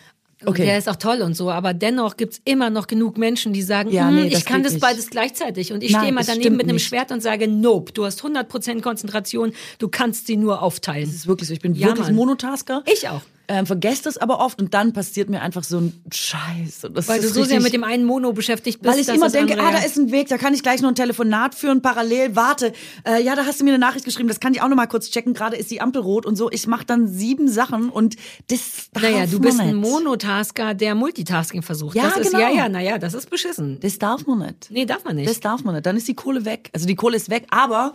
Okay. 0.46 0.64
Der 0.64 0.78
ist 0.78 0.88
auch 0.88 0.96
toll 0.96 1.22
und 1.22 1.36
so, 1.36 1.50
aber 1.50 1.74
dennoch 1.74 2.16
gibt's 2.16 2.40
immer 2.44 2.70
noch 2.70 2.86
genug 2.86 3.18
Menschen, 3.18 3.52
die 3.52 3.62
sagen, 3.62 3.90
Ja, 3.90 4.08
"Hm, 4.08 4.14
nee, 4.16 4.26
ich 4.28 4.44
kann 4.44 4.62
das 4.62 4.72
nicht. 4.72 4.82
beides 4.82 5.10
gleichzeitig. 5.10 5.72
Und 5.72 5.82
ich 5.82 5.96
stehe 5.96 6.12
mal 6.12 6.24
daneben 6.24 6.56
mit 6.56 6.66
einem 6.66 6.76
nicht. 6.76 6.86
Schwert 6.86 7.10
und 7.12 7.22
sage, 7.22 7.48
nope, 7.48 7.92
du 7.92 8.04
hast 8.04 8.22
100% 8.22 8.82
Konzentration, 8.82 9.52
du 9.78 9.88
kannst 9.88 10.26
sie 10.26 10.36
nur 10.36 10.62
aufteilen. 10.62 11.06
Das 11.06 11.14
ist 11.14 11.26
wirklich 11.26 11.48
so. 11.48 11.54
Ich 11.54 11.60
bin 11.60 11.74
Ja, 11.74 11.88
wirklich 11.88 12.06
Mann. 12.08 12.16
Monotasker. 12.16 12.82
Ich 12.92 13.08
auch. 13.08 13.22
Ähm, 13.48 13.66
vergesst 13.66 14.06
das 14.06 14.18
aber 14.18 14.38
oft 14.38 14.60
und 14.60 14.72
dann 14.72 14.92
passiert 14.92 15.28
mir 15.28 15.42
einfach 15.42 15.64
so 15.64 15.78
ein 15.78 16.02
Scheiß. 16.12 16.84
Weil 16.84 17.20
du 17.20 17.26
ist 17.26 17.34
so 17.34 17.44
sehr 17.44 17.60
mit 17.60 17.72
dem 17.72 17.84
einen 17.84 18.04
Mono 18.04 18.32
beschäftigt 18.32 18.80
bist. 18.80 18.94
Weil 18.94 19.00
ich 19.00 19.08
immer 19.08 19.30
denke, 19.30 19.60
ah, 19.60 19.72
da 19.72 19.78
ist 19.78 19.98
ein 19.98 20.12
Weg, 20.12 20.28
da 20.28 20.38
kann 20.38 20.54
ich 20.54 20.62
gleich 20.62 20.80
noch 20.80 20.90
ein 20.90 20.94
Telefonat 20.94 21.54
führen, 21.54 21.82
parallel, 21.82 22.36
warte, 22.36 22.72
äh, 23.04 23.22
ja, 23.22 23.34
da 23.34 23.44
hast 23.44 23.60
du 23.60 23.64
mir 23.64 23.70
eine 23.70 23.78
Nachricht 23.78 24.04
geschrieben, 24.04 24.28
das 24.28 24.40
kann 24.40 24.54
ich 24.54 24.62
auch 24.62 24.68
noch 24.68 24.76
mal 24.76 24.86
kurz 24.86 25.10
checken, 25.10 25.34
gerade 25.34 25.56
ist 25.56 25.70
die 25.70 25.80
Ampel 25.80 26.02
rot 26.02 26.24
und 26.24 26.36
so. 26.36 26.50
Ich 26.50 26.66
mache 26.66 26.84
dann 26.84 27.08
sieben 27.08 27.48
Sachen 27.48 27.90
und 27.90 28.16
das 28.48 28.88
Naja, 28.94 29.26
du 29.26 29.40
bist 29.40 29.60
ein. 29.60 29.74
Monotasker, 29.74 30.74
der 30.74 30.94
Multitasking 30.94 31.62
versucht. 31.62 31.96
Ja, 31.96 32.04
das 32.04 32.18
ist, 32.18 32.32
genau. 32.32 32.38
Ja, 32.38 32.50
ja, 32.50 32.68
naja, 32.68 32.98
das 32.98 33.14
ist 33.14 33.28
beschissen. 33.28 33.80
Das 33.80 33.98
darf 33.98 34.26
man 34.26 34.38
nicht. 34.38 34.70
Nee, 34.70 34.86
darf 34.86 35.04
man 35.04 35.16
nicht. 35.16 35.28
Das 35.28 35.40
darf 35.40 35.64
man 35.64 35.74
nicht. 35.74 35.86
Dann 35.86 35.96
ist 35.96 36.06
die 36.06 36.14
Kohle 36.14 36.44
weg. 36.44 36.70
Also 36.72 36.86
die 36.86 36.94
Kohle 36.94 37.16
ist 37.16 37.28
weg, 37.28 37.46
aber 37.50 37.92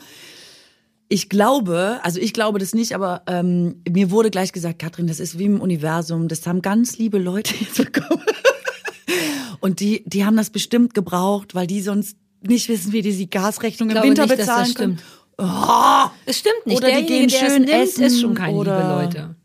ich 1.09 1.29
glaube, 1.29 1.99
also 2.03 2.19
ich 2.19 2.33
glaube 2.33 2.59
das 2.59 2.73
nicht, 2.73 2.93
aber 2.93 3.21
ähm, 3.27 3.81
mir 3.89 4.11
wurde 4.11 4.29
gleich 4.29 4.51
gesagt, 4.51 4.79
Katrin, 4.79 5.07
das 5.07 5.19
ist 5.19 5.39
wie 5.39 5.45
im 5.45 5.61
Universum. 5.61 6.27
Das 6.27 6.45
haben 6.47 6.61
ganz 6.61 6.97
liebe 6.97 7.17
Leute 7.17 7.53
jetzt 7.59 7.77
bekommen. 7.77 8.23
Und 9.59 9.79
die, 9.79 10.03
die 10.05 10.25
haben 10.25 10.37
das 10.37 10.49
bestimmt 10.49 10.93
gebraucht, 10.93 11.55
weil 11.55 11.65
die 11.67 11.81
sonst 11.81 12.17
nicht 12.41 12.69
wissen, 12.69 12.91
wie 12.93 13.01
die 13.01 13.15
die 13.15 13.29
Gasrechnung 13.29 13.89
im 13.89 13.95
Winter 14.03 14.23
nicht, 14.27 14.37
dass 14.39 14.45
das 14.45 14.47
bezahlen 14.47 14.73
können. 14.73 14.97
stimmt. 14.99 15.03
Oh, 15.39 16.09
Es 16.25 16.39
stimmt 16.39 16.65
nicht. 16.65 16.77
Oder 16.77 16.87
die 16.87 16.93
Derjenige, 17.05 17.27
gehen 17.27 17.29
der 17.29 17.41
es 17.47 17.53
schön 17.53 17.61
nimmt, 17.63 17.73
essen 17.73 18.03
ist 18.03 18.21
schon 18.21 18.33
keine 18.35 18.57
oder- 18.57 18.77
liebe 18.77 19.19
Leute. 19.21 19.35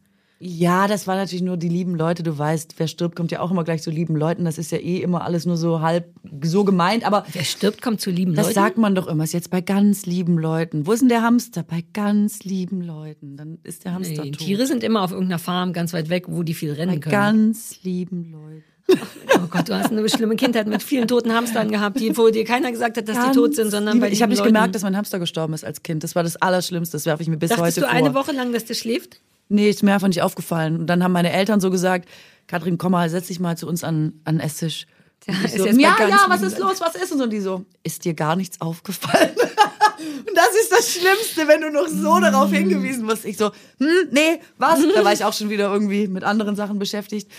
Ja, 0.44 0.88
das 0.88 1.06
war 1.06 1.14
natürlich 1.14 1.42
nur 1.42 1.56
die 1.56 1.68
lieben 1.68 1.94
Leute. 1.94 2.24
Du 2.24 2.36
weißt, 2.36 2.74
wer 2.78 2.88
stirbt, 2.88 3.14
kommt 3.14 3.30
ja 3.30 3.38
auch 3.38 3.52
immer 3.52 3.62
gleich 3.62 3.80
zu 3.80 3.90
lieben 3.92 4.16
Leuten. 4.16 4.44
Das 4.44 4.58
ist 4.58 4.72
ja 4.72 4.78
eh 4.78 4.96
immer 5.00 5.22
alles 5.22 5.46
nur 5.46 5.56
so 5.56 5.82
halb 5.82 6.06
so 6.42 6.64
gemeint. 6.64 7.06
Aber 7.06 7.24
Wer 7.32 7.44
stirbt, 7.44 7.80
kommt 7.80 8.00
zu 8.00 8.10
lieben 8.10 8.34
das 8.34 8.46
Leuten. 8.46 8.54
sagt 8.56 8.76
man 8.78 8.96
doch 8.96 9.06
immer. 9.06 9.22
Ist 9.22 9.34
jetzt 9.34 9.50
bei 9.50 9.60
ganz 9.60 10.04
lieben 10.04 10.38
Leuten. 10.38 10.84
Wo 10.84 10.92
ist 10.92 10.98
denn 11.00 11.08
der 11.08 11.22
Hamster? 11.22 11.62
Bei 11.62 11.84
ganz 11.92 12.42
lieben 12.42 12.82
Leuten. 12.82 13.36
Dann 13.36 13.58
ist 13.62 13.84
der 13.84 13.94
Hamster 13.94 14.24
Nee, 14.24 14.32
tot. 14.32 14.40
Tiere 14.40 14.66
sind 14.66 14.82
immer 14.82 15.02
auf 15.02 15.12
irgendeiner 15.12 15.38
Farm 15.38 15.72
ganz 15.72 15.92
weit 15.92 16.08
weg, 16.08 16.24
wo 16.26 16.42
die 16.42 16.54
viel 16.54 16.72
rennen 16.72 16.94
bei 16.94 16.98
können. 16.98 17.12
ganz 17.12 17.76
lieben 17.84 18.32
Leuten. 18.32 18.64
Oh 19.36 19.46
Gott, 19.48 19.68
du 19.68 19.74
hast 19.74 19.90
eine 19.92 20.06
schlimme 20.08 20.36
Kindheit 20.36 20.66
mit 20.66 20.82
vielen 20.82 21.06
toten 21.08 21.32
Hamstern 21.32 21.70
gehabt, 21.70 21.98
die, 22.00 22.16
wo 22.16 22.28
dir 22.30 22.44
keiner 22.44 22.70
gesagt 22.70 22.96
hat, 22.96 23.08
dass 23.08 23.16
die 23.16 23.22
Ganz 23.22 23.36
tot 23.36 23.54
sind, 23.54 23.70
sondern 23.70 24.00
bei 24.00 24.10
Ich 24.10 24.22
habe 24.22 24.30
nicht 24.30 24.38
Leuten. 24.40 24.52
gemerkt, 24.54 24.74
dass 24.74 24.82
mein 24.82 24.96
Hamster 24.96 25.18
gestorben 25.18 25.54
ist 25.54 25.64
als 25.64 25.82
Kind. 25.82 26.02
Das 26.04 26.14
war 26.14 26.22
das 26.22 26.36
Allerschlimmste. 26.36 26.96
Das 26.96 27.06
werfe 27.06 27.22
ich 27.22 27.28
mir 27.28 27.36
bis 27.38 27.50
Dachtest 27.50 27.64
heute 27.78 27.80
du 27.80 27.86
vor. 27.86 27.90
eine 27.94 28.14
Woche 28.14 28.32
lang, 28.32 28.52
dass 28.52 28.64
der 28.64 28.74
schläft? 28.74 29.20
Nee, 29.48 29.68
ist 29.68 29.82
mir 29.82 29.94
einfach 29.94 30.08
nicht 30.08 30.22
aufgefallen. 30.22 30.80
Und 30.80 30.86
dann 30.86 31.02
haben 31.02 31.12
meine 31.12 31.32
Eltern 31.32 31.60
so 31.60 31.70
gesagt, 31.70 32.08
Katrin, 32.46 32.78
komm 32.78 32.92
mal, 32.92 33.08
setz 33.10 33.28
dich 33.28 33.40
mal 33.40 33.56
zu 33.56 33.66
uns 33.66 33.84
an, 33.84 34.20
an 34.24 34.40
Esstisch. 34.40 34.86
Ist 35.26 35.56
so, 35.56 35.66
ja, 35.66 35.96
ja, 36.08 36.24
was 36.28 36.42
ist 36.42 36.58
los, 36.58 36.80
was 36.80 36.96
ist? 36.96 37.12
Und 37.12 37.18
so, 37.18 37.24
und 37.24 37.30
die 37.30 37.40
so, 37.40 37.64
ist 37.84 38.04
dir 38.04 38.14
gar 38.14 38.34
nichts 38.34 38.60
aufgefallen? 38.60 39.30
und 39.36 40.36
das 40.36 40.48
ist 40.60 40.72
das 40.72 40.92
Schlimmste, 40.92 41.46
wenn 41.46 41.60
du 41.60 41.70
noch 41.70 41.86
so 41.86 42.18
darauf 42.18 42.50
hingewiesen 42.50 43.06
wirst. 43.06 43.24
Ich 43.24 43.36
so, 43.36 43.52
hm, 43.78 44.08
nee, 44.10 44.40
was? 44.58 44.80
Da 44.94 45.04
war 45.04 45.12
ich 45.12 45.24
auch 45.24 45.32
schon 45.32 45.48
wieder 45.48 45.72
irgendwie 45.72 46.08
mit 46.08 46.24
anderen 46.24 46.56
Sachen 46.56 46.80
beschäftigt. 46.80 47.30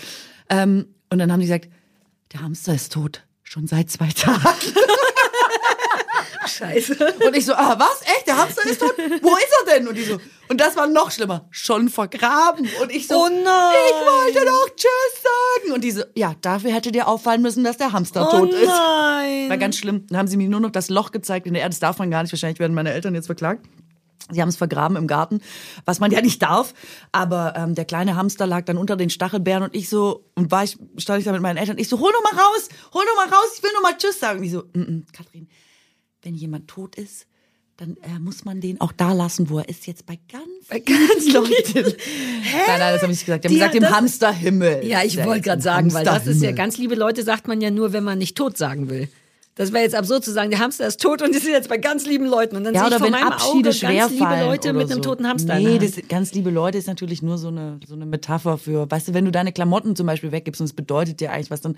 Ähm, 0.48 0.86
und 1.10 1.18
dann 1.18 1.30
haben 1.30 1.40
die 1.40 1.46
gesagt, 1.46 1.68
der 2.32 2.40
Hamster 2.40 2.74
ist 2.74 2.92
tot. 2.92 3.22
Schon 3.42 3.66
seit 3.66 3.90
zwei 3.90 4.08
Tagen. 4.16 4.40
Scheiße. 6.46 7.14
Und 7.26 7.36
ich 7.36 7.44
so, 7.46 7.54
ah, 7.54 7.76
was? 7.78 8.02
Echt? 8.02 8.26
Der 8.26 8.36
Hamster 8.36 8.64
ist 8.68 8.80
tot? 8.80 8.94
Wo 9.22 9.36
ist 9.36 9.54
er 9.66 9.74
denn? 9.78 9.88
Und 9.88 9.94
die 9.96 10.02
so, 10.04 10.18
und 10.48 10.60
das 10.60 10.76
war 10.76 10.86
noch 10.86 11.10
schlimmer, 11.10 11.46
schon 11.50 11.88
vergraben. 11.88 12.68
Und 12.82 12.92
ich 12.92 13.06
so, 13.08 13.14
Oh 13.16 13.28
nein. 13.28 13.42
ich 13.42 14.34
wollte 14.34 14.46
doch 14.46 14.68
Tschüss 14.76 15.22
sagen. 15.22 15.72
Und 15.74 15.82
die 15.84 15.90
so, 15.92 16.02
ja, 16.14 16.34
dafür 16.40 16.72
hätte 16.72 16.92
dir 16.92 17.08
auffallen 17.08 17.42
müssen, 17.42 17.64
dass 17.64 17.76
der 17.78 17.92
Hamster 17.92 18.28
Oh 18.28 18.38
tot 18.40 18.52
ist. 18.52 18.66
nein. 18.66 19.48
War 19.48 19.56
ganz 19.58 19.76
schlimm. 19.76 20.06
Dann 20.08 20.18
haben 20.18 20.28
sie 20.28 20.36
mir 20.36 20.48
nur 20.48 20.60
noch 20.60 20.70
das 20.70 20.90
Loch 20.90 21.10
gezeigt 21.12 21.46
in 21.46 21.54
der 21.54 21.62
Erde. 21.62 21.72
Das 21.72 21.80
darf 21.80 21.98
man 21.98 22.10
gar 22.10 22.22
nicht. 22.22 22.32
Wahrscheinlich 22.32 22.58
werden 22.58 22.74
meine 22.74 22.92
Eltern 22.92 23.14
jetzt 23.14 23.26
verklagt. 23.26 23.64
Sie 24.30 24.40
haben 24.40 24.48
es 24.48 24.56
vergraben 24.56 24.96
im 24.96 25.06
Garten, 25.06 25.42
was 25.84 26.00
man 26.00 26.10
ja 26.10 26.22
nicht 26.22 26.40
darf. 26.40 26.72
Aber 27.12 27.52
ähm, 27.56 27.74
der 27.74 27.84
kleine 27.84 28.16
Hamster 28.16 28.46
lag 28.46 28.64
dann 28.64 28.78
unter 28.78 28.96
den 28.96 29.10
Stachelbeeren 29.10 29.64
und 29.64 29.74
ich 29.76 29.90
so, 29.90 30.24
und 30.34 30.50
war 30.50 30.64
ich, 30.64 30.78
stand 30.96 31.18
ich 31.18 31.26
da 31.26 31.32
mit 31.32 31.42
meinen 31.42 31.58
Eltern, 31.58 31.76
ich 31.76 31.90
so, 31.90 32.00
hol 32.00 32.10
noch 32.10 32.22
mal 32.32 32.40
raus, 32.40 32.68
hol 32.94 33.04
noch 33.04 33.16
mal 33.16 33.28
raus, 33.28 33.52
ich 33.56 33.62
will 33.62 33.70
noch 33.74 33.82
mal 33.82 33.94
Tschüss 33.98 34.18
sagen. 34.18 34.38
Und 34.38 34.44
die 34.44 34.50
so, 34.50 34.60
mm 34.72 34.80
-mm, 34.80 35.02
Katrin, 35.12 35.46
wenn 36.24 36.34
jemand 36.34 36.68
tot 36.68 36.96
ist, 36.96 37.26
dann 37.76 37.96
äh, 38.02 38.20
muss 38.20 38.44
man 38.44 38.60
den 38.60 38.80
auch 38.80 38.92
da 38.92 39.12
lassen, 39.12 39.50
wo 39.50 39.58
er 39.58 39.68
ist, 39.68 39.86
jetzt 39.86 40.06
bei 40.06 40.18
ganz, 40.30 40.44
bei 40.68 40.78
ganz 40.78 41.32
Leuten. 41.32 41.48
Nein, 42.66 42.78
nein, 42.78 42.92
das 42.94 43.02
habe 43.02 43.12
ich 43.12 43.18
nicht 43.18 43.26
gesagt. 43.26 43.44
Die 43.44 43.48
haben 43.48 43.54
gesagt, 43.54 43.74
im 43.74 43.90
Hamsterhimmel. 43.90 44.86
Ja, 44.86 45.02
ich 45.02 45.22
wollte 45.24 45.40
gerade 45.40 45.62
sagen, 45.62 45.92
weil 45.92 46.04
das 46.04 46.26
ist 46.28 46.40
ja 46.42 46.52
ganz 46.52 46.78
liebe 46.78 46.94
Leute 46.94 47.24
sagt 47.24 47.48
man 47.48 47.60
ja 47.60 47.70
nur, 47.70 47.92
wenn 47.92 48.04
man 48.04 48.18
nicht 48.18 48.36
tot 48.36 48.56
sagen 48.56 48.88
will. 48.90 49.08
Das 49.56 49.72
wäre 49.72 49.84
jetzt 49.84 49.94
absurd 49.94 50.24
zu 50.24 50.32
sagen, 50.32 50.50
der 50.50 50.58
Hamster 50.58 50.86
ist 50.86 51.00
tot 51.00 51.22
und 51.22 51.32
die 51.32 51.38
sind 51.38 51.52
jetzt 51.52 51.68
bei 51.68 51.78
ganz 51.78 52.06
lieben 52.06 52.26
Leuten. 52.26 52.56
Und 52.56 52.64
dann 52.64 52.74
Ja, 52.74 52.80
sehe 52.80 52.88
ich 52.88 52.94
oder 52.94 52.98
vor 52.98 53.06
wenn 53.06 53.20
meinem 53.20 53.32
Abschiede 53.32 53.50
Auge 53.52 53.62
ganz 53.62 53.80
liebe 53.82 53.92
schwerfallen 54.18 54.46
Leute 54.46 54.68
oder 54.70 54.78
mit 54.78 54.90
einem 54.90 55.02
so. 55.02 55.10
toten 55.10 55.28
Hamster. 55.28 55.58
Nee, 55.60 55.78
Hand. 55.78 55.82
das 55.82 56.08
ganz 56.08 56.32
liebe 56.34 56.50
Leute 56.50 56.78
ist 56.78 56.88
natürlich 56.88 57.22
nur 57.22 57.38
so 57.38 57.48
eine, 57.48 57.78
so 57.86 57.94
eine 57.94 58.04
Metapher 58.06 58.58
für, 58.58 58.90
weißt 58.90 59.08
du, 59.08 59.14
wenn 59.14 59.24
du 59.24 59.30
deine 59.30 59.52
Klamotten 59.52 59.94
zum 59.94 60.06
Beispiel 60.06 60.32
weggibst 60.32 60.60
und 60.60 60.64
es 60.66 60.72
bedeutet 60.72 61.20
dir 61.20 61.30
eigentlich 61.30 61.52
was, 61.52 61.60
dann, 61.60 61.76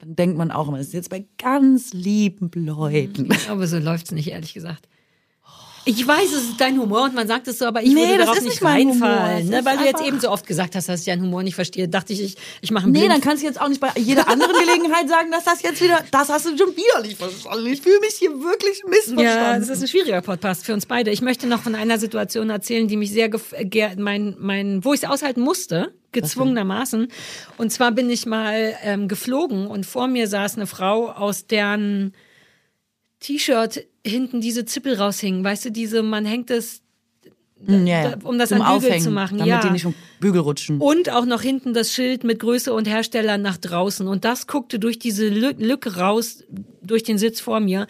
dann 0.00 0.16
denkt 0.16 0.38
man 0.38 0.50
auch 0.50 0.68
immer, 0.68 0.78
das 0.78 0.88
ist 0.88 0.94
jetzt 0.94 1.10
bei 1.10 1.26
ganz 1.38 1.92
lieben 1.92 2.50
Leuten. 2.54 3.28
Aber 3.48 3.66
so 3.66 3.78
läuft's 3.78 4.12
nicht, 4.12 4.28
ehrlich 4.28 4.54
gesagt. 4.54 4.88
Ich 5.90 6.06
weiß, 6.06 6.32
es 6.32 6.42
ist 6.50 6.60
dein 6.60 6.78
Humor 6.78 7.02
und 7.02 7.14
man 7.14 7.26
sagt 7.26 7.48
es 7.48 7.58
so, 7.58 7.66
aber 7.66 7.82
ich 7.82 7.92
Nee, 7.92 8.02
würde 8.02 8.18
das 8.18 8.26
darauf 8.26 8.38
ist 8.38 8.44
nicht 8.44 8.62
reinfallen. 8.62 9.48
Ne? 9.48 9.64
Weil 9.64 9.76
du 9.76 9.84
jetzt 9.84 10.00
eben 10.02 10.20
so 10.20 10.30
oft 10.30 10.46
gesagt 10.46 10.76
hast, 10.76 10.88
dass 10.88 11.00
ich 11.00 11.06
deinen 11.06 11.22
Humor 11.22 11.42
nicht 11.42 11.56
verstehe, 11.56 11.88
dachte 11.88 12.12
ich, 12.12 12.22
ich, 12.22 12.36
ich 12.60 12.70
mache 12.70 12.84
einen 12.84 12.92
Nee, 12.92 13.00
Blind 13.00 13.14
dann 13.14 13.20
kannst 13.20 13.42
du 13.42 13.48
jetzt 13.48 13.60
auch 13.60 13.66
nicht 13.68 13.80
bei 13.80 13.90
jeder 13.96 14.28
anderen 14.28 14.52
Gelegenheit 14.52 15.08
sagen, 15.08 15.32
dass 15.32 15.42
das 15.44 15.62
jetzt 15.62 15.82
wieder, 15.82 15.98
das 16.12 16.28
hast 16.28 16.46
du 16.46 16.56
schon 16.56 16.76
wieder 16.76 17.02
nicht 17.02 17.18
verstanden. 17.18 17.66
Ich 17.66 17.82
fühle 17.82 17.98
mich 17.98 18.14
hier 18.14 18.30
wirklich 18.30 18.84
missverstanden. 18.88 19.24
Ja, 19.24 19.58
das 19.58 19.68
ist 19.68 19.82
ein 19.82 19.88
schwieriger 19.88 20.22
Podcast 20.22 20.64
für 20.64 20.74
uns 20.74 20.86
beide. 20.86 21.10
Ich 21.10 21.22
möchte 21.22 21.48
noch 21.48 21.60
von 21.60 21.74
einer 21.74 21.98
Situation 21.98 22.50
erzählen, 22.50 22.86
die 22.86 22.96
mich 22.96 23.10
sehr, 23.10 23.28
mein, 23.96 24.36
mein, 24.38 24.84
wo 24.84 24.94
ich 24.94 25.02
es 25.02 25.08
aushalten 25.08 25.40
musste, 25.40 25.92
gezwungenermaßen. 26.12 27.08
Und 27.58 27.72
zwar 27.72 27.90
bin 27.90 28.08
ich 28.10 28.26
mal 28.26 28.76
ähm, 28.84 29.08
geflogen 29.08 29.66
und 29.66 29.86
vor 29.86 30.06
mir 30.06 30.28
saß 30.28 30.54
eine 30.54 30.68
Frau, 30.68 31.10
aus 31.10 31.48
deren 31.48 32.14
T-Shirt 33.18 33.86
hinten 34.06 34.40
diese 34.40 34.64
Zippel 34.64 34.94
raushingen. 34.94 35.44
Weißt 35.44 35.64
du, 35.64 35.70
diese, 35.70 36.02
man 36.02 36.24
hängt 36.24 36.50
es 36.50 36.82
ja, 37.66 38.16
um 38.24 38.38
das 38.38 38.52
an 38.52 38.60
Bügel 38.60 38.72
Aufhängen, 38.72 39.04
zu 39.04 39.10
machen. 39.10 39.36
damit 39.36 39.50
ja. 39.50 39.60
die 39.60 39.70
nicht 39.70 39.82
vom 39.82 39.94
Bügel 40.18 40.40
rutschen. 40.40 40.78
Und 40.78 41.10
auch 41.10 41.26
noch 41.26 41.42
hinten 41.42 41.74
das 41.74 41.92
Schild 41.92 42.24
mit 42.24 42.38
Größe 42.38 42.72
und 42.72 42.88
Hersteller 42.88 43.36
nach 43.36 43.58
draußen. 43.58 44.08
Und 44.08 44.24
das 44.24 44.46
guckte 44.46 44.78
durch 44.78 44.98
diese 44.98 45.26
Lü- 45.26 45.62
Lücke 45.62 45.96
raus, 45.96 46.42
durch 46.82 47.02
den 47.02 47.18
Sitz 47.18 47.38
vor 47.40 47.60
mir. 47.60 47.86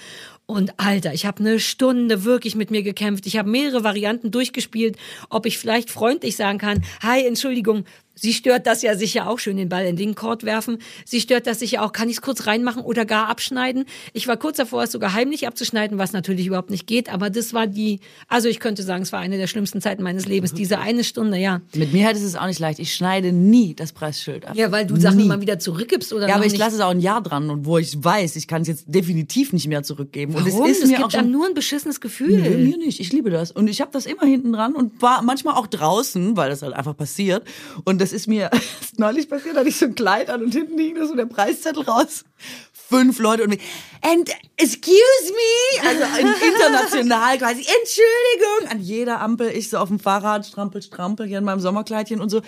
Und 0.46 0.72
Alter, 0.78 1.14
ich 1.14 1.24
habe 1.24 1.38
eine 1.38 1.60
Stunde 1.60 2.24
wirklich 2.24 2.56
mit 2.56 2.72
mir 2.72 2.82
gekämpft. 2.82 3.24
Ich 3.28 3.36
habe 3.38 3.48
mehrere 3.48 3.84
Varianten 3.84 4.32
durchgespielt, 4.32 4.96
ob 5.28 5.46
ich 5.46 5.56
vielleicht 5.56 5.88
freundlich 5.90 6.34
sagen 6.34 6.58
kann, 6.58 6.82
hi, 7.00 7.24
Entschuldigung, 7.24 7.84
Sie 8.20 8.34
stört 8.34 8.66
das 8.66 8.82
ja 8.82 8.96
sicher 8.96 9.28
auch 9.30 9.38
schön, 9.38 9.56
den 9.56 9.70
Ball 9.70 9.86
in 9.86 9.96
den 9.96 10.14
Court 10.14 10.44
werfen. 10.44 10.76
Sie 11.06 11.22
stört 11.22 11.46
das 11.46 11.58
sicher 11.58 11.82
auch. 11.82 11.92
Kann 11.92 12.10
ich 12.10 12.16
es 12.16 12.22
kurz 12.22 12.46
reinmachen 12.46 12.82
oder 12.82 13.06
gar 13.06 13.28
abschneiden? 13.28 13.86
Ich 14.12 14.28
war 14.28 14.36
kurz 14.36 14.58
davor, 14.58 14.82
es 14.82 14.92
sogar 14.92 15.14
heimlich 15.14 15.46
abzuschneiden, 15.46 15.96
was 15.96 16.12
natürlich 16.12 16.46
überhaupt 16.46 16.68
nicht 16.68 16.86
geht. 16.86 17.10
Aber 17.10 17.30
das 17.30 17.54
war 17.54 17.66
die, 17.66 18.00
also 18.28 18.48
ich 18.48 18.60
könnte 18.60 18.82
sagen, 18.82 19.02
es 19.04 19.12
war 19.12 19.20
eine 19.20 19.38
der 19.38 19.46
schlimmsten 19.46 19.80
Zeiten 19.80 20.02
meines 20.02 20.26
Lebens. 20.26 20.52
Diese 20.52 20.80
eine 20.80 21.02
Stunde, 21.02 21.38
ja. 21.38 21.62
Mit 21.74 21.94
mir 21.94 22.06
hätte 22.06 22.18
es 22.18 22.36
auch 22.36 22.46
nicht 22.46 22.58
leicht. 22.60 22.78
Ich 22.78 22.94
schneide 22.94 23.32
nie 23.32 23.74
das 23.74 23.92
Preisschild 23.92 24.44
ab. 24.46 24.54
Ja, 24.54 24.70
weil 24.70 24.86
du 24.86 24.96
Sachen 24.96 25.16
Nie. 25.16 25.24
immer 25.24 25.40
wieder 25.40 25.58
zurückgibst 25.58 26.12
oder 26.12 26.28
Ja, 26.28 26.34
aber 26.34 26.44
ich 26.44 26.58
lasse 26.58 26.76
es 26.76 26.82
auch 26.82 26.90
ein 26.90 27.00
Jahr 27.00 27.22
dran 27.22 27.48
und 27.48 27.64
wo 27.64 27.78
ich 27.78 28.04
weiß, 28.04 28.36
ich 28.36 28.46
kann 28.46 28.62
es 28.62 28.68
jetzt 28.68 28.84
definitiv 28.86 29.54
nicht 29.54 29.66
mehr 29.66 29.82
zurückgeben. 29.82 30.34
Und 30.34 30.44
Warum? 30.46 30.64
es 30.66 30.72
ist 30.72 30.82
das 30.82 30.90
mir 30.90 30.96
gibt 30.98 31.06
auch 31.06 31.10
schon 31.18 31.30
nur 31.30 31.46
ein 31.46 31.54
beschissenes 31.54 32.02
Gefühl. 32.02 32.36
Nee, 32.38 32.50
mir 32.50 32.76
nicht. 32.76 33.00
Ich 33.00 33.12
liebe 33.12 33.30
das. 33.30 33.50
Und 33.50 33.68
ich 33.68 33.80
habe 33.80 33.90
das 33.92 34.04
immer 34.04 34.24
hinten 34.24 34.52
dran 34.52 34.74
und 34.74 35.00
war 35.00 35.22
manchmal 35.22 35.54
auch 35.54 35.66
draußen, 35.66 36.36
weil 36.36 36.50
das 36.50 36.60
halt 36.60 36.74
einfach 36.74 36.96
passiert. 36.96 37.44
Und 37.84 38.00
das 38.00 38.09
ist 38.12 38.26
mir 38.26 38.50
neulich 38.96 39.28
passiert, 39.28 39.56
hatte 39.56 39.68
ich 39.68 39.76
so 39.76 39.86
ein 39.86 39.94
Kleid 39.94 40.30
an 40.30 40.42
und 40.42 40.52
hinten 40.52 40.78
hing 40.78 40.94
da 40.94 41.06
so 41.06 41.14
der 41.14 41.26
Preiszettel 41.26 41.82
raus. 41.84 42.24
Fünf 42.72 43.20
Leute 43.20 43.44
und 43.44 43.50
mich, 43.50 43.60
and 44.02 44.28
excuse 44.56 44.96
me, 45.32 45.88
also 45.88 46.02
in- 46.20 46.26
international 46.52 47.38
quasi, 47.38 47.60
Entschuldigung, 47.60 48.68
an 48.68 48.80
jeder 48.80 49.20
Ampel, 49.20 49.50
ich 49.50 49.70
so 49.70 49.78
auf 49.78 49.88
dem 49.88 50.00
Fahrrad, 50.00 50.44
strampel, 50.44 50.82
strampel, 50.82 51.26
hier 51.26 51.38
in 51.38 51.44
meinem 51.44 51.60
Sommerkleidchen 51.60 52.20
und 52.20 52.30
so, 52.30 52.40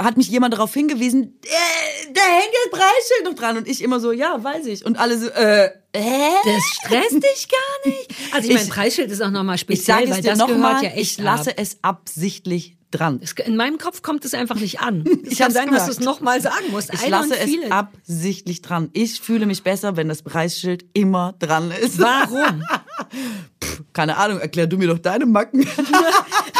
hat 0.00 0.16
mich 0.16 0.28
jemand 0.28 0.54
darauf 0.54 0.74
hingewiesen, 0.74 1.38
äh, 1.44 2.12
da 2.12 2.20
hängt 2.20 2.52
das 2.64 2.80
Preisschild 2.80 3.24
noch 3.26 3.34
dran 3.34 3.58
und 3.58 3.68
ich 3.68 3.80
immer 3.80 4.00
so, 4.00 4.10
ja, 4.10 4.42
weiß 4.42 4.66
ich. 4.66 4.84
Und 4.84 4.98
alle 4.98 5.18
so, 5.18 5.28
äh, 5.28 5.70
hä? 5.94 6.30
Das 6.44 6.64
stresst 6.82 7.22
dich 7.22 7.48
gar 7.48 7.92
nicht. 7.92 8.10
Also 8.32 8.48
ich 8.48 8.54
mein 8.56 8.64
Ich- 8.64 8.70
Preisschild 8.70 9.10
ist 9.12 9.22
auch 9.22 9.30
nochmal 9.30 9.54
Ich 9.54 9.60
speziell, 9.60 9.98
sage 9.98 10.04
es 10.06 10.10
weil 10.16 10.22
dir 10.22 10.30
das 10.30 10.38
noch 10.38 10.48
gehört 10.48 10.62
mal, 10.62 10.82
ja 10.82 10.90
echt 10.90 10.98
ich 11.12 11.18
lasse 11.18 11.50
ab. 11.50 11.56
es 11.58 11.76
absichtlich 11.82 12.75
dran. 12.96 13.20
Es- 13.22 13.32
In 13.32 13.56
meinem 13.56 13.78
Kopf 13.78 14.02
kommt 14.02 14.24
es 14.24 14.34
einfach 14.34 14.56
nicht 14.56 14.80
an. 14.80 15.04
Es 15.24 15.32
Ich 15.32 15.38
kann 15.38 15.52
sein, 15.52 15.66
dass 15.70 15.84
du 15.86 15.90
gemerkt. 15.90 16.00
es 16.00 16.00
nochmal 16.00 16.40
sagen 16.40 16.66
musst. 16.70 16.92
Ich 16.94 17.06
I 17.06 17.10
lasse 17.10 17.36
es 17.38 17.70
absichtlich 17.70 18.62
dran. 18.62 18.90
Ich 18.92 19.20
fühle 19.20 19.46
mich 19.46 19.62
besser, 19.62 19.96
wenn 19.96 20.08
das 20.08 20.22
Preisschild 20.22 20.84
immer 20.94 21.34
dran 21.38 21.70
ist. 21.70 21.98
Warum? 21.98 22.62
Keine 23.92 24.16
Ahnung, 24.16 24.38
erklär 24.40 24.66
du 24.66 24.76
mir 24.78 24.88
doch 24.88 24.98
deine 24.98 25.26
Macken. 25.26 25.66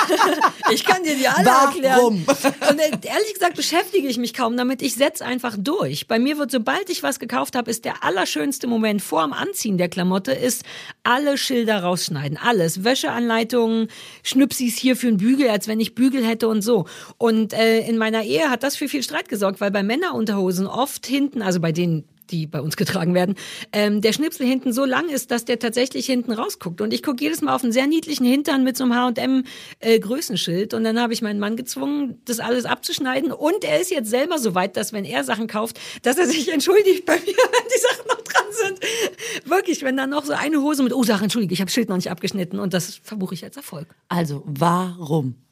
Ich 0.73 0.85
kann 0.85 1.05
dir 1.05 1.15
die 1.15 1.29
alle 1.29 1.47
Warum? 1.47 1.75
erklären. 1.75 2.27
Und 2.71 2.79
äh, 2.79 3.09
ehrlich 3.09 3.35
gesagt 3.35 3.55
beschäftige 3.57 4.09
ich 4.09 4.19
mich 4.19 4.35
kaum 4.35 4.57
damit. 4.57 4.83
Ich 4.83 4.95
setz 4.95 5.23
einfach 5.23 5.57
durch. 5.59 6.09
Bei 6.09 6.19
mir 6.19 6.39
wird, 6.39 6.51
sobald 6.51 6.91
ich 6.91 7.03
was 7.03 7.21
gekauft 7.21 7.57
habe, 7.57 7.71
ist 7.71 7.85
der 7.85 8.03
allerschönste 8.03 8.67
Moment 8.67 9.01
vor 9.03 9.23
dem 9.23 9.33
Anziehen 9.33 9.79
der 9.79 9.89
Klamotte, 9.89 10.33
ist 10.33 10.65
alle 11.05 11.39
Schilder 11.39 11.83
rausschneiden. 11.83 12.39
Alles. 12.43 12.85
Wäscheanleitungen, 12.85 13.89
Schnüpsis 14.23 14.77
hier 14.77 14.97
für 14.97 15.09
einen 15.09 15.19
Bügel, 15.19 15.49
als 15.49 15.69
wenn 15.69 15.81
ich 15.81 15.95
Bügel 15.95 16.25
hätte 16.25 16.49
und 16.49 16.63
so. 16.63 16.87
Und 17.19 17.53
äh, 17.53 17.81
in 17.81 17.97
meiner 17.99 18.23
Ehe 18.25 18.51
hat 18.51 18.63
das 18.63 18.77
für 18.77 18.89
viel 18.89 19.03
Streit 19.03 19.29
gesorgt, 19.29 19.61
weil 19.61 19.71
bei 19.71 19.83
Männerunterhosen 19.83 20.67
oft 20.67 21.07
hinten, 21.07 21.43
also 21.43 21.61
bei 21.61 21.73
denen 21.73 22.05
die 22.31 22.47
bei 22.47 22.61
uns 22.61 22.77
getragen 22.77 23.14
werden, 23.14 23.35
ähm, 23.72 24.01
der 24.01 24.12
Schnipsel 24.12 24.47
hinten 24.47 24.72
so 24.72 24.85
lang 24.85 25.09
ist, 25.09 25.31
dass 25.31 25.45
der 25.45 25.59
tatsächlich 25.59 26.07
hinten 26.07 26.33
rausguckt. 26.33 26.81
Und 26.81 26.93
ich 26.93 27.03
gucke 27.03 27.22
jedes 27.22 27.43
Mal 27.43 27.55
auf 27.55 27.62
einen 27.62 27.72
sehr 27.72 27.87
niedlichen 27.87 28.24
Hintern 28.24 28.64
mit 28.64 28.77
so 28.77 28.85
einem 28.85 28.95
H&M 28.95 29.45
äh. 29.81 30.01
Und 30.01 30.85
dann 30.85 31.01
habe 31.01 31.12
ich 31.12 31.22
meinen 31.22 31.41
Mann 31.41 31.57
gezwungen, 31.57 32.20
das 32.24 32.41
alles 32.41 32.64
abzuschneiden. 32.64 33.33
Und 33.33 33.64
er 33.64 33.81
ist 33.81 33.91
jetzt 33.91 34.11
selber 34.11 34.39
so 34.39 34.55
weit, 34.55 34.77
dass 34.77 34.93
wenn 34.93 35.05
er 35.05 35.24
Sachen 35.24 35.47
kauft, 35.47 35.79
dass 36.03 36.18
er 36.18 36.27
sich 36.27 36.53
entschuldigt 36.53 37.05
bei 37.07 37.14
mir, 37.14 37.24
wenn 37.27 37.68
die 37.68 37.81
Sachen 37.81 38.09
noch 38.09 38.22
dran 38.22 38.45
sind. 38.51 39.49
Wirklich, 39.49 39.83
wenn 39.83 39.97
dann 39.97 40.11
noch 40.11 40.24
so 40.24 40.33
eine 40.33 40.62
Hose 40.62 40.83
mit, 40.83 40.93
oh, 40.93 41.05
sag 41.05 41.22
entschuldige, 41.22 41.55
ich 41.55 41.61
habe 41.61 41.70
Schild 41.70 41.89
noch 41.89 41.97
nicht 41.97 42.11
abgeschnitten. 42.11 42.59
Und 42.59 42.74
das 42.74 43.01
verbuche 43.03 43.35
ich 43.35 43.45
als 43.45 43.57
Erfolg. 43.57 43.89
Also, 44.09 44.43
warum? 44.47 45.45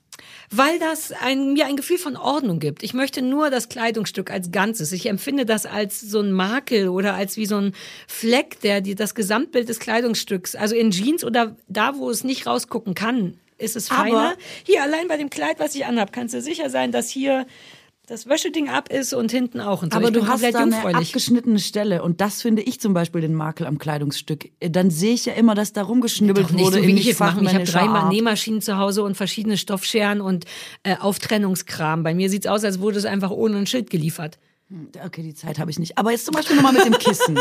Weil 0.57 0.79
das 0.79 1.13
ein, 1.13 1.55
mir 1.55 1.67
ein 1.67 1.77
Gefühl 1.77 1.99
von 1.99 2.17
Ordnung 2.17 2.59
gibt. 2.61 2.83
Ich 2.83 2.95
möchte 2.95 3.23
nur 3.23 3.51
das 3.51 3.69
Kleidungsstück 3.69 4.31
als 4.31 4.53
Ganzes. 4.53 4.93
Ich 4.93 5.07
empfinde 5.07 5.45
das 5.47 5.67
als 5.67 6.01
so 6.01 6.21
ein 6.21 6.33
Makel 6.33 6.89
oder 6.89 7.15
als 7.15 7.37
wie 7.37 7.47
so 7.47 7.57
ein 7.57 7.73
Fleck, 8.07 8.61
der 8.61 8.81
die, 8.81 8.95
das 8.95 9.15
Gesamtbild 9.15 9.69
des 9.69 9.81
Kleidungsstücks, 9.81 10.55
also 10.55 10.75
in 10.77 10.91
Jeans 10.91 11.25
oder 11.25 11.57
da, 11.69 11.97
wo 11.97 12.09
es 12.11 12.25
nicht 12.25 12.47
rausgucken 12.47 12.95
kann, 12.95 13.39
ist 13.59 13.77
es 13.77 13.91
Aber- 13.91 14.01
feiner. 14.03 14.35
Hier, 14.65 14.83
allein 14.83 15.09
bei 15.09 15.17
dem 15.17 15.31
Kleid, 15.31 15.59
was 15.59 15.75
ich 15.75 15.87
anhab, 15.87 16.13
kannst 16.13 16.35
du 16.35 16.41
sicher 16.41 16.71
sein, 16.71 16.93
dass 16.93 17.09
hier 17.09 17.47
das 18.07 18.29
Wäscheding 18.29 18.69
ab 18.69 18.91
ist 18.91 19.15
und 19.15 19.31
hinten 19.31 19.61
auch. 19.61 19.83
Und 19.83 19.93
so. 19.93 19.99
Aber 19.99 20.09
ich 20.09 20.15
du 20.15 20.27
hast 20.27 20.43
da 20.43 20.59
eine 20.59 20.95
abgeschnittene 20.95 21.59
Stelle 21.59 22.03
und 22.03 22.21
das 22.21 22.43
finde 22.43 22.63
ich 22.63 22.81
zum 22.81 22.93
Beispiel 22.93 23.21
den 23.21 23.35
Makel 23.35 23.67
am 23.67 23.79
Kleidungsstück. 23.79 24.51
Dann 24.61 24.91
sehe 24.91 25.15
ich 25.15 25.25
ja 25.27 25.33
immer, 25.33 25.55
dass 25.55 25.73
da 25.73 25.83
rumgeschnibbelt 25.83 26.53
nicht 26.53 26.65
wurde 26.65 26.81
so, 26.81 26.87
wie 26.87 26.95
ich 26.95 27.09
es 27.09 27.19
mache. 27.19 27.43
Ich 27.43 27.75
habe 27.75 27.91
Art. 27.91 28.13
Nähmaschinen 28.13 28.61
zu 28.61 28.77
Hause 28.77 29.03
und 29.03 29.17
verschiedene 29.17 29.57
Stoffscheren 29.57 30.21
und 30.21 30.45
äh, 30.83 30.97
Auftrennungskram. 30.97 32.03
Bei 32.03 32.15
mir 32.15 32.29
sieht's 32.29 32.47
aus, 32.47 32.65
als 32.65 32.81
wurde 32.81 32.99
es 32.99 33.07
einfach 33.07 33.31
ohne 33.31 33.57
ein 33.57 33.67
Schild 33.67 33.89
geliefert. 33.91 34.39
Okay, 35.05 35.23
die 35.23 35.35
Zeit 35.35 35.59
habe 35.59 35.71
ich 35.71 35.79
nicht. 35.79 35.99
Aber 35.99 36.11
jetzt 36.11 36.25
zum 36.25 36.33
Beispiel 36.35 36.57
nochmal 36.57 36.73
mit 36.73 36.85
dem 36.87 36.99
Kissen. 36.99 37.39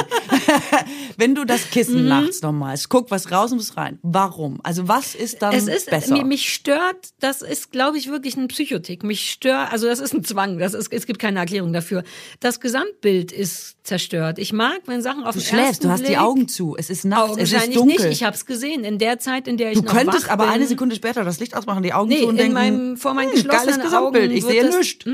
Wenn 1.18 1.36
du 1.36 1.46
das 1.46 1.66
Mhm. 1.66 1.70
Kissen 1.72 2.08
nachts 2.08 2.42
nochmal, 2.42 2.78
guck 2.90 3.10
was 3.12 3.32
raus 3.32 3.52
und 3.52 3.60
was 3.60 3.78
rein. 3.78 3.98
Warum? 4.04 4.60
Also 4.64 4.88
was 4.88 5.16
ist 5.16 5.42
dann 5.42 5.54
Es 5.54 5.68
ist, 5.68 5.90
besser? 5.90 6.14
mir, 6.14 6.26
mich 6.26 6.54
stört, 6.54 7.12
das 7.22 7.42
ist, 7.42 7.72
glaube 7.72 7.98
ich, 7.98 8.10
wirklich 8.10 8.36
ein 8.36 8.50
Psychotik. 8.50 9.04
Mich 9.04 9.32
stört, 9.32 9.72
also 9.72 9.88
das 9.88 10.00
ist 10.00 10.14
ein 10.14 10.24
Zwang, 10.24 10.60
das 10.60 10.74
ist, 10.74 10.92
es 10.92 11.06
gibt 11.06 11.20
keine 11.20 11.40
Erklärung 11.40 11.72
dafür. 11.74 12.04
Das 12.40 12.60
Gesamtbild 12.60 13.32
ist 13.32 13.78
zerstört. 13.84 14.38
Ich 14.38 14.52
mag, 14.54 14.82
wenn 14.86 15.02
Sachen 15.02 15.24
auf 15.24 15.34
du 15.34 15.40
den 15.42 15.48
schläfst, 15.48 15.84
du 15.84 15.90
hast 15.90 16.02
die 16.02 16.08
Blick, 16.08 16.20
Augen 16.20 16.48
zu. 16.50 16.76
Es 16.78 16.90
ist 16.90 17.06
nachts, 17.06 17.38
es 17.38 17.52
ist 17.54 17.76
dunkel. 17.76 17.86
nicht. 17.86 18.06
Ich 18.06 18.24
habe 18.24 18.36
es 18.36 18.46
gesehen. 18.46 18.84
In 18.84 19.00
der 19.00 19.20
Zeit, 19.20 19.48
in 19.48 19.58
der 19.58 19.72
ich 19.72 19.80
du 19.80 19.86
noch 19.86 19.94
könntest 19.94 20.28
wach 20.28 20.32
aber 20.34 20.50
eine 20.50 20.68
Sekunde 20.68 20.96
später 20.96 21.24
das 21.24 21.40
Licht 21.40 21.56
ausmachen, 21.56 21.84
die 21.84 21.94
Augen 21.94 22.10
Nee, 22.10 22.20
zu 22.20 22.24
und 22.28 22.32
in 22.32 22.38
denken, 22.38 22.54
meinem, 22.54 22.98
vor 22.98 23.14
meinen 23.14 23.30
hm, 23.30 23.36
geschlossenen 23.36 23.66
geiles 23.78 23.84
Gesamtbild, 23.84 24.26
Augen 24.26 24.38
ich 24.38 24.44
sehe 24.44 24.78
nichts. 24.78 25.06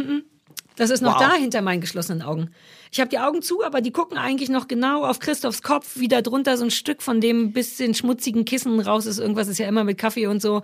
Das 0.80 0.89
ist 0.89 1.01
noch 1.01 1.19
Wow. 1.19 1.27
da 1.30 1.34
hinter 1.36 1.61
meinen 1.61 1.82
geschlossenen 1.82 2.21
Augen. 2.21 2.51
Ich 2.91 2.99
habe 2.99 3.09
die 3.09 3.19
Augen 3.19 3.41
zu, 3.41 3.63
aber 3.63 3.81
die 3.81 3.91
gucken 3.91 4.17
eigentlich 4.17 4.49
noch 4.49 4.67
genau 4.67 5.05
auf 5.05 5.19
Christophs 5.19 5.61
Kopf, 5.61 5.91
wie 5.99 6.07
da 6.07 6.21
drunter 6.21 6.57
so 6.57 6.63
ein 6.63 6.71
Stück 6.71 7.01
von 7.03 7.21
dem 7.21 7.51
bisschen 7.51 7.93
schmutzigen 7.93 8.45
Kissen 8.45 8.79
raus 8.79 9.05
ist. 9.05 9.19
Irgendwas 9.19 9.47
ist 9.47 9.59
ja 9.59 9.67
immer 9.67 9.83
mit 9.83 9.97
Kaffee 9.97 10.25
und 10.27 10.41
so. 10.41 10.61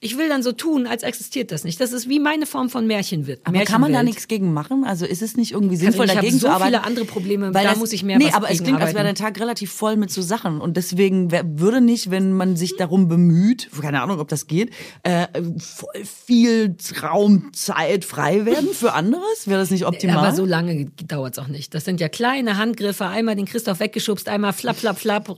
Ich 0.00 0.16
will 0.18 0.28
dann 0.28 0.42
so 0.42 0.52
tun, 0.52 0.86
als 0.86 1.02
existiert 1.02 1.50
das 1.50 1.64
nicht. 1.64 1.80
Das 1.80 1.92
ist 1.92 2.08
wie 2.08 2.20
meine 2.20 2.46
Form 2.46 2.70
von 2.70 2.86
Märchenwelt. 2.86 3.40
Aber 3.44 3.60
kann 3.64 3.80
man 3.80 3.92
da 3.92 4.02
nichts 4.02 4.28
gegen 4.28 4.52
machen? 4.52 4.84
Also 4.84 5.04
ist 5.04 5.22
es 5.22 5.36
nicht 5.36 5.52
irgendwie 5.52 5.76
sinnvoll, 5.76 6.06
ich 6.06 6.12
dagegen 6.12 6.38
so 6.38 6.46
zu 6.46 6.52
arbeiten? 6.52 6.74
viele 6.74 6.84
andere 6.84 7.04
Probleme, 7.06 7.52
Weil 7.54 7.64
da 7.64 7.70
das, 7.70 7.78
muss 7.78 7.92
ich 7.92 8.04
mehr 8.04 8.18
Nee, 8.18 8.30
aber 8.32 8.50
es 8.50 8.62
klingt, 8.62 8.80
als 8.80 8.90
wäre 8.94 9.00
arbeiten. 9.00 9.16
dein 9.16 9.32
Tag 9.34 9.40
relativ 9.40 9.72
voll 9.72 9.96
mit 9.96 10.10
so 10.12 10.22
Sachen. 10.22 10.60
Und 10.60 10.76
deswegen 10.76 11.32
würde 11.32 11.80
nicht, 11.80 12.10
wenn 12.10 12.32
man 12.32 12.56
sich 12.56 12.76
darum 12.76 13.08
bemüht, 13.08 13.68
keine 13.80 14.02
Ahnung, 14.02 14.20
ob 14.20 14.28
das 14.28 14.46
geht, 14.46 14.70
äh, 15.02 15.26
voll 15.58 15.90
viel 16.04 16.76
Raumzeit 17.02 18.04
frei 18.04 18.44
werden 18.44 18.68
für 18.72 18.92
anderes? 18.92 19.46
Wäre 19.46 19.58
das 19.60 19.70
nicht 19.70 19.86
optimal? 19.86 20.18
Aber 20.18 20.32
so 20.34 20.44
lange 20.44 20.86
dauert's 21.08 21.38
auch 21.38 21.48
nicht. 21.48 21.74
Das 21.74 21.84
sind 21.84 22.00
ja 22.00 22.08
kleine 22.08 22.56
Handgriffe. 22.56 23.06
Einmal 23.06 23.36
den 23.36 23.46
Christoph 23.46 23.80
weggeschubst, 23.80 24.28
einmal 24.28 24.52
flapp, 24.52 24.76
flapp, 24.76 24.98
flapp, 24.98 25.28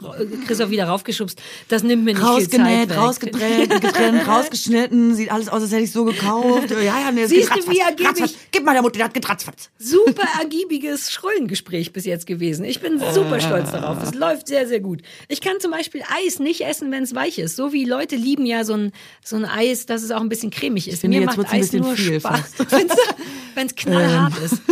Christoph 0.46 0.70
wieder 0.70 0.84
raufgeschubst. 0.84 1.40
Das 1.68 1.82
nimmt 1.82 2.04
mir 2.04 2.14
nicht 2.14 2.24
viel 2.24 2.48
Zeit 2.48 2.60
Rausgenäht, 2.60 2.96
rausgetrennt, 2.96 3.80
getrennt, 3.80 4.26
rausgeschnitten, 4.28 5.14
sieht 5.14 5.30
alles 5.30 5.48
aus, 5.48 5.62
als 5.62 5.72
hätte 5.72 5.82
ich 5.82 5.92
so 5.92 6.04
gekauft. 6.04 6.70
Ja, 6.70 6.82
ja, 6.82 7.12
nee, 7.12 7.22
es 7.22 7.30
Siehst 7.30 7.50
du, 7.50 7.70
wie 7.70 7.78
ergiebig-. 7.78 8.34
Gib 8.50 8.64
mal 8.64 8.72
der 8.72 8.82
Mutter, 8.82 8.98
die 8.98 9.04
hat 9.04 9.14
getratzfatz. 9.14 9.70
super 9.78 10.26
ergiebiges 10.40 11.10
Schrullengespräch 11.10 11.92
bis 11.92 12.04
jetzt 12.04 12.26
gewesen. 12.26 12.64
Ich 12.64 12.80
bin 12.80 13.00
super 13.12 13.40
stolz 13.40 13.70
darauf. 13.70 14.02
Es 14.02 14.14
läuft 14.14 14.48
sehr, 14.48 14.66
sehr 14.66 14.80
gut. 14.80 15.02
Ich 15.28 15.40
kann 15.40 15.60
zum 15.60 15.70
Beispiel 15.70 16.02
Eis 16.26 16.38
nicht 16.38 16.62
essen, 16.62 16.90
wenn 16.90 17.02
es 17.02 17.14
weich 17.14 17.38
ist. 17.38 17.56
So 17.56 17.72
wie 17.72 17.84
Leute 17.84 18.16
lieben 18.16 18.46
ja 18.46 18.64
so 18.64 18.74
ein, 18.74 18.92
so 19.24 19.36
ein 19.36 19.44
Eis, 19.44 19.86
dass 19.86 20.02
es 20.02 20.10
auch 20.10 20.20
ein 20.20 20.28
bisschen 20.28 20.50
cremig 20.50 20.88
ist. 20.88 21.04
Mir 21.04 21.22
macht 21.22 21.52
Eis 21.52 21.72
nur 21.72 21.94
viel 21.96 22.20
Spaß. 22.20 22.52
Wenn 23.54 23.66
es 23.66 23.74
knallhart 23.74 24.38
ist. 24.38 24.62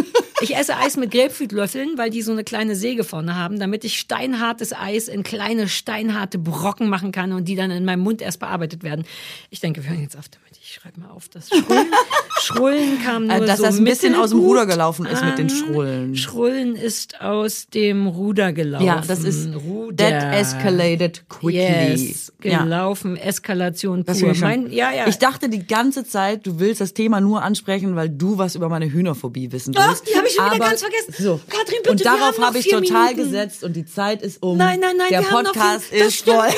Ich 0.43 0.57
esse 0.57 0.77
Eis 0.77 0.97
mit 0.97 1.11
Grapefruitlöffeln, 1.11 1.99
weil 1.99 2.11
die 2.11 2.23
so 2.23 2.33
eine 2.33 2.45
kleine 2.45 2.75
Säge 2.75 3.05
vorne 3.05 3.37
haben, 3.37 3.59
damit 3.59 3.85
ich 3.85 3.99
steinhartes 3.99 4.73
Eis 4.73 5.09
in 5.09 5.23
kleine 5.23 5.69
steinharte 5.69 6.39
Brocken 6.39 6.89
machen 6.89 7.13
kann 7.13 7.33
und 7.33 7.47
die 7.47 7.57
dann 7.57 7.71
in 7.71 7.85
meinem 7.85 8.01
Mund 8.01 8.23
erst 8.23 8.41
bearbeitet 8.41 8.83
werden. 8.83 9.05
Ich 9.51 9.61
denke, 9.61 9.83
wir 9.83 9.91
hören 9.91 10.03
jetzt 10.03 10.17
auf 10.17 10.29
damit. 10.29 10.59
Ich 10.63 10.75
schreibe 10.75 11.01
mal 11.01 11.11
auf, 11.11 11.29
das 11.29 11.49
Schrullen, 11.49 11.91
Schrullen 12.43 13.03
kam 13.05 13.27
nur 13.27 13.37
Äh, 13.37 13.47
dass 13.47 13.59
so 13.59 13.65
das 13.65 13.79
ein 13.79 13.85
bisschen 13.85 14.15
aus 14.15 14.31
dem 14.31 14.41
Ruder 14.41 14.67
gelaufen 14.67 15.07
ist 15.07 15.25
mit 15.25 15.39
den. 15.39 15.51
Schrullen. 15.51 16.17
Schrullen 16.17 16.75
ist 16.77 17.21
aus 17.21 17.67
dem 17.69 18.07
Ruder 18.07 18.53
gelaufen. 18.53 18.87
Ja, 18.87 19.03
das 19.07 19.25
ist 19.25 19.49
Ruder. 19.55 19.97
that 20.09 20.35
escalated 20.35 21.23
quickly. 21.29 21.59
Yes, 21.61 22.33
Ja. 22.43 22.63
gelaufen, 22.63 23.17
Eskalation 23.17 24.05
Das 24.05 24.21
pur. 24.21 24.31
ich 24.31 24.39
schon. 24.39 24.49
Mein, 24.49 24.71
ja, 24.73 24.93
ja. 24.93 25.07
Ich 25.07 25.19
dachte 25.19 25.49
die 25.49 25.67
ganze 25.67 26.05
Zeit, 26.05 26.47
du 26.47 26.59
willst 26.59 26.81
das 26.81 26.95
Thema 26.95 27.21
nur 27.21 27.43
ansprechen, 27.43 27.97
weil 27.97 28.09
du 28.09 28.39
was 28.39 28.55
über 28.55 28.69
meine 28.69 28.91
Hühnerphobie 28.91 29.53
wissen 29.53 29.75
Ach, 29.77 29.89
willst. 29.89 30.09
die 30.09 30.17
habe 30.17 30.27
ich 30.27 30.35
schon 30.35 30.45
wieder 30.47 30.57
Aber- 30.57 30.67
ganz 30.67 30.81
vergessen. 30.83 31.15
So. 31.19 31.41
Katrin, 31.49 31.77
bitte, 31.83 31.91
und 31.91 32.05
darauf 32.05 32.39
habe 32.41 32.59
ich 32.59 32.69
total 32.69 33.11
Minuten. 33.11 33.17
gesetzt 33.17 33.65
und 33.65 33.75
die 33.75 33.85
Zeit 33.85 34.23
ist 34.23 34.43
um. 34.43 34.57
Nein, 34.57 34.81
nein, 34.81 34.97
nein, 34.97 35.09
Der 35.11 35.21
Podcast 35.23 35.85
das 35.93 36.09
ist 36.09 36.25
voll. 36.25 36.47
nicht. 36.47 36.57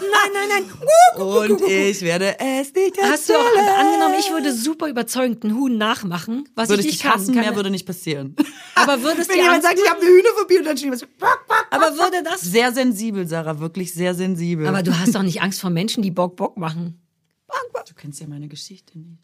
Nein, 0.00 0.30
nein, 0.32 0.48
nein. 0.48 0.64
Und 1.18 1.60
ich 1.62 2.02
werde 2.02 2.36
es 2.38 2.72
nicht 2.74 2.96
erzählen. 2.96 3.12
Hast 3.12 3.28
du 3.28 3.32
auch 3.34 3.78
angenommen, 3.80 4.14
ich 4.18 4.30
würde 4.30 4.52
super 4.52 4.88
überzeugend 4.88 5.17
einen 5.22 5.54
Huhn 5.56 5.76
nachmachen, 5.76 6.48
was 6.54 6.68
würde 6.68 6.82
ich 6.82 6.88
ich 6.88 6.92
nicht 6.92 7.04
dich 7.04 7.10
hassen, 7.10 7.26
kann. 7.26 7.34
kann 7.34 7.44
mehr 7.44 7.56
würde 7.56 7.70
nicht 7.70 7.86
passieren. 7.86 8.36
aber 8.74 9.02
würde 9.02 9.22
es 9.22 9.28
Wenn 9.28 9.36
jemand 9.36 9.62
sagt, 9.62 9.78
ich 9.78 9.88
habe 9.88 10.00
eine 10.00 10.10
Hühnerphobie 10.10 10.58
und 10.58 10.64
dann 10.64 10.92
was. 10.92 11.06
Aber 11.70 11.96
würde 11.96 12.22
das? 12.24 12.40
Sehr 12.40 12.72
sensibel, 12.72 13.26
Sarah, 13.26 13.60
wirklich 13.60 13.92
sehr 13.94 14.14
sensibel. 14.14 14.66
Aber 14.66 14.82
du 14.82 14.98
hast 14.98 15.14
doch 15.14 15.22
nicht 15.22 15.42
Angst 15.42 15.60
vor 15.60 15.70
Menschen, 15.70 16.02
die 16.02 16.10
Bock 16.10 16.36
Bock 16.36 16.56
machen. 16.56 17.00
du 17.48 17.94
kennst 17.94 18.20
ja 18.20 18.26
meine 18.26 18.48
Geschichte 18.48 18.98
nicht. 18.98 19.18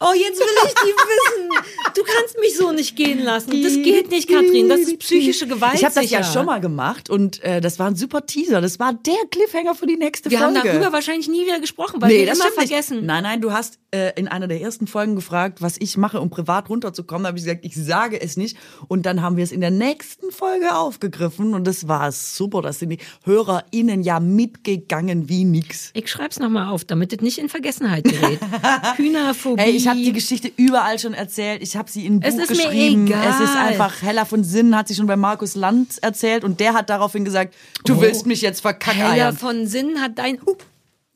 Oh, 0.00 0.12
jetzt 0.12 0.38
will 0.38 0.46
ich 0.66 0.74
die 0.74 0.88
wissen. 0.88 1.48
Du 1.94 2.02
kannst 2.02 2.38
mich 2.40 2.56
so 2.56 2.72
nicht 2.72 2.96
gehen 2.96 3.22
lassen. 3.22 3.62
Das 3.62 3.74
geht 3.74 4.10
nicht, 4.10 4.28
Katrin. 4.28 4.68
Das 4.68 4.80
ist 4.80 4.98
psychische 4.98 5.46
Gewalt. 5.46 5.74
Ich 5.74 5.84
habe 5.84 5.94
das 5.94 6.10
ja 6.10 6.24
schon 6.24 6.46
mal 6.46 6.60
gemacht 6.60 7.08
und 7.10 7.42
äh, 7.42 7.60
das 7.60 7.78
war 7.78 7.86
ein 7.86 7.96
super 7.96 8.26
Teaser. 8.26 8.60
Das 8.60 8.78
war 8.78 8.92
der 8.92 9.14
Cliffhanger 9.30 9.74
für 9.74 9.86
die 9.86 9.96
nächste 9.96 10.30
Wir 10.30 10.40
haben 10.40 10.54
Folge. 10.54 10.68
darüber 10.68 10.92
wahrscheinlich 10.92 11.28
nie 11.28 11.46
wieder 11.46 11.60
gesprochen, 11.60 12.02
weil 12.02 12.08
nee, 12.08 12.18
wir 12.20 12.26
das 12.26 12.40
immer 12.40 12.50
vergessen. 12.50 12.96
Nicht. 12.98 13.06
Nein, 13.06 13.22
nein, 13.22 13.40
du 13.40 13.52
hast 13.52 13.78
äh, 13.94 14.12
in 14.18 14.26
einer 14.28 14.48
der 14.48 14.60
ersten 14.60 14.86
Folgen 14.86 15.14
gefragt, 15.14 15.62
was 15.62 15.76
ich 15.78 15.96
mache, 15.96 16.20
um 16.20 16.28
privat 16.30 16.68
runterzukommen. 16.68 17.22
Da 17.24 17.28
habe 17.28 17.38
ich 17.38 17.44
gesagt, 17.44 17.64
ich 17.64 17.76
sage 17.76 18.20
es 18.20 18.36
nicht. 18.36 18.56
Und 18.88 19.06
dann 19.06 19.22
haben 19.22 19.36
wir 19.36 19.44
es 19.44 19.52
in 19.52 19.60
der 19.60 19.70
nächsten 19.70 20.32
Folge 20.32 20.74
aufgegriffen 20.74 21.54
und 21.54 21.64
das 21.66 21.86
war 21.86 22.10
super. 22.12 22.60
Das 22.62 22.80
sind 22.80 22.90
die 22.90 22.98
HörerInnen 23.24 24.02
ja 24.02 24.18
mitgegangen 24.20 25.28
wie 25.28 25.44
nix. 25.44 25.90
Ich 25.94 26.08
schreib's 26.10 26.38
nochmal 26.38 26.68
auf, 26.68 26.84
damit 26.84 27.12
es 27.12 27.20
nicht 27.20 27.38
in 27.38 27.48
Vergessenheit 27.48 28.04
gerät. 28.04 28.40
Hühnerphobie. 28.96 29.62
Hey, 29.62 29.70
ich 29.72 29.86
habe 29.88 29.98
die 29.98 30.12
Geschichte 30.12 30.50
überall 30.56 30.98
schon 30.98 31.14
erzählt. 31.14 31.62
Ich 31.62 31.76
habe 31.76 31.90
sie 31.90 32.06
in 32.06 32.16
ein 32.16 32.22
Es 32.22 32.34
Buch 32.36 32.42
ist 32.42 32.56
mir 32.56 32.64
geschrieben. 32.64 33.06
egal. 33.06 33.26
Es 33.30 33.40
ist 33.40 33.56
einfach 33.56 34.02
Hella 34.02 34.24
von 34.24 34.42
Sinnen 34.44 34.76
hat 34.76 34.88
sie 34.88 34.94
schon 34.94 35.06
bei 35.06 35.16
Markus 35.16 35.54
Land 35.54 36.02
erzählt 36.02 36.44
und 36.44 36.60
der 36.60 36.74
hat 36.74 36.90
daraufhin 36.90 37.24
gesagt, 37.24 37.54
du 37.84 37.94
Oh. 37.94 38.00
willst 38.00 38.26
mich 38.26 38.40
jetzt 38.42 38.60
verkackeiern. 38.60 39.36
von 39.36 39.66
Sinn 39.66 40.00
hat 40.00 40.18
dein... 40.18 40.38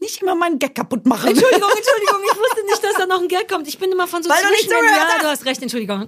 Nicht 0.01 0.23
immer 0.23 0.35
meinen 0.35 0.59
Gag 0.59 0.75
kaputt 0.75 1.05
machen. 1.07 1.29
Entschuldigung, 1.31 1.71
Entschuldigung, 1.71 2.21
ich 2.25 2.39
wusste 2.39 2.65
nicht, 2.67 2.85
dass 2.85 2.95
da 2.95 3.07
noch 3.07 3.21
ein 3.21 3.29
Geld 3.29 3.49
kommt. 3.49 3.67
Ich 3.67 3.79
bin 3.79 3.91
immer 3.91 4.07
von 4.07 4.23
so 4.23 4.31
Weil 4.31 4.43
du 4.43 4.75
Ja, 4.75 5.19
du 5.21 5.27
hast 5.27 5.45
recht, 5.45 5.61
Entschuldigung. 5.61 6.07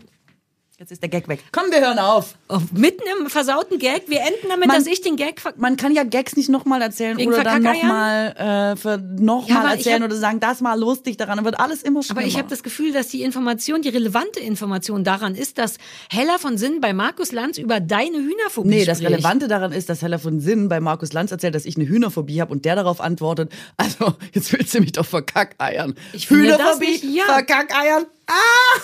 Jetzt 0.80 0.92
ist 0.92 1.02
der 1.02 1.10
Gag 1.10 1.28
weg. 1.28 1.40
Komm, 1.52 1.70
wir 1.70 1.82
hören 1.82 1.98
auf. 1.98 2.36
Oh, 2.48 2.56
mitten 2.72 3.02
im 3.20 3.28
versauten 3.28 3.78
Gag. 3.78 4.04
Wir 4.08 4.20
enden 4.20 4.48
damit, 4.48 4.66
Man- 4.66 4.78
dass 4.78 4.86
ich 4.86 5.02
den 5.02 5.16
Gag 5.16 5.42
Man 5.58 5.76
kann 5.76 5.94
ja 5.94 6.04
Gags 6.04 6.36
nicht 6.36 6.48
nochmal 6.48 6.80
erzählen 6.80 7.18
Wegen 7.18 7.30
oder 7.30 7.44
dann 7.44 7.62
nochmal 7.62 8.74
äh, 8.86 8.96
noch 9.20 9.46
Ja, 9.46 9.72
erzählen 9.72 10.02
hab- 10.02 10.08
oder 10.08 10.16
sagen, 10.18 10.40
das 10.40 10.62
mal 10.62 10.80
lustig 10.80 11.18
daran. 11.18 11.36
Dann 11.36 11.44
wird 11.44 11.60
alles 11.60 11.82
immer 11.82 12.02
schlimmer. 12.02 12.20
Aber 12.20 12.26
ich 12.26 12.38
habe 12.38 12.48
das 12.48 12.62
Gefühl, 12.62 12.92
dass 12.94 13.08
die 13.08 13.22
Information, 13.22 13.82
die 13.82 13.90
relevante 13.90 14.40
Information 14.40 15.04
daran 15.04 15.34
ist, 15.34 15.58
dass 15.58 15.76
Hella 16.08 16.38
von 16.38 16.56
Sinn 16.56 16.80
bei 16.80 16.94
Markus 16.94 17.30
Lanz 17.32 17.58
über 17.58 17.78
deine 17.80 18.16
Hühnerphobie 18.16 18.68
Nee, 18.70 18.84
das 18.86 19.00
spricht. 19.00 19.12
Relevante 19.12 19.48
daran 19.48 19.72
ist, 19.72 19.90
dass 19.90 20.00
Hella 20.00 20.16
von 20.16 20.40
Sinn 20.40 20.70
bei 20.70 20.80
Markus 20.80 21.12
Lanz 21.12 21.30
erzählt, 21.30 21.54
dass 21.54 21.66
ich 21.66 21.76
eine 21.76 21.86
Hühnerphobie 21.88 22.40
habe 22.40 22.52
und 22.52 22.64
der 22.64 22.76
darauf 22.76 23.02
antwortet, 23.02 23.52
also 23.76 24.14
jetzt 24.32 24.50
willst 24.54 24.72
du 24.74 24.80
mich 24.80 24.92
doch 24.92 25.04
verkackeiern. 25.04 25.94
Ich 26.14 26.30
Hühnerphobie, 26.30 26.86
nicht, 26.86 27.04
ja. 27.04 27.24
verkackeiern. 27.24 28.06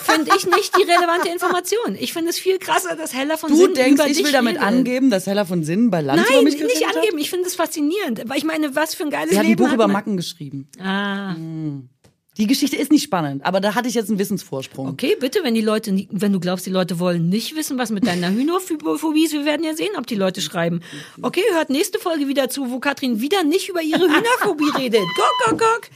Finde 0.02 0.32
ich 0.36 0.46
nicht 0.46 0.76
die 0.76 0.82
relevante 0.82 1.28
Information. 1.28 1.96
Ich 1.98 2.12
finde 2.12 2.30
es 2.30 2.38
viel 2.38 2.58
krasser, 2.58 2.96
dass 2.96 3.14
Hella 3.14 3.36
von 3.36 3.50
Du 3.50 3.56
Sinn 3.56 3.74
denkst, 3.74 3.94
über 4.00 4.06
ich 4.08 4.16
dich 4.16 4.24
will 4.26 4.32
damit 4.32 4.56
redet. 4.56 4.66
angeben, 4.66 5.10
dass 5.10 5.26
Hella 5.26 5.44
von 5.44 5.64
Sinn 5.64 5.86
über 5.86 6.02
Nein, 6.02 6.18
mich 6.44 6.54
nicht 6.54 6.58
geredet 6.58 6.86
hat? 6.88 6.96
angeben. 6.96 7.18
Ich 7.18 7.30
finde 7.30 7.46
es 7.46 7.54
faszinierend. 7.54 8.22
Weil 8.26 8.38
ich 8.38 8.44
meine, 8.44 8.74
was 8.74 8.94
für 8.94 9.04
ein 9.04 9.10
geiles 9.10 9.30
Sie 9.30 9.36
hat 9.38 9.44
ein 9.44 9.50
Leben 9.50 9.58
Buch 9.62 9.68
hat 9.68 9.74
über. 9.74 9.88
Macken 9.88 10.16
geschrieben. 10.16 10.68
Ah, 10.82 11.34
Die 12.38 12.46
Geschichte 12.46 12.76
ist 12.76 12.90
nicht 12.92 13.02
spannend, 13.04 13.46
aber 13.46 13.60
da 13.60 13.74
hatte 13.74 13.88
ich 13.88 13.94
jetzt 13.94 14.10
einen 14.10 14.18
Wissensvorsprung. 14.18 14.88
okay, 14.88 15.16
bitte, 15.18 15.40
wenn 15.42 15.54
die 15.54 15.62
Leute, 15.62 16.06
wenn 16.10 16.32
du 16.32 16.38
glaubst, 16.40 16.66
die 16.66 16.70
Leute 16.70 16.98
wollen 16.98 17.28
nicht 17.30 17.56
wissen, 17.56 17.78
was 17.78 17.90
mit 17.90 18.06
deiner 18.06 18.30
Hühnerphobie 18.30 19.24
ist, 19.24 19.32
wir 19.32 19.44
werden 19.46 19.64
ja 19.64 19.74
sehen, 19.74 19.88
ob 19.96 20.06
die 20.06 20.16
Leute 20.16 20.40
schreiben. 20.42 20.82
Okay, 21.22 21.42
hört 21.52 21.70
nächste 21.70 21.98
Folge 21.98 22.28
wieder 22.28 22.50
zu, 22.50 22.70
wo 22.70 22.78
Katrin 22.78 23.20
wieder 23.22 23.42
nicht 23.42 23.68
über 23.70 23.80
ihre 23.82 24.02
Hühnerphobie 24.06 24.70
redet. 24.76 25.00
Guck, 25.16 25.32
guck, 25.50 25.58
guck. 25.58 25.90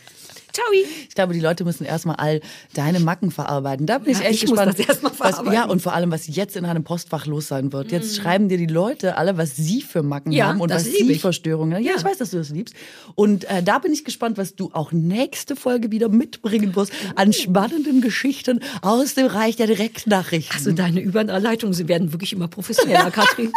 Ciao. 0.60 0.72
Ich 1.08 1.14
glaube, 1.14 1.32
die 1.34 1.40
Leute 1.40 1.64
müssen 1.64 1.84
erstmal 1.84 2.16
all 2.16 2.40
deine 2.74 3.00
Macken 3.00 3.30
verarbeiten. 3.30 3.86
Da 3.86 3.98
bin 3.98 4.12
ich 4.12 4.18
Ja, 4.18 4.24
echt 4.26 4.42
ich 4.44 4.50
gespannt. 4.50 4.76
was, 5.18 5.42
ja, 5.52 5.64
und 5.64 5.80
vor 5.82 5.94
allem, 5.94 6.10
was 6.10 6.26
jetzt 6.28 6.56
in 6.56 6.64
einem 6.64 6.84
Postfach 6.84 7.26
los 7.26 7.48
sein 7.48 7.72
wird. 7.72 7.90
Jetzt 7.92 8.16
schreiben 8.16 8.48
dir 8.48 8.58
die 8.58 8.66
Leute 8.66 9.16
alle, 9.16 9.36
was 9.36 9.56
sie 9.56 9.82
für 9.82 10.02
Macken 10.02 10.32
Ja, 10.32 10.46
haben 10.46 10.60
und 10.60 10.70
was 10.70 10.84
sie 10.84 11.10
ich. 11.10 11.20
für 11.20 11.32
Störungen 11.32 11.74
haben. 11.74 11.82
Ja, 11.84 11.92
Ja. 11.92 11.96
ich 11.98 12.04
weiß, 12.04 12.18
dass 12.18 12.30
du 12.30 12.36
das 12.38 12.50
liebst. 12.50 12.74
Und 13.14 13.44
äh, 13.44 13.62
da 13.62 13.78
bin 13.78 13.92
ich 13.92 14.04
gespannt, 14.04 14.38
was 14.38 14.54
du 14.54 14.70
auch 14.72 14.92
nächste 14.92 15.56
Folge 15.56 15.90
wieder 15.90 16.08
mitbringen 16.08 16.74
wirst 16.76 16.92
an 17.16 17.32
spannenden 17.32 18.00
Geschichten 18.00 18.60
aus 18.82 19.14
dem 19.14 19.26
Reich 19.26 19.56
der 19.56 19.66
Direktnachrichten. 19.66 20.56
Also 20.56 20.72
deine 20.72 21.00
Überleitungen 21.00 21.74
sie 21.74 21.88
werden 21.88 22.12
wirklich 22.12 22.32
immer 22.32 22.48
professioneller, 22.48 23.10
Katrin. 23.10 23.52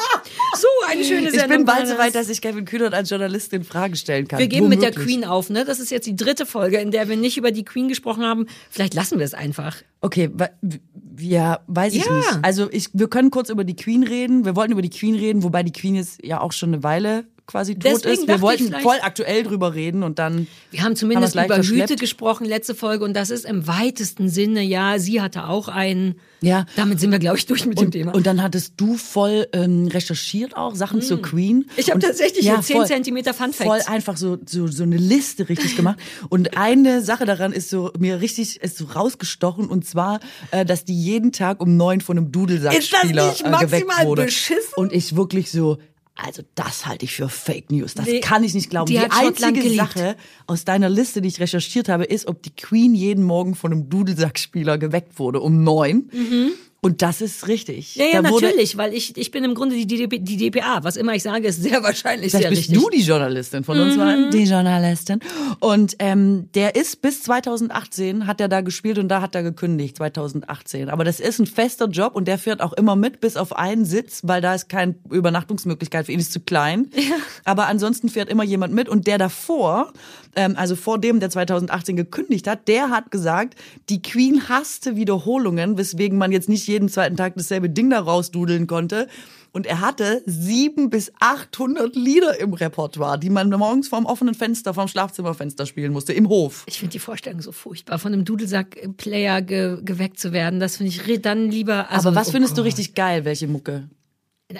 So 0.55 0.67
eine 0.89 1.03
schöne 1.03 1.29
Sendung. 1.31 1.51
ich 1.51 1.57
bin 1.57 1.65
bald 1.65 1.87
so 1.87 1.97
weit, 1.97 2.15
das. 2.15 2.27
dass 2.27 2.29
ich 2.29 2.41
Kevin 2.41 2.65
Kühnert 2.65 2.93
als 2.93 3.09
Journalistin 3.09 3.63
Fragen 3.63 3.95
stellen 3.95 4.27
kann. 4.27 4.39
Wir 4.39 4.47
geben 4.47 4.69
mit 4.69 4.81
der 4.81 4.89
Womöglich. 4.95 5.05
Queen 5.17 5.25
auf, 5.25 5.49
ne? 5.49 5.65
Das 5.65 5.79
ist 5.79 5.91
jetzt 5.91 6.07
die 6.07 6.15
dritte 6.15 6.45
Folge, 6.45 6.77
in 6.77 6.91
der 6.93 7.09
wir 7.09 7.17
nicht 7.17 7.37
über 7.37 7.51
die 7.51 7.65
Queen 7.65 7.87
gesprochen 7.89 8.23
haben. 8.23 8.45
Vielleicht 8.69 8.93
lassen 8.93 9.17
wir 9.19 9.25
es 9.25 9.33
einfach. 9.33 9.77
Okay, 10.01 10.29
ja, 11.19 11.59
weiß 11.67 11.93
ich 11.93 12.05
Ja. 12.05 12.15
nicht. 12.15 12.39
Also 12.41 12.69
ich, 12.71 12.89
wir 12.93 13.07
können 13.09 13.31
kurz 13.31 13.49
über 13.49 13.63
die 13.63 13.75
Queen 13.75 14.03
reden. 14.03 14.45
Wir 14.45 14.55
wollten 14.55 14.71
über 14.73 14.81
die 14.81 14.89
Queen 14.89 15.15
reden, 15.15 15.43
wobei 15.43 15.63
die 15.63 15.71
Queen 15.73 15.95
jetzt 15.95 16.23
ja 16.25 16.39
auch 16.41 16.51
schon 16.51 16.69
eine 16.73 16.83
Weile 16.83 17.25
quasi 17.45 17.75
tot 17.75 17.83
Deswegen 17.83 18.21
ist. 18.23 18.27
Wir 18.27 18.41
wollten 18.41 18.71
voll 18.81 18.97
aktuell 19.01 19.43
drüber 19.43 19.73
reden 19.73 20.03
und 20.03 20.19
dann. 20.19 20.47
Wir 20.71 20.83
haben 20.83 20.95
zumindest 20.95 21.35
Haben 21.35 21.45
über 21.45 21.61
Hüte 21.61 21.95
gesprochen, 21.95 22.45
letzte 22.45 22.75
Folge, 22.75 23.03
und 23.03 23.13
das 23.13 23.29
ist 23.29 23.45
im 23.45 23.67
weitesten 23.67 24.29
Sinne, 24.29 24.61
ja, 24.61 24.99
sie 24.99 25.21
hatte 25.21 25.47
auch 25.47 25.67
einen. 25.67 26.15
Ja. 26.41 26.65
Damit 26.75 26.99
sind 26.99 27.11
wir, 27.11 27.19
glaube 27.19 27.37
ich, 27.37 27.45
durch 27.45 27.65
mit 27.65 27.79
dem 27.79 27.85
Und, 27.85 27.91
Thema. 27.91 28.13
und 28.13 28.25
dann 28.27 28.41
hattest 28.43 28.73
du 28.77 28.97
voll 28.97 29.47
ähm, 29.53 29.87
recherchiert 29.87 30.57
auch 30.57 30.75
Sachen 30.75 31.01
zur 31.01 31.21
Queen. 31.21 31.59
Mm. 31.59 31.65
Ich 31.77 31.89
habe 31.89 32.01
tatsächlich 32.01 32.43
ja, 32.45 32.55
hier 32.55 32.61
10 32.63 32.75
voll- 32.75 32.87
Zentimeter 32.87 33.33
Fun 33.33 33.53
voll 33.53 33.77
Facts. 33.77 33.87
einfach 33.87 34.17
so, 34.17 34.37
so, 34.45 34.67
so 34.67 34.83
eine 34.83 34.97
Liste 34.97 35.47
richtig 35.47 35.77
gemacht. 35.77 35.99
Und 36.27 36.57
eine 36.57 37.01
Sache 37.01 37.25
daran 37.25 37.53
ist 37.53 37.69
so, 37.69 37.91
mir 37.97 38.19
richtig, 38.19 38.61
ist 38.61 38.77
so 38.77 38.85
rausgestochen, 38.85 39.67
und 39.67 39.85
zwar, 39.85 40.19
äh, 40.51 40.65
dass 40.65 40.83
die 40.83 41.01
jeden 41.01 41.31
Tag 41.31 41.61
um 41.61 41.77
neun 41.77 42.01
von 42.01 42.17
einem 42.17 42.25
Ist 42.27 42.33
das 42.35 42.41
Dudelsackspieler 42.41 43.27
nicht 43.29 43.41
äh, 43.41 43.43
geweckt 43.45 43.71
maximal 43.87 44.05
wurde. 44.07 44.25
beschissen? 44.25 44.73
Und 44.75 44.91
ich 44.91 45.15
wirklich 45.15 45.49
so, 45.49 45.77
also 46.15 46.43
das 46.55 46.85
halte 46.85 47.05
ich 47.05 47.13
für 47.13 47.27
Fake 47.27 47.71
News. 47.71 47.95
Das 47.95 48.05
Nee, 48.05 48.19
kann 48.19 48.43
ich 48.43 48.53
nicht 48.53 48.69
glauben. 48.69 48.85
die 48.85 48.93
Die, 48.93 48.99
einzige. 49.09 49.75
Sache 49.75 50.15
aus 50.45 50.63
deiner 50.63 50.89
Liste, 50.89 51.21
die 51.21 51.27
ich 51.29 51.39
recherchiert 51.39 51.89
habe, 51.89 52.03
ist, 52.03 52.27
ob 52.27 52.43
die 52.43 52.55
Queen 52.55 52.93
jeden 52.93 53.23
Morgen 53.23 53.55
von 53.55 53.71
einem 53.71 53.89
Dudelsackspieler 53.89 54.77
geweckt 54.77 55.17
wurde 55.17 55.39
um 55.41 55.63
neun. 55.63 56.09
Und 56.83 57.01
das 57.01 57.21
ist 57.21 57.47
richtig. 57.47 57.95
Mhm. 57.95 58.01
ja, 58.01 58.07
ja, 58.15 58.21
natürlich, 58.21 58.75
weil 58.75 58.93
ich, 58.93 59.15
ich 59.15 59.31
bin 59.31 59.45
im 59.45 59.55
Grunde 59.55 59.75
die, 59.75 59.87
DDP, 59.87 60.19
die 60.19 60.35
DPA. 60.35 60.83
Was 60.83 60.97
immer 60.97 61.15
ich 61.15 61.23
sage, 61.23 61.47
ist 61.47 61.63
sehr 61.63 61.81
wahrscheinlich 61.83 62.31
Vielleicht 62.31 62.43
sehr 62.43 62.49
bist 62.49 62.63
richtig. 62.63 62.77
Mhm. 62.77 62.81
du 62.81 62.89
die 62.89 63.01
Journalistin 63.01 63.63
von 63.63 63.79
uns 63.79 63.97
beiden. 63.97 64.31
Die 64.31 64.43
Journalistin. 64.43 65.21
Und 65.61 65.95
ähm, 65.99 66.49
der 66.55 66.75
ist 66.75 67.01
bis 67.01 67.23
2018 67.23 68.27
hat 68.27 68.41
er 68.41 68.49
da 68.49 68.59
gespielt 68.59 68.97
und 68.97 69.07
da 69.07 69.21
hat 69.21 69.33
er 69.33 69.43
gekündigt, 69.43 69.95
2018. 69.95 70.89
Aber 70.89 71.05
das 71.05 71.21
ist 71.21 71.39
ein 71.39 71.47
fester 71.47 71.87
Job 71.87 72.15
und 72.15 72.27
der 72.27 72.37
fährt 72.37 72.61
auch 72.61 72.73
immer 72.73 72.97
mit, 72.97 73.21
bis 73.21 73.37
auf 73.37 73.55
einen 73.55 73.85
Sitz, 73.85 74.19
weil 74.23 74.41
da 74.41 74.53
ist 74.53 74.67
keine 74.67 74.95
Übernachtungsmöglichkeit 75.09 76.05
für 76.05 76.11
ihn, 76.11 76.19
ist 76.19 76.33
zu 76.33 76.41
klein. 76.41 76.89
Aber 77.45 77.67
ansonsten 77.67 78.09
fährt 78.09 78.27
immer 78.27 78.43
jemand 78.43 78.73
mit 78.73 78.89
und 78.89 79.07
der 79.07 79.17
davor, 79.17 79.93
ähm, 80.35 80.55
also 80.57 80.75
vor 80.75 80.99
dem, 80.99 81.19
der 81.19 81.29
2018 81.29 81.95
gekündigt 81.95 82.47
hat, 82.47 82.67
der 82.67 82.89
hat 82.89 83.11
gesagt, 83.11 83.55
die 83.89 84.01
Queen 84.01 84.49
hasste 84.49 84.95
Wiederholungen, 84.95 85.77
weswegen 85.77 86.17
man 86.17 86.31
jetzt 86.31 86.49
nicht 86.49 86.67
jeden 86.67 86.89
zweiten 86.89 87.17
Tag 87.17 87.33
dasselbe 87.35 87.69
Ding 87.69 87.89
da 87.89 87.99
rausdudeln 87.99 88.67
konnte. 88.67 89.07
Und 89.51 89.67
er 89.67 89.81
hatte 89.81 90.23
sieben 90.25 90.89
bis 90.89 91.11
800 91.19 91.95
Lieder 91.95 92.39
im 92.39 92.53
Repertoire, 92.53 93.19
die 93.19 93.29
man 93.29 93.49
morgens 93.49 93.87
vorm 93.87 94.05
offenen 94.05 94.33
Fenster, 94.33 94.73
vorm 94.73 94.87
Schlafzimmerfenster 94.87 95.67
spielen 95.67 95.93
musste, 95.93 96.11
im 96.11 96.27
Hof. 96.27 96.63
Ich 96.65 96.79
finde 96.79 96.93
die 96.93 96.99
Vorstellung 96.99 97.39
so 97.39 97.51
furchtbar, 97.51 97.99
von 97.99 98.13
einem 98.13 98.25
Dudelsack-Player 98.25 99.43
ge 99.43 99.77
geweckt 99.83 100.19
zu 100.19 100.33
werden. 100.33 100.59
Das 100.59 100.77
finde 100.77 100.91
ich 100.91 101.21
dann 101.21 101.51
lieber. 101.51 101.91
Also, 101.91 102.09
Aber 102.09 102.15
was 102.15 102.29
oh 102.29 102.31
findest 102.31 102.53
du 102.53 102.61
Gott. 102.61 102.65
richtig 102.65 102.95
geil, 102.95 103.25
welche 103.25 103.47
Mucke? 103.47 103.89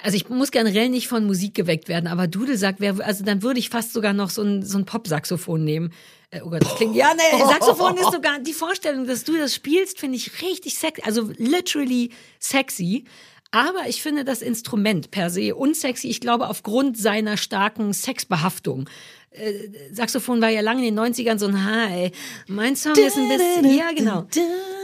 Also 0.02 0.16
ich 0.16 0.28
muss 0.28 0.50
generell 0.50 0.88
nicht 0.88 1.08
von 1.08 1.24
Musik 1.26 1.54
geweckt 1.54 1.88
werden, 1.88 2.06
aber 2.06 2.26
Dudelsack 2.26 2.80
wäre, 2.80 3.04
also 3.04 3.24
dann 3.24 3.42
würde 3.42 3.60
ich 3.60 3.68
fast 3.68 3.92
sogar 3.92 4.12
noch 4.12 4.30
so 4.30 4.42
ein, 4.42 4.62
so 4.62 4.78
ein 4.78 4.86
Pop-Saxophon 4.86 5.62
nehmen. 5.62 5.92
Äh, 6.30 6.40
oh 6.42 6.50
Gott, 6.50 6.62
das 6.62 6.74
klingt, 6.76 6.96
ja, 6.96 7.12
nee, 7.14 7.38
Saxophon 7.44 7.96
ist 7.96 8.10
sogar, 8.10 8.38
die 8.40 8.54
Vorstellung, 8.54 9.06
dass 9.06 9.24
du 9.24 9.36
das 9.36 9.54
spielst, 9.54 10.00
finde 10.00 10.16
ich 10.16 10.42
richtig 10.42 10.74
sexy, 10.74 11.02
also 11.04 11.30
literally 11.36 12.10
sexy. 12.40 13.04
Aber 13.50 13.86
ich 13.86 14.02
finde 14.02 14.24
das 14.24 14.42
Instrument 14.42 15.12
per 15.12 15.30
se 15.30 15.54
unsexy. 15.54 16.08
Ich 16.08 16.20
glaube, 16.20 16.48
aufgrund 16.48 16.98
seiner 16.98 17.36
starken 17.36 17.92
Sexbehaftung 17.92 18.88
äh, 19.34 19.68
Saxophon 19.92 20.40
war 20.40 20.48
ja 20.48 20.60
lange 20.60 20.86
in 20.86 20.94
den 20.94 21.04
90ern 21.04 21.38
so 21.38 21.46
ein 21.46 21.64
Hi. 21.64 22.12
Mein 22.46 22.76
Song 22.76 22.92
ist 22.92 23.16
ein 23.16 23.28
bisschen, 23.28 23.76
ja 23.76 23.90
genau. 23.94 24.26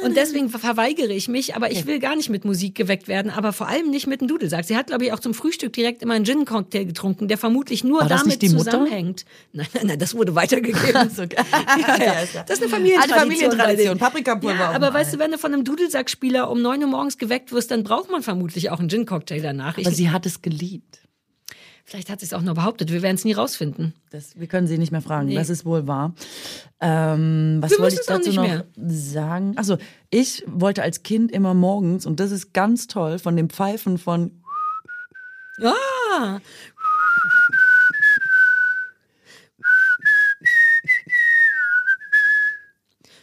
Und 0.05 0.16
deswegen 0.16 0.48
verweigere 0.48 1.12
ich 1.12 1.28
mich, 1.28 1.55
aber 1.55 1.70
ich 1.70 1.86
will 1.86 2.01
gar 2.01 2.16
nicht 2.16 2.30
mit 2.30 2.44
Musik 2.44 2.74
geweckt 2.74 3.07
werden, 3.07 3.30
aber 3.30 3.53
vor 3.53 3.68
allem 3.68 3.90
nicht 3.90 4.07
mit 4.07 4.20
einem 4.20 4.28
Dudelsack. 4.28 4.64
Sie 4.64 4.76
hat, 4.76 4.88
glaube 4.88 5.05
ich, 5.05 5.12
auch 5.12 5.20
zum 5.20 5.34
Frühstück 5.34 5.72
direkt 5.72 6.03
immer 6.03 6.14
einen 6.14 6.24
Gin-Cocktail 6.24 6.84
getrunken, 6.84 7.28
der 7.28 7.38
vermutlich 7.38 7.84
nur 7.84 8.05
damit 8.05 8.42
zusammenhängt. 8.42 9.24
Nein, 9.53 9.66
nein, 9.74 9.86
nein, 9.86 9.98
das 9.98 10.14
wurde 10.14 10.34
weitergegeben. 10.34 10.80
So, 11.11 11.22
Ja, 11.22 11.96
ja. 11.98 12.42
Das 12.46 12.59
ist 12.59 12.62
eine 12.62 12.70
Familientradition. 12.70 13.01
Alte 13.01 13.14
Familientradition. 13.14 13.98
Paprikapulver 13.98 14.59
Ja, 14.59 14.70
aber 14.70 14.92
weißt 14.92 15.14
du, 15.14 15.18
wenn 15.18 15.32
du 15.32 15.38
von 15.38 15.53
einem 15.53 15.64
Dudelsackspieler 15.64 16.51
um 16.51 16.62
9 16.62 16.82
Uhr 16.82 16.88
morgens 16.88 17.18
geweckt 17.18 17.53
wirst, 17.53 17.70
dann 17.70 17.84
braucht 17.84 18.11
man 18.11 18.22
vermutlich 18.22 18.70
auch 18.70 18.78
einen 18.78 18.88
Gin-Cocktail 18.88 19.40
danach. 19.40 19.78
Ich, 19.78 19.86
Aber 19.86 19.94
sie 19.94 20.11
hat 20.11 20.26
es 20.26 20.42
geliebt. 20.42 21.01
Vielleicht 21.91 22.09
hat 22.09 22.20
sie 22.20 22.26
es 22.26 22.32
auch 22.32 22.41
nur 22.43 22.55
behauptet. 22.55 22.93
Wir 22.93 23.03
werden 23.03 23.16
es 23.16 23.24
nie 23.24 23.32
rausfinden. 23.32 23.95
Das, 24.11 24.38
wir 24.38 24.47
können 24.47 24.66
sie 24.68 24.78
nicht 24.78 24.93
mehr 24.93 25.03
fragen. 25.03 25.26
Nee. 25.28 25.34
Das 25.34 25.51
ist 25.51 25.64
wohl 25.64 25.86
wahr. 25.88 26.14
Ähm, 26.80 27.59
was 27.61 27.72
Wir 27.72 27.78
wollte 27.80 27.97
ich 28.01 28.07
dazu 28.07 28.32
noch 28.32 28.43
mehr. 28.45 28.64
sagen? 28.76 29.55
Also 29.57 29.76
ich 30.09 30.45
wollte 30.47 30.82
als 30.82 31.03
Kind 31.03 31.32
immer 31.32 31.53
morgens 31.53 32.07
und 32.07 32.20
das 32.20 32.30
ist 32.30 32.55
ganz 32.55 32.86
toll 32.86 33.18
von 33.18 33.36
dem 33.36 33.51
Pfeifen 33.51 33.99
von 33.99 34.30
Ah, 35.62 36.38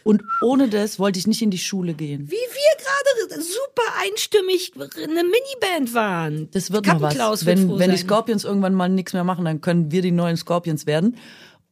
und 0.08 0.22
ohne 0.40 0.68
das 0.68 0.98
wollte 0.98 1.18
ich 1.18 1.26
nicht 1.26 1.42
in 1.42 1.50
die 1.50 1.58
Schule 1.58 1.92
gehen. 1.94 2.30
wie 2.30 2.32
wir 2.32 3.28
gerade 3.28 3.42
super 3.42 3.82
einstimmig 4.02 4.72
eine 4.76 5.22
Miniband 5.22 5.92
waren. 5.94 6.48
Das 6.52 6.72
wird 6.72 6.86
noch 6.86 7.00
was. 7.02 7.44
wird 7.44 7.58
Wenn, 7.58 7.78
wenn 7.78 7.90
die. 7.90 7.96
Scorpions 7.98 8.44
irgendwann 8.44 8.74
mal 8.74 8.88
nichts 8.88 9.12
mehr 9.12 9.24
machen, 9.24 9.44
dann 9.44 9.60
können 9.60 9.90
wir 9.92 10.00
die 10.02 10.10
neuen 10.12 10.36
Scorpions 10.38 10.86
werden 10.86 11.16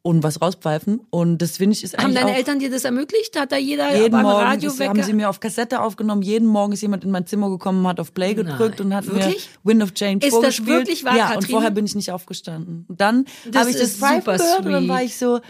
und 0.02 0.22
was 0.22 0.40
rauspfeifen. 0.40 1.00
Und 1.10 1.38
das 1.42 1.56
finde 1.56 1.74
ich 1.76 1.82
ist 1.82 1.96
Haben 1.96 2.14
deine 2.14 2.36
Eltern 2.36 2.58
dir 2.58 2.70
das 2.70 2.84
ermöglicht? 2.84 3.40
Hat 3.40 3.52
da 3.52 3.56
jeder 3.56 3.94
jeden 3.96 4.10
beim 4.12 4.22
Morgen 4.22 4.44
Radio 4.44 4.70
ist, 4.70 4.80
haben 4.86 5.02
sie 5.02 5.12
mir 5.14 5.28
auf 5.30 5.40
Kassette 5.40 5.80
aufgenommen. 5.80 6.22
Jeden 6.22 6.46
Morgen 6.46 6.72
ist 6.74 6.82
jemand 6.82 7.04
in 7.04 7.10
mein 7.10 7.26
Zimmer 7.26 7.48
gekommen, 7.50 7.86
hat 7.88 7.98
auf 8.00 8.12
Play 8.14 8.34
gedrückt 8.34 8.78
Nein. 8.78 8.86
und 8.88 8.94
hat 8.94 9.06
Wirklich? 9.06 9.48
mir 9.64 9.70
Wind 9.72 9.82
of 9.82 9.94
Change 9.94 10.24
Ist 10.26 10.32
das 10.34 10.40
vorgespielt. 10.56 10.68
wirklich 10.68 11.04
wahr, 11.04 11.16
Ja, 11.16 11.26
und 11.28 11.32
Katrin? 11.36 11.50
vorher 11.50 11.70
bin 11.70 11.86
ich 11.86 11.94
nicht 11.94 12.12
aufgestanden. 12.12 12.84
Und 12.88 13.00
dann 13.00 13.24
Das 13.50 13.62
habe 13.62 13.70
ich 13.70 13.76
das 13.76 13.88
ist 13.88 13.98
Pfeifen 13.98 14.20
super 14.20 14.36
gehört 14.36 14.66
und 14.66 14.72
dann 14.72 14.82
sweet. 14.82 14.88
war 14.90 15.02
ich 15.02 15.16
so, 15.16 15.40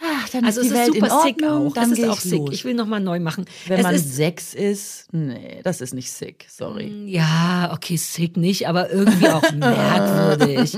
ach, 0.00 0.28
dann 0.30 0.44
Also 0.44 0.60
ist 0.60 0.66
es 0.66 0.72
die 0.72 0.78
ist 0.78 0.80
Welt 0.80 0.94
super 0.94 1.06
in 1.06 1.12
Ordnung, 1.12 1.70
sick 1.70 1.78
auch. 1.78 1.82
es 1.90 1.94
geh 1.96 2.02
ist 2.02 2.08
auch 2.08 2.20
sick. 2.20 2.38
los. 2.38 2.50
Ich 2.52 2.64
will 2.64 2.74
nochmal 2.74 3.00
neu 3.00 3.20
machen. 3.20 3.44
Wenn 3.66 3.78
es 3.78 3.82
man 3.82 3.94
ist, 3.94 4.14
sechs 4.16 4.54
ist, 4.54 5.06
nee, 5.12 5.60
das 5.62 5.80
ist 5.80 5.94
nicht 5.94 6.10
sick, 6.10 6.46
sorry. 6.50 6.92
ja, 7.06 7.70
okay, 7.72 7.96
sick 7.96 8.36
nicht, 8.36 8.68
aber 8.68 8.90
irgendwie 8.90 9.28
auch 9.28 9.42
merkwürdig. 9.52 10.76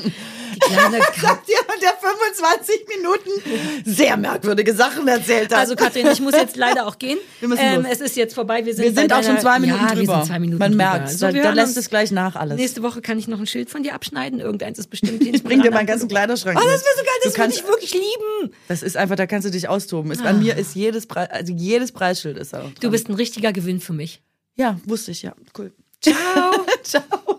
Kleine 0.66 0.98
Katze. 1.20 1.52
jemand, 1.52 1.82
der 1.82 1.94
25 2.00 2.86
Minuten 2.88 3.84
sehr 3.84 4.16
merkwürdige 4.16 4.74
Sachen 4.74 5.06
erzählt 5.08 5.52
hat. 5.52 5.58
Also 5.60 5.76
Katrin, 5.76 6.06
ich 6.12 6.20
muss 6.20 6.34
jetzt 6.34 6.56
leider 6.56 6.86
auch 6.86 6.98
gehen. 6.98 7.18
Wir 7.40 7.48
müssen 7.48 7.62
ähm, 7.62 7.82
los. 7.82 7.92
es 7.92 8.00
ist 8.00 8.16
jetzt 8.16 8.34
vorbei. 8.34 8.64
Wir 8.64 8.74
sind, 8.74 8.84
wir 8.84 8.92
sind 8.92 9.12
auch 9.12 9.22
schon 9.22 9.38
zwei 9.38 9.58
Minuten 9.58 9.80
ja, 9.82 9.94
drüber. 9.94 10.12
Wir 10.12 10.16
sind 10.16 10.26
zwei 10.26 10.38
Minuten 10.38 10.58
Man 10.58 10.76
merkt, 10.76 11.10
So, 11.10 11.30
da, 11.30 11.52
lässt 11.52 11.76
es 11.76 11.88
gleich 11.88 12.10
nach 12.10 12.36
alles. 12.36 12.56
Nächste 12.56 12.82
Woche 12.82 13.00
kann 13.00 13.18
ich 13.18 13.28
noch 13.28 13.38
ein 13.38 13.46
Schild 13.46 13.70
von 13.70 13.82
dir 13.82 13.94
abschneiden. 13.94 14.40
Irgendeins 14.40 14.78
ist 14.78 14.88
bestimmt 14.88 15.22
Ich 15.22 15.42
bring 15.42 15.62
dir 15.62 15.70
meinen 15.70 15.86
ganzen 15.86 16.08
Kleiderschrank 16.08 16.58
Oh, 16.58 16.64
das 16.64 16.82
wäre 16.82 16.96
so 16.96 17.02
geil, 17.02 17.14
das 17.24 17.38
würde 17.38 17.54
ich 17.54 17.66
wirklich 17.66 17.94
lieben. 17.94 18.52
Das 18.68 18.82
ist 18.82 18.96
einfach, 18.96 19.16
da 19.16 19.26
kannst 19.26 19.46
du 19.46 19.50
dich 19.50 19.68
austoben. 19.68 20.10
Ist, 20.10 20.24
An 20.24 20.40
mir 20.40 20.56
ist 20.56 20.74
jedes, 20.74 21.06
Pre 21.06 21.30
also 21.30 21.52
jedes 21.52 21.92
Preisschild 21.92 22.36
ist 22.38 22.54
auch 22.54 22.70
Du 22.80 22.90
bist 22.90 23.08
ein 23.08 23.14
richtiger 23.14 23.52
Gewinn 23.52 23.80
für 23.80 23.92
mich. 23.92 24.22
Ja, 24.56 24.78
wusste 24.86 25.10
ich, 25.10 25.22
ja. 25.22 25.34
Cool. 25.56 25.72
Ciao. 26.00 26.66
Ciao. 26.82 27.35